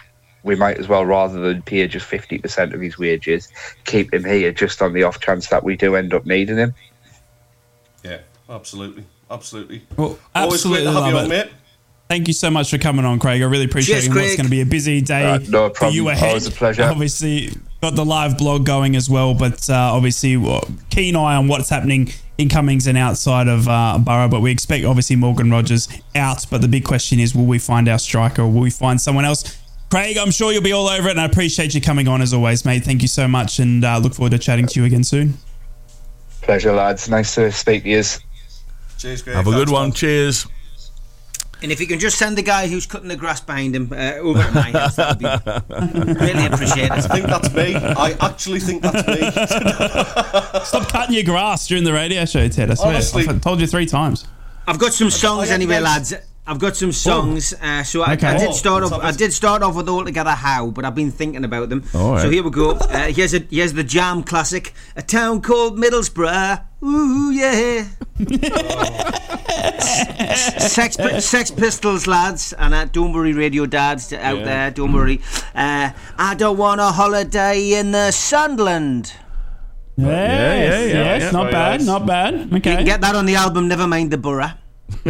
we 0.47 0.55
might 0.55 0.77
as 0.77 0.87
well, 0.87 1.05
rather 1.05 1.39
than 1.39 1.61
pay 1.61 1.87
just 1.87 2.09
50% 2.09 2.73
of 2.73 2.81
his 2.81 2.97
wages, 2.97 3.49
keep 3.85 4.13
him 4.13 4.23
here 4.23 4.51
just 4.51 4.81
on 4.81 4.93
the 4.93 5.03
off 5.03 5.19
chance 5.19 5.47
that 5.47 5.63
we 5.63 5.75
do 5.75 5.95
end 5.95 6.13
up 6.13 6.25
needing 6.25 6.57
him. 6.57 6.73
Yeah, 8.03 8.19
absolutely. 8.49 9.05
Absolutely. 9.29 9.83
Well, 9.97 10.17
absolutely 10.33 10.41
Always 10.41 10.63
great 10.63 10.83
to 10.83 10.91
have 10.91 11.11
you 11.11 11.17
on, 11.19 11.29
mate. 11.29 11.51
Thank 12.09 12.29
you 12.29 12.33
so 12.33 12.49
much 12.49 12.69
for 12.69 12.77
coming 12.77 13.03
on, 13.03 13.19
Craig. 13.19 13.41
I 13.41 13.45
really 13.45 13.65
appreciate 13.65 13.97
it. 13.97 14.15
It's 14.15 14.35
going 14.37 14.45
to 14.45 14.49
be 14.49 14.61
a 14.61 14.65
busy 14.65 15.01
day 15.01 15.25
uh, 15.25 15.39
no 15.49 15.69
for 15.71 15.89
you 15.89 16.07
ahead. 16.07 16.29
Always 16.29 16.47
a 16.47 16.51
pleasure. 16.51 16.83
Obviously, 16.83 17.49
got 17.81 17.95
the 17.95 18.05
live 18.05 18.37
blog 18.37 18.65
going 18.65 18.95
as 18.95 19.09
well, 19.09 19.33
but 19.33 19.69
uh, 19.69 19.73
obviously, 19.73 20.37
well, 20.37 20.63
keen 20.89 21.17
eye 21.17 21.35
on 21.35 21.49
what's 21.49 21.69
happening 21.69 22.09
incomings 22.37 22.87
and 22.87 22.97
outside 22.97 23.49
of 23.49 23.67
uh, 23.67 23.97
Borough. 23.99 24.29
But 24.29 24.39
we 24.39 24.51
expect, 24.51 24.85
obviously, 24.85 25.17
Morgan 25.17 25.51
Rogers 25.51 25.89
out. 26.15 26.45
But 26.49 26.61
the 26.61 26.69
big 26.69 26.85
question 26.85 27.19
is, 27.19 27.35
will 27.35 27.45
we 27.45 27.59
find 27.59 27.89
our 27.89 27.99
striker 27.99 28.43
or 28.43 28.47
will 28.47 28.61
we 28.61 28.69
find 28.69 29.01
someone 29.01 29.25
else? 29.25 29.61
Craig, 29.89 30.17
I'm 30.17 30.31
sure 30.31 30.51
you'll 30.51 30.61
be 30.61 30.73
all 30.73 30.87
over 30.87 31.07
it, 31.07 31.11
and 31.11 31.21
I 31.21 31.25
appreciate 31.25 31.73
you 31.73 31.79
coming 31.79 32.07
on 32.07 32.21
as 32.21 32.33
always, 32.33 32.65
mate. 32.65 32.83
Thank 32.83 33.01
you 33.01 33.07
so 33.07 33.27
much, 33.27 33.59
and 33.59 33.85
uh, 33.85 33.97
look 33.99 34.13
forward 34.13 34.31
to 34.31 34.37
chatting 34.37 34.67
to 34.67 34.79
you 34.79 34.85
again 34.85 35.03
soon. 35.03 35.35
Pleasure, 36.41 36.73
lads. 36.73 37.09
Nice 37.09 37.35
to 37.35 37.51
speak 37.51 37.83
to 37.83 37.89
you. 37.89 38.03
Cheers, 38.97 39.21
Greg. 39.21 39.35
Have 39.35 39.47
a 39.47 39.51
good 39.51 39.69
one. 39.69 39.91
Cheers. 39.93 40.47
And 41.61 41.71
if 41.71 41.79
you 41.79 41.87
can 41.87 41.99
just 41.99 42.19
send 42.19 42.37
the 42.37 42.43
guy 42.43 42.67
who's 42.67 42.85
cutting 42.85 43.07
the 43.07 43.15
grass 43.15 43.41
behind 43.41 43.75
him 43.75 43.91
uh, 43.91 44.13
over 44.19 44.43
to 44.43 44.51
my 44.51 44.71
house, 44.71 44.95
that 44.97 45.19
would 45.19 46.05
be 46.05 46.13
really 46.25 46.45
appreciated. 46.45 46.91
I 46.91 47.01
think 47.01 47.25
that's 47.25 47.51
me. 47.53 47.75
I 47.75 48.15
actually 48.21 48.59
think 48.59 48.83
that's 48.83 49.07
me. 49.07 49.31
Stop 50.65 50.87
cutting 50.89 51.15
your 51.15 51.23
grass 51.23 51.67
during 51.67 51.83
the 51.83 51.93
radio 51.93 52.25
show, 52.25 52.47
Ted. 52.47 52.69
I 52.69 52.75
swear. 52.75 52.89
Honestly, 52.89 53.27
I've 53.27 53.41
told 53.41 53.59
you 53.59 53.65
three 53.65 53.87
times. 53.87 54.25
I've 54.67 54.77
got 54.77 54.93
some 54.93 55.09
songs 55.09 55.49
anyway, 55.49 55.79
lads. 55.79 56.13
I've 56.47 56.59
got 56.59 56.77
some 56.77 56.93
songs. 56.93 57.53
Uh, 57.61 57.83
so 57.83 58.03
I, 58.03 58.13
okay. 58.13 58.27
I, 58.27 58.37
did 58.37 58.53
start 58.53 58.83
off. 58.83 58.93
I 58.93 59.11
did 59.11 59.33
start 59.33 59.63
off 59.63 59.75
with 59.75 59.89
Altogether 59.89 60.31
How, 60.31 60.71
but 60.71 60.85
I've 60.85 60.95
been 60.95 61.11
thinking 61.11 61.43
about 61.43 61.67
them. 61.67 61.83
Right. 61.93 62.21
So 62.21 62.29
here 62.29 62.41
we 62.41 62.51
go. 62.51 62.71
Uh, 62.71 63.07
here's 63.07 63.33
a 63.33 63.39
here's 63.39 63.73
the 63.73 63.83
Jam 63.83 64.23
classic. 64.23 64.73
A 64.95 65.01
town 65.01 65.41
called 65.41 65.77
Middlesbrough. 65.77 66.63
Ooh 66.83 67.31
yeah. 67.31 67.85
Sex 70.59 70.95
Sex 71.25 71.51
Pistols 71.51 72.07
lads 72.07 72.53
and 72.53 72.73
uh, 72.73 72.85
don't 72.85 73.11
worry 73.11 73.33
radio 73.33 73.65
dads 73.65 74.13
out 74.13 74.37
yeah. 74.37 74.45
there. 74.45 74.71
Don't 74.71 74.93
worry. 74.93 75.19
Uh, 75.53 75.91
I 76.17 76.35
don't 76.35 76.57
want 76.57 76.79
a 76.79 76.91
holiday 76.91 77.73
in 77.73 77.91
the 77.91 78.11
Sunderland. 78.11 79.11
Yes, 79.97 80.07
yeah, 80.07 80.85
yeah, 80.85 81.17
yes, 81.17 81.33
not 81.33 81.43
Very 81.43 81.51
bad, 81.53 81.79
nice. 81.79 81.87
not 81.87 82.05
bad. 82.05 82.33
You 82.51 82.57
Okay. 82.57 82.75
can 82.75 82.85
get 82.85 83.01
that 83.01 83.15
on 83.15 83.25
the 83.25 83.35
album 83.35 83.67
Never 83.67 83.87
Mind 83.87 84.11
the 84.11 84.17
Borough. 84.17 84.51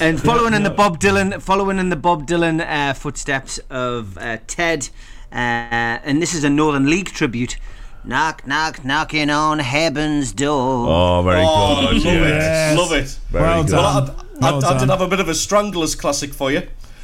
and 0.00 0.20
following 0.20 0.54
in 0.54 0.62
the 0.62 0.72
Bob 0.74 0.98
Dylan, 1.00 1.40
following 1.40 1.78
in 1.78 1.90
the 1.90 1.96
Bob 1.96 2.26
Dylan 2.26 2.60
uh, 2.66 2.94
footsteps 2.94 3.58
of 3.70 4.16
uh, 4.18 4.38
Ted, 4.46 4.88
uh, 5.32 5.34
and 5.34 6.20
this 6.22 6.34
is 6.34 6.44
a 6.44 6.50
Northern 6.50 6.88
League 6.88 7.08
tribute. 7.08 7.56
Knock, 8.04 8.46
knock, 8.46 8.82
knocking 8.84 9.28
on 9.28 9.58
heaven's 9.58 10.32
door. 10.32 10.86
Oh, 10.88 11.22
very 11.22 11.42
Oh, 11.44 11.88
good. 11.92 11.96
love 11.96 12.04
yes. 12.04 12.72
it. 12.72 12.78
Love 12.80 12.92
it. 12.92 13.18
Very 13.30 13.44
Well 13.44 13.62
good. 13.64 13.70
done. 13.72 14.06
Well, 14.06 14.18
I, 14.42 14.48
I, 14.48 14.52
Well 14.52 14.64
I 14.64 14.78
did 14.78 14.88
have 14.88 15.00
a 15.02 15.08
bit 15.08 15.20
of 15.20 15.28
a 15.28 15.34
Stranglers 15.34 15.94
classic 15.94 16.32
for 16.32 16.50
you. 16.50 16.62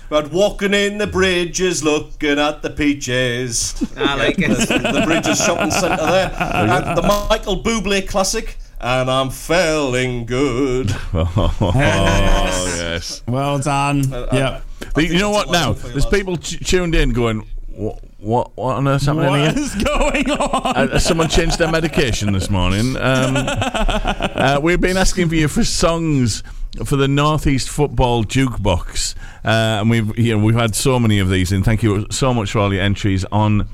About 0.09 0.33
walking 0.33 0.73
in 0.73 0.99
the 0.99 1.07
bridges, 1.07 1.83
looking 1.85 2.39
at 2.39 2.63
the 2.63 2.71
peaches. 2.71 3.75
I 3.97 4.15
like 4.15 4.39
it. 4.39 4.49
the, 4.69 4.79
the 4.79 5.03
Bridges 5.05 5.45
shopping 5.45 5.73
centre 5.73 5.97
there. 5.97 6.33
And 6.39 6.97
the 6.97 7.03
Michael 7.03 7.61
Bublé 7.61 8.07
classic. 8.09 8.57
And 8.81 9.11
I'm 9.11 9.31
feeling 9.31 10.27
good. 10.27 10.95
Oh, 11.15 11.73
yes. 12.79 13.23
Well 13.27 13.59
done. 13.59 14.13
Uh, 14.13 14.29
yep. 14.33 14.65
But 14.95 15.05
you 15.09 15.19
know 15.19 15.31
what 15.31 15.51
now? 15.51 15.71
lesson 15.71 15.75
for 15.83 15.87
you, 15.89 15.93
There's 15.95 16.05
lads. 16.05 16.17
people 16.19 16.37
t- 16.37 16.59
tuned 16.59 16.95
in 16.95 17.11
going, 17.13 17.47
what, 17.69 18.01
what, 18.19 18.53
what 18.57 18.77
on 18.77 18.87
earth's 18.89 19.07
happening 19.07 19.31
What 19.31 19.55
here? 19.55 19.65
is 19.65 19.75
going 19.83 20.31
on? 20.31 20.77
Uh, 20.91 20.99
someone 20.99 21.29
changed 21.29 21.59
their 21.59 21.71
medication 21.71 22.33
this 22.33 22.51
morning? 22.51 22.97
Um, 22.97 23.35
uh, 23.37 24.61
we've 24.63 24.81
been 24.81 24.97
asking 24.97 25.29
for 25.31 25.35
you 25.35 25.49
for 25.49 25.65
songs 25.65 26.43
for 26.85 26.97
the 26.97 27.09
Northeast 27.09 27.69
Football 27.71 28.25
Jukebox, 28.25 29.15
uh, 29.45 29.49
and 29.81 29.89
we've 29.91 30.17
you 30.19 30.37
know 30.37 30.45
we've 30.45 30.55
had 30.55 30.75
so 30.75 30.99
many 30.99 31.19
of 31.19 31.31
these, 31.31 31.51
and 31.53 31.65
thank 31.65 31.83
you 31.83 32.07
so 32.11 32.35
much 32.35 32.53
for 32.53 32.59
all 32.59 32.73
your 32.73 32.83
entries 32.83 33.25
on 33.33 33.67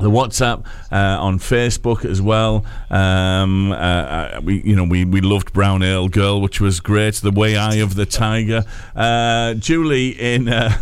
the 0.00 0.10
WhatsApp, 0.10 0.66
uh, 0.90 0.96
on 1.20 1.38
Facebook 1.38 2.04
as 2.04 2.20
well. 2.20 2.64
Um, 2.90 3.72
uh, 3.72 3.74
uh, 3.74 4.40
we, 4.42 4.62
you 4.62 4.74
know, 4.76 4.84
we, 4.84 5.04
we 5.04 5.20
loved 5.20 5.52
Brown 5.52 5.82
Ale 5.82 6.08
Girl, 6.08 6.40
which 6.40 6.60
was 6.60 6.80
great. 6.80 7.14
The 7.16 7.30
Way 7.30 7.56
Eye 7.56 7.76
of 7.76 7.94
the 7.94 8.06
Tiger. 8.06 8.64
Uh, 8.94 9.54
Julie 9.54 10.10
in 10.10 10.48
uh, 10.48 10.76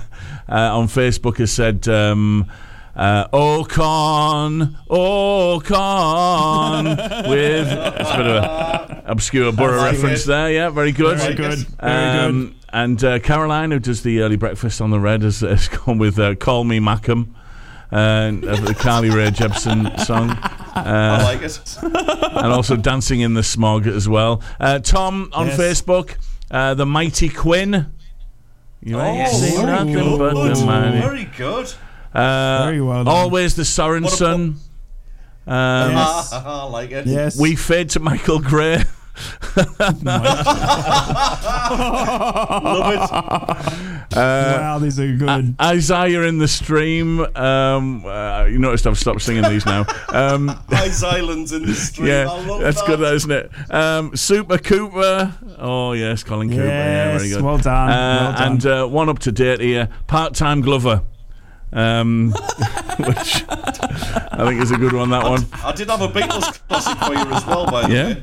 uh, 0.48 0.76
on 0.78 0.88
Facebook 0.88 1.38
has 1.38 1.52
said. 1.52 1.86
Um, 1.88 2.50
uh, 2.96 3.28
oh 3.32 3.64
con, 3.64 4.76
oh 4.90 5.60
con, 5.64 6.84
with 7.28 7.68
it's 7.68 8.10
a 8.10 8.16
bit 8.16 8.26
of 8.26 8.90
an 8.90 9.02
obscure 9.06 9.52
Borough 9.52 9.76
like 9.76 9.92
reference 9.92 10.24
it. 10.24 10.26
there. 10.26 10.50
Yeah, 10.50 10.70
very 10.70 10.90
good. 10.90 11.18
Very 11.18 11.34
good. 11.36 11.58
Very 11.58 12.18
Um, 12.26 12.56
and 12.70 13.02
uh, 13.04 13.20
Caroline, 13.20 13.70
who 13.70 13.78
does 13.78 14.02
the 14.02 14.20
early 14.20 14.34
breakfast 14.34 14.80
on 14.80 14.90
the 14.90 14.98
red, 14.98 15.22
has, 15.22 15.40
has 15.40 15.68
gone 15.68 15.98
with 15.98 16.18
uh, 16.18 16.34
"Call 16.34 16.64
Me 16.64 16.80
Mackem," 16.80 17.28
uh, 17.90 18.30
the 18.32 18.74
Carly 18.78 19.10
Rae 19.10 19.30
Jepsen 19.30 19.98
song, 20.04 20.30
I 20.74 21.22
like 21.22 21.42
it. 21.42 21.58
and 21.82 22.52
also 22.52 22.76
"Dancing 22.76 23.20
in 23.20 23.34
the 23.34 23.42
Smog" 23.42 23.86
as 23.86 24.08
well. 24.08 24.42
Uh, 24.60 24.78
Tom 24.78 25.30
on 25.32 25.46
Yes. 25.48 25.58
Facebook, 25.58 26.16
uh, 26.50 26.74
the 26.74 26.86
Mighty 26.86 27.28
Quinn. 27.28 27.92
You 28.80 29.00
ain't 29.00 29.28
Oh, 29.28 29.32
seen 29.32 29.54
very 29.66 29.66
nothing 29.66 29.92
good. 29.94 30.18
but 30.18 30.54
the 30.54 30.64
mighty. 30.64 31.00
Very 31.00 31.24
good. 31.36 31.72
Uh, 32.14 32.64
Very 32.64 32.80
well 32.80 33.04
done. 33.04 33.14
Always 33.14 33.54
the 33.56 33.64
Sorensen. 33.64 34.54
Um, 35.46 35.92
Yes. 35.92 36.32
I 36.32 36.64
like 36.64 36.90
it. 36.92 37.06
Yes. 37.06 37.38
We 37.38 37.56
fade 37.56 37.90
to 37.90 38.00
Michael 38.00 38.38
Gray. 38.38 38.84
Love 39.56 40.26
it. 42.92 44.16
wow, 44.16 44.78
these 44.80 44.98
are 45.00 45.16
good. 45.16 45.54
Isaiah 45.60 46.22
in 46.22 46.38
the 46.38 46.48
stream. 46.48 47.20
Um, 47.36 48.04
uh, 48.04 48.44
you 48.44 48.58
noticed 48.58 48.86
I've 48.86 48.98
stopped 48.98 49.22
singing 49.22 49.42
these 49.44 49.64
now. 49.66 49.86
Um, 50.08 50.50
Ice 50.70 51.02
Islands 51.02 51.52
in 51.52 51.66
the 51.66 51.74
street. 51.74 52.08
yeah, 52.08 52.26
I 52.30 52.44
love 52.46 52.60
that's 52.60 52.80
that. 52.82 52.86
good, 52.86 53.00
isn't 53.14 53.30
it? 53.30 53.50
Um, 53.70 54.16
Super 54.16 54.58
Cooper. 54.58 55.34
Oh 55.58 55.92
yes, 55.92 56.22
Colin 56.22 56.50
Cooper. 56.50 56.64
Yeah, 56.64 57.16
very 57.16 57.28
Yes, 57.28 57.36
good. 57.36 57.44
well 57.44 57.58
done, 57.58 57.90
Uh, 57.90 57.94
well 57.94 58.32
done. 58.32 58.52
And 58.52 58.66
uh, 58.66 58.86
one 58.86 59.08
up 59.08 59.18
to 59.20 59.32
date 59.32 59.60
here. 59.60 59.88
Part-time 60.06 60.60
Glover. 60.60 61.02
Um, 61.70 62.30
which 62.98 63.44
I 63.50 64.46
think 64.48 64.62
is 64.62 64.70
a 64.70 64.78
good 64.78 64.94
one. 64.94 65.10
That 65.10 65.22
one. 65.24 65.44
I 65.62 65.72
did 65.72 65.90
have 65.90 66.00
a 66.00 66.08
Beatles 66.08 66.66
classic 66.66 66.96
for 66.98 67.12
you 67.12 67.30
as 67.34 67.44
well, 67.46 67.66
by 67.70 67.86
the 67.86 67.94
Yeah. 67.94 68.06
way. 68.14 68.22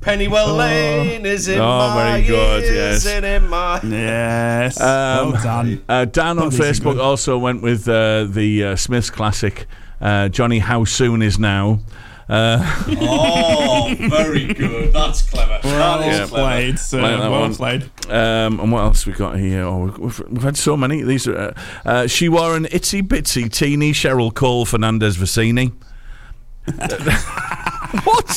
Pennywell 0.00 0.54
Lane 0.54 1.26
is 1.26 1.48
in 1.48 1.58
Oh, 1.58 1.78
my 1.88 2.12
very 2.12 2.22
good, 2.26 2.64
ears 2.64 3.04
yes. 3.04 3.06
and 3.06 3.24
in 3.26 3.48
my. 3.48 3.80
yes. 3.82 4.80
Um, 4.80 5.32
well 5.32 5.42
done. 5.42 5.84
Uh, 5.88 6.04
Dan 6.04 6.38
on 6.38 6.46
Oh, 6.46 6.50
these 6.50 6.60
Facebook 6.60 7.00
also 7.00 7.36
went 7.36 7.62
with 7.62 7.88
uh, 7.88 8.24
the 8.24 8.64
uh, 8.64 8.76
Smiths 8.76 9.10
classic. 9.10 9.66
Uh, 10.00 10.28
Johnny, 10.28 10.60
how 10.60 10.84
soon 10.84 11.20
is 11.20 11.38
now? 11.38 11.80
Uh, 12.28 12.58
Oh, 13.00 13.92
very 13.98 14.46
good. 14.54 14.92
That's 14.92 15.22
clever. 15.28 15.58
Well 15.64 15.98
that 15.98 16.08
is 16.08 16.18
Yeah. 16.20 16.26
played, 16.26 16.78
sir. 16.78 17.00
Like 17.02 17.18
that 17.20 17.30
well 17.30 17.40
one. 17.40 17.54
played. 17.54 17.82
Um, 18.08 18.60
and 18.60 18.70
what 18.70 18.82
else 18.84 19.04
we 19.06 19.12
got 19.14 19.36
here? 19.38 19.62
Oh, 19.64 19.78
we've- 19.86 20.00
we've, 20.00 20.20
we've 20.30 20.42
had 20.42 20.56
so 20.56 20.76
many. 20.76 21.02
These 21.02 21.26
are. 21.26 21.36
Uh, 21.38 21.52
uh, 21.84 22.06
she 22.06 22.28
wore 22.28 22.54
an 22.56 22.66
itsy 22.66 23.02
bitsy 23.02 23.50
teeny 23.50 23.92
Cheryl 23.92 24.32
Cole 24.32 24.64
Fernandez 24.64 25.16
Vicini. 25.16 25.72
what? 28.04 28.28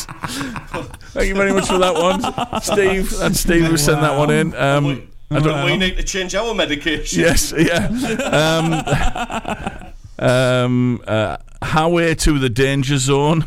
Thank 1.14 1.28
you 1.28 1.36
very 1.36 1.52
much 1.52 1.68
for 1.68 1.78
that 1.78 1.94
one, 1.94 2.62
Steve. 2.62 3.14
And 3.22 3.36
Steve 3.36 3.66
who 3.66 3.78
sent 3.78 4.02
that 4.02 4.18
one 4.18 4.32
in. 4.32 4.56
Um, 4.56 5.12
I 5.30 5.40
don't 5.40 5.66
We 5.66 5.78
need 5.78 5.98
to 5.98 6.04
change 6.04 6.36
our 6.36 6.54
medication. 6.54 7.20
Yes, 7.20 7.54
yeah. 7.58 7.88
Um, 10.20 10.28
um, 10.28 11.04
uh, 11.08 11.38
Highway 11.62 12.16
to 12.16 12.40
the 12.40 12.50
Danger 12.50 12.98
Zone 12.98 13.46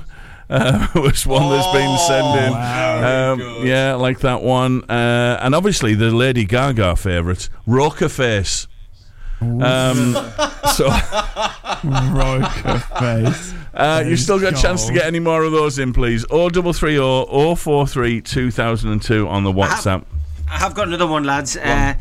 uh, 0.51 0.89
was 0.95 1.27
one 1.27 1.51
that's 1.51 1.73
been 1.73 1.99
sent 1.99 2.27
in. 2.47 2.53
Um, 2.53 3.67
yeah, 3.67 3.95
like 3.95 4.21
that 4.21 4.43
one. 4.43 4.85
Uh, 4.91 5.39
and 5.41 5.55
obviously 5.55 5.95
the 5.95 6.11
Lady 6.11 6.45
Gaga 6.45 6.97
favourite, 6.97 7.49
Roker 7.67 8.09
Face. 8.09 8.67
Um, 9.41 10.15
so 10.75 10.89
Roker 11.85 12.79
face. 12.99 13.55
uh, 13.75 14.05
you've 14.07 14.21
still 14.21 14.39
got 14.41 14.55
a 14.55 14.63
chance 14.63 14.87
to 14.87 14.93
get 14.93 15.07
any 15.07 15.21
more 15.21 15.43
of 15.45 15.53
those 15.53 15.79
in, 15.79 15.93
please. 15.93 16.25
O 16.31 16.49
double 16.49 16.73
three 16.73 16.99
O 16.99 17.25
O 17.29 17.55
four 17.55 17.87
three 17.87 18.21
two 18.21 18.51
thousand 18.51 18.91
and 18.93 19.03
two 19.03 19.29
on 19.29 19.45
the 19.45 19.53
WhatsApp. 19.53 20.05
I 20.51 20.59
have 20.59 20.75
got 20.75 20.89
another 20.89 21.07
one, 21.07 21.25
lads. 21.25 21.57
Uh, 21.57 21.95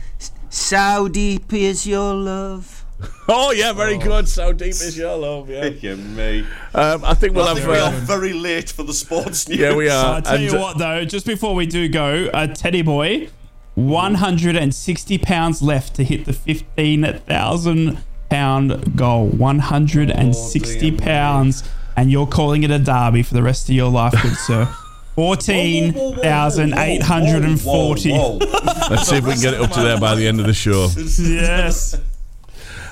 so 0.50 1.08
deep 1.08 1.52
is 1.54 1.86
your 1.88 2.14
love. 2.14 2.80
Oh 3.28 3.52
yeah, 3.52 3.74
very 3.74 3.98
good. 3.98 4.30
So 4.30 4.54
deep 4.54 4.70
is 4.70 4.98
your 4.98 5.18
love. 5.18 5.50
Yeah. 5.50 5.66
You 5.66 5.98
me. 5.98 6.46
Um, 6.74 7.04
I 7.04 7.14
think 7.14 7.36
we'll 7.36 7.44
I 7.46 7.50
have. 7.50 7.58
think 7.58 7.70
we 7.70 7.78
are 7.78 7.88
Uh, 7.94 8.00
very 8.00 8.32
late 8.34 8.70
for 8.70 8.84
the 8.84 8.94
sports 8.94 9.48
news. 9.50 9.60
yeah, 9.60 9.76
we 9.76 9.90
So 9.90 9.96
are. 9.96 10.16
I 10.18 10.22
tell 10.22 10.36
And, 10.36 10.44
you 10.44 10.52
uh, 10.58 10.62
what, 10.62 10.78
though, 10.78 11.04
just 11.04 11.26
before 11.26 11.54
we 11.56 11.66
do 11.66 11.90
go, 11.90 12.30
uh, 12.34 12.48
Teddy 12.48 12.82
Boy, 12.82 13.28
160 13.76 15.18
pounds 15.20 15.62
left 15.62 15.96
to 15.96 16.04
hit 16.04 16.26
the 16.26 16.34
15,000 16.34 17.98
pound 18.30 18.96
goal. 18.98 19.28
160 19.28 20.92
Oh, 20.92 20.98
pounds, 20.98 21.64
and 21.96 22.12
you're 22.12 22.28
calling 22.28 22.64
it 22.64 22.72
a 22.72 22.80
derby 22.80 23.24
for 23.24 23.34
the 23.34 23.44
rest 23.44 23.70
of 23.70 23.76
your 23.76 23.90
life, 23.92 24.14
good 24.22 24.36
sir. 24.38 24.66
Whoa, 25.16 25.26
whoa, 25.26 25.36
whoa, 25.36 25.92
whoa, 25.92 26.12
whoa, 26.12 26.12
whoa, 26.12 26.14
14,840. 26.24 28.12
whoa, 28.12 28.40
whoa. 28.40 28.88
Let's 28.90 29.08
see 29.08 29.18
if 29.18 29.24
we 29.26 29.34
can 29.34 29.42
get 29.42 29.54
it 29.54 29.62
up 29.62 29.70
to 29.74 29.82
there 29.82 30.00
by 30.00 30.16
the 30.16 30.28
end 30.28 30.40
of 30.40 30.48
the 30.48 30.54
show. 30.56 30.88
Yes. 30.98 31.96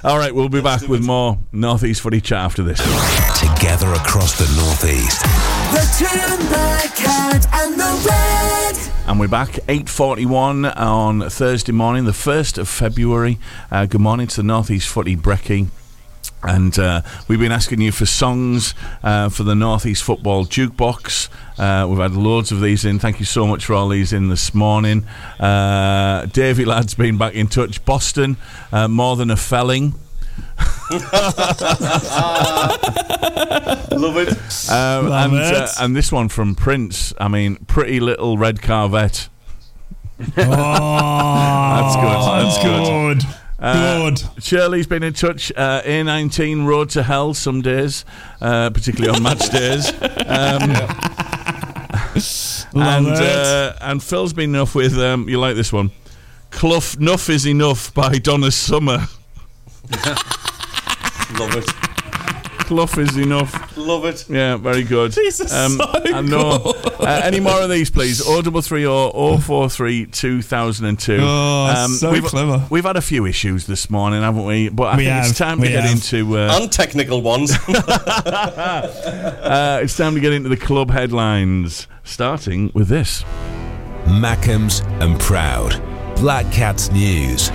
All 0.03 0.17
right, 0.19 0.33
we'll 0.33 0.47
be 0.49 0.61
back 0.61 0.87
with 0.87 1.01
more 1.03 1.39
Northeast 1.51 2.01
Footy 2.01 2.21
chat 2.21 2.37
after 2.37 2.61
this. 2.61 2.77
Together 3.39 3.91
across 3.93 4.37
the 4.37 4.45
Northeast. 4.55 5.21
The 5.73 5.83
Tune 5.97 6.47
Cat 6.95 7.47
and 7.53 7.73
the 7.79 7.91
Red. 8.07 8.90
And 9.11 9.19
we're 9.19 9.27
back 9.27 9.49
8.41 9.67 10.73
on 10.77 11.29
Thursday 11.29 11.73
morning, 11.73 12.05
the 12.05 12.11
1st 12.11 12.57
of 12.57 12.69
February. 12.69 13.39
Uh, 13.69 13.85
good 13.85 13.99
morning 13.99 14.25
to 14.27 14.37
the 14.37 14.43
Northeast 14.43 14.87
Footy 14.87 15.17
Brekkie. 15.17 15.67
And 16.43 16.79
uh, 16.79 17.01
we've 17.27 17.37
been 17.37 17.51
asking 17.51 17.81
you 17.81 17.91
for 17.91 18.05
songs 18.05 18.73
uh, 19.03 19.27
for 19.27 19.43
the 19.43 19.53
Northeast 19.53 20.01
Football 20.03 20.45
Jukebox. 20.45 21.27
Uh, 21.57 21.89
we've 21.89 21.99
had 21.99 22.13
loads 22.13 22.53
of 22.53 22.61
these 22.61 22.85
in. 22.85 22.99
Thank 22.99 23.19
you 23.19 23.25
so 23.25 23.45
much 23.45 23.65
for 23.65 23.73
all 23.73 23.89
these 23.89 24.13
in 24.13 24.29
this 24.29 24.53
morning. 24.53 25.05
Uh, 25.41 26.25
Davy 26.27 26.63
Ladd's 26.63 26.93
been 26.93 27.17
back 27.17 27.33
in 27.33 27.47
touch. 27.47 27.83
Boston, 27.83 28.37
uh, 28.71 28.87
more 28.87 29.17
than 29.17 29.29
a 29.29 29.35
felling. 29.35 29.93
Love 33.91 34.17
it. 34.17 34.29
Um, 34.69 35.09
Love 35.09 35.33
and, 35.33 35.41
it. 35.41 35.55
uh, 35.55 35.67
and 35.79 35.95
this 35.95 36.11
one 36.11 36.29
from 36.29 36.55
Prince. 36.55 37.13
I 37.19 37.27
mean, 37.27 37.55
pretty 37.67 37.99
little 37.99 38.37
red 38.37 38.61
Carvette. 38.61 39.29
Oh, 40.37 41.81
That's 41.81 41.95
good. 41.95 42.21
That's 42.45 42.57
good. 42.63 43.19
good. 43.19 43.35
Uh, 43.59 44.09
Good. 44.09 44.43
Shirley's 44.43 44.85
been 44.87 45.01
in 45.03 45.13
touch. 45.13 45.51
Uh, 45.55 45.81
A19 45.83 46.65
Road 46.67 46.89
to 46.91 47.01
Hell 47.03 47.33
some 47.33 47.61
days, 47.61 48.05
uh, 48.39 48.69
particularly 48.71 49.15
on 49.15 49.23
match 49.23 49.49
days. 49.51 49.89
Um, 50.27 50.73
Love 52.73 52.97
and 53.05 53.07
it. 53.07 53.19
uh, 53.21 53.73
and 53.81 54.01
Phil's 54.03 54.33
been 54.33 54.53
enough 54.55 54.73
with 54.75 54.97
um, 54.97 55.27
you 55.29 55.39
like 55.39 55.55
this 55.55 55.71
one. 55.73 55.91
Clough 56.51 56.81
Nuff 56.99 57.29
is 57.29 57.45
enough 57.47 57.93
by 57.93 58.17
Donna 58.19 58.51
Summer. 58.51 59.07
Love 61.39 61.55
it. 61.55 61.65
Clough 62.65 62.97
is 62.99 63.17
enough. 63.17 63.75
Love 63.75 64.05
it. 64.05 64.29
Yeah, 64.29 64.55
very 64.55 64.83
good. 64.83 65.17
Um, 65.17 65.31
so 65.41 65.83
I 65.93 66.21
know. 66.21 66.59
cool. 66.59 66.75
Uh, 67.05 67.19
any 67.23 67.41
more 67.41 67.59
of 67.61 67.69
these, 67.69 67.89
please? 67.89 68.21
O 68.25 68.41
double 68.41 68.61
three 68.61 68.85
O 68.85 69.11
O 69.13 69.37
four 69.39 69.69
three 69.69 70.05
two 70.05 70.41
thousand 70.41 70.85
and 70.85 70.97
two. 70.97 71.17
Oh, 71.19 71.87
so 71.99 72.11
we've, 72.11 72.23
clever. 72.23 72.65
We've 72.69 72.85
had 72.85 72.95
a 72.95 73.01
few 73.01 73.25
issues 73.25 73.65
this 73.67 73.89
morning, 73.89 74.21
haven't 74.21 74.45
we? 74.45 74.69
But 74.69 74.83
I 74.83 74.95
We 74.97 75.05
think 75.05 75.17
it's 75.25 75.37
have, 75.39 75.47
time 75.49 75.57
to 75.57 75.63
we 75.63 75.69
get 75.69 75.91
into. 75.91 76.37
Uh, 76.37 76.59
And 76.61 76.71
technical 76.71 77.21
ones. 77.21 77.51
uh, 77.67 79.79
it's 79.83 79.97
time 79.97 80.13
to 80.13 80.21
get 80.21 80.31
into 80.31 80.47
the 80.47 80.57
club 80.57 80.91
headlines, 80.91 81.87
starting 82.05 82.71
with 82.73 82.87
this. 82.87 83.23
Mackems 84.05 84.81
and 85.01 85.19
Proud. 85.19 85.81
Black 86.15 86.49
Cats 86.53 86.89
News. 86.91 87.51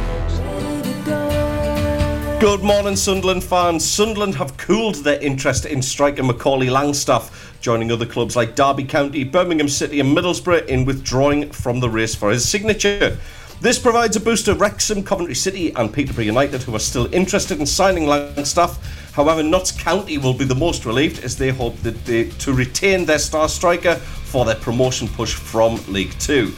Good 2.38 2.62
morning, 2.62 2.96
Sunderland 2.96 3.42
fans. 3.42 3.82
Sunderland 3.82 4.34
have 4.34 4.58
cooled 4.58 4.96
their 4.96 5.18
interest 5.20 5.64
in 5.64 5.80
striker 5.80 6.22
Macaulay 6.22 6.66
Langstaff, 6.66 7.60
joining 7.62 7.90
other 7.90 8.04
clubs 8.04 8.36
like 8.36 8.54
Derby 8.54 8.84
County, 8.84 9.24
Birmingham 9.24 9.70
City, 9.70 10.00
and 10.00 10.14
Middlesbrough 10.14 10.66
in 10.66 10.84
withdrawing 10.84 11.50
from 11.50 11.80
the 11.80 11.88
race 11.88 12.14
for 12.14 12.30
his 12.30 12.46
signature. 12.46 13.16
This 13.62 13.78
provides 13.78 14.16
a 14.16 14.20
boost 14.20 14.44
to 14.44 14.54
Wrexham, 14.54 15.02
Coventry 15.02 15.34
City, 15.34 15.72
and 15.76 15.90
Peterborough 15.90 16.24
United, 16.24 16.62
who 16.62 16.76
are 16.76 16.78
still 16.78 17.12
interested 17.14 17.58
in 17.58 17.64
signing 17.64 18.04
Langstaff. 18.04 18.82
However, 19.14 19.42
Notts 19.42 19.72
County 19.72 20.18
will 20.18 20.34
be 20.34 20.44
the 20.44 20.54
most 20.54 20.84
relieved 20.84 21.24
as 21.24 21.38
they 21.38 21.48
hope 21.48 21.78
that 21.78 22.04
they, 22.04 22.28
to 22.28 22.52
retain 22.52 23.06
their 23.06 23.18
star 23.18 23.48
striker 23.48 23.94
for 23.94 24.44
their 24.44 24.56
promotion 24.56 25.08
push 25.08 25.34
from 25.34 25.80
League 25.90 26.16
Two. 26.18 26.52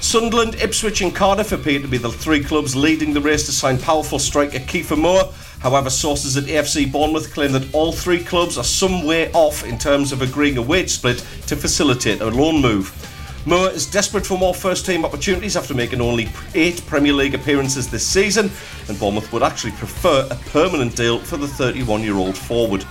Sunderland, 0.00 0.56
Ipswich, 0.56 1.00
and 1.00 1.14
Cardiff 1.14 1.52
appear 1.52 1.80
to 1.80 1.88
be 1.88 1.96
the 1.98 2.10
three 2.10 2.42
clubs 2.44 2.76
leading 2.76 3.14
the 3.14 3.20
race 3.20 3.46
to 3.46 3.52
sign 3.52 3.78
powerful 3.78 4.18
striker 4.18 4.58
Kiefer 4.58 4.96
Moore. 4.96 5.32
However, 5.60 5.88
sources 5.88 6.36
at 6.36 6.44
AFC 6.44 6.90
Bournemouth 6.92 7.32
claim 7.32 7.52
that 7.52 7.74
all 7.74 7.92
three 7.92 8.22
clubs 8.22 8.58
are 8.58 8.64
some 8.64 9.04
way 9.04 9.32
off 9.32 9.64
in 9.64 9.78
terms 9.78 10.12
of 10.12 10.20
agreeing 10.20 10.58
a 10.58 10.62
wage 10.62 10.90
split 10.90 11.18
to 11.46 11.56
facilitate 11.56 12.20
a 12.20 12.26
loan 12.26 12.60
move. 12.60 12.92
Moore 13.46 13.70
is 13.70 13.86
desperate 13.86 14.26
for 14.26 14.36
more 14.36 14.54
first 14.54 14.84
team 14.84 15.04
opportunities 15.04 15.56
after 15.56 15.72
making 15.72 16.00
only 16.00 16.28
eight 16.54 16.84
Premier 16.86 17.12
League 17.12 17.34
appearances 17.34 17.88
this 17.88 18.06
season, 18.06 18.50
and 18.88 18.98
Bournemouth 18.98 19.32
would 19.32 19.42
actually 19.42 19.72
prefer 19.72 20.28
a 20.30 20.34
permanent 20.50 20.94
deal 20.94 21.18
for 21.20 21.36
the 21.36 21.48
31 21.48 22.02
year 22.02 22.16
old 22.16 22.36
forward. 22.36 22.84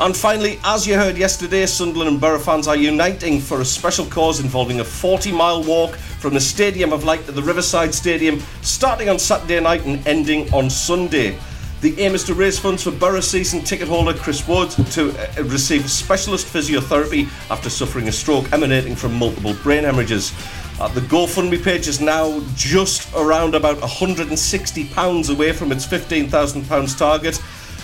And 0.00 0.16
finally, 0.16 0.58
as 0.64 0.88
you 0.88 0.96
heard 0.96 1.16
yesterday, 1.16 1.66
Sunderland 1.66 2.10
and 2.10 2.20
Borough 2.20 2.40
fans 2.40 2.66
are 2.66 2.74
uniting 2.74 3.38
for 3.38 3.60
a 3.60 3.64
special 3.64 4.04
cause 4.06 4.40
involving 4.40 4.80
a 4.80 4.84
40 4.84 5.30
mile 5.30 5.62
walk 5.62 5.94
from 5.94 6.34
the 6.34 6.40
Stadium 6.40 6.92
of 6.92 7.04
Light 7.04 7.24
to 7.26 7.32
the 7.32 7.42
Riverside 7.42 7.94
Stadium, 7.94 8.40
starting 8.60 9.08
on 9.08 9.20
Saturday 9.20 9.60
night 9.60 9.86
and 9.86 10.04
ending 10.04 10.52
on 10.52 10.68
Sunday. 10.68 11.38
The 11.80 12.00
aim 12.00 12.16
is 12.16 12.24
to 12.24 12.34
raise 12.34 12.58
funds 12.58 12.82
for 12.82 12.90
Borough 12.90 13.20
season 13.20 13.60
ticket 13.60 13.86
holder 13.86 14.14
Chris 14.14 14.48
Wood 14.48 14.70
to 14.70 15.10
uh, 15.12 15.44
receive 15.44 15.88
specialist 15.88 16.52
physiotherapy 16.52 17.28
after 17.48 17.70
suffering 17.70 18.08
a 18.08 18.12
stroke 18.12 18.52
emanating 18.52 18.96
from 18.96 19.14
multiple 19.14 19.54
brain 19.62 19.84
hemorrhages. 19.84 20.32
Uh, 20.80 20.88
the 20.88 21.02
GoFundMe 21.02 21.62
page 21.62 21.86
is 21.86 22.00
now 22.00 22.42
just 22.56 23.14
around 23.14 23.54
about 23.54 23.76
£160 23.76 25.30
away 25.30 25.52
from 25.52 25.70
its 25.70 25.86
£15,000 25.86 26.98
target. 26.98 27.40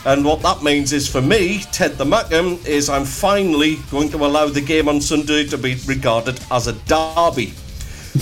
And 0.06 0.24
what 0.24 0.40
that 0.42 0.62
means 0.62 0.92
is 0.92 1.06
for 1.06 1.20
me, 1.20 1.60
Ted 1.72 1.98
the 1.98 2.04
Mackem, 2.04 2.64
is 2.66 2.88
I'm 2.88 3.04
finally 3.04 3.76
going 3.90 4.08
to 4.10 4.16
allow 4.18 4.46
the 4.46 4.60
game 4.60 4.88
on 4.88 5.00
Sunday 5.00 5.44
to 5.46 5.58
be 5.58 5.76
regarded 5.86 6.40
as 6.50 6.66
a 6.66 6.72
derby. 6.72 7.52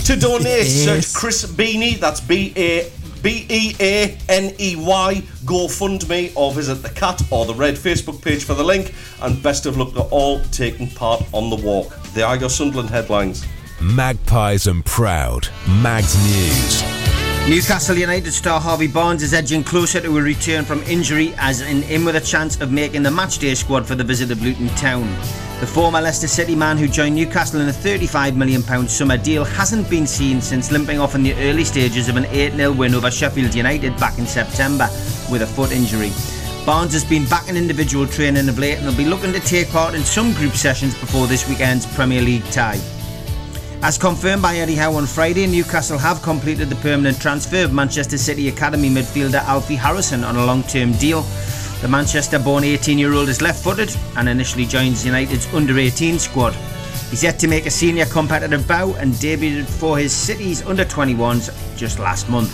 To 0.05 0.15
donate, 0.15 0.67
search 0.67 1.13
Chris 1.13 1.45
Beaney, 1.45 1.97
that's 1.97 2.19
B 2.19 2.53
A 2.57 2.91
B 3.23 3.45
E 3.49 3.75
A 3.79 4.17
N 4.27 4.53
E 4.59 4.75
Y, 4.75 5.23
GoFundMe, 5.45 6.31
or 6.35 6.51
visit 6.51 6.75
the 6.75 6.89
Cat 6.89 7.21
or 7.31 7.45
the 7.45 7.55
Red 7.55 7.75
Facebook 7.75 8.21
page 8.21 8.43
for 8.43 8.53
the 8.53 8.63
link. 8.63 8.93
And 9.21 9.41
best 9.41 9.65
of 9.65 9.77
luck 9.77 9.93
to 9.93 10.01
all 10.03 10.41
taking 10.51 10.89
part 10.89 11.23
on 11.33 11.49
the 11.49 11.55
walk. 11.55 12.01
They 12.13 12.23
are 12.23 12.35
your 12.35 12.49
Sunderland 12.49 12.89
headlines. 12.89 13.45
Magpies 13.81 14.67
and 14.67 14.85
Proud. 14.85 15.47
Mags 15.67 16.15
News. 16.27 16.98
Newcastle 17.47 17.97
United 17.97 18.31
star 18.31 18.59
Harvey 18.61 18.87
Barnes 18.87 19.23
is 19.23 19.33
edging 19.33 19.63
closer 19.63 19.99
to 20.01 20.17
a 20.17 20.21
return 20.21 20.65
from 20.65 20.83
injury 20.83 21.33
as 21.37 21.61
in, 21.61 21.81
in 21.83 22.05
with 22.05 22.15
a 22.15 22.21
chance 22.21 22.61
of 22.61 22.71
making 22.71 23.01
the 23.01 23.09
matchday 23.09 23.55
squad 23.55 23.87
for 23.87 23.95
the 23.95 24.03
visit 24.03 24.29
of 24.29 24.41
Luton 24.43 24.67
Town. 24.69 25.07
The 25.59 25.65
former 25.65 25.99
Leicester 25.99 26.27
City 26.27 26.55
man 26.55 26.77
who 26.77 26.87
joined 26.87 27.15
Newcastle 27.15 27.59
in 27.61 27.69
a 27.69 27.71
£35 27.71 28.35
million 28.35 28.61
summer 28.87 29.17
deal 29.17 29.43
hasn't 29.43 29.89
been 29.89 30.05
seen 30.05 30.41
since 30.41 30.71
limping 30.71 30.99
off 30.99 31.15
in 31.15 31.23
the 31.23 31.33
early 31.35 31.63
stages 31.63 32.07
of 32.07 32.17
an 32.17 32.25
8 32.25 32.53
0 32.53 32.71
win 32.73 32.93
over 32.93 33.09
Sheffield 33.09 33.55
United 33.55 33.97
back 33.97 34.19
in 34.19 34.27
September 34.27 34.87
with 35.31 35.41
a 35.41 35.47
foot 35.47 35.71
injury. 35.71 36.11
Barnes 36.65 36.93
has 36.93 37.03
been 37.03 37.25
back 37.25 37.49
in 37.49 37.57
individual 37.57 38.05
training 38.05 38.47
of 38.47 38.59
late 38.59 38.77
and 38.77 38.85
will 38.85 38.95
be 38.95 39.05
looking 39.05 39.33
to 39.33 39.39
take 39.39 39.69
part 39.69 39.95
in 39.95 40.03
some 40.03 40.33
group 40.33 40.53
sessions 40.53 40.93
before 40.99 41.25
this 41.25 41.49
weekend's 41.49 41.87
Premier 41.95 42.21
League 42.21 42.45
tie. 42.51 42.79
As 43.81 43.97
confirmed 43.97 44.41
by 44.41 44.57
Eddie 44.57 44.75
Howe 44.75 44.95
on 44.95 45.05
Friday, 45.05 45.47
Newcastle 45.47 45.97
have 45.97 46.21
completed 46.21 46.67
the 46.69 46.75
permanent 46.77 47.19
transfer 47.21 47.63
of 47.63 47.71
Manchester 47.71 48.17
City 48.17 48.49
Academy 48.49 48.89
midfielder 48.89 49.41
Alfie 49.45 49.77
Harrison 49.77 50.25
on 50.25 50.35
a 50.35 50.45
long 50.45 50.63
term 50.63 50.91
deal. 50.93 51.21
The 51.81 51.87
Manchester 51.87 52.39
born 52.39 52.65
18 52.65 52.99
year 52.99 53.13
old 53.13 53.29
is 53.29 53.41
left 53.41 53.63
footed 53.63 53.95
and 54.17 54.27
initially 54.27 54.65
joins 54.65 55.05
United's 55.05 55.51
under 55.53 55.79
18 55.79 56.19
squad. 56.19 56.53
He's 57.09 57.23
yet 57.23 57.39
to 57.39 57.47
make 57.47 57.67
a 57.67 57.71
senior 57.71 58.05
competitive 58.05 58.67
bow 58.67 58.95
and 58.95 59.13
debuted 59.13 59.65
for 59.65 59.97
his 59.97 60.11
City's 60.11 60.61
under 60.65 60.83
21s 60.83 61.49
just 61.77 61.99
last 61.99 62.29
month. 62.29 62.53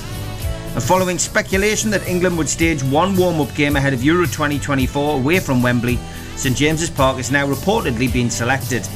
And 0.76 0.84
following 0.84 1.18
speculation 1.18 1.89
that 1.89 2.07
England 2.07 2.38
would 2.38 2.49
stage 2.49 2.84
one 2.84 3.15
warm 3.15 3.41
up 3.41 3.53
game 3.56 3.76
ahead 3.76 3.93
of 3.93 4.03
Euro 4.03 4.26
2024 4.26 5.15
away 5.15 5.39
from 5.39 5.64
Wembley, 5.64 5.97
St 6.35 6.56
James's 6.56 6.91
Park 6.91 7.18
has 7.18 7.31
now 7.31 7.47
reportedly 7.47 8.14
been 8.14 8.30
selected. 8.30 8.88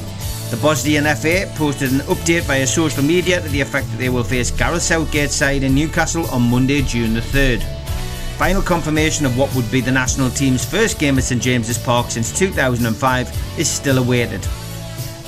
The 0.50 0.56
Bosnian 0.56 1.04
FA 1.14 1.48
posted 1.54 1.92
an 1.92 2.00
update 2.00 2.42
via 2.42 2.66
social 2.66 3.04
media 3.04 3.40
to 3.40 3.48
the 3.50 3.60
effect 3.60 3.88
that 3.88 3.98
they 3.98 4.08
will 4.08 4.24
face 4.24 4.50
Gareth 4.50 4.82
Southgate's 4.82 5.32
side 5.32 5.62
in 5.62 5.76
Newcastle 5.76 6.26
on 6.26 6.50
Monday, 6.50 6.82
June 6.82 7.14
the 7.14 7.20
3rd. 7.20 7.62
Final 8.36 8.60
confirmation 8.60 9.24
of 9.24 9.38
what 9.38 9.54
would 9.54 9.70
be 9.70 9.80
the 9.80 9.92
national 9.92 10.28
team's 10.28 10.64
first 10.64 10.98
game 10.98 11.18
at 11.18 11.22
St 11.22 11.40
James's 11.40 11.78
Park 11.78 12.10
since 12.10 12.36
2005 12.36 13.58
is 13.60 13.70
still 13.70 13.98
awaited. 13.98 14.44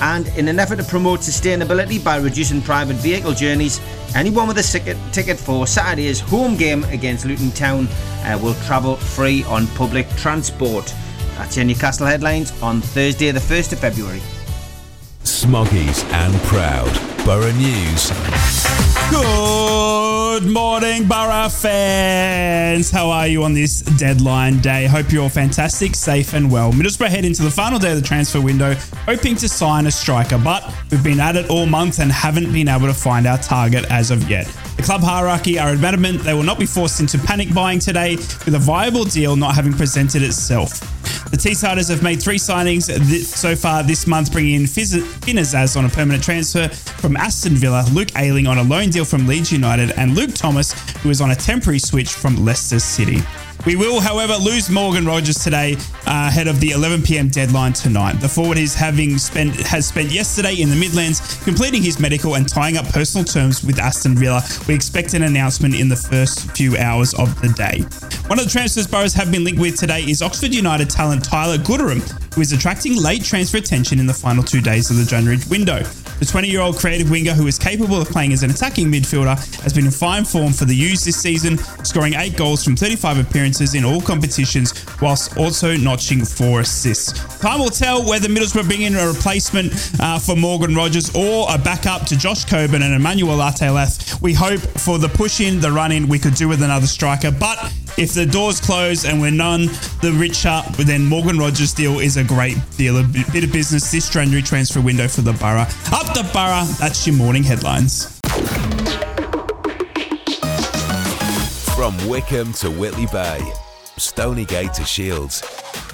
And 0.01 0.27
in 0.37 0.49
an 0.49 0.59
effort 0.59 0.75
to 0.75 0.83
promote 0.83 1.21
sustainability 1.21 2.03
by 2.03 2.17
reducing 2.17 2.61
private 2.61 2.97
vehicle 2.97 3.31
journeys, 3.31 3.79
anyone 4.15 4.49
with 4.49 4.57
a 4.57 4.97
ticket, 5.13 5.39
for 5.39 5.65
Saturday's 5.65 6.19
home 6.19 6.57
game 6.57 6.83
against 6.85 7.23
Luton 7.23 7.51
Town 7.51 7.87
uh, 8.25 8.37
will 8.43 8.55
travel 8.65 8.97
free 8.97 9.45
on 9.45 9.67
public 9.67 10.09
transport. 10.17 10.93
That's 11.37 11.55
your 11.55 11.63
Newcastle 11.63 12.07
headlines 12.07 12.51
on 12.61 12.81
Thursday, 12.81 13.31
the 13.31 13.39
1st 13.39 13.71
of 13.71 13.79
February. 13.79 14.21
Smoggies 15.23 16.03
and 16.11 16.33
Proud. 16.43 16.91
Borough 17.25 17.53
News. 17.53 18.11
Good 19.09 20.51
morning, 20.51 21.07
Borough 21.07 21.47
fans. 21.47 22.91
How 22.91 23.09
are 23.09 23.27
you 23.27 23.43
on 23.43 23.53
this 23.53 23.81
deadline 23.81 24.59
day? 24.59 24.85
Hope 24.85 25.13
you're 25.13 25.23
all 25.23 25.29
fantastic, 25.29 25.95
safe, 25.95 26.33
and 26.33 26.51
well. 26.51 26.73
Middlesbrough 26.73 27.07
head 27.07 27.23
into 27.23 27.41
the 27.41 27.51
final 27.51 27.79
day 27.79 27.91
of 27.91 28.01
the 28.01 28.05
transfer 28.05 28.41
window, 28.41 28.73
hoping 29.05 29.37
to 29.37 29.47
sign 29.47 29.85
a 29.85 29.91
striker, 29.91 30.37
but 30.37 30.69
we've 30.91 31.03
been 31.03 31.21
at 31.21 31.37
it 31.37 31.49
all 31.49 31.65
month 31.65 31.99
and 31.99 32.11
haven't 32.11 32.51
been 32.51 32.67
able 32.67 32.87
to 32.87 32.93
find 32.93 33.25
our 33.25 33.37
target 33.37 33.85
as 33.89 34.11
of 34.11 34.29
yet. 34.29 34.45
The 34.75 34.83
club 34.83 35.01
hierarchy 35.01 35.57
are 35.57 35.69
adamant 35.69 36.23
they 36.23 36.33
will 36.33 36.43
not 36.43 36.59
be 36.59 36.65
forced 36.65 36.99
into 36.99 37.17
panic 37.17 37.53
buying 37.53 37.79
today, 37.79 38.17
with 38.17 38.55
a 38.55 38.59
viable 38.59 39.05
deal 39.05 39.37
not 39.37 39.55
having 39.55 39.71
presented 39.71 40.21
itself. 40.21 40.81
The 41.33 41.39
Teessiders 41.49 41.89
have 41.89 42.03
made 42.03 42.21
three 42.21 42.37
signings 42.37 42.85
th- 42.85 43.23
so 43.23 43.55
far 43.55 43.81
this 43.81 44.05
month, 44.05 44.31
bringing 44.31 44.53
in 44.53 44.67
Fiz- 44.67 45.03
Finn 45.23 45.37
Azaz 45.37 45.75
on 45.75 45.83
a 45.83 45.89
permanent 45.89 46.23
transfer 46.23 46.69
from 46.69 47.17
Aston 47.17 47.55
Villa, 47.55 47.83
Luke 47.91 48.09
Ayling 48.15 48.45
on 48.45 48.59
a 48.59 48.63
loan 48.63 48.91
deal 48.91 49.03
from 49.03 49.25
Leeds 49.25 49.51
United, 49.51 49.97
and 49.97 50.13
Luke 50.13 50.35
Thomas, 50.35 50.73
who 50.99 51.09
is 51.09 51.21
on 51.21 51.31
a 51.31 51.35
temporary 51.35 51.79
switch 51.79 52.11
from 52.11 52.45
Leicester 52.45 52.77
City. 52.77 53.17
We 53.65 53.77
will, 53.77 54.01
however, 54.01 54.33
lose 54.35 54.69
Morgan 54.69 55.05
Rogers 55.05 55.37
today 55.41 55.75
uh, 56.05 56.27
ahead 56.27 56.49
of 56.49 56.59
the 56.59 56.71
11 56.71 57.01
p.m. 57.01 57.29
deadline 57.29 57.71
tonight. 57.71 58.13
The 58.19 58.27
forward 58.27 58.57
is 58.57 58.75
having 58.75 59.17
spent 59.17 59.55
has 59.55 59.87
spent 59.87 60.11
yesterday 60.11 60.55
in 60.61 60.69
the 60.69 60.75
Midlands 60.75 61.41
completing 61.45 61.81
his 61.81 61.97
medical 61.97 62.35
and 62.35 62.47
tying 62.47 62.75
up 62.75 62.85
personal 62.89 63.23
terms 63.23 63.63
with 63.63 63.79
Aston 63.79 64.15
Villa. 64.15 64.41
We 64.67 64.73
expect 64.73 65.13
an 65.13 65.23
announcement 65.23 65.75
in 65.75 65.87
the 65.87 65.95
first 65.95 66.51
few 66.57 66.75
hours 66.75 67.13
of 67.13 67.39
the 67.39 67.49
day. 67.49 67.79
One 68.27 68.37
of 68.37 68.43
the 68.43 68.51
transfers 68.51 68.85
Boroughs 68.85 69.13
have 69.13 69.31
been 69.31 69.45
linked 69.45 69.61
with 69.61 69.79
today 69.79 70.01
is 70.01 70.21
Oxford 70.21 70.53
United 70.53 70.89
talent 70.89 71.23
Tyler 71.23 71.57
Goodrham, 71.57 72.01
who 72.35 72.41
is 72.41 72.51
attracting 72.51 73.01
late 73.01 73.23
transfer 73.23 73.57
attention 73.57 73.97
in 73.97 74.07
the 74.07 74.13
final 74.13 74.43
two 74.43 74.59
days 74.59 74.91
of 74.91 74.97
the 74.97 75.05
January 75.05 75.39
window. 75.49 75.83
The 76.23 76.31
20 76.31 76.47
year 76.47 76.61
old 76.61 76.77
creative 76.77 77.11
winger, 77.11 77.33
who 77.33 77.47
is 77.47 77.59
capable 77.59 77.99
of 77.99 78.07
playing 78.07 78.31
as 78.31 78.43
an 78.43 78.49
attacking 78.49 78.89
midfielder, 78.89 79.35
has 79.61 79.73
been 79.73 79.83
in 79.83 79.91
fine 79.91 80.23
form 80.23 80.53
for 80.53 80.63
the 80.63 80.73
U's 80.73 81.03
this 81.03 81.17
season, 81.17 81.57
scoring 81.83 82.13
eight 82.13 82.37
goals 82.37 82.63
from 82.63 82.77
35 82.77 83.17
appearances 83.17 83.75
in 83.75 83.83
all 83.83 83.99
competitions, 83.99 84.85
whilst 85.01 85.35
also 85.35 85.75
notching 85.75 86.23
four 86.23 86.61
assists. 86.61 87.11
Time 87.39 87.59
will 87.59 87.69
tell 87.69 88.07
whether 88.07 88.29
Middlesbrough 88.29 88.69
bring 88.69 88.83
in 88.83 88.95
a 88.95 89.05
replacement 89.05 89.73
uh, 89.99 90.17
for 90.17 90.37
Morgan 90.37 90.73
Rogers 90.73 91.13
or 91.13 91.53
a 91.53 91.57
backup 91.57 92.05
to 92.05 92.17
Josh 92.17 92.45
Coburn 92.45 92.83
and 92.83 92.93
Emmanuel 92.93 93.35
Latte 93.35 93.69
Lath. 93.69 94.21
We 94.21 94.33
hope 94.33 94.61
for 94.79 94.97
the 94.97 95.09
push 95.09 95.41
in, 95.41 95.59
the 95.59 95.73
run 95.73 95.91
in, 95.91 96.07
we 96.07 96.19
could 96.19 96.35
do 96.35 96.47
with 96.47 96.63
another 96.63 96.87
striker, 96.87 97.31
but 97.31 97.69
if 97.97 98.13
the 98.13 98.25
doors 98.25 98.59
close 98.59 99.05
and 99.05 99.21
we're 99.21 99.31
none 99.31 99.67
the 100.01 100.15
richer, 100.17 100.61
then 100.79 101.05
Morgan 101.05 101.37
Rogers 101.37 101.73
deal 101.73 101.99
is 101.99 102.17
a 102.17 102.23
great 102.23 102.57
deal, 102.77 102.97
a 102.97 103.03
bit 103.03 103.43
of 103.43 103.51
business 103.51 103.91
this 103.91 104.09
January 104.09 104.41
transfer 104.41 104.81
window 104.81 105.07
for 105.07 105.21
the 105.21 105.33
Borough. 105.33 105.67
Up 105.91 106.13
the 106.13 106.27
Borough, 106.33 106.65
that's 106.79 107.05
your 107.05 107.15
morning 107.15 107.43
headlines. 107.43 108.19
From 111.75 111.93
Whickham 112.09 112.53
to 112.59 112.69
Whitley 112.71 113.07
Bay, 113.07 113.39
Stonygate 113.97 114.73
to 114.73 114.85
Shields, 114.85 115.41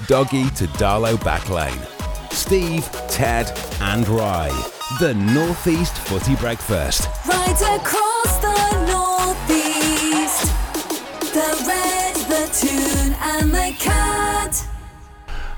Doggy 0.06 0.48
to 0.50 0.66
Darlow 0.78 1.16
Backlane, 1.16 2.32
Steve, 2.32 2.84
Ted, 3.08 3.52
and 3.80 4.06
Rye. 4.08 4.70
The 4.98 5.14
Northeast 5.14 5.96
Footy 5.98 6.34
Breakfast. 6.36 7.08
Right 7.26 7.78
across 7.78 8.38
the 8.38 8.86
northeast. 8.86 9.09
Red, 12.50 12.54
the 12.54 12.66
tune, 12.66 13.14
and 13.20 13.50
the 13.50 13.74
cat. 13.78 14.66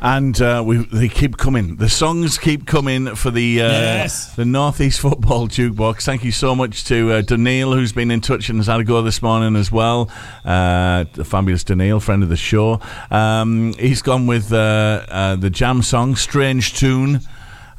And 0.05 0.41
uh, 0.43 0.65
we 0.67 0.79
they 0.79 1.09
keep 1.09 1.37
coming. 1.37 1.77
The 1.77 1.89
songs 1.89 2.37
keep 2.37 2.67
coming 2.67 3.15
for 3.15 3.31
the 3.31 3.63
uh, 3.63 3.69
Yes. 3.69 4.35
the 4.35 4.45
Northeast 4.45 4.99
Football 4.99 5.47
Jukebox. 5.47 6.03
Thank 6.03 6.25
you 6.25 6.33
so 6.33 6.57
much 6.57 6.83
to 6.87 7.13
uh, 7.13 7.21
Daniil, 7.23 7.73
who's 7.73 7.93
been 7.93 8.11
in 8.11 8.21
touch 8.21 8.49
and 8.49 8.59
has 8.59 8.67
had 8.67 8.81
a 8.81 8.85
go 8.85 9.01
this 9.03 9.23
morning 9.23 9.55
as 9.55 9.71
well. 9.71 10.11
Uh, 10.45 11.05
the 11.13 11.25
fabulous 11.25 11.63
Daniil, 11.63 12.01
friend 12.01 12.25
of 12.25 12.29
the 12.31 12.37
show. 12.37 12.81
Um, 13.13 13.75
he's 13.75 14.03
gone 14.03 14.27
with 14.27 14.53
uh, 14.53 15.07
uh, 15.09 15.37
the 15.37 15.51
jam 15.51 15.83
song 15.83 16.17
"Strange 16.17 16.75
Tune," 16.77 17.21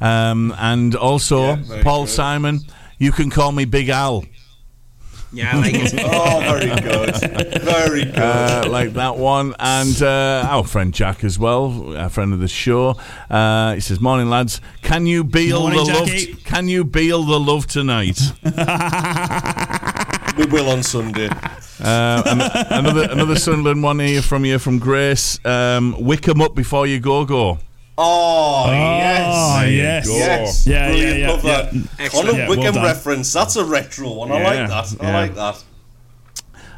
um, 0.00 0.54
and 0.58 0.94
also 0.96 1.56
Yeah, 1.56 1.82
Paul 1.82 2.04
good. 2.04 2.10
Simon. 2.10 2.60
You 2.98 3.12
can 3.12 3.28
call 3.28 3.52
me 3.52 3.66
Big 3.66 3.90
Al. 3.90 4.24
Yeah, 5.34 5.56
I 5.56 5.60
like 5.60 5.74
it. 5.74 5.94
Oh, 6.04 6.40
very 6.40 6.80
good. 6.80 7.62
Very 7.62 8.04
good. 8.04 8.18
uh, 8.18 8.64
like 8.68 8.92
that 8.94 9.16
one, 9.16 9.54
and 9.58 10.00
uh, 10.02 10.46
our 10.48 10.64
friend 10.64 10.94
Jack 10.94 11.24
as 11.24 11.38
well, 11.38 11.94
a 11.96 12.08
friend 12.08 12.32
of 12.32 12.40
the 12.40 12.48
show. 12.48 12.96
Uh, 13.28 13.74
he 13.74 13.80
says, 13.80 14.00
"Morning, 14.00 14.30
lads. 14.30 14.60
Can 14.82 15.06
you 15.06 15.24
Beale 15.24 15.60
Morning, 15.60 15.84
the 15.84 15.92
love? 15.92 16.06
Jackie. 16.06 16.34
Can 16.44 16.68
you 16.68 16.84
Beale 16.84 17.24
the 17.24 17.40
love 17.40 17.66
tonight?" 17.66 18.20
we 20.38 20.46
will 20.46 20.70
on 20.70 20.82
Sunday. 20.82 21.28
Uh, 21.82 22.22
another 22.70 23.08
another 23.10 23.36
Sunderland 23.36 23.82
one 23.82 23.98
here 23.98 24.22
from 24.22 24.44
you 24.44 24.58
from 24.58 24.78
Grace. 24.78 25.44
Um, 25.44 25.96
Wickham 25.98 26.40
up 26.40 26.54
before 26.54 26.86
you 26.86 27.00
go 27.00 27.24
go. 27.24 27.58
Oh, 27.96 28.66
yes. 28.70 29.34
Oh, 29.36 29.64
yes. 29.64 30.08
Yes. 30.08 30.66
Yeah, 30.66 30.74
yeah, 30.74 30.88
Brilliant. 30.88 31.18
yeah, 31.20 31.30
Love 31.30 31.42
that. 31.42 31.74
yeah. 31.74 32.08
Connor 32.08 32.32
Yeah, 32.32 32.48
Wickham 32.48 32.74
done. 32.74 32.84
reference. 32.84 33.32
That's 33.32 33.56
a 33.56 33.64
retro 33.64 34.12
one. 34.12 34.32
I 34.32 34.42
like 34.42 34.68
that. 34.68 34.96
I 35.00 35.06
yeah. 35.06 35.14
like 35.20 35.34
that. 35.36 35.64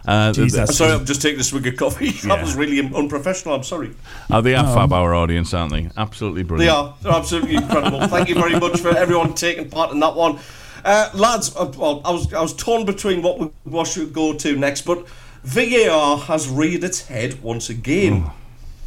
Uh, 0.07 0.33
Jeez, 0.33 0.57
I'm 0.61 0.67
sorry, 0.69 0.93
I'm 0.93 1.05
just 1.05 1.21
taking 1.21 1.41
a 1.41 1.45
swig 1.45 1.67
of 1.67 1.77
coffee. 1.77 2.07
Yeah. 2.23 2.37
That 2.37 2.43
was 2.43 2.55
really 2.55 2.79
unprofessional. 2.79 3.55
I'm 3.57 3.65
sorry. 3.65 3.91
oh, 4.31 4.41
they 4.41 4.55
are 4.55 4.65
fab 4.65 4.93
our 4.93 5.15
audience, 5.15 5.53
aren't 5.53 5.73
they? 5.73 5.91
Absolutely 5.97 6.45
brilliant. 6.45 6.71
They 6.71 6.77
are. 6.77 6.95
They're 7.03 7.13
absolutely 7.13 7.57
incredible. 7.57 8.07
Thank 8.07 8.29
you 8.29 8.37
very 8.37 8.59
much 8.59 8.81
for 8.81 8.97
everyone 8.97 9.35
taking 9.35 9.69
part 9.69 9.91
in 9.93 9.99
that 10.01 10.15
one. 10.15 10.39
Uh, 10.85 11.11
lads, 11.15 11.57
uh, 11.57 11.73
well, 11.77 12.01
I 12.05 12.13
was 12.13 12.33
I 12.33 12.41
was 12.41 12.55
torn 12.55 12.85
between 12.85 13.21
what 13.23 13.41
we 13.41 13.51
what 13.65 13.89
should 13.89 14.13
go 14.13 14.33
to 14.35 14.57
next, 14.57 14.83
but 14.83 15.09
VAR 15.43 16.19
has 16.19 16.49
reared 16.49 16.85
its 16.85 17.09
head 17.09 17.43
once 17.43 17.69
again. 17.69 18.31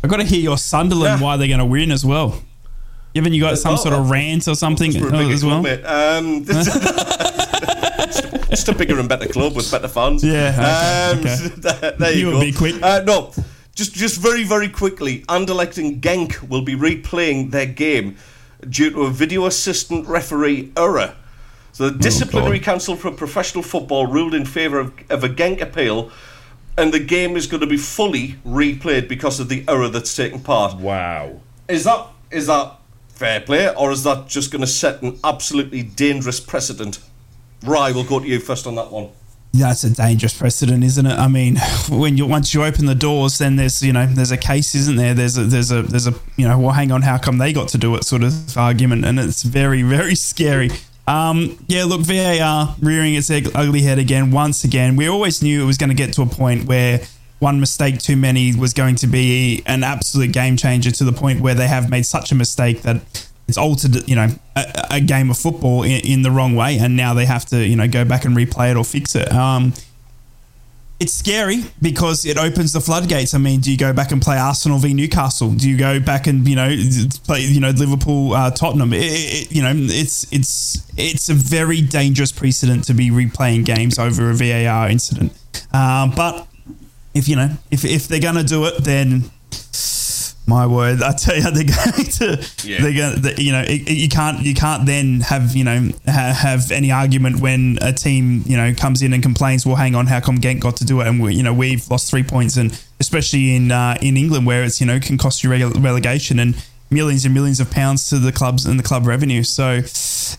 I've 0.03 0.09
got 0.09 0.17
to 0.17 0.23
hear 0.23 0.39
your 0.39 0.57
Sunderland 0.57 1.19
Yeah. 1.19 1.25
why 1.25 1.37
they're 1.37 1.47
going 1.47 1.59
to 1.59 1.65
win 1.65 1.91
as 1.91 2.05
well. 2.05 2.41
Haven't 3.15 3.33
you 3.33 3.41
got 3.41 3.57
some 3.57 3.73
oh, 3.73 3.77
sort 3.77 3.93
of 3.95 4.05
oh. 4.05 4.09
rant 4.11 4.47
or 4.47 4.55
something 4.55 4.95
uh, 4.95 5.17
as 5.29 5.43
well? 5.43 5.61
club. 5.63 5.83
Um, 5.85 6.45
just 8.49 8.69
a 8.69 8.75
bigger 8.75 8.99
and 8.99 9.09
better 9.09 9.27
club 9.27 9.55
with 9.55 9.69
better 9.71 9.87
fans. 9.87 10.23
Yeah, 10.23 11.11
okay, 11.11 11.11
Um, 11.11 11.51
okay. 11.59 11.95
there- 11.97 12.11
you, 12.13 12.27
You 12.27 12.31
go. 12.33 12.39
be 12.39 12.51
quick. 12.51 12.81
Uh, 12.81 13.01
no, 13.05 13.31
just 13.75 13.93
just 13.93 14.19
very 14.21 14.43
very 14.43 14.69
quickly. 14.69 15.21
Anderlecht 15.27 15.77
and 15.77 16.01
Genk 16.01 16.47
will 16.49 16.61
be 16.61 16.75
replaying 16.75 17.51
their 17.51 17.65
game 17.65 18.15
due 18.69 18.91
to 18.91 19.03
a 19.03 19.09
video 19.09 19.45
assistant 19.47 20.07
referee 20.07 20.71
error. 20.77 21.15
So 21.71 21.85
Oh, 21.85 21.89
the 21.89 21.97
disciplinary 21.97 22.59
council 22.59 22.95
for 22.95 23.11
professional 23.11 23.63
football 23.63 24.05
ruled 24.07 24.33
in 24.35 24.45
favour 24.45 24.79
of, 24.79 24.93
of 25.09 25.23
a 25.23 25.29
Genk 25.29 25.61
appeal. 25.61 26.11
And 26.79 26.93
the 26.93 26.99
game 26.99 27.35
is 27.35 27.45
going 27.45 27.59
to 27.59 27.67
be 27.67 27.75
fully 27.75 28.35
replayed 28.47 29.09
because 29.09 29.41
of 29.41 29.49
the 29.49 29.65
error 29.67 29.89
that's 29.89 30.15
taken 30.15 30.39
part. 30.39 30.77
Wow. 30.77 31.41
Is 31.67 31.83
that 31.83 32.07
is 32.31 32.47
that 32.47 32.77
fair 33.09 33.41
play, 33.41 33.73
or 33.75 33.91
is 33.91 34.03
that 34.05 34.29
just 34.29 34.49
going 34.49 34.61
to 34.61 34.67
set 34.67 35.01
an 35.01 35.19
absolutely 35.25 35.83
dangerous 35.83 36.39
precedent? 36.39 36.99
Rye, 37.63 37.91
we'll 37.91 38.05
go 38.05 38.21
to 38.21 38.25
you 38.25 38.39
first 38.39 38.65
on 38.65 38.75
that 38.75 38.91
one. 38.91 39.09
That's 39.51 39.83
a 39.83 39.89
dangerous 39.89 40.37
precedent, 40.37 40.85
isn't 40.85 41.05
it? 41.05 41.19
I 41.19 41.27
mean, 41.27 41.57
when 41.89 42.15
you 42.15 42.25
once 42.25 42.53
you 42.53 42.63
open 42.63 42.85
the 42.85 42.95
doors, 42.95 43.39
then 43.39 43.57
there's 43.57 43.81
you 43.81 43.91
know 43.91 44.05
there's 44.05 44.31
a 44.31 44.37
case, 44.37 44.73
isn't 44.73 44.95
there? 44.95 45.13
There's 45.13 45.37
a 45.37 45.43
there's 45.43 45.71
a 45.71 45.81
there's 45.81 46.07
a 46.07 46.13
you 46.37 46.47
know 46.47 46.57
well, 46.57 46.71
hang 46.71 46.93
on, 46.93 47.01
how 47.01 47.17
come 47.17 47.39
they 47.39 47.51
got 47.51 47.67
to 47.69 47.77
do 47.77 47.93
it? 47.95 48.05
Sort 48.05 48.23
of 48.23 48.57
argument, 48.57 49.03
and 49.03 49.19
it's 49.19 49.43
very 49.43 49.81
very 49.81 50.15
scary. 50.15 50.69
Um, 51.09 51.57
yeah, 51.67 51.85
look, 51.85 52.01
VAR 52.01 52.75
rearing 52.81 53.15
its 53.15 53.31
ugly 53.31 53.81
head 53.81 53.97
again 53.97 54.29
once 54.29 54.63
again. 54.63 54.95
We 54.95 55.07
always 55.07 55.41
knew 55.41 55.63
it 55.63 55.65
was 55.65 55.77
going 55.77 55.89
to 55.89 55.95
get 55.95 56.13
to 56.13 56.21
a 56.21 56.27
point 56.27 56.67
where 56.67 57.01
one 57.39 57.59
mistake 57.59 57.99
too 57.99 58.15
many 58.15 58.55
was 58.55 58.73
going 58.73 58.95
to 58.97 59.07
be 59.07 59.63
an 59.65 59.83
absolute 59.83 60.31
game 60.31 60.55
changer 60.55 60.91
to 60.91 61.03
the 61.03 61.11
point 61.11 61.41
where 61.41 61.55
they 61.55 61.67
have 61.67 61.89
made 61.89 62.05
such 62.05 62.31
a 62.31 62.35
mistake 62.35 62.83
that 62.83 63.01
it's 63.47 63.57
altered, 63.57 64.07
you 64.07 64.15
know, 64.15 64.27
a, 64.55 64.87
a 64.91 65.01
game 65.01 65.31
of 65.31 65.37
football 65.39 65.81
in, 65.81 66.01
in 66.01 66.21
the 66.21 66.29
wrong 66.29 66.55
way, 66.55 66.77
and 66.77 66.95
now 66.95 67.15
they 67.15 67.25
have 67.25 67.45
to, 67.47 67.65
you 67.65 67.75
know, 67.75 67.87
go 67.87 68.05
back 68.05 68.25
and 68.25 68.37
replay 68.37 68.69
it 68.69 68.77
or 68.77 68.83
fix 68.83 69.15
it. 69.15 69.31
Um, 69.33 69.73
it's 70.99 71.13
scary 71.13 71.63
because 71.81 72.25
it 72.25 72.37
opens 72.37 72.73
the 72.73 72.81
floodgates. 72.81 73.33
I 73.33 73.37
mean, 73.37 73.61
do 73.61 73.71
you 73.71 73.77
go 73.77 73.93
back 73.93 74.11
and 74.11 74.21
play 74.21 74.37
Arsenal 74.37 74.79
v 74.79 74.93
Newcastle? 74.93 75.51
Do 75.51 75.69
you 75.69 75.77
go 75.77 75.99
back 75.99 76.27
and 76.27 76.45
you 76.47 76.55
know 76.55 76.75
play 77.23 77.41
you 77.41 77.61
know 77.61 77.69
Liverpool 77.69 78.33
uh, 78.33 78.51
Tottenham? 78.51 78.91
It, 78.93 79.03
it, 79.03 79.51
you 79.51 79.61
know, 79.61 79.71
it's 79.73 80.31
it's 80.31 80.85
it's 80.97 81.29
a 81.29 81.33
very 81.33 81.81
dangerous 81.81 82.33
precedent 82.33 82.83
to 82.85 82.93
be 82.93 83.09
replaying 83.11 83.65
games 83.65 83.97
over 83.97 84.29
a 84.29 84.33
VAR 84.33 84.89
incident. 84.89 85.31
Uh, 85.71 86.13
but 86.13 86.47
if 87.13 87.29
you 87.29 87.35
know 87.37 87.49
if 87.71 87.85
if 87.85 88.07
they're 88.07 88.19
gonna 88.19 88.43
do 88.43 88.65
it, 88.65 88.83
then 88.83 89.31
my 90.49 90.67
word, 90.67 91.01
I 91.01 91.13
tell 91.13 91.35
you, 91.37 91.43
they're 91.43 91.63
going 91.63 92.05
to. 92.19 92.49
Yeah. 92.65 92.81
They're 92.81 92.93
going. 92.93 93.21
To, 93.21 93.41
you 93.41 93.51
know, 93.53 93.61
it, 93.61 93.87
it- 93.87 93.97
you 93.97 94.09
can't. 94.09 94.41
You 94.41 94.53
can't 94.53 94.85
then 94.85 95.21
have 95.21 95.55
you 95.55 95.63
know 95.63 95.89
ha, 96.05 96.33
have 96.33 96.71
any 96.71 96.91
argument 96.91 97.39
when 97.39 97.77
a 97.81 97.93
team 97.93 98.43
you 98.45 98.57
know 98.57 98.73
comes 98.73 99.01
in 99.01 99.13
and 99.13 99.23
complains. 99.23 99.65
Well, 99.65 99.75
hang 99.77 99.95
on, 99.95 100.07
how 100.07 100.19
come 100.19 100.39
Genk 100.39 100.59
got 100.59 100.75
to 100.77 100.85
do 100.85 100.99
it? 101.01 101.07
And 101.07 101.21
we, 101.21 101.35
you 101.35 101.43
know 101.43 101.53
we've 101.53 101.89
lost 101.89 102.09
three 102.09 102.23
points, 102.23 102.57
and 102.57 102.71
especially 102.99 103.55
in 103.55 103.71
uh, 103.71 103.97
in 104.01 104.17
England 104.17 104.45
where 104.45 104.63
it's 104.63 104.81
you 104.81 104.87
know 104.87 104.99
can 104.99 105.17
cost 105.17 105.43
you 105.43 105.49
rele- 105.49 105.81
relegation 105.81 106.39
and 106.39 106.55
millions 106.91 107.23
and 107.23 107.33
millions 107.35 107.59
of 107.59 107.69
pounds 107.69 108.09
to 108.09 108.17
the 108.17 108.31
clubs 108.31 108.65
and 108.65 108.79
the 108.79 108.83
club 108.83 109.05
revenue. 109.05 109.43
So, 109.43 109.81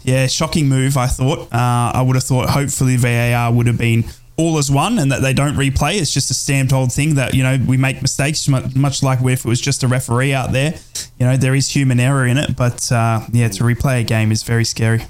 yeah, 0.03 0.27
shocking 0.27 0.69
move. 0.69 0.97
I 0.97 1.07
thought. 1.07 1.41
Uh, 1.53 1.93
I 1.95 2.03
would 2.03 2.17
have 2.17 2.25
thought. 2.25 2.51
Hopefully, 2.51 2.97
VAR 2.97 3.53
would 3.53 3.67
have 3.69 3.79
been 3.79 4.05
all 4.41 4.59
as 4.59 4.71
one 4.71 4.99
and 4.99 5.13
that 5.13 5.23
they 5.23 5.33
don't 5.33 5.55
replay. 5.55 6.01
It's 6.01 6.13
just 6.13 6.31
a 6.31 6.35
stamped 6.35 6.73
old 6.73 6.93
thing 6.93 7.15
that, 7.15 7.35
you 7.35 7.43
know, 7.43 7.59
we 7.67 7.77
make 7.77 8.01
mistakes, 8.03 8.49
much 8.49 9.03
like 9.03 9.21
if 9.23 9.45
it 9.45 9.49
was 9.49 9.61
just 9.61 9.83
a 9.83 9.89
referee 9.89 10.33
out 10.33 10.53
there. 10.53 10.75
You 11.19 11.27
know, 11.27 11.37
there 11.37 11.55
is 11.55 11.69
human 11.69 12.01
error 12.01 12.27
in 12.27 12.39
it, 12.39 12.57
but 12.57 12.91
uh, 12.91 13.27
yeah, 13.33 13.49
to 13.49 13.63
replay 13.63 14.01
a 14.01 14.05
game 14.05 14.33
is 14.33 14.43
very 14.43 14.65
scary. 14.65 15.03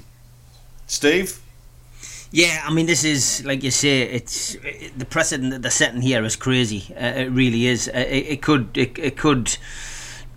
Steve? 0.87 1.39
Yeah, 2.31 2.63
I 2.65 2.73
mean, 2.73 2.85
this 2.85 3.03
is 3.03 3.43
like 3.45 3.61
you 3.61 3.71
say. 3.71 4.03
It's 4.03 4.55
it, 4.55 4.97
the 4.97 5.05
precedent 5.05 5.51
that 5.51 5.61
they're 5.61 5.71
setting 5.71 6.01
here 6.01 6.23
is 6.23 6.37
crazy. 6.37 6.93
Uh, 6.95 7.23
it 7.23 7.31
really 7.31 7.65
is. 7.65 7.89
Uh, 7.89 7.97
it, 7.97 8.25
it 8.27 8.41
could. 8.41 8.77
It, 8.77 8.97
it 8.97 9.17
could. 9.17 9.57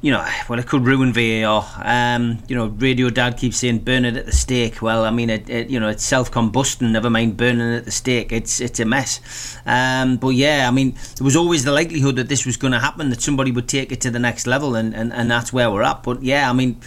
You 0.05 0.11
know, 0.11 0.23
well, 0.51 0.59
it 0.59 0.67
could 0.67 0.85
ruin 0.85 1.15
VAR. 1.15 1.65
Um, 1.83 2.43
you 2.47 2.55
know, 2.55 2.67
Radio 2.67 3.09
Dad 3.09 3.39
keeps 3.39 3.57
saying 3.57 3.79
burn 3.79 4.05
it 4.05 4.19
at 4.19 4.27
the 4.27 4.33
stake. 4.33 4.83
Well, 4.83 5.03
I 5.03 5.11
mean, 5.11 5.31
it, 5.31 5.49
it 5.49 5.71
you 5.71 5.81
know, 5.81 5.89
it's 5.89 6.05
self 6.05 6.31
combusting. 6.31 6.91
Never 6.91 7.09
mind 7.09 7.39
burning 7.39 7.73
it 7.73 7.77
at 7.79 7.85
the 7.87 7.91
stake. 7.91 8.31
It's 8.31 8.61
it's 8.61 8.79
a 8.81 8.85
mess. 8.85 9.57
Um, 9.65 10.19
but 10.19 10.35
yeah, 10.35 10.69
I 10.69 10.73
mean, 10.73 10.95
there 11.17 11.25
was 11.25 11.37
always 11.37 11.65
the 11.65 11.73
likelihood 11.73 12.17
that 12.17 12.29
this 12.29 12.45
was 12.45 12.59
going 12.59 12.73
to 12.73 12.81
happen. 12.81 13.09
That 13.09 13.23
somebody 13.23 13.51
would 13.51 13.67
take 13.67 13.93
it 13.93 14.03
to 14.03 14.11
the 14.11 14.19
next 14.19 14.47
level, 14.47 14.77
and, 14.77 14.95
and, 14.95 15.11
and 15.11 15.31
that's 15.31 15.55
where 15.55 15.71
we're 15.71 15.81
at. 15.81 16.03
But 16.03 16.23
yeah, 16.23 16.51
I 16.51 16.53
mean, 16.53 16.79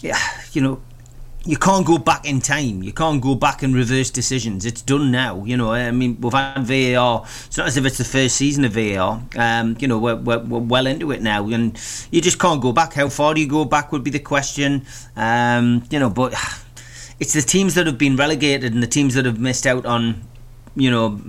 yeah, 0.00 0.18
you 0.54 0.62
know, 0.62 0.80
you 1.44 1.56
can't 1.56 1.86
go 1.86 1.96
back 1.96 2.26
in 2.26 2.40
time. 2.40 2.82
You 2.82 2.92
can't 2.92 3.20
go 3.20 3.34
back 3.34 3.62
and 3.62 3.74
reverse 3.74 4.10
decisions. 4.10 4.66
It's 4.66 4.82
done 4.82 5.10
now. 5.10 5.42
You 5.44 5.56
know, 5.56 5.72
I 5.72 5.90
mean, 5.90 6.20
we've 6.20 6.32
had 6.32 6.62
VAR. 6.64 7.22
It's 7.46 7.56
not 7.56 7.66
as 7.66 7.76
if 7.76 7.86
it's 7.86 7.98
the 7.98 8.04
first 8.04 8.36
season 8.36 8.64
of 8.64 8.72
VAR. 8.72 9.22
Um, 9.36 9.76
you 9.80 9.88
know, 9.88 9.98
we're, 9.98 10.16
we're, 10.16 10.38
we're 10.40 10.58
well 10.58 10.86
into 10.86 11.10
it 11.12 11.22
now, 11.22 11.48
and 11.48 11.78
you 12.10 12.20
just 12.20 12.38
can't 12.38 12.60
go 12.60 12.72
back. 12.72 12.92
How 12.92 13.08
far 13.08 13.34
do 13.34 13.40
you 13.40 13.48
go 13.48 13.64
back 13.64 13.90
would 13.90 14.04
be 14.04 14.10
the 14.10 14.18
question. 14.18 14.84
Um, 15.16 15.82
you 15.90 15.98
know, 15.98 16.10
but 16.10 16.34
it's 17.20 17.32
the 17.32 17.42
teams 17.42 17.74
that 17.74 17.86
have 17.86 17.98
been 17.98 18.16
relegated 18.16 18.74
and 18.74 18.82
the 18.82 18.86
teams 18.86 19.14
that 19.14 19.24
have 19.24 19.38
missed 19.38 19.66
out 19.66 19.86
on 19.86 20.20
you 20.76 20.90
know, 20.90 21.20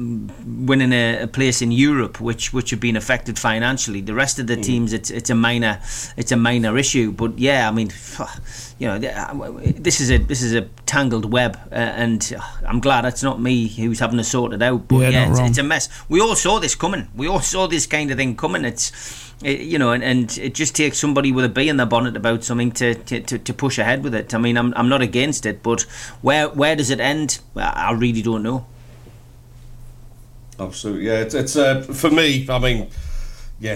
winning 0.46 0.94
a, 0.94 1.24
a, 1.24 1.28
place 1.28 1.62
in 1.62 1.72
Europe, 1.72 2.22
which 2.22 2.54
which 2.54 2.70
have 2.70 2.80
been 2.80 2.96
affected 2.96 3.40
financially. 3.40 4.00
The 4.02 4.14
rest 4.14 4.38
of 4.38 4.48
the 4.48 4.56
mm. 4.56 4.64
teams, 4.64 4.94
it's 4.94 5.10
it's 5.10 5.30
a 5.30 5.36
minor 5.36 5.80
it's 6.16 6.32
a 6.32 6.38
minor 6.38 6.78
issue. 6.78 7.12
But 7.12 7.40
yeah, 7.40 7.68
I 7.68 7.72
mean, 7.72 7.92
you 8.80 8.88
know, 8.88 9.00
this 9.00 10.00
is 10.00 10.12
a 10.12 10.18
this 10.18 10.44
is 10.44 10.54
a 10.54 10.62
tangled 10.86 11.32
web, 11.32 11.58
uh, 11.72 11.76
and 11.76 12.34
I'm 12.68 12.80
glad 12.80 13.06
it's 13.06 13.24
not 13.24 13.42
me 13.42 13.68
who's 13.68 14.00
having 14.00 14.18
to 14.18 14.24
sort 14.24 14.54
it 14.54 14.62
out. 14.62 14.88
But 14.88 15.00
yeah, 15.00 15.10
yeah 15.10 15.32
it's, 15.32 15.40
it's, 15.40 15.58
a 15.58 15.64
mess. 15.64 15.90
We 16.08 16.22
all 16.22 16.36
saw 16.36 16.60
this 16.60 16.76
coming. 16.76 17.08
We 17.16 17.28
all 17.28 17.42
saw 17.42 17.68
this 17.68 17.88
kind 17.88 18.12
of 18.12 18.18
thing 18.18 18.36
coming. 18.36 18.64
It's 18.64 18.92
it, 19.44 19.62
you 19.62 19.80
know, 19.80 19.92
and, 19.92 20.04
and 20.04 20.38
it 20.38 20.54
just 20.54 20.76
takes 20.76 21.00
somebody 21.00 21.32
with 21.32 21.46
a 21.46 21.50
bee 21.50 21.70
in 21.70 21.78
their 21.78 21.86
bonnet 21.88 22.16
about 22.16 22.44
something 22.44 22.72
to, 22.74 22.94
to, 22.94 23.22
to, 23.22 23.40
to 23.40 23.54
push 23.54 23.80
ahead 23.80 24.04
with 24.04 24.14
it. 24.14 24.34
I 24.34 24.38
mean, 24.38 24.58
I'm, 24.58 24.74
I'm 24.76 24.90
not 24.90 25.02
against 25.02 25.46
it, 25.46 25.64
but 25.64 25.82
where 26.22 26.50
where 26.50 26.76
does 26.76 26.90
it 26.90 27.00
end? 27.00 27.40
I 27.56 27.92
really 27.94 28.22
don't 28.22 28.44
know. 28.44 28.68
Absolutely, 30.62 31.08
yeah. 31.08 31.22
It's, 31.22 31.34
it's 31.34 31.56
uh, 31.56 31.82
for 31.82 32.12
me. 32.12 32.46
I 32.48 32.60
mean, 32.60 32.90
yeah, 33.60 33.76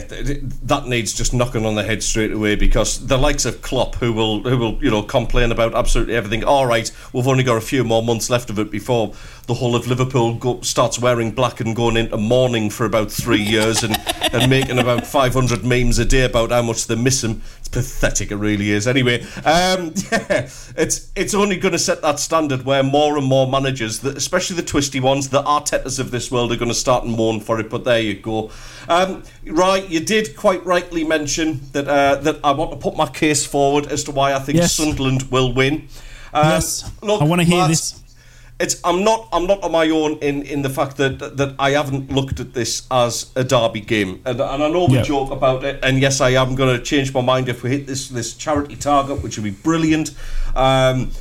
that 0.63 0.87
needs 0.87 1.13
just 1.13 1.33
knocking 1.33 1.65
on 1.65 1.75
the 1.75 1.83
head 1.83 2.01
straight 2.01 2.31
away 2.31 2.55
because 2.55 3.05
the 3.05 3.17
likes 3.17 3.45
of 3.45 3.61
Klopp, 3.61 3.95
who 3.95 4.13
will 4.13 4.41
who 4.41 4.57
will 4.57 4.83
you 4.83 4.89
know 4.89 5.03
complain 5.03 5.51
about 5.51 5.75
absolutely 5.75 6.15
everything. 6.15 6.43
All 6.43 6.65
right, 6.65 6.91
we've 7.13 7.27
only 7.27 7.43
got 7.43 7.57
a 7.57 7.61
few 7.61 7.83
more 7.83 8.01
months 8.01 8.29
left 8.29 8.49
of 8.49 8.57
it 8.59 8.71
before 8.71 9.13
the 9.47 9.53
whole 9.53 9.75
of 9.75 9.87
Liverpool 9.87 10.35
go, 10.35 10.59
starts 10.61 10.99
wearing 10.99 11.31
black 11.31 11.59
and 11.59 11.75
going 11.75 11.97
into 11.97 12.17
mourning 12.17 12.69
for 12.69 12.85
about 12.85 13.11
three 13.11 13.41
years 13.43 13.83
and, 13.83 13.95
and 14.33 14.49
making 14.49 14.79
about 14.79 15.05
500 15.05 15.63
memes 15.63 15.99
a 15.99 16.05
day 16.05 16.25
about 16.25 16.51
how 16.51 16.61
much 16.61 16.87
they 16.87 16.95
miss 16.95 17.23
him. 17.23 17.41
It's 17.59 17.67
pathetic, 17.67 18.31
it 18.31 18.37
really 18.37 18.71
is. 18.71 18.87
Anyway, 18.87 19.21
um, 19.45 19.93
yeah, 20.11 20.49
it's 20.77 21.11
it's 21.15 21.33
only 21.33 21.57
going 21.57 21.73
to 21.73 21.79
set 21.79 22.01
that 22.01 22.19
standard 22.19 22.65
where 22.65 22.83
more 22.83 23.17
and 23.17 23.25
more 23.25 23.47
managers, 23.47 24.03
especially 24.03 24.55
the 24.55 24.63
twisty 24.63 24.99
ones, 24.99 25.29
the 25.29 25.43
Artetas 25.43 25.99
of 25.99 26.11
this 26.11 26.31
world, 26.31 26.51
are 26.51 26.57
going 26.57 26.69
to 26.69 26.75
start 26.75 27.03
and 27.03 27.15
mourn 27.15 27.39
for 27.39 27.59
it. 27.59 27.69
But 27.69 27.83
there 27.83 27.99
you 27.99 28.15
go. 28.15 28.51
Um, 28.87 29.23
right, 29.45 29.87
you 29.89 29.99
did 29.99 30.35
quite 30.35 30.65
rightly 30.65 31.03
mention 31.03 31.61
that 31.71 31.87
uh, 31.87 32.15
that 32.15 32.39
I 32.43 32.51
want 32.51 32.71
to 32.71 32.77
put 32.77 32.95
my 32.95 33.07
case 33.07 33.45
forward 33.45 33.87
as 33.87 34.03
to 34.05 34.11
why 34.11 34.33
I 34.33 34.39
think 34.39 34.57
yes. 34.57 34.73
Sunderland 34.73 35.23
will 35.31 35.53
win. 35.53 35.87
Um, 36.33 36.45
yes, 36.49 36.91
look, 37.01 37.21
I 37.21 37.25
want 37.25 37.41
to 37.41 37.47
hear 37.47 37.67
this. 37.67 38.01
It's 38.57 38.79
I'm 38.85 39.03
not 39.03 39.27
I'm 39.33 39.47
not 39.47 39.61
on 39.63 39.71
my 39.73 39.89
own 39.89 40.17
in, 40.19 40.43
in 40.43 40.61
the 40.61 40.69
fact 40.69 40.95
that 40.97 41.19
that 41.19 41.55
I 41.59 41.71
haven't 41.71 42.09
looked 42.09 42.39
at 42.39 42.53
this 42.53 42.87
as 42.89 43.31
a 43.35 43.43
derby 43.43 43.81
game, 43.81 44.21
and, 44.25 44.39
and 44.39 44.63
I 44.63 44.69
know 44.69 44.85
we 44.85 45.01
joke 45.01 45.31
about 45.31 45.65
it, 45.65 45.83
and 45.83 45.99
yes, 45.99 46.21
I 46.21 46.29
am 46.29 46.55
going 46.55 46.77
to 46.77 46.81
change 46.81 47.13
my 47.13 47.19
mind 47.19 47.49
if 47.49 47.63
we 47.63 47.69
hit 47.71 47.85
this 47.85 48.07
this 48.07 48.33
charity 48.33 48.77
target, 48.77 49.21
which 49.21 49.37
would 49.37 49.43
be 49.43 49.51
brilliant. 49.51 50.11
Um, 50.55 51.11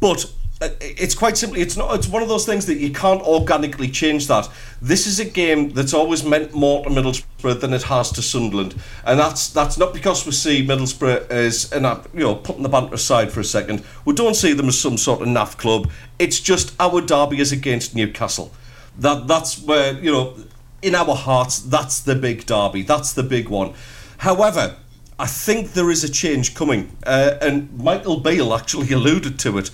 but 0.00 0.32
it's 0.60 1.14
quite 1.14 1.38
simply 1.38 1.62
it's 1.62 1.76
not 1.76 1.94
it's 1.94 2.06
one 2.06 2.22
of 2.22 2.28
those 2.28 2.44
things 2.44 2.66
that 2.66 2.76
you 2.76 2.92
can't 2.92 3.22
organically 3.22 3.88
change 3.88 4.26
that. 4.26 4.48
This 4.82 5.06
is 5.06 5.18
a 5.18 5.24
game 5.24 5.70
that's 5.70 5.94
always 5.94 6.22
meant 6.22 6.52
more 6.52 6.84
to 6.84 6.90
Middlesbrough 6.90 7.60
than 7.60 7.72
it 7.72 7.84
has 7.84 8.10
to 8.12 8.22
Sunderland. 8.22 8.74
And 9.04 9.18
that's 9.18 9.48
that's 9.48 9.78
not 9.78 9.94
because 9.94 10.26
we 10.26 10.32
see 10.32 10.66
Middlesbrough 10.66 11.30
as 11.30 11.72
and 11.72 11.86
you 12.12 12.20
know 12.20 12.34
putting 12.34 12.62
the 12.62 12.68
banter 12.68 12.94
aside 12.94 13.32
for 13.32 13.40
a 13.40 13.44
second. 13.44 13.82
We 14.04 14.14
don't 14.14 14.34
see 14.34 14.52
them 14.52 14.68
as 14.68 14.78
some 14.78 14.98
sort 14.98 15.22
of 15.22 15.28
naff 15.28 15.56
club. 15.56 15.90
It's 16.18 16.40
just 16.40 16.74
our 16.78 17.00
derby 17.00 17.40
is 17.40 17.52
against 17.52 17.94
Newcastle. 17.94 18.52
That 18.98 19.26
that's 19.26 19.62
where 19.62 19.94
you 19.94 20.12
know 20.12 20.36
in 20.82 20.94
our 20.94 21.14
hearts 21.14 21.58
that's 21.60 22.00
the 22.00 22.14
big 22.14 22.44
derby. 22.44 22.82
That's 22.82 23.14
the 23.14 23.22
big 23.22 23.48
one. 23.48 23.72
However 24.18 24.76
I 25.18 25.26
think 25.26 25.74
there 25.74 25.90
is 25.90 26.02
a 26.02 26.08
change 26.08 26.54
coming. 26.54 26.96
Uh, 27.04 27.36
and 27.42 27.70
Michael 27.78 28.20
Beale 28.20 28.54
actually 28.54 28.90
alluded 28.98 29.38
to 29.40 29.58
it 29.58 29.70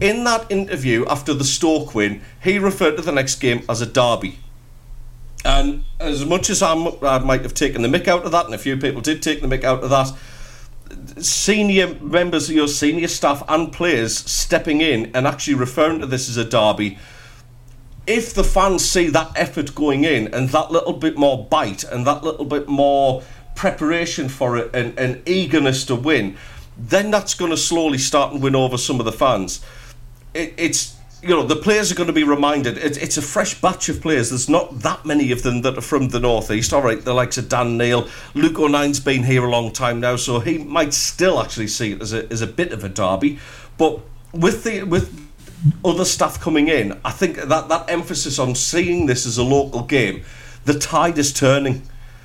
in 0.00 0.24
that 0.24 0.50
interview 0.50 1.04
after 1.06 1.34
the 1.34 1.44
Stoke 1.44 1.94
win, 1.94 2.22
he 2.42 2.58
referred 2.58 2.96
to 2.96 3.02
the 3.02 3.12
next 3.12 3.36
game 3.36 3.62
as 3.68 3.80
a 3.80 3.86
derby. 3.86 4.38
And 5.44 5.84
as 5.98 6.24
much 6.24 6.50
as 6.50 6.62
I'm, 6.62 6.88
i 7.02 7.18
might 7.18 7.42
have 7.42 7.54
taken 7.54 7.82
the 7.82 7.88
mick 7.88 8.08
out 8.08 8.24
of 8.24 8.32
that, 8.32 8.46
and 8.46 8.54
a 8.54 8.58
few 8.58 8.76
people 8.76 9.00
did 9.00 9.22
take 9.22 9.40
the 9.40 9.46
mick 9.46 9.64
out 9.64 9.82
of 9.82 9.90
that, 9.90 10.12
senior 11.22 11.94
members 12.00 12.48
of 12.48 12.54
your 12.54 12.68
senior 12.68 13.08
staff 13.08 13.42
and 13.48 13.72
players 13.72 14.16
stepping 14.18 14.80
in 14.80 15.10
and 15.14 15.26
actually 15.26 15.54
referring 15.54 16.00
to 16.00 16.06
this 16.06 16.28
as 16.28 16.36
a 16.36 16.44
derby. 16.44 16.98
If 18.06 18.34
the 18.34 18.44
fans 18.44 18.88
see 18.88 19.08
that 19.08 19.30
effort 19.36 19.74
going 19.74 20.04
in 20.04 20.34
and 20.34 20.48
that 20.48 20.70
little 20.72 20.94
bit 20.94 21.16
more 21.16 21.46
bite 21.46 21.84
and 21.84 22.06
that 22.06 22.24
little 22.24 22.44
bit 22.44 22.68
more 22.68 23.22
preparation 23.54 24.28
for 24.28 24.56
it 24.56 24.74
and, 24.74 24.98
and 24.98 25.22
eagerness 25.28 25.84
to 25.86 25.94
win, 25.94 26.36
then 26.76 27.10
that's 27.10 27.34
going 27.34 27.50
to 27.50 27.56
slowly 27.56 27.98
start 27.98 28.32
and 28.32 28.42
win 28.42 28.56
over 28.56 28.78
some 28.78 28.98
of 28.98 29.04
the 29.04 29.12
fans 29.12 29.64
it, 30.34 30.54
it's 30.56 30.96
you 31.22 31.28
know 31.28 31.46
the 31.46 31.56
players 31.56 31.92
are 31.92 31.94
going 31.94 32.06
to 32.06 32.12
be 32.12 32.24
reminded 32.24 32.78
it, 32.78 32.96
it's 32.96 33.16
a 33.16 33.22
fresh 33.22 33.60
batch 33.60 33.88
of 33.88 34.00
players. 34.00 34.30
There's 34.30 34.48
not 34.48 34.80
that 34.80 35.04
many 35.04 35.32
of 35.32 35.42
them 35.42 35.62
that 35.62 35.76
are 35.76 35.82
from 35.82 36.08
the 36.08 36.20
northeast. 36.20 36.72
All 36.72 36.82
right 36.82 37.02
the 37.02 37.14
likes 37.14 37.38
of 37.38 37.48
dan 37.48 37.76
neil. 37.76 38.08
Luke 38.34 38.58
O'Nien's 38.58 39.00
been 39.00 39.24
here 39.24 39.44
a 39.44 39.50
long 39.50 39.72
time 39.72 40.00
now 40.00 40.16
so 40.16 40.40
he 40.40 40.58
might 40.58 40.94
still 40.94 41.40
actually 41.40 41.68
see 41.68 41.92
it 41.92 42.02
as 42.02 42.12
a, 42.12 42.30
as 42.32 42.40
a 42.42 42.46
bit 42.46 42.72
of 42.72 42.84
a 42.84 42.88
derby. 42.88 43.38
But 43.76 44.00
with 44.32 44.64
the 44.64 44.84
with 44.84 45.28
other 45.84 46.06
staff 46.06 46.40
coming 46.40 46.68
in 46.68 46.98
i 47.04 47.10
think 47.10 47.36
that 47.36 47.68
that 47.68 47.84
emphasis 47.90 48.38
on 48.38 48.54
seeing 48.54 49.04
this 49.04 49.26
as 49.26 49.36
a 49.36 49.42
local 49.42 49.82
game 49.82 50.24
the 50.64 50.78
tide 50.78 51.18
is 51.18 51.32
turning. 51.32 51.82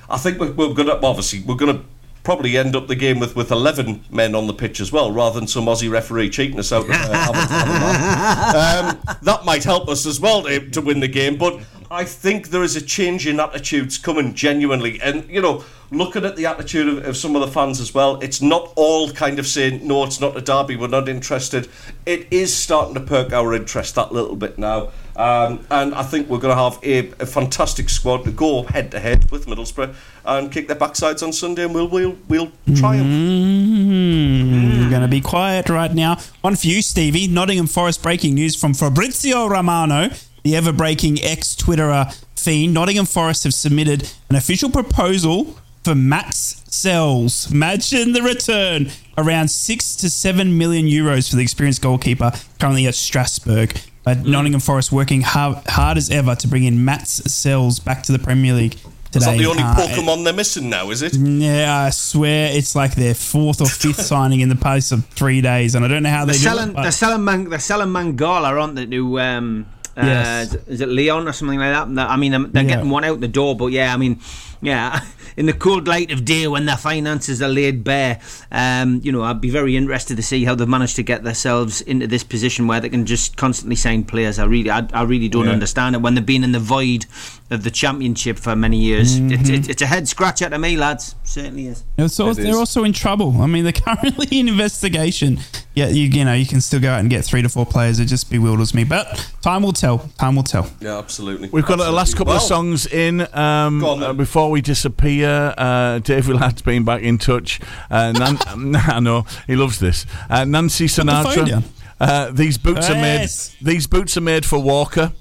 I 0.08 0.18
think 0.18 0.38
we're, 0.38 0.52
we're 0.52 0.74
going 0.74 0.88
to 0.88 1.00
obviously 1.02 1.40
we're 1.40 1.56
going 1.56 1.78
to 1.78 1.84
probably 2.26 2.56
end 2.56 2.74
up 2.74 2.88
the 2.88 2.96
game 2.96 3.20
with, 3.20 3.36
with 3.36 3.52
11 3.52 4.04
men 4.10 4.34
on 4.34 4.48
the 4.48 4.52
pitch 4.52 4.80
as 4.80 4.90
well, 4.90 5.12
rather 5.12 5.38
than 5.38 5.46
some 5.46 5.66
Aussie 5.66 5.88
referee 5.88 6.28
cheating 6.28 6.58
us 6.58 6.72
out. 6.72 6.84
Uh, 6.88 6.90
um, 9.06 9.16
that 9.22 9.44
might 9.44 9.62
help 9.62 9.88
us 9.88 10.04
as 10.06 10.18
well 10.18 10.42
to, 10.42 10.68
to 10.70 10.80
win 10.80 10.98
the 10.98 11.06
game, 11.06 11.36
but 11.36 11.60
I 11.88 12.02
think 12.02 12.48
there 12.48 12.64
is 12.64 12.74
a 12.74 12.80
change 12.80 13.28
in 13.28 13.38
attitudes 13.38 13.96
coming 13.96 14.34
genuinely. 14.34 15.00
And, 15.00 15.30
you 15.30 15.40
know, 15.40 15.62
looking 15.92 16.24
at 16.24 16.34
the 16.34 16.46
attitude 16.46 16.88
of, 16.88 17.06
of, 17.06 17.16
some 17.16 17.36
of 17.36 17.42
the 17.42 17.46
fans 17.46 17.78
as 17.78 17.94
well, 17.94 18.20
it's 18.20 18.42
not 18.42 18.72
all 18.74 19.08
kind 19.12 19.38
of 19.38 19.46
saying, 19.46 19.86
no, 19.86 20.02
it's 20.02 20.20
not 20.20 20.36
a 20.36 20.40
derby, 20.40 20.74
we're 20.74 20.88
not 20.88 21.08
interested. 21.08 21.68
It 22.06 22.26
is 22.32 22.52
starting 22.52 22.94
to 22.94 23.00
perk 23.00 23.32
our 23.32 23.54
interest 23.54 23.94
that 23.94 24.12
little 24.12 24.34
bit 24.34 24.58
now. 24.58 24.90
Um, 25.16 25.66
and 25.70 25.94
I 25.94 26.02
think 26.02 26.28
we're 26.28 26.38
going 26.38 26.54
to 26.54 26.62
have 26.62 26.78
a, 26.82 27.22
a, 27.22 27.26
fantastic 27.26 27.88
squad 27.88 28.24
to 28.24 28.30
go 28.30 28.64
head 28.64 28.90
to 28.90 29.00
head 29.00 29.30
with 29.30 29.46
Middlesbrough 29.46 29.94
and 30.26 30.52
kick 30.52 30.68
their 30.68 30.76
backsides 30.76 31.22
on 31.22 31.32
Sunday, 31.32 31.64
and 31.64 31.74
we'll 31.74 31.88
we'll, 31.88 32.18
we'll 32.28 32.52
triumph. 32.74 33.08
Mm-hmm. 33.08 34.82
We're 34.82 34.90
going 34.90 35.00
to 35.00 35.08
be 35.08 35.22
quiet 35.22 35.70
right 35.70 35.94
now. 35.94 36.18
One 36.42 36.54
for 36.54 36.66
you, 36.66 36.82
Stevie. 36.82 37.28
Nottingham 37.28 37.66
Forest 37.66 38.02
breaking 38.02 38.34
news 38.34 38.56
from 38.56 38.74
Fabrizio 38.74 39.46
Romano, 39.46 40.10
the 40.44 40.54
ever 40.54 40.72
breaking 40.72 41.22
ex 41.22 41.56
Twitterer 41.56 42.14
fiend. 42.34 42.74
Nottingham 42.74 43.06
Forest 43.06 43.44
have 43.44 43.54
submitted 43.54 44.12
an 44.28 44.36
official 44.36 44.68
proposal 44.68 45.56
for 45.82 45.94
Matz 45.94 46.62
Sels. 46.68 47.50
Imagine 47.50 48.12
the 48.12 48.22
return. 48.22 48.90
Around 49.16 49.48
six 49.48 49.96
to 49.96 50.10
seven 50.10 50.58
million 50.58 50.86
euros 50.86 51.30
for 51.30 51.36
the 51.36 51.42
experienced 51.42 51.80
goalkeeper 51.80 52.32
currently 52.60 52.86
at 52.86 52.94
Strasbourg. 52.94 53.80
But 54.06 54.18
mm. 54.18 54.26
Nottingham 54.28 54.60
Forest 54.60 54.92
working 54.92 55.20
hard, 55.22 55.66
hard 55.66 55.98
as 55.98 56.10
ever 56.10 56.36
to 56.36 56.46
bring 56.46 56.62
in 56.62 56.84
Matz 56.84 57.32
Sels 57.32 57.80
back 57.80 58.04
to 58.04 58.12
the 58.12 58.20
Premier 58.20 58.54
League. 58.54 58.76
Today. 59.10 59.18
Is 59.18 59.24
that 59.24 59.38
the 59.38 59.46
only 59.46 59.64
uh, 59.64 59.74
Pokemon 59.74 60.22
they're 60.22 60.32
missing 60.32 60.70
now, 60.70 60.90
is 60.90 61.02
it? 61.02 61.16
Yeah, 61.16 61.86
I 61.86 61.90
swear 61.90 62.50
it's 62.52 62.76
like 62.76 62.94
their 62.94 63.14
fourth 63.14 63.60
or 63.60 63.66
fifth 63.66 64.00
signing 64.06 64.40
in 64.40 64.48
the 64.48 64.54
pace 64.54 64.92
of 64.92 65.04
three 65.06 65.40
days, 65.40 65.74
and 65.74 65.84
I 65.84 65.88
don't 65.88 66.04
know 66.04 66.10
how 66.10 66.24
they're 66.24 66.34
they 66.34 66.38
selling, 66.38 66.72
do 66.72 66.78
it. 66.78 66.82
They're 66.82 66.92
selling, 66.92 67.24
Man, 67.24 67.50
they're 67.50 67.58
selling 67.58 67.88
Mangala, 67.88 68.60
aren't 68.60 68.76
they? 68.76 68.86
To, 68.86 69.20
um, 69.20 69.66
uh, 69.96 70.02
yes. 70.04 70.54
is 70.68 70.80
it 70.80 70.88
Lyon 70.88 71.26
or 71.26 71.32
something 71.32 71.58
like 71.58 71.72
that? 71.72 72.08
I 72.08 72.16
mean, 72.16 72.30
they're 72.52 72.62
yeah. 72.62 72.68
getting 72.68 72.90
one 72.90 73.02
out 73.02 73.18
the 73.18 73.26
door, 73.26 73.56
but 73.56 73.68
yeah, 73.68 73.92
I 73.92 73.96
mean, 73.96 74.20
yeah, 74.60 75.04
in 75.36 75.46
the 75.46 75.52
cold 75.52 75.86
light 75.86 76.10
of 76.10 76.24
day 76.24 76.46
when 76.46 76.66
their 76.66 76.76
finances 76.76 77.42
are 77.42 77.48
laid 77.48 77.84
bare, 77.84 78.20
um, 78.50 79.00
you 79.02 79.12
know, 79.12 79.22
I'd 79.22 79.40
be 79.40 79.50
very 79.50 79.76
interested 79.76 80.16
to 80.16 80.22
see 80.22 80.44
how 80.44 80.54
they've 80.54 80.68
managed 80.68 80.96
to 80.96 81.02
get 81.02 81.24
themselves 81.24 81.80
into 81.82 82.06
this 82.06 82.24
position 82.24 82.66
where 82.66 82.80
they 82.80 82.88
can 82.88 83.06
just 83.06 83.36
constantly 83.36 83.76
sign 83.76 84.04
players. 84.04 84.38
I 84.38 84.44
really, 84.44 84.70
I, 84.70 84.86
I 84.92 85.02
really 85.02 85.28
don't 85.28 85.46
yeah. 85.46 85.52
understand 85.52 85.94
it 85.94 86.02
when 86.02 86.14
they've 86.14 86.24
been 86.24 86.44
in 86.44 86.52
the 86.52 86.60
void 86.60 87.06
of 87.50 87.62
the 87.62 87.70
championship 87.70 88.38
for 88.38 88.56
many 88.56 88.78
years. 88.78 89.18
Mm-hmm. 89.18 89.32
It, 89.32 89.50
it, 89.50 89.68
it's 89.70 89.82
a 89.82 89.86
head 89.86 90.08
scratcher 90.08 90.48
to 90.50 90.58
me, 90.58 90.76
lads. 90.76 91.14
Certainly 91.22 91.66
is. 91.68 91.84
So 92.12 92.32
they're 92.32 92.56
also 92.56 92.84
in 92.84 92.92
trouble. 92.92 93.40
I 93.40 93.46
mean, 93.46 93.64
they're 93.64 93.72
currently 93.72 94.40
in 94.40 94.48
investigation. 94.48 95.38
Yeah, 95.74 95.88
you, 95.88 96.04
you 96.04 96.24
know, 96.24 96.32
you 96.32 96.46
can 96.46 96.60
still 96.60 96.80
go 96.80 96.90
out 96.90 97.00
and 97.00 97.10
get 97.10 97.24
three 97.24 97.42
to 97.42 97.48
four 97.48 97.66
players. 97.66 98.00
It 98.00 98.06
just 98.06 98.30
bewilders 98.30 98.74
me, 98.74 98.84
but 98.84 99.30
time 99.42 99.62
will 99.62 99.74
tell. 99.74 99.98
Time 100.18 100.34
will 100.36 100.42
tell. 100.42 100.70
Yeah, 100.80 100.98
absolutely. 100.98 101.50
We've 101.50 101.64
got 101.64 101.74
absolutely. 101.74 101.92
a 101.92 101.96
last 101.96 102.16
couple 102.16 102.32
well, 102.32 102.42
of 102.42 102.48
songs 102.48 102.86
in 102.86 103.20
um, 103.36 103.84
on, 103.84 104.02
uh, 104.02 104.12
before 104.12 104.45
we 104.50 104.60
disappear. 104.60 105.54
Uh, 105.56 105.98
Dave 106.00 106.28
Willard's 106.28 106.62
been 106.62 106.84
back 106.84 107.02
in 107.02 107.18
touch. 107.18 107.60
Uh, 107.90 108.12
Nan- 108.12 108.76
I 108.86 109.00
know 109.00 109.26
he 109.46 109.56
loves 109.56 109.78
this. 109.78 110.06
Uh, 110.28 110.44
Nancy 110.44 110.86
Sinatra. 110.86 111.64
Uh, 111.98 112.30
these 112.30 112.58
boots 112.58 112.90
oh, 112.90 112.94
are 112.94 113.00
made. 113.00 113.28
These 113.62 113.86
boots 113.86 114.16
are 114.16 114.22
made 114.22 114.44
for 114.44 114.58
Walker 114.58 115.12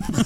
um, 0.08 0.16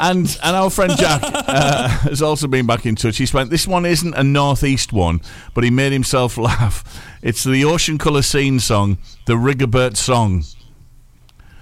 and 0.00 0.38
and 0.42 0.56
our 0.56 0.70
friend 0.70 0.96
Jack 0.96 1.20
uh, 1.24 1.88
has 1.88 2.22
also 2.22 2.46
been 2.46 2.64
back 2.64 2.86
in 2.86 2.94
touch. 2.94 3.16
He's 3.16 3.34
went. 3.34 3.50
This 3.50 3.66
one 3.66 3.84
isn't 3.84 4.14
a 4.14 4.22
northeast 4.22 4.92
one, 4.92 5.20
but 5.52 5.64
he 5.64 5.70
made 5.70 5.90
himself 5.92 6.38
laugh. 6.38 6.84
It's 7.20 7.42
the 7.42 7.64
Ocean 7.64 7.98
Colour 7.98 8.22
Scene 8.22 8.60
song, 8.60 8.98
the 9.26 9.32
Rigobert 9.34 9.96
song. 9.96 10.44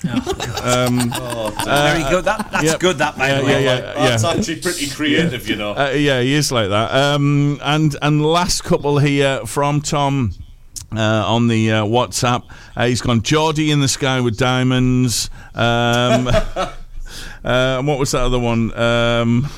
Very 1.64 2.02
good. 2.10 2.24
That, 2.24 2.48
that's 2.52 2.64
yeah. 2.64 2.76
good, 2.78 2.98
that, 2.98 3.16
by 3.16 3.28
Yeah, 3.28 3.38
the 3.40 3.44
way. 3.46 3.64
yeah, 3.64 3.72
Like, 3.74 3.82
yeah. 3.84 4.08
that's 4.08 4.24
actually 4.24 4.60
pretty 4.60 4.88
creative, 4.90 5.48
you 5.48 5.56
know. 5.56 5.72
Uh, 5.74 5.90
yeah, 5.90 6.20
he 6.20 6.34
is 6.34 6.52
like 6.52 6.68
that. 6.68 6.92
Um, 6.94 7.58
and 7.62 7.96
and 8.02 8.24
last 8.24 8.62
couple 8.64 8.98
here 8.98 9.44
from 9.46 9.80
Tom. 9.80 10.32
Uh, 10.94 11.24
on 11.26 11.48
the 11.48 11.72
uh, 11.72 11.84
WhatsApp, 11.84 12.44
uh, 12.76 12.86
he's 12.86 13.02
gone 13.02 13.20
Geordie 13.20 13.72
in 13.72 13.80
the 13.80 13.88
sky 13.88 14.20
with 14.20 14.38
diamonds. 14.38 15.28
Um, 15.52 16.28
uh, 16.28 16.72
and 17.44 17.86
what 17.88 17.98
was 17.98 18.12
that 18.12 18.20
other 18.22 18.38
one? 18.38 18.72
Um, 18.78 19.50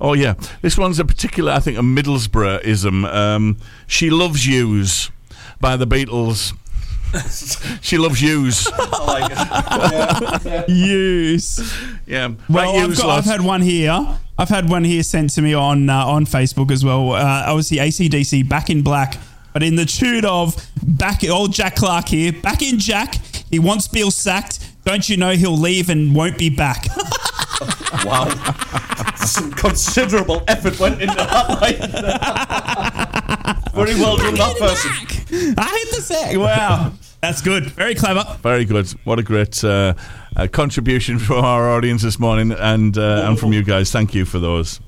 oh 0.00 0.14
yeah, 0.14 0.34
this 0.62 0.78
one's 0.78 0.98
a 0.98 1.04
particular, 1.04 1.52
I 1.52 1.60
think, 1.60 1.76
a 1.76 1.82
Middlesbrough 1.82 2.64
ism. 2.64 3.04
Um, 3.04 3.58
she 3.86 4.08
loves 4.08 4.46
yous 4.46 5.10
by 5.60 5.76
the 5.76 5.86
Beatles. 5.86 6.54
she 7.80 7.98
loves 7.98 8.20
yous. 8.22 8.68
I 8.72 9.04
like 9.04 9.30
it. 9.30 9.38
Yeah, 9.92 10.38
yeah. 10.44 10.64
Yes. 10.68 11.86
Yeah. 12.06 12.28
Well, 12.48 12.74
right, 12.74 12.84
I've, 12.84 12.96
got, 12.96 13.18
I've 13.18 13.24
had 13.24 13.40
one 13.40 13.62
here. 13.62 14.18
I've 14.36 14.48
had 14.48 14.68
one 14.68 14.84
here 14.84 15.02
sent 15.02 15.30
to 15.30 15.42
me 15.42 15.54
on 15.54 15.88
uh, 15.90 16.04
on 16.06 16.26
Facebook 16.26 16.70
as 16.70 16.84
well. 16.84 17.12
Uh, 17.12 17.44
obviously, 17.46 17.78
ACDC 17.78 18.48
back 18.48 18.70
in 18.70 18.82
black, 18.82 19.18
but 19.52 19.62
in 19.62 19.76
the 19.76 19.84
tune 19.84 20.24
of 20.24 20.54
back 20.82 21.24
old 21.28 21.52
Jack 21.52 21.76
Clarke 21.76 22.08
here. 22.08 22.32
Back 22.32 22.62
in 22.62 22.78
Jack, 22.78 23.16
he 23.50 23.58
wants 23.58 23.88
Bill 23.88 24.10
sacked. 24.10 24.64
Don't 24.84 25.08
you 25.08 25.16
know 25.16 25.32
he'll 25.32 25.56
leave 25.58 25.90
and 25.90 26.14
won't 26.14 26.38
be 26.38 26.50
back? 26.50 26.86
Wow. 28.04 28.28
Some 29.16 29.50
considerable 29.52 30.42
effort 30.46 30.78
went 30.78 31.00
into 31.02 31.16
that 31.16 31.48
line. 31.60 31.74
Very 33.74 33.94
well 34.00 34.16
done, 34.16 34.34
that 34.34 34.56
person. 34.58 35.17
I 35.32 35.84
hit 35.84 35.96
the 35.96 36.02
sack. 36.02 36.36
Wow, 36.36 36.92
that's 37.20 37.42
good. 37.42 37.66
Very 37.66 37.94
clever. 37.94 38.24
Very 38.42 38.64
good. 38.64 38.88
What 39.04 39.18
a 39.18 39.22
great 39.22 39.62
uh, 39.62 39.94
uh, 40.36 40.48
contribution 40.48 41.18
from 41.26 41.44
our 41.44 41.68
audience 41.70 42.02
this 42.02 42.18
morning, 42.18 42.52
and 42.52 42.96
uh, 42.96 43.24
and 43.26 43.38
from 43.38 43.52
you 43.52 43.62
guys. 43.62 43.90
Thank 43.90 44.14
you 44.14 44.24
for 44.24 44.38
those. 44.38 44.80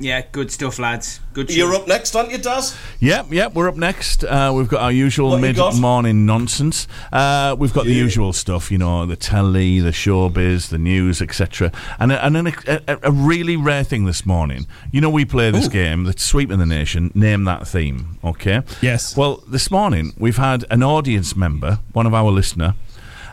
Yeah, 0.00 0.22
good 0.30 0.52
stuff, 0.52 0.78
lads. 0.78 1.18
Good 1.32 1.50
You're 1.50 1.74
up 1.74 1.88
next, 1.88 2.14
aren't 2.14 2.30
you, 2.30 2.38
Daz? 2.38 2.76
Yep, 3.00 3.32
yep. 3.32 3.54
We're 3.54 3.68
up 3.68 3.74
next. 3.74 4.22
Uh, 4.22 4.52
we've 4.54 4.68
got 4.68 4.80
our 4.80 4.92
usual 4.92 5.30
What 5.30 5.40
mid-morning 5.40 6.24
nonsense. 6.24 6.86
Uh, 7.12 7.56
we've 7.58 7.72
got 7.72 7.84
the 7.84 7.94
usual 7.94 8.32
stuff, 8.32 8.70
you 8.70 8.78
know, 8.78 9.06
the 9.06 9.16
telly, 9.16 9.80
the 9.80 9.90
showbiz, 9.90 10.68
the 10.68 10.78
news, 10.78 11.20
etc. 11.20 11.72
And 11.98 12.12
a, 12.12 12.24
and 12.24 12.36
an, 12.36 12.46
a, 12.68 12.98
a 13.02 13.10
really 13.10 13.56
rare 13.56 13.82
thing 13.82 14.04
this 14.04 14.24
morning. 14.24 14.68
You 14.92 15.00
know, 15.00 15.10
we 15.10 15.24
play 15.24 15.50
this 15.50 15.66
game 15.66 16.04
that's 16.04 16.22
sweeping 16.22 16.60
the 16.60 16.66
nation. 16.66 17.10
Name 17.16 17.42
that 17.44 17.66
theme. 17.66 18.18
Okay. 18.22 18.62
Yes. 18.80 19.16
Well, 19.16 19.42
this 19.48 19.68
morning 19.68 20.12
we've 20.16 20.36
had 20.36 20.64
an 20.70 20.84
audience 20.84 21.34
member, 21.34 21.80
one 21.92 22.06
of 22.06 22.14
our 22.14 22.30
listener, 22.30 22.76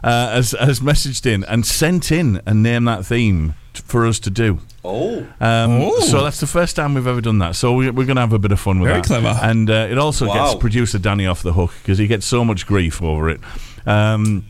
uh, 0.04 0.32
has 0.32 0.52
has 0.52 0.80
messaged 0.80 1.28
in 1.28 1.44
and 1.44 1.64
sent 1.66 2.12
in 2.12 2.42
and 2.46 2.64
name 2.64 2.86
that 2.86 3.06
theme 3.06 3.54
t- 3.76 3.82
for 3.86 4.06
us 4.06 4.20
to 4.20 4.30
do. 4.30 4.60
Oh. 4.84 5.20
Um, 5.40 5.82
Oh. 5.82 6.00
So 6.02 6.24
that's 6.24 6.40
the 6.40 6.48
first 6.48 6.76
time 6.76 6.94
we've 6.96 7.08
ever 7.08 7.22
done 7.22 7.40
that. 7.40 7.56
So 7.56 7.74
we, 7.74 7.90
we're 7.92 8.06
going 8.06 8.16
to 8.16 8.22
have 8.22 8.34
a 8.34 8.40
bit 8.40 8.52
of 8.52 8.60
fun 8.60 8.80
with 8.80 8.90
Very 8.90 9.02
that. 9.02 9.08
clever. 9.08 9.38
And 9.42 9.70
uh, 9.70 9.88
it 9.90 9.98
also 9.98 10.28
Wow. 10.28 10.34
gets 10.52 10.60
producer 10.60 10.98
Danny 11.00 11.26
off 11.28 11.44
the 11.44 11.54
hook 11.54 11.72
because 11.82 11.98
he 11.98 12.08
gets 12.08 12.26
so 12.26 12.44
much 12.44 12.66
grief 12.66 13.02
over 13.02 13.30
it. 13.30 13.40
Um, 13.86 14.46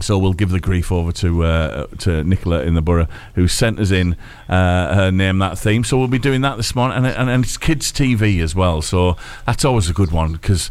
so 0.00 0.18
we'll 0.18 0.34
give 0.34 0.50
the 0.50 0.60
grief 0.60 0.92
over 0.92 1.10
to 1.12 1.42
uh, 1.44 1.86
to 2.00 2.22
Nicola 2.22 2.62
in 2.64 2.74
the 2.74 2.82
borough 2.82 3.06
who 3.34 3.48
sent 3.48 3.80
us 3.80 3.90
in 3.90 4.14
uh, 4.48 4.94
her 4.94 5.10
name 5.10 5.38
that 5.38 5.58
theme. 5.58 5.84
So 5.84 5.96
we'll 5.96 6.06
be 6.08 6.18
doing 6.18 6.42
that 6.42 6.58
this 6.58 6.74
morning, 6.74 6.98
and, 6.98 7.06
and, 7.06 7.30
and 7.30 7.44
it's 7.44 7.56
kids 7.56 7.90
TV 7.92 8.42
as 8.42 8.54
well. 8.54 8.82
So 8.82 9.16
that's 9.46 9.64
always 9.64 9.88
a 9.88 9.94
good 9.94 10.10
one 10.12 10.32
because. 10.32 10.70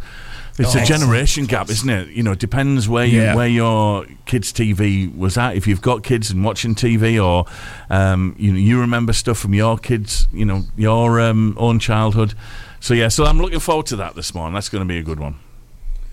It's 0.58 0.74
a 0.76 0.86
generation 0.86 1.46
gap, 1.46 1.70
isn't 1.70 1.90
it? 1.90 2.10
You 2.10 2.24
know, 2.24 2.32
it 2.32 2.40
depends 2.40 2.88
where 2.88 3.06
you, 3.06 3.22
Yeah. 3.22 3.36
where 3.36 3.48
your 3.48 4.06
kids' 4.26 4.54
TV 4.54 5.14
was 5.16 5.38
at. 5.38 5.56
If 5.58 5.68
you've 5.68 5.82
got 5.82 6.04
kids 6.04 6.32
and 6.32 6.44
watching 6.46 6.76
TV, 6.76 7.20
or 7.24 7.46
um, 7.90 8.36
you 8.40 8.52
know, 8.54 8.58
you 8.58 8.80
remember 8.80 9.12
stuff 9.14 9.38
from 9.38 9.54
your 9.54 9.78
kids, 9.78 10.28
you 10.32 10.46
know, 10.46 10.64
your 10.78 11.20
um, 11.20 11.56
own 11.60 11.80
childhood. 11.80 12.34
So 12.80 12.94
yeah, 12.94 13.10
so 13.10 13.26
I'm 13.26 13.40
looking 13.42 13.60
forward 13.60 13.88
to 13.88 13.96
that 13.98 14.16
this 14.16 14.34
morning. 14.34 14.54
That's 14.54 14.70
going 14.70 14.84
to 14.84 14.88
be 14.88 14.98
a 14.98 15.04
good 15.04 15.20
one. 15.20 15.36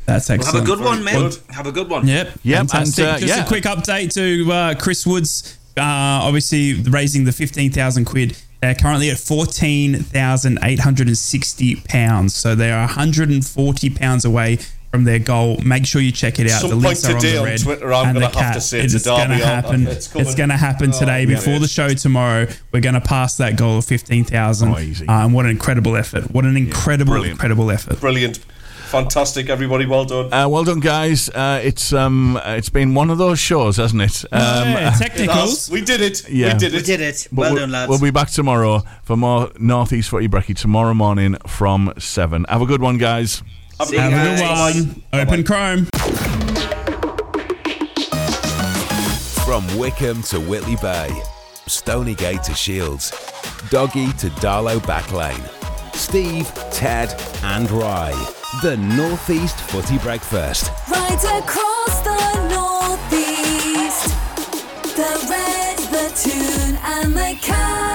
That's 0.06 0.28
excellent. 0.28 0.54
Have 0.54 0.62
a 0.64 0.66
good 0.76 0.84
one, 0.84 1.04
mate. 1.04 1.12
good. 1.14 1.36
Have 1.50 1.66
a 1.68 1.72
good 1.72 1.88
one. 1.88 2.08
Yep. 2.08 2.38
Yep, 2.42 2.58
Fantastic. 2.58 3.04
and, 3.04 3.16
uh, 3.16 3.18
Just 3.20 3.36
yeah. 3.36 3.44
a 3.44 3.46
quick 3.46 3.64
update 3.64 4.12
to 4.14 4.52
uh, 4.52 4.74
Chris 4.74 5.06
Woods. 5.06 5.56
Uh, 5.76 5.82
obviously, 5.82 6.74
raising 6.82 7.24
the 7.24 7.30
15,000 7.32 8.04
quid. 8.04 8.36
They're 8.62 8.74
currently 8.76 9.10
at 9.10 9.18
14,860 9.18 11.76
pounds. 11.80 12.34
So 12.34 12.54
they 12.54 12.70
are 12.70 12.86
140 12.86 13.90
pounds 13.90 14.24
away 14.24 14.60
from 14.92 15.02
their 15.02 15.18
goal. 15.18 15.58
Make 15.64 15.84
sure 15.84 16.00
you 16.00 16.12
check 16.12 16.38
it 16.38 16.48
out. 16.48 16.60
Some 16.60 16.70
the 16.70 16.76
links 16.76 17.04
are 17.04 17.16
on 17.16 17.22
the 17.22 17.38
on 17.38 17.44
red. 17.44 17.60
Twitter, 17.60 17.92
I'm 17.92 18.14
the 18.14 18.28
have 18.28 18.70
to 18.70 18.78
it's 18.78 19.04
going 19.04 19.30
to 19.30 19.44
happen. 19.44 19.88
it's 19.88 20.34
going 20.36 20.50
to 20.50 20.56
happen 20.56 20.92
today. 20.92 21.22
yeah, 21.22 21.34
Before 21.34 21.54
it 21.54 21.58
the 21.58 21.66
show 21.66 21.88
tomorrow, 21.88 22.46
we're 22.72 22.78
going 22.80 22.94
to 22.94 23.00
pass 23.00 23.36
that 23.38 23.56
goal 23.56 23.78
of 23.78 23.84
15,000. 23.84 24.68
Oh, 24.68 24.78
easy. 24.78 25.08
Uh, 25.08 25.24
and 25.24 25.34
what 25.34 25.44
an 25.44 25.50
incredible 25.50 25.96
effort. 25.96 26.30
What 26.30 26.44
an 26.44 26.56
incredible, 26.56 27.14
brilliant. 27.14 27.32
incredible 27.32 27.68
effort. 27.68 27.98
Brilliant. 27.98 28.38
Fantastic, 28.92 29.48
everybody. 29.48 29.86
Well 29.86 30.04
done. 30.04 30.30
Uh, 30.30 30.46
well 30.50 30.64
done, 30.64 30.78
guys. 30.80 31.30
Uh, 31.30 31.62
it's 31.64 31.94
um, 31.94 32.38
it's 32.44 32.68
been 32.68 32.94
one 32.94 33.08
of 33.08 33.16
those 33.16 33.38
shows, 33.38 33.78
hasn't 33.78 34.02
it? 34.02 34.22
Um, 34.30 34.40
yeah, 34.40 34.90
That's- 34.90 34.98
technicals. 35.00 35.70
we 35.70 35.80
did 35.80 36.02
it. 36.02 36.28
Yeah. 36.28 36.52
We 36.52 36.58
did 36.58 36.68
it. 36.68 36.72
We 36.74 36.78
it. 36.80 36.84
did 36.84 37.00
it. 37.00 37.28
but 37.32 37.38
Well 37.40 37.52
we'll, 37.54 37.62
done, 37.62 37.70
lads. 37.70 37.88
We'll 37.88 38.00
be 38.02 38.10
back 38.10 38.28
tomorrow 38.28 38.82
for 39.02 39.16
more 39.16 39.50
Northeast 39.58 40.10
Footy 40.10 40.28
Brekkie 40.28 40.54
tomorrow 40.54 40.92
morning 40.92 41.36
from 41.46 41.94
seven. 41.98 42.44
Have 42.50 42.60
a 42.60 42.66
good 42.66 42.82
one, 42.82 42.98
guys. 42.98 43.42
Have 43.78 43.88
See 43.88 43.96
a 43.96 44.04
you 44.04 44.10
Have 44.10 44.38
a 44.38 44.40
guys. 44.42 44.74
good 44.84 44.86
one. 45.10 45.20
Open 45.22 45.44
Chrome. 45.44 45.86
From 49.46 49.62
Whickham 49.78 50.22
to 50.28 50.38
Whitley 50.38 50.76
Bay, 50.76 51.08
Stonygate 51.66 52.42
to 52.44 52.52
Shields, 52.54 53.10
Doggy 53.70 54.12
to 54.18 54.28
Darlow 54.40 54.78
Backlane, 54.80 55.94
Steve, 55.94 56.46
Ted, 56.70 57.14
and 57.42 57.70
Rye. 57.70 58.34
The 58.60 58.76
Northeast 58.76 59.58
Footy 59.58 59.96
Breakfast. 59.96 60.70
Right 60.86 61.24
across 61.38 62.00
the 62.02 62.48
northeast. 62.50 64.08
The 64.94 65.26
red, 65.30 65.78
the 65.78 66.12
tune, 66.14 66.76
and 66.84 67.14
the 67.14 67.38
cat. 67.40 67.91